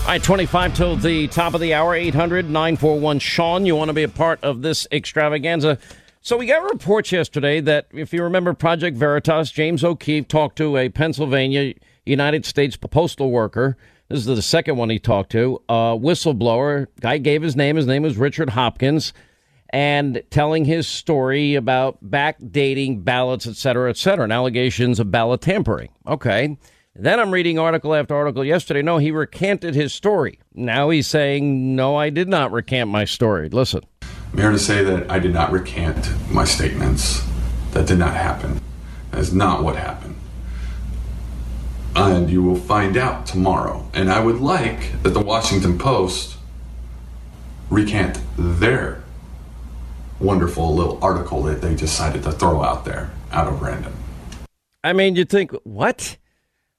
Right, 0.04 0.22
25 0.22 0.74
till 0.74 0.96
the 0.96 1.28
top 1.28 1.54
of 1.54 1.60
the 1.62 1.72
hour, 1.72 1.94
800 1.94 2.50
941 2.50 3.18
Sean. 3.18 3.64
You 3.64 3.76
want 3.76 3.88
to 3.88 3.94
be 3.94 4.02
a 4.02 4.08
part 4.08 4.44
of 4.44 4.60
this 4.60 4.86
extravaganza? 4.92 5.78
So, 6.20 6.36
we 6.36 6.44
got 6.44 6.62
reports 6.70 7.12
yesterday 7.12 7.60
that, 7.60 7.86
if 7.92 8.12
you 8.12 8.22
remember 8.22 8.52
Project 8.52 8.96
Veritas, 8.96 9.50
James 9.50 9.82
O'Keefe 9.82 10.28
talked 10.28 10.56
to 10.58 10.76
a 10.76 10.90
Pennsylvania 10.90 11.72
United 12.04 12.44
States 12.44 12.76
postal 12.76 13.30
worker. 13.30 13.78
This 14.08 14.18
is 14.18 14.26
the 14.26 14.42
second 14.42 14.76
one 14.76 14.90
he 14.90 14.98
talked 14.98 15.32
to. 15.32 15.62
A 15.70 15.96
whistleblower. 15.96 16.88
Guy 17.00 17.16
gave 17.16 17.40
his 17.40 17.56
name. 17.56 17.76
His 17.76 17.86
name 17.86 18.02
was 18.02 18.18
Richard 18.18 18.50
Hopkins 18.50 19.14
and 19.70 20.22
telling 20.28 20.66
his 20.66 20.86
story 20.86 21.54
about 21.54 22.04
backdating 22.04 23.02
ballots, 23.02 23.46
et 23.46 23.56
cetera, 23.56 23.88
et 23.88 23.96
cetera, 23.96 24.24
and 24.24 24.32
allegations 24.32 25.00
of 25.00 25.10
ballot 25.10 25.40
tampering. 25.40 25.88
Okay. 26.06 26.58
Then 26.94 27.18
I'm 27.18 27.30
reading 27.30 27.58
article 27.58 27.94
after 27.94 28.14
article 28.14 28.44
yesterday. 28.44 28.82
No, 28.82 28.98
he 28.98 29.10
recanted 29.10 29.74
his 29.74 29.94
story. 29.94 30.38
Now 30.52 30.90
he's 30.90 31.06
saying, 31.06 31.74
no, 31.74 31.96
I 31.96 32.10
did 32.10 32.28
not 32.28 32.52
recant 32.52 32.90
my 32.90 33.06
story. 33.06 33.48
Listen. 33.48 33.80
I'm 34.02 34.38
here 34.38 34.50
to 34.50 34.58
say 34.58 34.84
that 34.84 35.10
I 35.10 35.18
did 35.18 35.32
not 35.32 35.52
recant 35.52 36.12
my 36.30 36.44
statements. 36.44 37.26
That 37.72 37.86
did 37.86 37.98
not 37.98 38.14
happen. 38.14 38.60
That 39.10 39.20
is 39.20 39.32
not 39.32 39.62
what 39.62 39.76
happened. 39.76 40.16
And 41.96 42.28
you 42.28 42.42
will 42.42 42.56
find 42.56 42.98
out 42.98 43.24
tomorrow. 43.24 43.88
And 43.94 44.10
I 44.10 44.20
would 44.20 44.40
like 44.40 45.02
that 45.02 45.10
the 45.10 45.20
Washington 45.20 45.78
Post 45.78 46.36
recant 47.70 48.20
their 48.36 49.02
wonderful 50.20 50.74
little 50.74 51.02
article 51.02 51.42
that 51.44 51.62
they 51.62 51.74
decided 51.74 52.22
to 52.24 52.32
throw 52.32 52.62
out 52.62 52.84
there 52.84 53.10
out 53.30 53.48
of 53.48 53.62
random. 53.62 53.94
I 54.84 54.92
mean, 54.92 55.16
you 55.16 55.24
think, 55.24 55.52
what? 55.64 56.18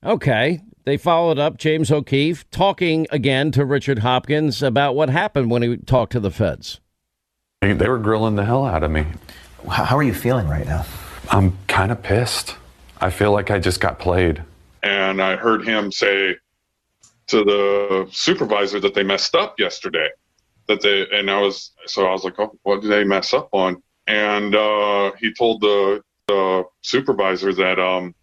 Okay. 0.06 0.62
They 0.86 0.98
followed 0.98 1.40
up 1.40 1.58
James 1.58 1.92
O'Keefe 1.92 2.50
talking 2.52 3.08
again 3.10 3.52
to 3.52 3.64
Richard 3.64 4.00
Hopkins 4.00 4.62
about 4.62 4.96
what 4.96 5.10
happened 5.10 5.50
when 5.50 5.62
he 5.62 5.78
talked 5.78 6.12
to 6.12 6.20
the 6.20 6.32
feds. 6.32 6.82
They, 7.62 7.72
they 7.72 7.88
were 7.88 8.00
grilling 8.00 8.36
the 8.36 8.44
hell 8.44 8.66
out 8.66 8.84
of 8.84 8.92
me. 8.92 9.06
How 9.70 9.96
are 9.96 10.04
you 10.04 10.14
feeling 10.14 10.48
right 10.50 10.66
now? 10.66 10.86
I'm 11.32 11.58
kind 11.68 11.92
of 11.92 12.04
pissed. 12.04 12.58
I 13.00 13.10
feel 13.12 13.32
like 13.32 13.50
I 13.50 13.60
just 13.60 13.80
got 13.80 13.98
played. 13.98 14.44
And 14.82 15.22
I 15.22 15.38
heard 15.38 15.66
him 15.66 15.90
say 15.90 16.36
to 17.28 17.44
the 17.46 18.08
supervisor 18.12 18.82
that 18.82 18.94
they 18.94 19.04
messed 19.04 19.36
up 19.36 19.58
yesterday 19.58 20.10
that 20.68 20.82
they 20.82 21.08
and 21.12 21.30
I 21.30 21.40
was 21.42 21.72
so 21.86 22.06
I 22.06 22.12
was 22.12 22.26
like, 22.26 22.38
oh, 22.40 22.58
what 22.64 22.82
did 22.82 22.92
they 22.92 23.06
mess 23.06 23.34
up 23.34 23.50
on? 23.54 23.82
And 24.08 24.54
uh, 24.54 25.12
he 25.18 25.34
told 25.34 25.62
the, 25.62 26.04
the 26.28 26.66
supervisor 26.82 27.54
that 27.54 27.80
um, 27.80 28.14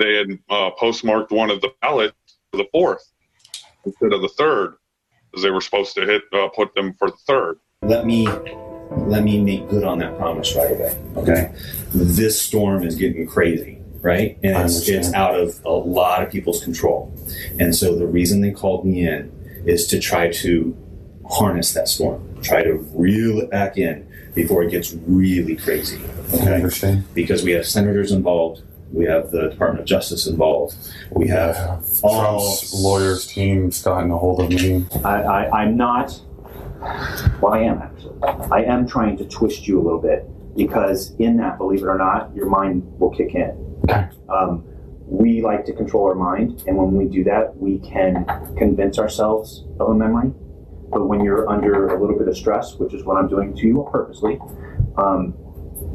they 0.00 0.14
had 0.14 0.38
uh, 0.48 0.70
postmarked 0.72 1.30
one 1.30 1.50
of 1.50 1.60
the 1.60 1.72
ballots 1.80 2.16
for 2.50 2.56
the 2.56 2.66
fourth 2.72 3.08
instead 3.84 4.12
of 4.12 4.22
the 4.22 4.28
third, 4.30 4.74
because 5.30 5.44
they 5.44 5.50
were 5.50 5.60
supposed 5.60 5.94
to 5.94 6.04
hit 6.04 6.22
uh, 6.32 6.48
put 6.48 6.74
them 6.74 6.94
for 6.98 7.10
the 7.10 7.16
third. 7.26 7.58
Let 7.82 8.04
me 8.04 8.26
let 9.06 9.22
me 9.22 9.40
make 9.40 9.68
good 9.68 9.84
on 9.84 9.98
that 9.98 10.18
promise 10.18 10.56
right 10.56 10.72
away. 10.72 10.98
Okay, 11.16 11.52
this 11.94 12.42
storm 12.42 12.82
is 12.82 12.96
getting 12.96 13.28
crazy 13.28 13.80
right? 14.02 14.38
And 14.42 14.64
it's, 14.64 14.88
it's 14.88 15.12
out 15.12 15.38
of 15.38 15.62
a 15.64 15.70
lot 15.70 16.22
of 16.22 16.30
people's 16.30 16.62
control. 16.62 17.14
And 17.58 17.74
so 17.74 17.96
the 17.96 18.06
reason 18.06 18.40
they 18.40 18.50
called 18.50 18.86
me 18.86 19.06
in 19.06 19.30
is 19.66 19.86
to 19.88 20.00
try 20.00 20.30
to 20.30 20.76
harness 21.28 21.72
that 21.74 21.88
storm, 21.88 22.42
try 22.42 22.62
to 22.62 22.74
reel 22.94 23.40
it 23.40 23.50
back 23.50 23.76
in 23.76 24.06
before 24.34 24.62
it 24.62 24.70
gets 24.70 24.92
really 25.06 25.56
crazy. 25.56 26.00
Okay? 26.32 26.48
I 26.48 26.54
understand. 26.54 27.04
Because 27.14 27.42
we 27.42 27.52
have 27.52 27.66
senators 27.66 28.12
involved, 28.12 28.62
we 28.92 29.04
have 29.04 29.30
the 29.30 29.48
Department 29.48 29.80
of 29.80 29.86
Justice 29.86 30.26
involved, 30.26 30.74
we 31.10 31.28
have 31.28 31.84
all 32.02 32.40
Trump's 32.40 32.74
lawyers 32.74 33.26
team's 33.26 33.82
gotten 33.82 34.10
a 34.10 34.18
hold 34.18 34.40
of 34.40 34.50
me. 34.50 34.86
I, 35.04 35.22
I, 35.22 35.62
I'm 35.62 35.76
not. 35.76 36.20
Well, 37.40 37.52
I 37.52 37.60
am 37.60 37.78
actually. 37.78 38.16
I 38.50 38.64
am 38.64 38.86
trying 38.86 39.16
to 39.18 39.24
twist 39.26 39.68
you 39.68 39.80
a 39.80 39.82
little 39.82 40.00
bit 40.00 40.26
because 40.56 41.14
in 41.18 41.36
that, 41.36 41.58
believe 41.58 41.82
it 41.82 41.86
or 41.86 41.98
not, 41.98 42.34
your 42.34 42.46
mind 42.46 42.82
will 42.98 43.10
kick 43.10 43.34
in. 43.34 43.80
Okay. 43.84 44.08
Um, 44.28 44.64
we 45.06 45.42
like 45.42 45.64
to 45.66 45.72
control 45.72 46.06
our 46.06 46.14
mind, 46.14 46.62
and 46.66 46.76
when 46.76 46.92
we 46.94 47.06
do 47.06 47.24
that, 47.24 47.56
we 47.56 47.78
can 47.80 48.24
convince 48.56 48.98
ourselves 48.98 49.64
of 49.78 49.88
a 49.88 49.94
memory 49.94 50.32
but 50.90 51.06
when 51.06 51.22
you're 51.22 51.48
under 51.48 51.88
a 51.88 52.00
little 52.00 52.18
bit 52.18 52.26
of 52.26 52.36
stress, 52.36 52.74
which 52.74 52.92
is 52.94 53.04
what 53.04 53.16
I'm 53.16 53.28
doing 53.28 53.54
to 53.54 53.66
you 53.66 53.88
purposely, 53.92 54.40
um, 54.96 55.34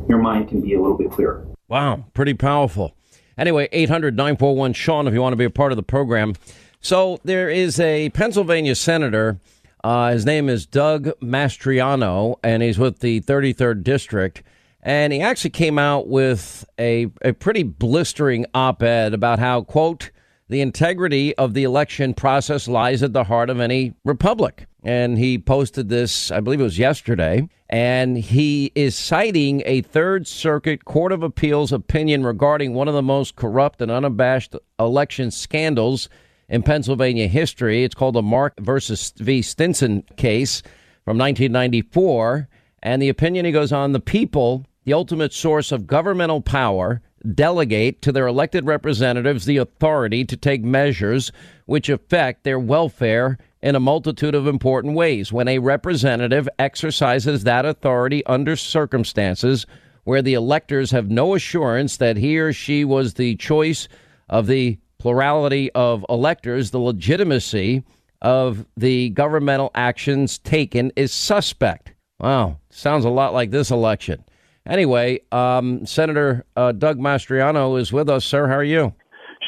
your 0.08 0.20
mind 0.20 0.48
can 0.48 0.62
be 0.62 0.74
a 0.76 0.82
little 0.82 0.98
bit 0.98 1.12
clearer. 1.12 1.45
Wow, 1.68 2.06
pretty 2.14 2.34
powerful. 2.34 2.96
Anyway, 3.38 3.68
800 3.72 4.16
941 4.16 4.74
Sean, 4.74 5.08
if 5.08 5.14
you 5.14 5.22
want 5.22 5.34
to 5.34 5.38
be 5.38 5.46
a 5.46 5.50
part 5.50 5.72
of 5.72 5.76
the 5.76 5.84
program. 5.84 6.34
So 6.80 7.20
there 7.24 7.50
is 7.50 7.80
a 7.80 8.10
Pennsylvania 8.10 8.76
senator. 8.76 9.40
Uh, 9.84 10.12
his 10.12 10.26
name 10.26 10.50
is 10.50 10.66
Doug 10.66 11.10
Mastriano, 11.22 12.38
and 12.44 12.64
he's 12.64 12.80
with 12.80 13.00
the 13.00 13.22
33rd 13.22 13.84
District. 13.84 14.44
And 14.82 15.12
he 15.12 15.22
actually 15.22 15.50
came 15.50 15.80
out 15.80 16.08
with 16.08 16.64
a, 16.78 17.08
a 17.24 17.34
pretty 17.34 17.64
blistering 17.64 18.46
op 18.54 18.84
ed 18.84 19.16
about 19.16 19.40
how, 19.40 19.64
quote, 19.64 20.12
the 20.48 20.62
integrity 20.62 21.36
of 21.38 21.56
the 21.56 21.64
election 21.64 22.14
process 22.14 22.68
lies 22.68 23.02
at 23.02 23.14
the 23.14 23.24
heart 23.24 23.50
of 23.50 23.60
any 23.60 23.96
republic. 24.04 24.68
And 24.86 25.18
he 25.18 25.40
posted 25.40 25.90
this, 25.90 26.30
I 26.30 26.40
believe 26.42 26.60
it 26.60 26.64
was 26.64 26.78
yesterday. 26.78 27.50
And 27.68 28.16
he 28.16 28.72
is 28.76 28.96
citing 28.96 29.64
a 29.66 29.82
Third 29.82 30.28
Circuit 30.28 30.86
Court 30.86 31.12
of 31.12 31.24
Appeals 31.24 31.74
opinion 31.74 32.24
regarding 32.24 32.76
one 32.76 32.88
of 32.88 32.94
the 32.94 33.02
most 33.02 33.36
corrupt 33.36 33.82
and 33.82 33.90
unabashed 33.90 34.56
election 34.80 35.32
scandals 35.32 36.08
in 36.48 36.62
Pennsylvania 36.62 37.28
history. 37.28 37.84
It's 37.84 37.96
called 37.96 38.14
the 38.14 38.22
Mark 38.22 38.54
versus 38.60 39.12
V. 39.18 39.42
Stinson 39.42 40.04
case 40.18 40.62
from 41.04 41.18
1994. 41.18 42.48
And 42.84 43.02
the 43.02 43.10
opinion, 43.10 43.46
he 43.46 43.52
goes 43.52 43.72
on, 43.72 43.92
the 43.92 44.00
people, 44.00 44.68
the 44.84 44.94
ultimate 44.94 45.34
source 45.34 45.72
of 45.72 45.88
governmental 45.88 46.42
power, 46.42 47.02
delegate 47.34 48.04
to 48.04 48.12
their 48.12 48.28
elected 48.28 48.68
representatives 48.68 49.46
the 49.46 49.58
authority 49.58 50.24
to 50.26 50.38
take 50.38 50.64
measures 50.64 51.32
which 51.66 51.90
affect 51.90 52.44
their 52.44 52.60
welfare 52.60 53.40
in 53.66 53.76
a 53.76 53.80
multitude 53.80 54.36
of 54.36 54.46
important 54.46 54.94
ways. 54.94 55.34
When 55.34 55.48
a 55.48 55.58
representative 55.58 56.48
exercises 56.60 57.44
that 57.46 57.66
authority 57.66 58.24
under 58.28 58.56
circumstances 58.56 59.66
where 60.04 60.22
the 60.22 60.36
electors 60.36 60.92
have 60.92 61.10
no 61.10 61.34
assurance 61.34 61.98
that 61.98 62.16
he 62.16 62.38
or 62.38 62.54
she 62.54 62.86
was 62.86 63.16
the 63.16 63.36
choice 63.38 63.88
of 64.30 64.46
the 64.46 64.78
plurality 65.00 65.72
of 65.72 66.06
electors, 66.10 66.70
the 66.70 66.80
legitimacy 66.80 67.84
of 68.22 68.68
the 68.78 69.10
governmental 69.10 69.72
actions 69.74 70.38
taken 70.38 70.92
is 70.96 71.12
suspect. 71.12 71.92
Wow, 72.20 72.60
sounds 72.70 73.04
a 73.04 73.10
lot 73.10 73.34
like 73.34 73.50
this 73.50 73.72
election. 73.72 74.24
Anyway, 74.68 75.22
um, 75.32 75.88
Senator 75.88 76.46
uh, 76.56 76.72
Doug 76.72 77.00
Mastriano 77.00 77.80
is 77.80 77.92
with 77.92 78.10
us, 78.10 78.26
sir. 78.26 78.48
How 78.48 78.58
are 78.58 78.64
you? 78.64 78.94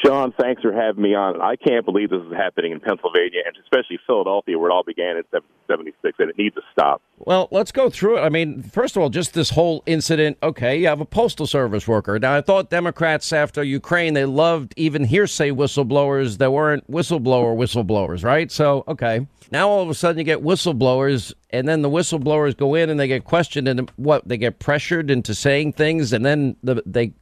Sean, 0.04 0.32
thanks 0.40 0.62
for 0.62 0.72
having 0.72 1.02
me 1.02 1.14
on. 1.14 1.40
I 1.40 1.56
can't 1.56 1.84
believe 1.84 2.10
this 2.10 2.22
is 2.22 2.32
happening 2.32 2.72
in 2.72 2.80
Pennsylvania 2.80 3.40
and 3.46 3.56
especially 3.62 3.98
Philadelphia, 4.06 4.58
where 4.58 4.70
it 4.70 4.72
all 4.72 4.84
began 4.84 5.16
in 5.16 5.24
76, 5.66 6.16
and 6.18 6.30
it 6.30 6.38
needs 6.38 6.54
to 6.54 6.62
stop. 6.72 7.02
Well, 7.18 7.48
let's 7.50 7.72
go 7.72 7.90
through 7.90 8.18
it. 8.18 8.20
I 8.20 8.28
mean, 8.28 8.62
first 8.62 8.96
of 8.96 9.02
all, 9.02 9.08
just 9.08 9.34
this 9.34 9.50
whole 9.50 9.82
incident. 9.86 10.38
Okay, 10.42 10.78
you 10.78 10.86
have 10.86 11.00
a 11.00 11.04
postal 11.04 11.46
service 11.46 11.88
worker. 11.88 12.18
Now, 12.18 12.34
I 12.34 12.40
thought 12.40 12.70
Democrats 12.70 13.32
after 13.32 13.62
Ukraine 13.62 14.14
they 14.14 14.24
loved 14.24 14.72
even 14.76 15.04
hearsay 15.04 15.50
whistleblowers 15.50 16.38
that 16.38 16.52
weren't 16.52 16.88
whistleblower 16.90 17.56
whistleblowers, 17.56 18.24
right? 18.24 18.50
So, 18.50 18.84
okay. 18.88 19.26
Now 19.50 19.68
all 19.68 19.82
of 19.82 19.88
a 19.88 19.94
sudden 19.94 20.18
you 20.18 20.24
get 20.24 20.42
whistleblowers, 20.42 21.32
and 21.50 21.66
then 21.66 21.82
the 21.82 21.90
whistleblowers 21.90 22.56
go 22.56 22.74
in 22.74 22.90
and 22.90 23.00
they 23.00 23.08
get 23.08 23.24
questioned, 23.24 23.66
and 23.66 23.90
what 23.96 24.28
they 24.28 24.36
get 24.36 24.58
pressured 24.58 25.10
into 25.10 25.34
saying 25.34 25.72
things, 25.72 26.12
and 26.12 26.24
then 26.24 26.56
the, 26.62 26.82
they, 26.84 27.12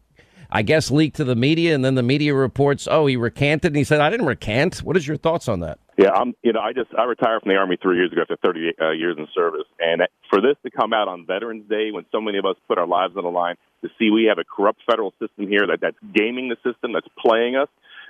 I 0.50 0.62
guess, 0.62 0.90
leaked 0.90 1.16
to 1.16 1.24
the 1.24 1.36
media, 1.36 1.74
and 1.74 1.84
then 1.84 1.94
the 1.94 2.02
media 2.02 2.34
reports, 2.34 2.88
oh, 2.90 3.06
he 3.06 3.16
recanted, 3.16 3.72
and 3.72 3.76
he 3.76 3.84
said, 3.84 4.00
I 4.00 4.10
didn't 4.10 4.26
recant. 4.26 4.78
What 4.78 4.96
is 4.96 5.06
your 5.06 5.16
thoughts 5.16 5.48
on 5.48 5.60
that? 5.60 5.78
Yeah, 5.98 6.10
I'm. 6.10 6.34
You 6.42 6.52
know, 6.52 6.60
I 6.60 6.74
just 6.74 6.90
I 6.96 7.04
retired 7.04 7.42
from 7.42 7.50
the 7.50 7.56
army 7.56 7.78
three 7.80 7.96
years 7.96 8.12
ago 8.12 8.20
after 8.20 8.36
30 8.36 8.72
uh, 8.80 8.90
years 8.90 9.16
in 9.18 9.26
service, 9.34 9.64
and 9.80 10.02
for 10.28 10.42
this 10.42 10.56
to 10.62 10.70
come 10.70 10.92
out 10.92 11.08
on 11.08 11.24
Veterans 11.24 11.66
Day, 11.70 11.90
when 11.90 12.04
so 12.12 12.20
many 12.20 12.36
of 12.36 12.44
us 12.44 12.56
put 12.68 12.76
our 12.76 12.86
lives 12.86 13.16
on 13.16 13.24
the 13.24 13.30
line, 13.30 13.56
to 13.82 13.88
see 13.98 14.10
we 14.10 14.26
have 14.28 14.38
a 14.38 14.44
corrupt 14.44 14.80
federal 14.88 15.12
system 15.12 15.48
here 15.48 15.66
that 15.68 15.78
that's 15.80 15.96
gaming 16.14 16.50
the 16.50 16.56
system, 16.56 16.92
that's 16.92 17.08
playing 17.18 17.56
us, 17.56 17.68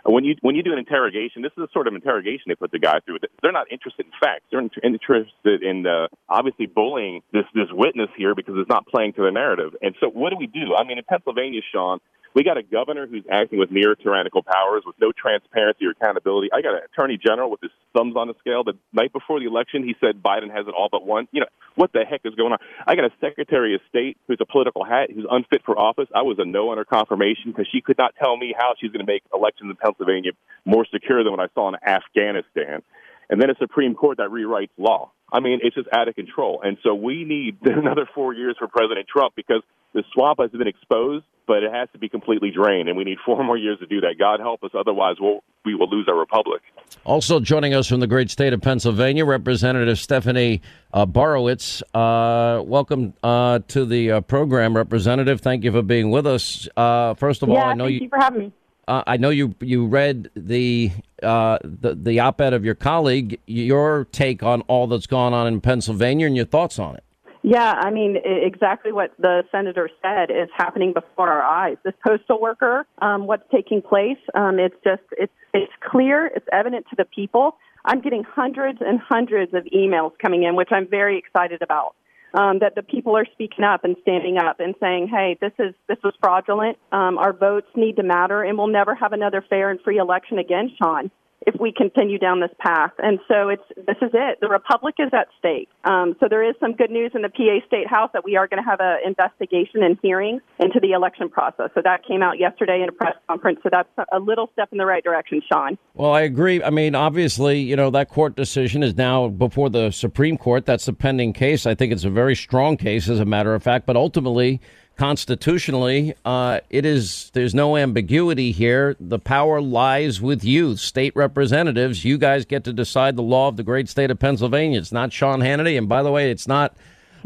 when 0.08 0.24
you 0.24 0.36
when 0.40 0.54
you 0.54 0.62
do 0.62 0.72
an 0.72 0.78
interrogation, 0.78 1.42
this 1.42 1.52
is 1.56 1.64
a 1.64 1.68
sort 1.72 1.88
of 1.88 1.94
interrogation 1.94 2.44
they 2.46 2.54
put 2.54 2.70
the 2.70 2.78
guy 2.78 3.00
through. 3.04 3.18
They're 3.42 3.52
not 3.52 3.70
interested 3.72 4.06
in 4.06 4.12
facts. 4.20 4.44
They're 4.50 4.62
interested 4.82 5.62
in 5.62 5.86
uh, 5.86 6.08
obviously 6.28 6.66
bullying 6.66 7.22
this 7.32 7.44
this 7.54 7.68
witness 7.72 8.08
here 8.16 8.34
because 8.34 8.54
it's 8.56 8.68
not 8.68 8.86
playing 8.86 9.14
to 9.14 9.22
the 9.22 9.30
narrative. 9.30 9.74
And 9.82 9.94
so, 10.00 10.08
what 10.08 10.30
do 10.30 10.36
we 10.36 10.46
do? 10.46 10.74
I 10.76 10.84
mean, 10.84 10.98
in 10.98 11.04
Pennsylvania, 11.04 11.60
Sean, 11.72 11.98
We 12.36 12.44
got 12.44 12.58
a 12.58 12.62
governor 12.62 13.06
who's 13.06 13.24
acting 13.32 13.58
with 13.58 13.70
near 13.70 13.94
tyrannical 13.94 14.42
powers 14.42 14.82
with 14.84 14.96
no 15.00 15.10
transparency 15.10 15.86
or 15.86 15.92
accountability. 15.92 16.50
I 16.52 16.60
got 16.60 16.74
an 16.74 16.80
attorney 16.84 17.16
general 17.16 17.50
with 17.50 17.62
his 17.62 17.70
thumbs 17.96 18.14
on 18.14 18.28
the 18.28 18.34
scale. 18.40 18.62
The 18.62 18.74
night 18.92 19.10
before 19.14 19.40
the 19.40 19.46
election, 19.46 19.82
he 19.82 19.96
said 20.00 20.22
Biden 20.22 20.52
has 20.54 20.68
it 20.68 20.74
all 20.76 20.90
but 20.92 21.06
one. 21.06 21.28
You 21.32 21.40
know, 21.40 21.46
what 21.76 21.94
the 21.94 22.04
heck 22.04 22.20
is 22.26 22.34
going 22.34 22.52
on? 22.52 22.58
I 22.86 22.94
got 22.94 23.06
a 23.06 23.12
secretary 23.22 23.74
of 23.74 23.80
state 23.88 24.18
who's 24.28 24.36
a 24.42 24.44
political 24.44 24.84
hat, 24.84 25.10
who's 25.10 25.24
unfit 25.30 25.62
for 25.64 25.78
office. 25.78 26.08
I 26.14 26.22
was 26.28 26.36
a 26.38 26.44
no 26.44 26.68
on 26.72 26.76
her 26.76 26.84
confirmation 26.84 27.52
because 27.52 27.68
she 27.72 27.80
could 27.80 27.96
not 27.96 28.14
tell 28.22 28.36
me 28.36 28.54
how 28.54 28.74
she's 28.78 28.92
going 28.92 29.04
to 29.04 29.10
make 29.10 29.22
elections 29.32 29.70
in 29.70 29.76
Pennsylvania 29.76 30.32
more 30.66 30.84
secure 30.92 31.24
than 31.24 31.32
what 31.32 31.40
I 31.40 31.48
saw 31.54 31.68
in 31.68 31.76
Afghanistan. 31.82 32.82
And 33.30 33.40
then 33.40 33.48
a 33.48 33.56
Supreme 33.58 33.94
Court 33.94 34.18
that 34.18 34.28
rewrites 34.28 34.76
law. 34.76 35.10
I 35.32 35.40
mean, 35.40 35.60
it's 35.62 35.74
just 35.74 35.88
out 35.90 36.06
of 36.06 36.14
control. 36.14 36.60
And 36.62 36.76
so 36.82 36.94
we 36.94 37.24
need 37.24 37.56
another 37.64 38.06
four 38.14 38.34
years 38.34 38.56
for 38.58 38.68
President 38.68 39.08
Trump 39.08 39.34
because 39.34 39.62
the 39.96 40.04
swamp 40.12 40.38
has 40.40 40.50
been 40.50 40.68
exposed, 40.68 41.24
but 41.46 41.62
it 41.62 41.72
has 41.72 41.88
to 41.92 41.98
be 41.98 42.08
completely 42.08 42.50
drained. 42.50 42.88
And 42.88 42.98
we 42.98 43.04
need 43.04 43.16
four 43.24 43.42
more 43.42 43.56
years 43.56 43.78
to 43.80 43.86
do 43.86 44.02
that. 44.02 44.16
God 44.18 44.40
help 44.40 44.62
us. 44.62 44.70
Otherwise, 44.78 45.16
we'll, 45.18 45.42
we 45.64 45.74
will 45.74 45.88
lose 45.88 46.06
our 46.06 46.16
republic. 46.16 46.60
Also 47.04 47.40
joining 47.40 47.72
us 47.72 47.88
from 47.88 48.00
the 48.00 48.06
great 48.06 48.30
state 48.30 48.52
of 48.52 48.60
Pennsylvania, 48.60 49.24
Representative 49.24 49.98
Stephanie 49.98 50.60
uh, 50.92 51.06
Borowicz. 51.06 51.82
Uh, 51.94 52.62
welcome 52.62 53.14
uh, 53.22 53.60
to 53.68 53.86
the 53.86 54.12
uh, 54.12 54.20
program, 54.20 54.76
Representative. 54.76 55.40
Thank 55.40 55.64
you 55.64 55.72
for 55.72 55.82
being 55.82 56.10
with 56.10 56.26
us. 56.26 56.68
Uh, 56.76 57.14
first 57.14 57.42
of 57.42 57.48
yeah, 57.48 57.54
all, 57.54 57.70
I 57.70 57.74
know 57.74 57.84
thank 57.84 57.94
you, 57.94 58.00
you 58.02 58.08
for 58.10 58.18
having 58.18 58.40
me. 58.40 58.52
Uh, 58.86 59.02
I 59.04 59.16
know 59.16 59.30
you 59.30 59.52
you 59.60 59.84
read 59.86 60.30
the, 60.36 60.92
uh, 61.20 61.58
the 61.64 61.96
the 61.96 62.20
op-ed 62.20 62.52
of 62.52 62.64
your 62.64 62.76
colleague. 62.76 63.40
Your 63.46 64.06
take 64.12 64.44
on 64.44 64.60
all 64.62 64.86
that's 64.86 65.08
gone 65.08 65.32
on 65.32 65.48
in 65.48 65.60
Pennsylvania 65.60 66.26
and 66.26 66.36
your 66.36 66.44
thoughts 66.44 66.78
on 66.78 66.94
it. 66.94 67.02
Yeah, 67.48 67.74
I 67.78 67.92
mean 67.92 68.16
exactly 68.24 68.90
what 68.90 69.12
the 69.20 69.44
senator 69.52 69.88
said 70.02 70.32
is 70.32 70.48
happening 70.56 70.92
before 70.92 71.30
our 71.30 71.44
eyes. 71.44 71.76
This 71.84 71.94
postal 72.04 72.40
worker, 72.40 72.84
um, 73.00 73.28
what's 73.28 73.44
taking 73.54 73.82
place? 73.82 74.18
Um, 74.34 74.58
it's 74.58 74.74
just 74.82 75.04
it's 75.12 75.32
it's 75.54 75.72
clear, 75.80 76.26
it's 76.26 76.48
evident 76.52 76.86
to 76.90 76.96
the 76.96 77.04
people. 77.04 77.56
I'm 77.84 78.00
getting 78.00 78.24
hundreds 78.24 78.80
and 78.80 78.98
hundreds 78.98 79.54
of 79.54 79.62
emails 79.66 80.10
coming 80.20 80.42
in, 80.42 80.56
which 80.56 80.70
I'm 80.72 80.88
very 80.88 81.18
excited 81.18 81.62
about 81.62 81.94
um, 82.34 82.58
that 82.58 82.74
the 82.74 82.82
people 82.82 83.16
are 83.16 83.26
speaking 83.30 83.62
up 83.62 83.84
and 83.84 83.94
standing 84.02 84.38
up 84.38 84.58
and 84.58 84.74
saying, 84.80 85.06
"Hey, 85.06 85.38
this 85.40 85.52
is 85.60 85.72
this 85.86 85.98
was 86.02 86.14
fraudulent. 86.20 86.78
Um, 86.90 87.16
our 87.16 87.32
votes 87.32 87.68
need 87.76 87.94
to 87.94 88.02
matter, 88.02 88.42
and 88.42 88.58
we'll 88.58 88.66
never 88.66 88.96
have 88.96 89.12
another 89.12 89.40
fair 89.48 89.70
and 89.70 89.80
free 89.82 89.98
election 89.98 90.40
again, 90.40 90.72
Sean." 90.82 91.12
If 91.46 91.54
we 91.60 91.72
continue 91.72 92.18
down 92.18 92.40
this 92.40 92.50
path. 92.58 92.90
And 92.98 93.20
so 93.28 93.48
it's 93.48 93.62
this 93.76 93.96
is 94.02 94.10
it. 94.12 94.38
The 94.40 94.48
republic 94.48 94.96
is 94.98 95.10
at 95.12 95.28
stake. 95.38 95.68
Um, 95.84 96.16
so 96.18 96.26
there 96.28 96.42
is 96.48 96.56
some 96.58 96.72
good 96.72 96.90
news 96.90 97.12
in 97.14 97.22
the 97.22 97.28
PA 97.28 97.64
State 97.66 97.86
House 97.88 98.10
that 98.12 98.24
we 98.24 98.36
are 98.36 98.48
going 98.48 98.62
to 98.62 98.68
have 98.68 98.80
an 98.80 98.98
investigation 99.06 99.82
and 99.82 99.96
hearing 100.02 100.40
into 100.58 100.80
the 100.80 100.90
election 100.90 101.28
process. 101.28 101.70
So 101.74 101.82
that 101.84 102.04
came 102.06 102.22
out 102.22 102.38
yesterday 102.38 102.82
in 102.82 102.88
a 102.88 102.92
press 102.92 103.14
conference. 103.28 103.60
So 103.62 103.68
that's 103.70 103.88
a 104.12 104.18
little 104.18 104.50
step 104.52 104.70
in 104.72 104.78
the 104.78 104.86
right 104.86 105.04
direction, 105.04 105.40
Sean. 105.50 105.78
Well, 105.94 106.12
I 106.12 106.22
agree. 106.22 106.62
I 106.62 106.70
mean, 106.70 106.96
obviously, 106.96 107.60
you 107.60 107.76
know 107.76 107.90
that 107.90 108.08
court 108.10 108.34
decision 108.34 108.82
is 108.82 108.96
now 108.96 109.28
before 109.28 109.70
the 109.70 109.92
Supreme 109.92 110.36
Court. 110.36 110.66
That's 110.66 110.88
a 110.88 110.92
pending 110.92 111.32
case. 111.32 111.64
I 111.64 111.76
think 111.76 111.92
it's 111.92 112.04
a 112.04 112.10
very 112.10 112.34
strong 112.34 112.76
case, 112.76 113.08
as 113.08 113.20
a 113.20 113.24
matter 113.24 113.54
of 113.54 113.62
fact. 113.62 113.86
But 113.86 113.96
ultimately 113.96 114.60
constitutionally, 114.96 116.14
uh, 116.24 116.60
it 116.70 116.84
is 116.84 117.30
there's 117.34 117.54
no 117.54 117.76
ambiguity 117.76 118.52
here. 118.52 118.96
The 118.98 119.18
power 119.18 119.60
lies 119.60 120.20
with 120.20 120.44
you, 120.44 120.76
state 120.76 121.14
representatives. 121.14 122.04
You 122.04 122.18
guys 122.18 122.44
get 122.44 122.64
to 122.64 122.72
decide 122.72 123.16
the 123.16 123.22
law 123.22 123.48
of 123.48 123.56
the 123.56 123.62
great 123.62 123.88
state 123.88 124.10
of 124.10 124.18
Pennsylvania. 124.18 124.78
It's 124.78 124.92
not 124.92 125.12
Sean 125.12 125.40
Hannity, 125.40 125.76
and 125.78 125.88
by 125.88 126.02
the 126.02 126.10
way, 126.10 126.30
it's 126.30 126.48
not 126.48 126.76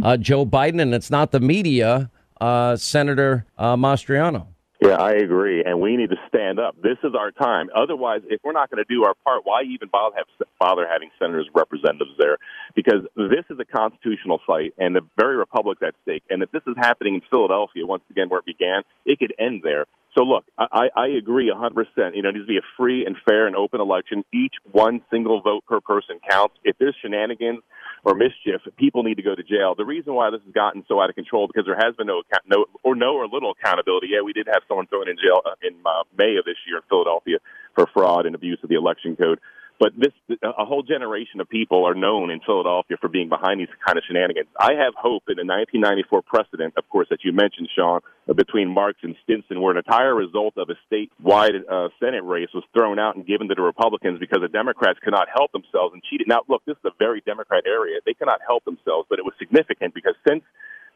uh, 0.02 0.16
Joe 0.16 0.44
Biden, 0.44 0.80
and 0.80 0.94
it's 0.94 1.10
not 1.10 1.30
the 1.30 1.40
media, 1.40 2.10
uh, 2.40 2.76
Senator 2.76 3.46
uh, 3.56 3.76
Mastriano. 3.76 4.46
Yeah, 4.82 4.96
I 4.96 5.12
agree, 5.12 5.62
and 5.62 5.78
we 5.78 5.94
need 5.98 6.08
to 6.08 6.16
stand 6.28 6.58
up. 6.58 6.74
This 6.82 6.96
is 7.04 7.12
our 7.14 7.30
time. 7.32 7.68
Otherwise, 7.76 8.22
if 8.30 8.40
we're 8.42 8.52
not 8.52 8.70
going 8.70 8.82
to 8.82 8.88
do 8.88 9.04
our 9.04 9.12
part, 9.24 9.42
why 9.44 9.62
even 9.62 9.88
bother, 9.92 10.16
have, 10.16 10.48
bother 10.58 10.86
having 10.90 11.10
senators, 11.18 11.46
representatives 11.54 12.12
there? 12.18 12.38
Because 12.74 13.04
this 13.14 13.44
is 13.50 13.58
a 13.60 13.64
constitutional 13.66 14.40
fight, 14.46 14.72
and 14.78 14.96
the 14.96 15.02
very 15.18 15.36
republic's 15.36 15.82
at 15.82 15.94
stake. 16.02 16.22
And 16.30 16.42
if 16.42 16.50
this 16.50 16.62
is 16.66 16.76
happening 16.78 17.16
in 17.16 17.20
Philadelphia, 17.28 17.84
once 17.84 18.04
again, 18.10 18.30
where 18.30 18.38
it 18.40 18.46
began, 18.46 18.80
it 19.04 19.18
could 19.18 19.34
end 19.38 19.60
there. 19.62 19.84
So 20.16 20.24
look, 20.24 20.44
I, 20.58 20.88
I 20.96 21.06
agree 21.08 21.52
100%. 21.54 22.16
You 22.16 22.22
know, 22.22 22.30
it 22.30 22.32
needs 22.32 22.46
to 22.46 22.48
be 22.48 22.56
a 22.56 22.66
free 22.78 23.04
and 23.04 23.16
fair 23.28 23.46
and 23.46 23.54
open 23.54 23.82
election. 23.82 24.24
Each 24.32 24.54
one 24.72 25.02
single 25.10 25.42
vote 25.42 25.64
per 25.68 25.80
person 25.80 26.20
counts. 26.28 26.54
If 26.64 26.76
there's 26.78 26.96
shenanigans 27.02 27.60
or 28.04 28.14
mischief, 28.14 28.60
people 28.76 29.02
need 29.02 29.16
to 29.16 29.22
go 29.22 29.34
to 29.34 29.42
jail. 29.42 29.74
The 29.76 29.84
reason 29.84 30.14
why 30.14 30.30
this 30.30 30.40
has 30.44 30.52
gotten 30.52 30.84
so 30.88 31.00
out 31.00 31.10
of 31.10 31.16
control 31.16 31.46
because 31.46 31.66
there 31.66 31.76
has 31.76 31.94
been 31.96 32.06
no, 32.06 32.20
account, 32.20 32.44
no 32.46 32.66
or 32.82 32.94
no 32.94 33.14
or 33.14 33.26
little 33.26 33.52
accountability. 33.52 34.08
Yeah, 34.10 34.22
we 34.22 34.32
did 34.32 34.46
have 34.46 34.62
someone 34.68 34.86
thrown 34.86 35.08
in 35.08 35.16
jail 35.16 35.42
uh, 35.44 35.54
in 35.62 35.76
uh, 35.84 36.04
May 36.16 36.36
of 36.36 36.44
this 36.44 36.56
year 36.66 36.78
in 36.78 36.82
Philadelphia 36.88 37.38
for 37.74 37.86
fraud 37.92 38.26
and 38.26 38.34
abuse 38.34 38.58
of 38.62 38.68
the 38.68 38.76
election 38.76 39.16
code. 39.16 39.40
But 39.80 39.96
this, 39.96 40.12
a 40.44 40.66
whole 40.66 40.82
generation 40.82 41.40
of 41.40 41.48
people 41.48 41.88
are 41.88 41.94
known 41.94 42.30
in 42.30 42.40
Philadelphia 42.44 42.98
for 43.00 43.08
being 43.08 43.30
behind 43.30 43.60
these 43.60 43.72
kind 43.80 43.96
of 43.96 44.04
shenanigans. 44.06 44.48
I 44.60 44.76
have 44.76 44.92
hope 44.92 45.24
in 45.32 45.40
the 45.40 45.48
1994 45.48 46.20
precedent, 46.20 46.74
of 46.76 46.86
course, 46.90 47.08
that 47.08 47.24
you 47.24 47.32
mentioned, 47.32 47.70
Sean, 47.74 48.00
between 48.28 48.68
Marks 48.68 49.00
and 49.02 49.16
Stinson, 49.24 49.62
where 49.62 49.72
an 49.72 49.78
entire 49.78 50.14
result 50.14 50.58
of 50.58 50.68
a 50.68 50.76
statewide 50.84 51.64
uh, 51.64 51.88
Senate 51.98 52.24
race 52.24 52.52
was 52.52 52.62
thrown 52.76 52.98
out 52.98 53.16
and 53.16 53.26
given 53.26 53.48
to 53.48 53.54
the 53.54 53.62
Republicans 53.62 54.20
because 54.20 54.40
the 54.42 54.52
Democrats 54.52 54.98
could 55.02 55.16
not 55.16 55.28
help 55.34 55.50
themselves 55.52 55.94
and 55.94 56.02
cheated. 56.04 56.28
Now, 56.28 56.42
look, 56.46 56.62
this 56.66 56.76
is 56.76 56.84
a 56.84 56.94
very 56.98 57.22
Democrat 57.24 57.64
area. 57.66 58.00
They 58.04 58.12
cannot 58.12 58.40
help 58.46 58.66
themselves, 58.66 59.08
but 59.08 59.18
it 59.18 59.24
was 59.24 59.32
significant 59.38 59.94
because 59.94 60.14
since 60.28 60.44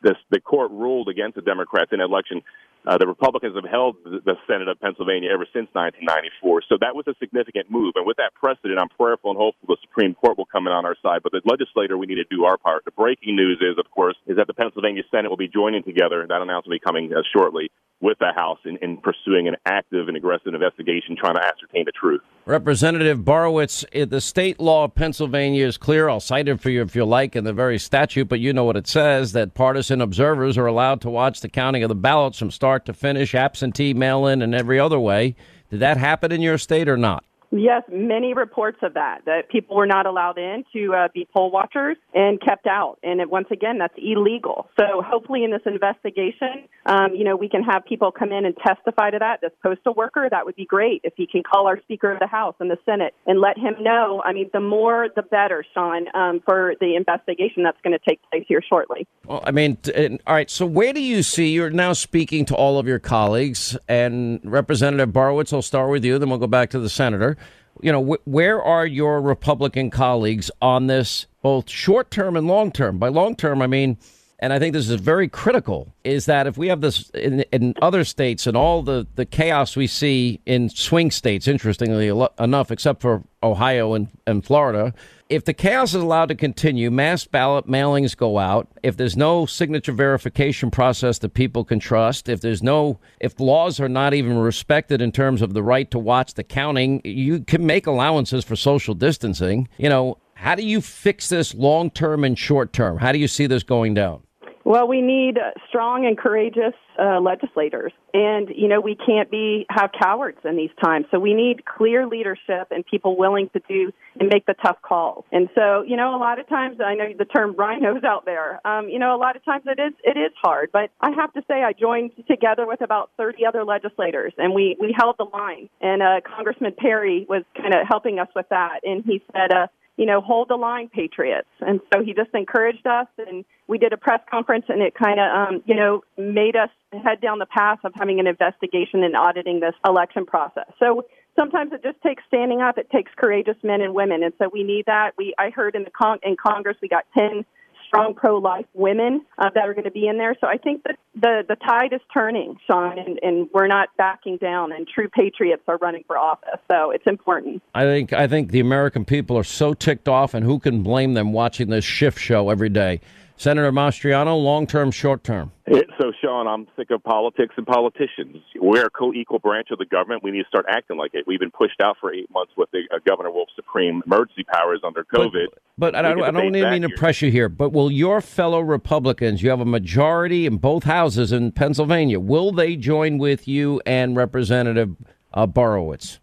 this, 0.03 0.21
the 0.29 0.41
court 0.41 0.71
ruled 0.71 1.09
against 1.09 1.37
the 1.37 1.43
Democrats 1.43 1.91
in 1.93 2.03
election. 2.03 2.43
Uh, 2.87 2.99
the 2.99 3.07
Republicans 3.07 3.57
have 3.57 3.65
held 3.65 3.97
the, 4.05 4.37
Senate 4.47 4.69
of 4.69 4.79
Pennsylvania 4.79 5.31
ever 5.33 5.49
since 5.57 5.73
1994. 5.73 6.69
So 6.69 6.77
that 6.85 6.93
was 6.93 7.09
a 7.09 7.15
significant 7.17 7.71
move. 7.71 7.97
And 7.97 8.05
with 8.05 8.19
that 8.19 8.35
precedent, 8.35 8.77
I'm 8.79 8.93
prayerful 8.93 9.31
and 9.31 9.39
hopeful 9.39 9.73
the 9.73 9.81
Supreme 9.81 10.13
Court 10.15 10.37
will 10.37 10.45
come 10.45 10.67
in 10.67 10.73
on 10.73 10.85
our 10.85 10.97
side. 11.01 11.23
But 11.23 11.33
the 11.33 11.41
legislator, 11.49 11.97
we 11.97 12.07
need 12.07 12.21
to 12.21 12.29
do 12.29 12.45
our 12.45 12.59
part. 12.59 12.85
The 12.85 12.93
breaking 12.93 13.37
news 13.37 13.57
is, 13.65 13.79
of 13.79 13.91
course, 13.91 14.17
is 14.27 14.37
that 14.37 14.49
the 14.49 14.55
Pennsylvania 14.55 15.03
Senate 15.11 15.31
will 15.31 15.41
be 15.41 15.49
joining 15.49 15.83
together. 15.83 16.27
That 16.29 16.43
announcement 16.43 16.77
will 16.77 16.77
be 16.77 16.85
coming 16.85 17.15
uh, 17.15 17.25
shortly 17.33 17.71
with 18.05 18.19
the 18.19 18.33
House 18.37 18.59
in, 18.67 18.77
in, 18.83 18.99
pursuing 18.99 19.49
an 19.49 19.57
active 19.65 20.09
and 20.09 20.17
aggressive 20.17 20.53
investigation 20.53 21.17
trying 21.19 21.37
to 21.37 21.41
ascertain 21.41 21.87
the 21.87 21.93
truth. 21.93 22.21
Representative 22.45 23.21
Borowicz, 23.21 23.83
eh, 23.93 24.05
the 24.05 24.21
state 24.21 24.61
law 24.61 24.85
of 24.85 24.95
Pennsylvania 24.95 25.67
is 25.67 25.79
clear. 25.79 26.11
I'll 26.11 26.21
cite 26.21 26.47
it 26.47 26.61
for 26.61 26.69
you 26.69 26.83
if 26.83 26.95
you 26.95 27.07
like 27.07 27.35
in 27.35 27.45
the 27.45 27.55
very 27.55 27.79
statute, 27.79 28.29
but 28.29 28.41
you 28.41 28.53
know 28.53 28.65
what 28.65 28.77
it 28.77 28.87
says 28.87 29.33
that 29.33 29.55
partisan 29.55 30.03
observers 30.03 30.59
are 30.59 30.67
allowed 30.67 31.01
to 31.01 31.11
watch 31.11 31.41
the 31.41 31.49
counting 31.49 31.83
of 31.83 31.89
the 31.89 31.95
ballots 31.95 32.39
from 32.39 32.51
start 32.51 32.85
to 32.85 32.93
finish, 32.93 33.35
absentee, 33.35 33.95
mail 33.95 34.27
in, 34.27 34.43
and 34.43 34.55
every 34.55 34.79
other 34.79 35.01
way. 35.01 35.35
Did 35.71 35.81
that 35.81 35.97
happen 35.97 36.31
in 36.31 36.43
your 36.43 36.59
state 36.59 36.91
or 36.91 36.99
not? 36.99 37.25
Yes, 37.57 37.83
many 37.89 38.35
reports 38.35 38.79
of 38.83 38.95
that, 38.95 39.21
that 39.27 39.49
people 39.49 39.77
were 39.77 39.87
not 39.87 40.07
allowed 40.07 40.39
in 40.39 40.65
to 40.73 40.93
uh, 40.93 41.09
be 41.15 41.29
poll 41.33 41.53
watchers 41.53 41.97
and 42.13 42.41
kept 42.41 42.67
out. 42.67 42.99
And 43.05 43.21
it, 43.21 43.31
once 43.31 43.47
again, 43.53 43.79
that's 43.79 43.95
illegal. 43.97 44.67
So 44.77 45.03
hopefully 45.03 45.45
in 45.45 45.53
this 45.53 45.63
investigation, 45.65 46.67
um, 46.85 47.15
you 47.15 47.23
know, 47.23 47.37
we 47.37 47.49
can 47.49 47.63
have 47.63 47.85
people 47.85 48.11
come 48.11 48.33
in 48.33 48.45
and 48.45 48.57
testify 48.57 49.11
to 49.11 49.21
that. 49.21 49.41
This 49.41 49.53
postal 49.63 49.95
worker, 49.95 50.27
that 50.29 50.45
would 50.45 50.57
be 50.57 50.65
great 50.65 51.03
if 51.05 51.13
he 51.17 51.29
can 51.29 51.45
call 51.45 51.69
our 51.69 51.81
Speaker 51.83 52.11
of 52.11 52.19
the 52.19 52.27
House 52.27 52.57
and 52.59 52.69
the 52.69 52.79
Senate 52.85 53.15
and 53.25 53.41
let 53.41 53.57
him 53.57 53.75
know. 53.81 54.21
I 54.25 54.33
mean, 54.33 54.51
the 54.53 54.59
more, 54.59 55.09
the 55.15 55.23
better, 55.23 55.65
Sean, 55.75 56.07
um, 56.17 56.43
for 56.45 56.75
the 56.81 56.97
investigation 56.97 57.63
that's 57.63 57.81
going 57.85 57.97
to 57.97 58.05
take 58.05 58.21
place 58.33 58.45
here 58.49 58.63
shortly. 58.69 59.07
Well, 59.27 59.45
I 59.47 59.53
mean, 59.53 59.79
all 60.27 60.35
right. 60.35 60.51
So 60.51 60.67
where 60.67 60.93
do 60.93 61.01
you 61.01 61.23
see, 61.23 61.51
you're 61.51 61.71
now 61.71 61.93
speaking 61.93 62.47
to 62.47 62.57
all 62.57 62.81
of 62.81 62.89
your 62.89 62.99
colleagues 62.99 63.79
and 63.89 64.41
Representative 64.43 65.11
Borowicz, 65.11 65.53
I'll 65.53 65.63
start 65.63 65.89
with 65.89 66.05
you, 66.05 66.19
then 66.19 66.31
we'll 66.31 66.39
go 66.39 66.49
back 66.49 66.71
to 66.71 66.81
the 66.81 66.89
Senator 66.89 67.37
you 67.83 67.93
know, 67.93 68.05
wh- 68.05 68.29
where 68.29 68.63
are 68.63 68.87
your 68.87 69.21
Republican 69.21 69.91
colleagues 69.91 70.51
on 70.61 70.87
this, 70.87 71.27
both 71.43 71.69
short 71.69 72.11
term 72.11 72.37
and 72.37 72.47
long 72.47 72.73
term? 72.73 72.99
By 72.99 73.09
long 73.09 73.37
term, 73.37 73.63
I 73.63 73.67
mean, 73.67 73.99
and 74.39 74.53
I 74.53 74.59
think 74.59 74.73
this 74.75 74.89
is 74.89 75.01
very 75.01 75.29
critical, 75.29 75.95
is 76.03 76.27
that 76.27 76.47
if 76.47 76.59
we 76.59 76.69
have 76.69 76.81
this 76.81 77.09
in, 77.11 77.41
in 77.53 77.75
other 77.81 78.05
states 78.05 78.47
and 78.47 78.57
all 78.57 78.83
the, 78.83 79.07
the 79.15 79.25
chaos 79.25 79.77
we 79.77 79.87
see 79.87 80.41
in 80.45 80.69
swing 80.69 81.11
states, 81.11 81.49
interestingly 81.49 82.09
enough, 82.39 82.71
except 82.71 83.01
for 83.01 83.23
Ohio 83.43 83.95
and, 83.95 84.09
and 84.27 84.45
Florida, 84.45 84.93
if 85.29 85.45
the 85.45 85.55
chaos 85.55 85.95
is 85.95 86.03
allowed 86.03 86.29
to 86.29 86.35
continue, 86.35 86.91
mass 86.91 87.25
ballot 87.25 87.67
mailings 87.67 88.17
go 88.17 88.39
out, 88.39 88.69
if 88.83 88.97
there's 88.97 89.17
no 89.17 89.47
signature 89.47 89.93
verification 89.93 90.71
process 90.71 91.19
that 91.19 91.35
people 91.35 91.65
can 91.65 91.79
trust, 91.79 92.29
if 92.29 92.41
there's 92.41 92.63
no, 92.63 92.99
if 93.21 93.41
laws 93.41 93.81
are 93.81 93.89
not 93.89 94.15
even 94.15 94.37
respected 94.39 95.01
in 95.01 95.13
terms 95.13 95.43
of 95.43 95.55
the 95.55 95.63
right 95.63 95.91
to 95.91 95.99
watch 95.99 96.35
the 96.35 96.45
counting, 96.45 97.01
you 97.05 97.41
can 97.41 97.65
make 97.65 97.87
allowances 97.87 98.45
for 98.45 98.57
social 98.57 98.95
distancing. 98.95 99.69
You 99.79 99.89
know, 99.89 100.19
how 100.35 100.55
do 100.55 100.63
you 100.63 100.81
fix 100.81 101.29
this 101.29 101.55
long 101.55 101.91
term 101.91 102.25
and 102.25 102.39
short 102.39 102.73
term? 102.73 102.99
How 102.99 103.13
do 103.13 103.19
you 103.19 103.29
see 103.29 103.47
this 103.47 103.63
going 103.63 103.95
down? 103.95 104.23
Well, 104.65 104.89
we 104.89 105.03
need 105.03 105.39
strong 105.69 106.07
and 106.07 106.17
courageous 106.17 106.73
uh, 106.99 107.21
legislators, 107.21 107.93
and 108.15 108.49
you 108.49 108.67
know 108.67 108.81
we 108.81 108.95
can't 108.95 109.31
be 109.31 109.67
have 109.69 109.91
cowards 109.93 110.39
in 110.43 110.57
these 110.57 110.71
times. 110.83 111.05
So 111.11 111.19
we 111.19 111.35
need 111.35 111.67
clear 111.67 112.07
leadership 112.07 112.69
and 112.71 112.85
people 112.87 113.19
willing 113.19 113.51
to 113.51 113.61
do 113.69 113.93
and 114.19 114.31
make 114.33 114.47
the 114.47 114.55
tough 114.55 114.79
calls. 114.81 115.27
And 115.31 115.51
so 115.55 115.83
you 115.83 115.99
know 115.99 116.17
a 116.17 116.19
lot 116.19 116.39
of 116.39 116.49
times 116.49 116.79
I 116.83 116.95
know 116.95 117.13
the 117.17 117.27
term 117.27 117.55
RINOs 117.55 118.05
out 118.05 118.25
there. 118.25 118.67
Um, 118.67 118.89
you 118.89 118.99
know 118.99 119.15
a 119.15 119.19
lot 119.19 119.37
of 119.37 119.45
times 119.45 119.65
it 119.67 119.79
is 119.79 119.93
it 120.03 120.17
is 120.17 120.33
hard, 120.43 120.71
but 120.73 120.91
I 120.99 121.11
have 121.11 121.35
to 121.35 121.43
say 121.47 121.63
I 121.63 121.75
joined 121.75 122.13
together 122.27 122.67
with 122.67 122.81
about 122.81 123.11
30 123.19 123.45
other 123.45 123.65
legislators, 123.65 124.33
and 124.39 124.55
we 124.55 124.79
we 124.81 124.95
held 124.97 125.17
the 125.19 125.25
line. 125.25 125.69
And 125.83 126.03
uh, 126.03 126.23
Congressman 126.25 126.73
Perry 126.79 127.27
was 127.29 127.43
kind 127.55 127.75
of 127.75 127.87
helping 127.87 128.19
us 128.19 128.29
with 128.35 128.49
that, 128.49 128.81
and 128.83 129.05
he 129.05 129.23
said. 129.31 129.53
Uh, 129.53 129.67
you 129.97 130.07
know, 130.07 130.21
hold 130.21 130.49
the 130.49 130.57
line, 130.57 130.89
Patriots. 130.89 131.49
And 131.61 131.81
so 131.93 132.03
he 132.03 132.15
just 132.15 132.31
encouraged 132.35 132.87
us, 132.87 133.07
and 133.19 133.45
we 133.69 133.79
did 133.79 133.93
a 133.93 133.97
press 133.97 134.21
conference, 134.31 134.65
and 134.69 134.83
it 134.83 134.95
kind 134.95 135.21
of, 135.21 135.31
um, 135.31 135.63
you 135.67 135.75
know, 135.75 136.03
made 136.19 136.57
us 136.57 136.71
head 136.93 137.21
down 137.21 137.39
the 137.39 137.47
path 137.47 137.79
of 137.85 137.93
having 137.95 138.19
an 138.19 138.27
investigation 138.27 139.05
and 139.05 139.17
auditing 139.17 139.61
this 139.61 139.75
election 139.87 140.27
process. 140.27 140.67
So 140.79 141.05
sometimes 141.37 141.73
it 141.73 141.83
just 141.83 142.01
takes 142.03 142.23
standing 142.27 142.61
up. 142.61 142.79
It 142.79 142.91
takes 142.91 143.13
courageous 143.17 143.57
men 143.63 143.81
and 143.81 143.95
women, 143.95 144.23
and 144.23 144.33
so 144.39 144.49
we 144.53 144.65
need 144.65 144.87
that. 144.87 145.13
We 145.17 145.35
I 145.39 145.51
heard 145.51 145.75
in 145.75 145.85
the 145.85 145.91
con- 145.91 146.21
in 146.23 146.37
Congress 146.37 146.77
we 146.83 146.89
got 146.89 147.05
ten 147.17 147.45
strong 147.87 148.15
pro-life 148.15 148.67
women 148.75 149.25
uh, 149.39 149.51
that 149.55 149.69
are 149.69 149.75
going 149.75 149.85
to 149.85 149.91
be 149.91 150.07
in 150.07 150.19
there. 150.19 150.37
So 150.41 150.47
I 150.47 150.57
think 150.57 150.83
that 150.85 150.97
the 151.15 151.43
the 151.49 151.57
tide 151.57 151.93
is 151.93 152.01
turning, 152.13 152.57
Sean, 152.67 152.99
and, 152.99 153.19
and 153.23 153.49
we're 153.53 153.67
not 153.67 153.89
backing 153.97 154.37
down. 154.37 154.73
And 154.73 154.87
true 154.87 155.09
patriots 155.09 155.63
are 155.69 155.79
running 155.79 156.05
for 156.07 156.19
office, 156.19 156.61
so 156.71 156.91
it's 156.91 157.07
important. 157.07 157.63
I 157.75 157.85
think 157.85 158.13
I 158.13 158.27
think 158.27 158.51
the 158.51 158.61
American 158.61 159.05
people 159.05 159.37
are 159.39 159.45
so 159.45 159.75
ticked 159.75 160.09
off, 160.09 160.35
and 160.35 160.45
who 160.45 160.59
can 160.59 160.83
blame 160.83 161.15
them 161.15 161.33
watching 161.33 161.69
this 161.69 161.85
shift 161.85 162.19
show 162.19 162.51
every 162.51 162.69
day? 162.69 163.01
Senator 163.37 163.73
Mastriano, 163.73 164.41
long 164.41 164.67
term, 164.67 164.91
short 164.91 165.25
term. 165.25 165.53
So, 165.99 166.13
Sean, 166.21 166.47
I'm 166.47 166.67
sick 166.77 166.91
of 166.91 167.03
politics 167.03 167.55
and 167.57 167.67
politicians. 167.67 168.37
We're 168.57 168.87
a 168.87 168.91
co-equal 168.91 169.39
branch 169.39 169.69
of 169.71 169.79
the 169.79 169.87
government. 169.87 170.23
We 170.23 170.31
need 170.31 170.43
to 170.43 170.49
start 170.49 170.67
acting 170.69 170.97
like 170.97 171.13
it. 171.15 171.25
We've 171.27 171.41
been 171.41 171.51
pushed 171.51 171.81
out 171.83 171.97
for 172.01 172.13
eight 172.13 172.31
months 172.31 172.53
with 172.57 172.71
the, 172.73 172.83
uh, 172.93 172.99
Governor 173.07 173.31
Wolf's 173.31 173.53
supreme 173.55 174.03
emergency 174.05 174.45
powers 174.45 174.81
under 174.85 175.05
COVID. 175.05 175.47
But, 175.77 175.93
but 175.93 175.95
I 175.95 176.03
don't, 176.03 176.23
I 176.23 176.31
don't 176.31 176.55
even 176.55 176.71
mean 176.71 176.83
to 176.83 176.91
press 176.91 177.23
you 177.23 177.31
here, 177.31 177.49
but 177.49 177.73
will 177.73 177.91
your 177.91 178.21
fellow 178.21 178.61
Republicans, 178.61 179.43
you 179.43 179.51
have 179.51 179.61
a 179.61 179.65
majority 179.65 180.47
in 180.47 180.59
both 180.59 180.85
houses 180.85 181.33
in 181.33 181.53
Pennsylvania, 181.53 182.21
will 182.21 182.53
they 182.53 182.77
join 182.77 183.19
with 183.19 183.47
you 183.49 183.81
and 183.87 184.17
Representative 184.17 184.97
uh, 185.33 185.47
Borowicz? 185.47 186.19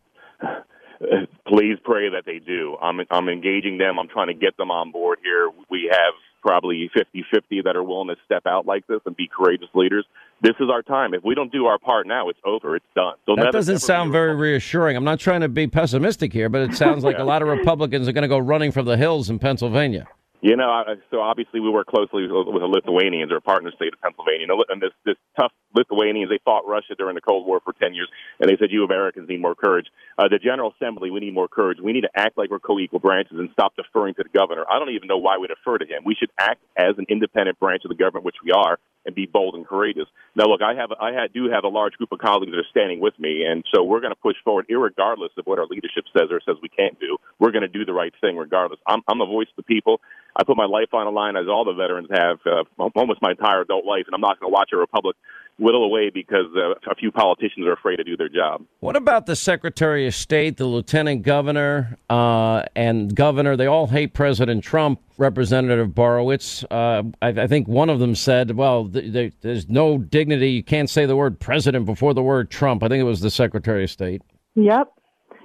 Please 1.47 1.77
pray 1.83 2.09
that 2.09 2.23
they 2.25 2.39
do. 2.39 2.77
I'm, 2.81 2.99
I'm 3.09 3.27
engaging 3.27 3.77
them. 3.77 3.99
I'm 3.99 4.07
trying 4.07 4.27
to 4.27 4.33
get 4.33 4.55
them 4.57 4.71
on 4.71 4.91
board 4.91 5.19
here. 5.23 5.49
We 5.69 5.89
have 5.91 6.13
probably 6.41 6.89
50 6.93 7.25
50 7.31 7.61
that 7.63 7.75
are 7.75 7.83
willing 7.83 8.07
to 8.07 8.15
step 8.25 8.45
out 8.45 8.65
like 8.65 8.85
this 8.87 8.99
and 9.05 9.15
be 9.15 9.27
courageous 9.27 9.69
leaders. 9.73 10.05
This 10.41 10.55
is 10.59 10.69
our 10.71 10.81
time. 10.81 11.13
If 11.13 11.23
we 11.23 11.35
don't 11.35 11.51
do 11.51 11.65
our 11.65 11.77
part 11.77 12.07
now, 12.07 12.29
it's 12.29 12.39
over. 12.43 12.75
It's 12.75 12.85
done. 12.95 13.13
So 13.25 13.35
that 13.35 13.51
doesn't 13.51 13.79
sound 13.79 14.11
very 14.11 14.35
reassuring. 14.35 14.97
I'm 14.97 15.03
not 15.03 15.19
trying 15.19 15.41
to 15.41 15.49
be 15.49 15.67
pessimistic 15.67 16.33
here, 16.33 16.49
but 16.49 16.61
it 16.61 16.75
sounds 16.75 17.03
like 17.03 17.17
yeah. 17.17 17.23
a 17.23 17.25
lot 17.25 17.41
of 17.41 17.47
Republicans 17.47 18.07
are 18.07 18.11
going 18.11 18.23
to 18.23 18.27
go 18.27 18.39
running 18.39 18.71
for 18.71 18.81
the 18.81 18.97
hills 18.97 19.29
in 19.29 19.39
Pennsylvania. 19.39 20.07
You 20.41 20.55
know, 20.55 20.83
so 21.11 21.21
obviously 21.21 21.59
we 21.59 21.69
work 21.69 21.85
closely 21.85 22.23
with 22.23 22.31
the 22.31 22.65
Lithuanians, 22.65 23.31
our 23.31 23.39
partner 23.39 23.71
state 23.75 23.93
of 23.93 24.01
Pennsylvania, 24.01 24.47
and 24.69 24.81
this 24.81 24.89
this 25.05 25.15
tough 25.39 25.51
Lithuanians. 25.75 26.29
They 26.29 26.39
fought 26.43 26.67
Russia 26.67 26.95
during 26.97 27.15
the 27.15 27.21
Cold 27.21 27.45
War 27.45 27.59
for 27.63 27.73
ten 27.73 27.93
years, 27.93 28.09
and 28.39 28.49
they 28.49 28.57
said 28.57 28.71
you 28.71 28.83
Americans 28.83 29.29
need 29.29 29.41
more 29.41 29.55
courage. 29.55 29.87
Uh, 30.17 30.27
the 30.27 30.39
General 30.39 30.73
Assembly, 30.75 31.11
we 31.11 31.19
need 31.19 31.33
more 31.33 31.47
courage. 31.47 31.79
We 31.81 31.93
need 31.93 32.01
to 32.01 32.13
act 32.15 32.37
like 32.37 32.49
we're 32.49 32.59
co-equal 32.59 32.99
branches 32.99 33.37
and 33.39 33.49
stop 33.53 33.75
deferring 33.75 34.15
to 34.15 34.23
the 34.23 34.37
governor. 34.37 34.65
I 34.69 34.79
don't 34.79 34.91
even 34.91 35.07
know 35.07 35.17
why 35.17 35.37
we 35.37 35.47
defer 35.47 35.77
to 35.77 35.85
him. 35.85 36.03
We 36.05 36.15
should 36.15 36.31
act 36.39 36.61
as 36.77 36.95
an 36.97 37.05
independent 37.09 37.59
branch 37.59 37.83
of 37.85 37.89
the 37.89 37.95
government, 37.95 38.25
which 38.25 38.35
we 38.43 38.51
are, 38.51 38.77
and 39.05 39.15
be 39.15 39.25
bold 39.25 39.55
and 39.55 39.65
courageous. 39.65 40.07
Now, 40.35 40.45
look, 40.45 40.61
I 40.61 40.75
have 40.75 40.91
I 40.91 41.27
do 41.33 41.49
have 41.51 41.63
a 41.63 41.69
large 41.69 41.93
group 41.93 42.11
of 42.11 42.19
colleagues 42.19 42.51
that 42.51 42.59
are 42.59 42.71
standing 42.71 42.99
with 42.99 43.17
me, 43.19 43.43
and 43.43 43.63
so 43.73 43.83
we're 43.83 44.01
going 44.01 44.13
to 44.13 44.19
push 44.19 44.35
forward, 44.43 44.65
regardless 44.69 45.31
of 45.37 45.45
what 45.45 45.59
our 45.59 45.65
leadership 45.65 46.05
says 46.15 46.27
or 46.31 46.39
says 46.45 46.55
we 46.61 46.69
can't 46.69 46.99
do. 46.99 47.17
We're 47.39 47.51
going 47.51 47.63
to 47.63 47.67
do 47.67 47.85
the 47.85 47.93
right 47.93 48.13
thing, 48.21 48.37
regardless. 48.37 48.79
I'm, 48.87 49.01
I'm 49.07 49.21
a 49.21 49.25
voice 49.25 49.47
of 49.49 49.57
the 49.57 49.63
people. 49.63 50.01
I 50.35 50.43
put 50.43 50.55
my 50.55 50.65
life 50.65 50.93
on 50.93 51.05
the 51.05 51.11
line, 51.11 51.35
as 51.35 51.47
all 51.49 51.65
the 51.65 51.73
veterans 51.73 52.07
have, 52.11 52.39
uh, 52.45 52.89
almost 52.95 53.21
my 53.21 53.31
entire 53.31 53.61
adult 53.61 53.85
life, 53.85 54.05
and 54.07 54.15
I'm 54.15 54.21
not 54.21 54.39
going 54.39 54.49
to 54.49 54.53
watch 54.53 54.69
a 54.73 54.77
republic 54.77 55.15
whittle 55.61 55.85
away 55.85 56.09
because 56.13 56.47
uh, 56.57 56.73
a 56.89 56.95
few 56.95 57.11
politicians 57.11 57.65
are 57.67 57.73
afraid 57.73 57.97
to 57.97 58.03
do 58.03 58.17
their 58.17 58.29
job. 58.29 58.65
What 58.79 58.95
about 58.95 59.27
the 59.27 59.35
Secretary 59.35 60.07
of 60.07 60.15
State, 60.15 60.57
the 60.57 60.65
Lieutenant 60.65 61.21
Governor, 61.21 61.97
uh, 62.09 62.63
and 62.75 63.15
Governor? 63.15 63.55
They 63.55 63.67
all 63.67 63.87
hate 63.87 64.13
President 64.13 64.63
Trump. 64.63 64.99
Representative 65.17 65.89
Borowicz, 65.89 66.63
uh, 66.71 67.03
I, 67.21 67.43
I, 67.43 67.45
think 67.45 67.67
one 67.67 67.91
of 67.91 67.99
them 67.99 68.15
said, 68.15 68.55
"Well, 68.55 68.89
th- 68.89 69.13
th- 69.13 69.33
there's 69.41 69.69
no 69.69 69.99
dignity. 69.99 70.49
You 70.49 70.63
can't 70.63 70.89
say 70.89 71.05
the 71.05 71.15
word 71.15 71.39
president 71.39 71.85
before 71.85 72.15
the 72.15 72.23
word 72.23 72.49
Trump." 72.49 72.81
I 72.81 72.87
think 72.87 73.01
it 73.01 73.03
was 73.03 73.21
the 73.21 73.29
Secretary 73.29 73.83
of 73.83 73.91
State. 73.91 74.23
Yep. 74.55 74.91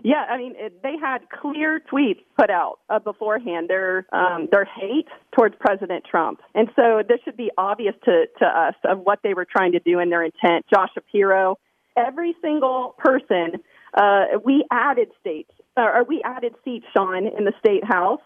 Yeah, 0.06 0.24
I 0.30 0.38
mean, 0.38 0.54
it, 0.56 0.84
they 0.84 0.94
had 1.02 1.28
clear 1.30 1.82
tweets 1.92 2.20
put 2.38 2.48
out 2.48 2.78
uh, 2.88 3.00
beforehand. 3.00 3.68
Their 3.68 4.06
um, 4.12 4.46
their 4.52 4.64
hate 4.64 5.08
towards 5.36 5.56
President 5.58 6.04
Trump, 6.08 6.38
and 6.54 6.68
so 6.76 7.02
this 7.08 7.18
should 7.24 7.36
be 7.36 7.50
obvious 7.58 7.96
to 8.04 8.26
to 8.38 8.44
us 8.46 8.74
of 8.84 9.00
what 9.00 9.18
they 9.24 9.34
were 9.34 9.44
trying 9.44 9.72
to 9.72 9.80
do 9.80 9.98
and 9.98 10.12
their 10.12 10.22
intent. 10.22 10.64
Josh 10.72 10.90
Shapiro, 10.94 11.58
every 11.96 12.36
single 12.40 12.94
person, 12.98 13.60
uh, 13.94 14.38
we 14.44 14.64
added 14.70 15.08
states 15.18 15.50
or 15.76 16.04
we 16.04 16.22
added 16.24 16.54
seats, 16.64 16.86
Sean, 16.96 17.26
in 17.26 17.44
the 17.44 17.52
state 17.58 17.82
house. 17.82 18.22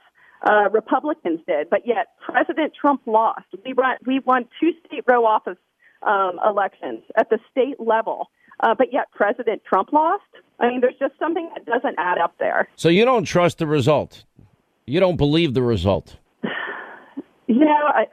Uh, 0.47 0.69
Republicans 0.71 1.41
did, 1.47 1.71
but 1.71 1.87
yet 1.87 2.09
President 2.23 2.75
Trump 2.79 3.01
lost. 3.07 3.47
We 3.65 3.73
run, 3.73 3.97
we 4.07 4.19
won 4.19 4.45
two 4.61 4.73
state 4.87 5.05
row 5.09 5.25
office 5.25 5.57
um, 6.03 6.39
elections 6.47 7.05
at 7.17 7.31
the 7.31 7.39
state 7.51 7.81
level 7.81 8.29
uh, 8.63 8.75
but 8.77 8.93
yet 8.93 9.11
President 9.13 9.63
Trump 9.65 9.93
lost. 9.93 10.23
I 10.61 10.69
mean, 10.69 10.81
there's 10.81 10.99
just 10.99 11.15
something 11.19 11.49
that 11.55 11.65
doesn't 11.65 11.97
add 11.99 12.19
up 12.19 12.35
there. 12.39 12.69
So 12.77 12.89
you 12.89 13.05
don't 13.05 13.25
trust 13.25 13.59
the 13.59 13.67
result. 13.67 14.25
You 14.87 15.01
don't 15.01 15.17
believe 15.17 15.55
the 15.55 15.63
result. 15.63 16.17
You 17.47 17.65
know, 17.65 17.87
I, 17.93 18.07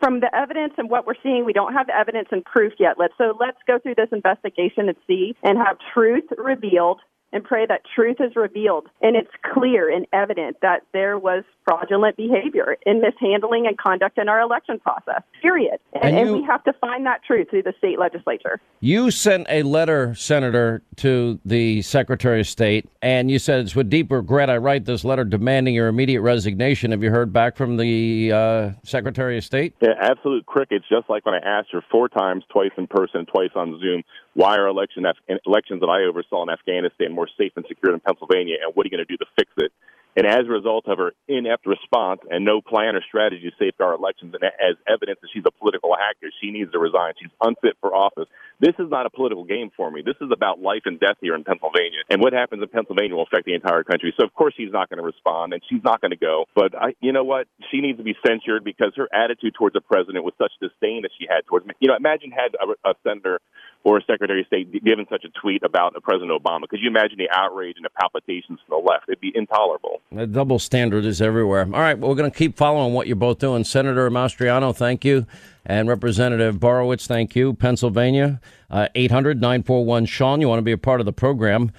from 0.00 0.20
the 0.20 0.34
evidence 0.34 0.74
and 0.78 0.90
what 0.90 1.06
we're 1.06 1.14
seeing, 1.22 1.44
we 1.44 1.52
don't 1.52 1.72
have 1.72 1.88
evidence 1.88 2.28
and 2.32 2.44
proof 2.44 2.72
yet. 2.78 2.96
Let's 2.98 3.14
so 3.18 3.36
let's 3.38 3.58
go 3.66 3.78
through 3.78 3.94
this 3.96 4.08
investigation 4.12 4.88
and 4.88 4.96
see 5.06 5.36
and 5.42 5.58
have 5.58 5.76
truth 5.92 6.24
revealed 6.38 7.00
and 7.34 7.44
pray 7.44 7.66
that 7.66 7.82
truth 7.94 8.18
is 8.20 8.34
revealed 8.36 8.86
and 9.02 9.16
it's 9.16 9.30
clear 9.52 9.92
and 9.92 10.06
evident 10.12 10.56
that 10.62 10.82
there 10.92 11.18
was 11.18 11.42
fraudulent 11.64 12.16
behavior 12.16 12.76
in 12.86 13.00
mishandling 13.00 13.66
and 13.66 13.76
conduct 13.76 14.18
in 14.18 14.28
our 14.28 14.40
election 14.40 14.78
process, 14.78 15.22
period. 15.42 15.78
And, 15.92 16.04
and, 16.04 16.16
you, 16.16 16.34
and, 16.34 16.42
we 16.42 16.46
have 16.46 16.62
to 16.64 16.72
find 16.74 17.04
that 17.06 17.22
truth 17.26 17.50
through 17.50 17.64
the 17.64 17.74
state 17.78 17.98
legislature. 17.98 18.60
You 18.80 19.10
sent 19.10 19.46
a 19.50 19.62
letter, 19.64 20.14
Senator, 20.14 20.82
to 20.96 21.40
the 21.44 21.82
Secretary 21.82 22.40
of 22.40 22.46
State, 22.46 22.88
and 23.02 23.30
you 23.30 23.38
said, 23.38 23.60
It's 23.60 23.74
with 23.74 23.90
deep 23.90 24.12
regret 24.12 24.48
I 24.48 24.58
write 24.58 24.84
this 24.84 25.04
letter 25.04 25.24
demanding 25.24 25.74
your 25.74 25.88
immediate 25.88 26.20
resignation. 26.20 26.92
Have 26.92 27.02
you 27.02 27.10
heard 27.10 27.32
back 27.32 27.56
from 27.56 27.76
the 27.78 28.30
uh, 28.30 28.70
Secretary 28.84 29.36
of 29.38 29.44
State? 29.44 29.74
Yeah, 29.80 29.94
absolute 30.00 30.46
crickets, 30.46 30.84
just 30.88 31.10
like 31.10 31.26
when 31.26 31.34
I 31.34 31.38
asked 31.38 31.68
her 31.72 31.82
four 31.90 32.08
times, 32.08 32.44
twice 32.52 32.72
in 32.76 32.86
person, 32.86 33.26
twice 33.26 33.50
on 33.56 33.80
Zoom, 33.80 34.04
why 34.34 34.56
are 34.56 34.66
election, 34.66 35.06
elections 35.46 35.80
that 35.80 35.86
I 35.86 36.04
oversaw 36.04 36.42
in 36.42 36.50
Afghanistan 36.50 37.12
more 37.12 37.28
safe 37.38 37.52
and 37.56 37.64
secure 37.68 37.92
than 37.92 38.00
Pennsylvania, 38.00 38.56
and 38.62 38.74
what 38.74 38.84
are 38.84 38.88
you 38.88 38.96
going 38.96 39.06
to 39.06 39.10
do 39.10 39.16
to 39.16 39.26
fix 39.36 39.50
it? 39.58 39.72
And 40.16 40.26
as 40.26 40.46
a 40.46 40.50
result 40.50 40.86
of 40.86 40.98
her 40.98 41.12
inept 41.26 41.66
response 41.66 42.20
and 42.30 42.44
no 42.44 42.60
plan 42.60 42.94
or 42.94 43.02
strategy 43.02 43.50
to 43.50 43.56
safeguard 43.58 43.98
elections, 43.98 44.34
and 44.34 44.44
as 44.44 44.76
evidence 44.86 45.18
that 45.22 45.28
she's 45.32 45.42
a 45.46 45.50
political 45.50 45.90
hacker, 45.94 46.30
she 46.40 46.52
needs 46.52 46.70
to 46.70 46.78
resign. 46.78 47.14
She's 47.18 47.32
unfit 47.40 47.76
for 47.80 47.94
office. 47.94 48.28
This 48.64 48.74
is 48.78 48.88
not 48.88 49.04
a 49.04 49.10
political 49.10 49.44
game 49.44 49.70
for 49.76 49.90
me. 49.90 50.00
This 50.00 50.16
is 50.22 50.30
about 50.32 50.58
life 50.58 50.82
and 50.86 50.98
death 50.98 51.20
here 51.20 51.34
in 51.34 51.44
Pennsylvania. 51.44 52.00
And 52.08 52.22
what 52.22 52.32
happens 52.32 52.62
in 52.62 52.68
Pennsylvania 52.70 53.14
will 53.14 53.24
affect 53.24 53.44
the 53.44 53.52
entire 53.52 53.84
country. 53.84 54.14
So, 54.16 54.24
of 54.24 54.32
course, 54.32 54.54
she's 54.56 54.72
not 54.72 54.88
going 54.88 54.96
to 54.96 55.04
respond 55.04 55.52
and 55.52 55.60
she's 55.68 55.84
not 55.84 56.00
going 56.00 56.12
to 56.12 56.16
go. 56.16 56.46
But 56.54 56.74
I, 56.74 56.96
you 57.00 57.12
know 57.12 57.24
what? 57.24 57.46
She 57.70 57.82
needs 57.82 57.98
to 57.98 58.04
be 58.04 58.16
censured 58.26 58.64
because 58.64 58.92
her 58.96 59.06
attitude 59.12 59.52
towards 59.52 59.74
the 59.74 59.82
president 59.82 60.24
was 60.24 60.32
such 60.38 60.52
disdain 60.62 61.02
that 61.02 61.10
she 61.18 61.26
had 61.28 61.44
towards 61.44 61.66
me. 61.66 61.74
You 61.78 61.88
know, 61.88 61.96
imagine 61.96 62.30
had 62.30 62.56
a, 62.56 62.88
a 62.88 62.94
senator 63.06 63.38
or 63.84 63.98
a 63.98 64.04
Secretary 64.04 64.40
of 64.40 64.46
State 64.46 64.72
given 64.82 65.04
such 65.10 65.24
a 65.24 65.40
tweet 65.40 65.62
about 65.62 65.92
President 66.02 66.30
Obama. 66.32 66.66
Could 66.66 66.80
you 66.80 66.88
imagine 66.88 67.18
the 67.18 67.28
outrage 67.30 67.76
and 67.76 67.84
the 67.84 67.90
palpitations 68.00 68.60
from 68.66 68.80
the 68.80 68.90
left? 68.90 69.04
It'd 69.08 69.20
be 69.20 69.32
intolerable. 69.34 70.00
The 70.10 70.26
double 70.26 70.58
standard 70.58 71.04
is 71.04 71.20
everywhere. 71.20 71.64
All 71.64 71.80
right, 71.80 71.98
well, 71.98 72.08
we're 72.08 72.16
going 72.16 72.30
to 72.30 72.36
keep 72.36 72.56
following 72.56 72.94
what 72.94 73.08
you're 73.08 73.16
both 73.16 73.40
doing. 73.40 73.62
Senator 73.64 74.10
Mastriano, 74.10 74.74
thank 74.74 75.04
you. 75.04 75.26
And 75.66 75.88
Representative 75.88 76.56
Borowicz, 76.56 77.06
thank 77.06 77.34
you. 77.34 77.54
Pennsylvania, 77.54 78.40
uh, 78.70 78.88
800 78.94 79.40
941 79.40 80.06
Sean. 80.06 80.40
You 80.40 80.48
want 80.48 80.58
to 80.58 80.62
be 80.62 80.72
a 80.72 80.78
part 80.78 81.00
of 81.00 81.06
the 81.06 81.12
program. 81.12 81.72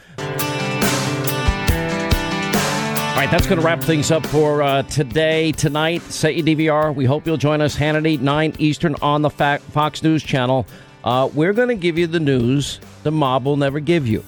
All 3.15 3.21
right, 3.21 3.31
that's 3.31 3.47
going 3.47 3.59
to 3.59 3.65
wrap 3.65 3.81
things 3.81 4.11
up 4.11 4.25
for 4.25 4.61
uh, 4.61 4.83
today, 4.83 5.51
tonight. 5.53 6.01
Set 6.01 6.35
your 6.35 6.45
DVR. 6.45 6.93
We 6.93 7.05
hope 7.05 7.25
you'll 7.25 7.37
join 7.37 7.61
us, 7.61 7.75
Hannity, 7.75 8.19
9 8.19 8.55
Eastern 8.59 8.95
on 9.01 9.21
the 9.21 9.29
Fox 9.29 10.03
News 10.03 10.21
channel. 10.21 10.67
Uh, 11.03 11.29
we're 11.33 11.53
going 11.53 11.69
to 11.69 11.75
give 11.75 11.97
you 11.97 12.07
the 12.07 12.19
news 12.19 12.79
the 13.03 13.11
mob 13.11 13.45
will 13.45 13.55
never 13.55 13.79
give 13.79 14.07
you. 14.07 14.23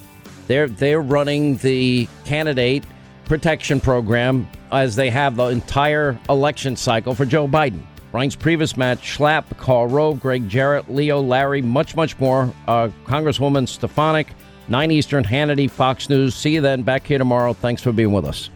They're 0.46 0.68
they're 0.68 1.02
running 1.02 1.58
the 1.58 2.08
candidate 2.26 2.86
protection 3.26 3.82
program 3.82 4.48
as 4.72 4.96
they 4.96 5.10
have 5.10 5.36
the 5.36 5.48
entire 5.48 6.18
election 6.30 6.76
cycle 6.76 7.16
for 7.16 7.26
Joe 7.26 7.48
Biden. 7.48 7.82
Reince 8.14 8.38
Priebus 8.38 8.78
Matt, 8.78 9.00
Schlapp, 9.00 9.46
Karl 9.58 9.88
Rove, 9.88 10.20
Gregg 10.20 10.48
Jarrett, 10.48 10.94
Leo, 10.94 11.22
Larry, 11.22 11.62
much, 11.62 11.96
much 11.96 12.18
more. 12.20 12.54
Uh, 12.68 12.90
Congresswoman 13.06 13.68
Stefanik, 13.68 14.28
9 14.70 14.92
Eastern, 14.92 15.24
Hannity, 15.24 15.70
Fox 15.70 16.10
News. 16.10 16.34
See 16.36 16.54
you 16.56 16.62
then. 16.62 16.84
Back 16.84 17.06
here 17.06 17.18
tomorrow. 17.18 17.54
Thanks 17.54 17.82
for 17.82 17.92
being 17.92 18.12
with 18.12 18.26
us. 18.26 18.50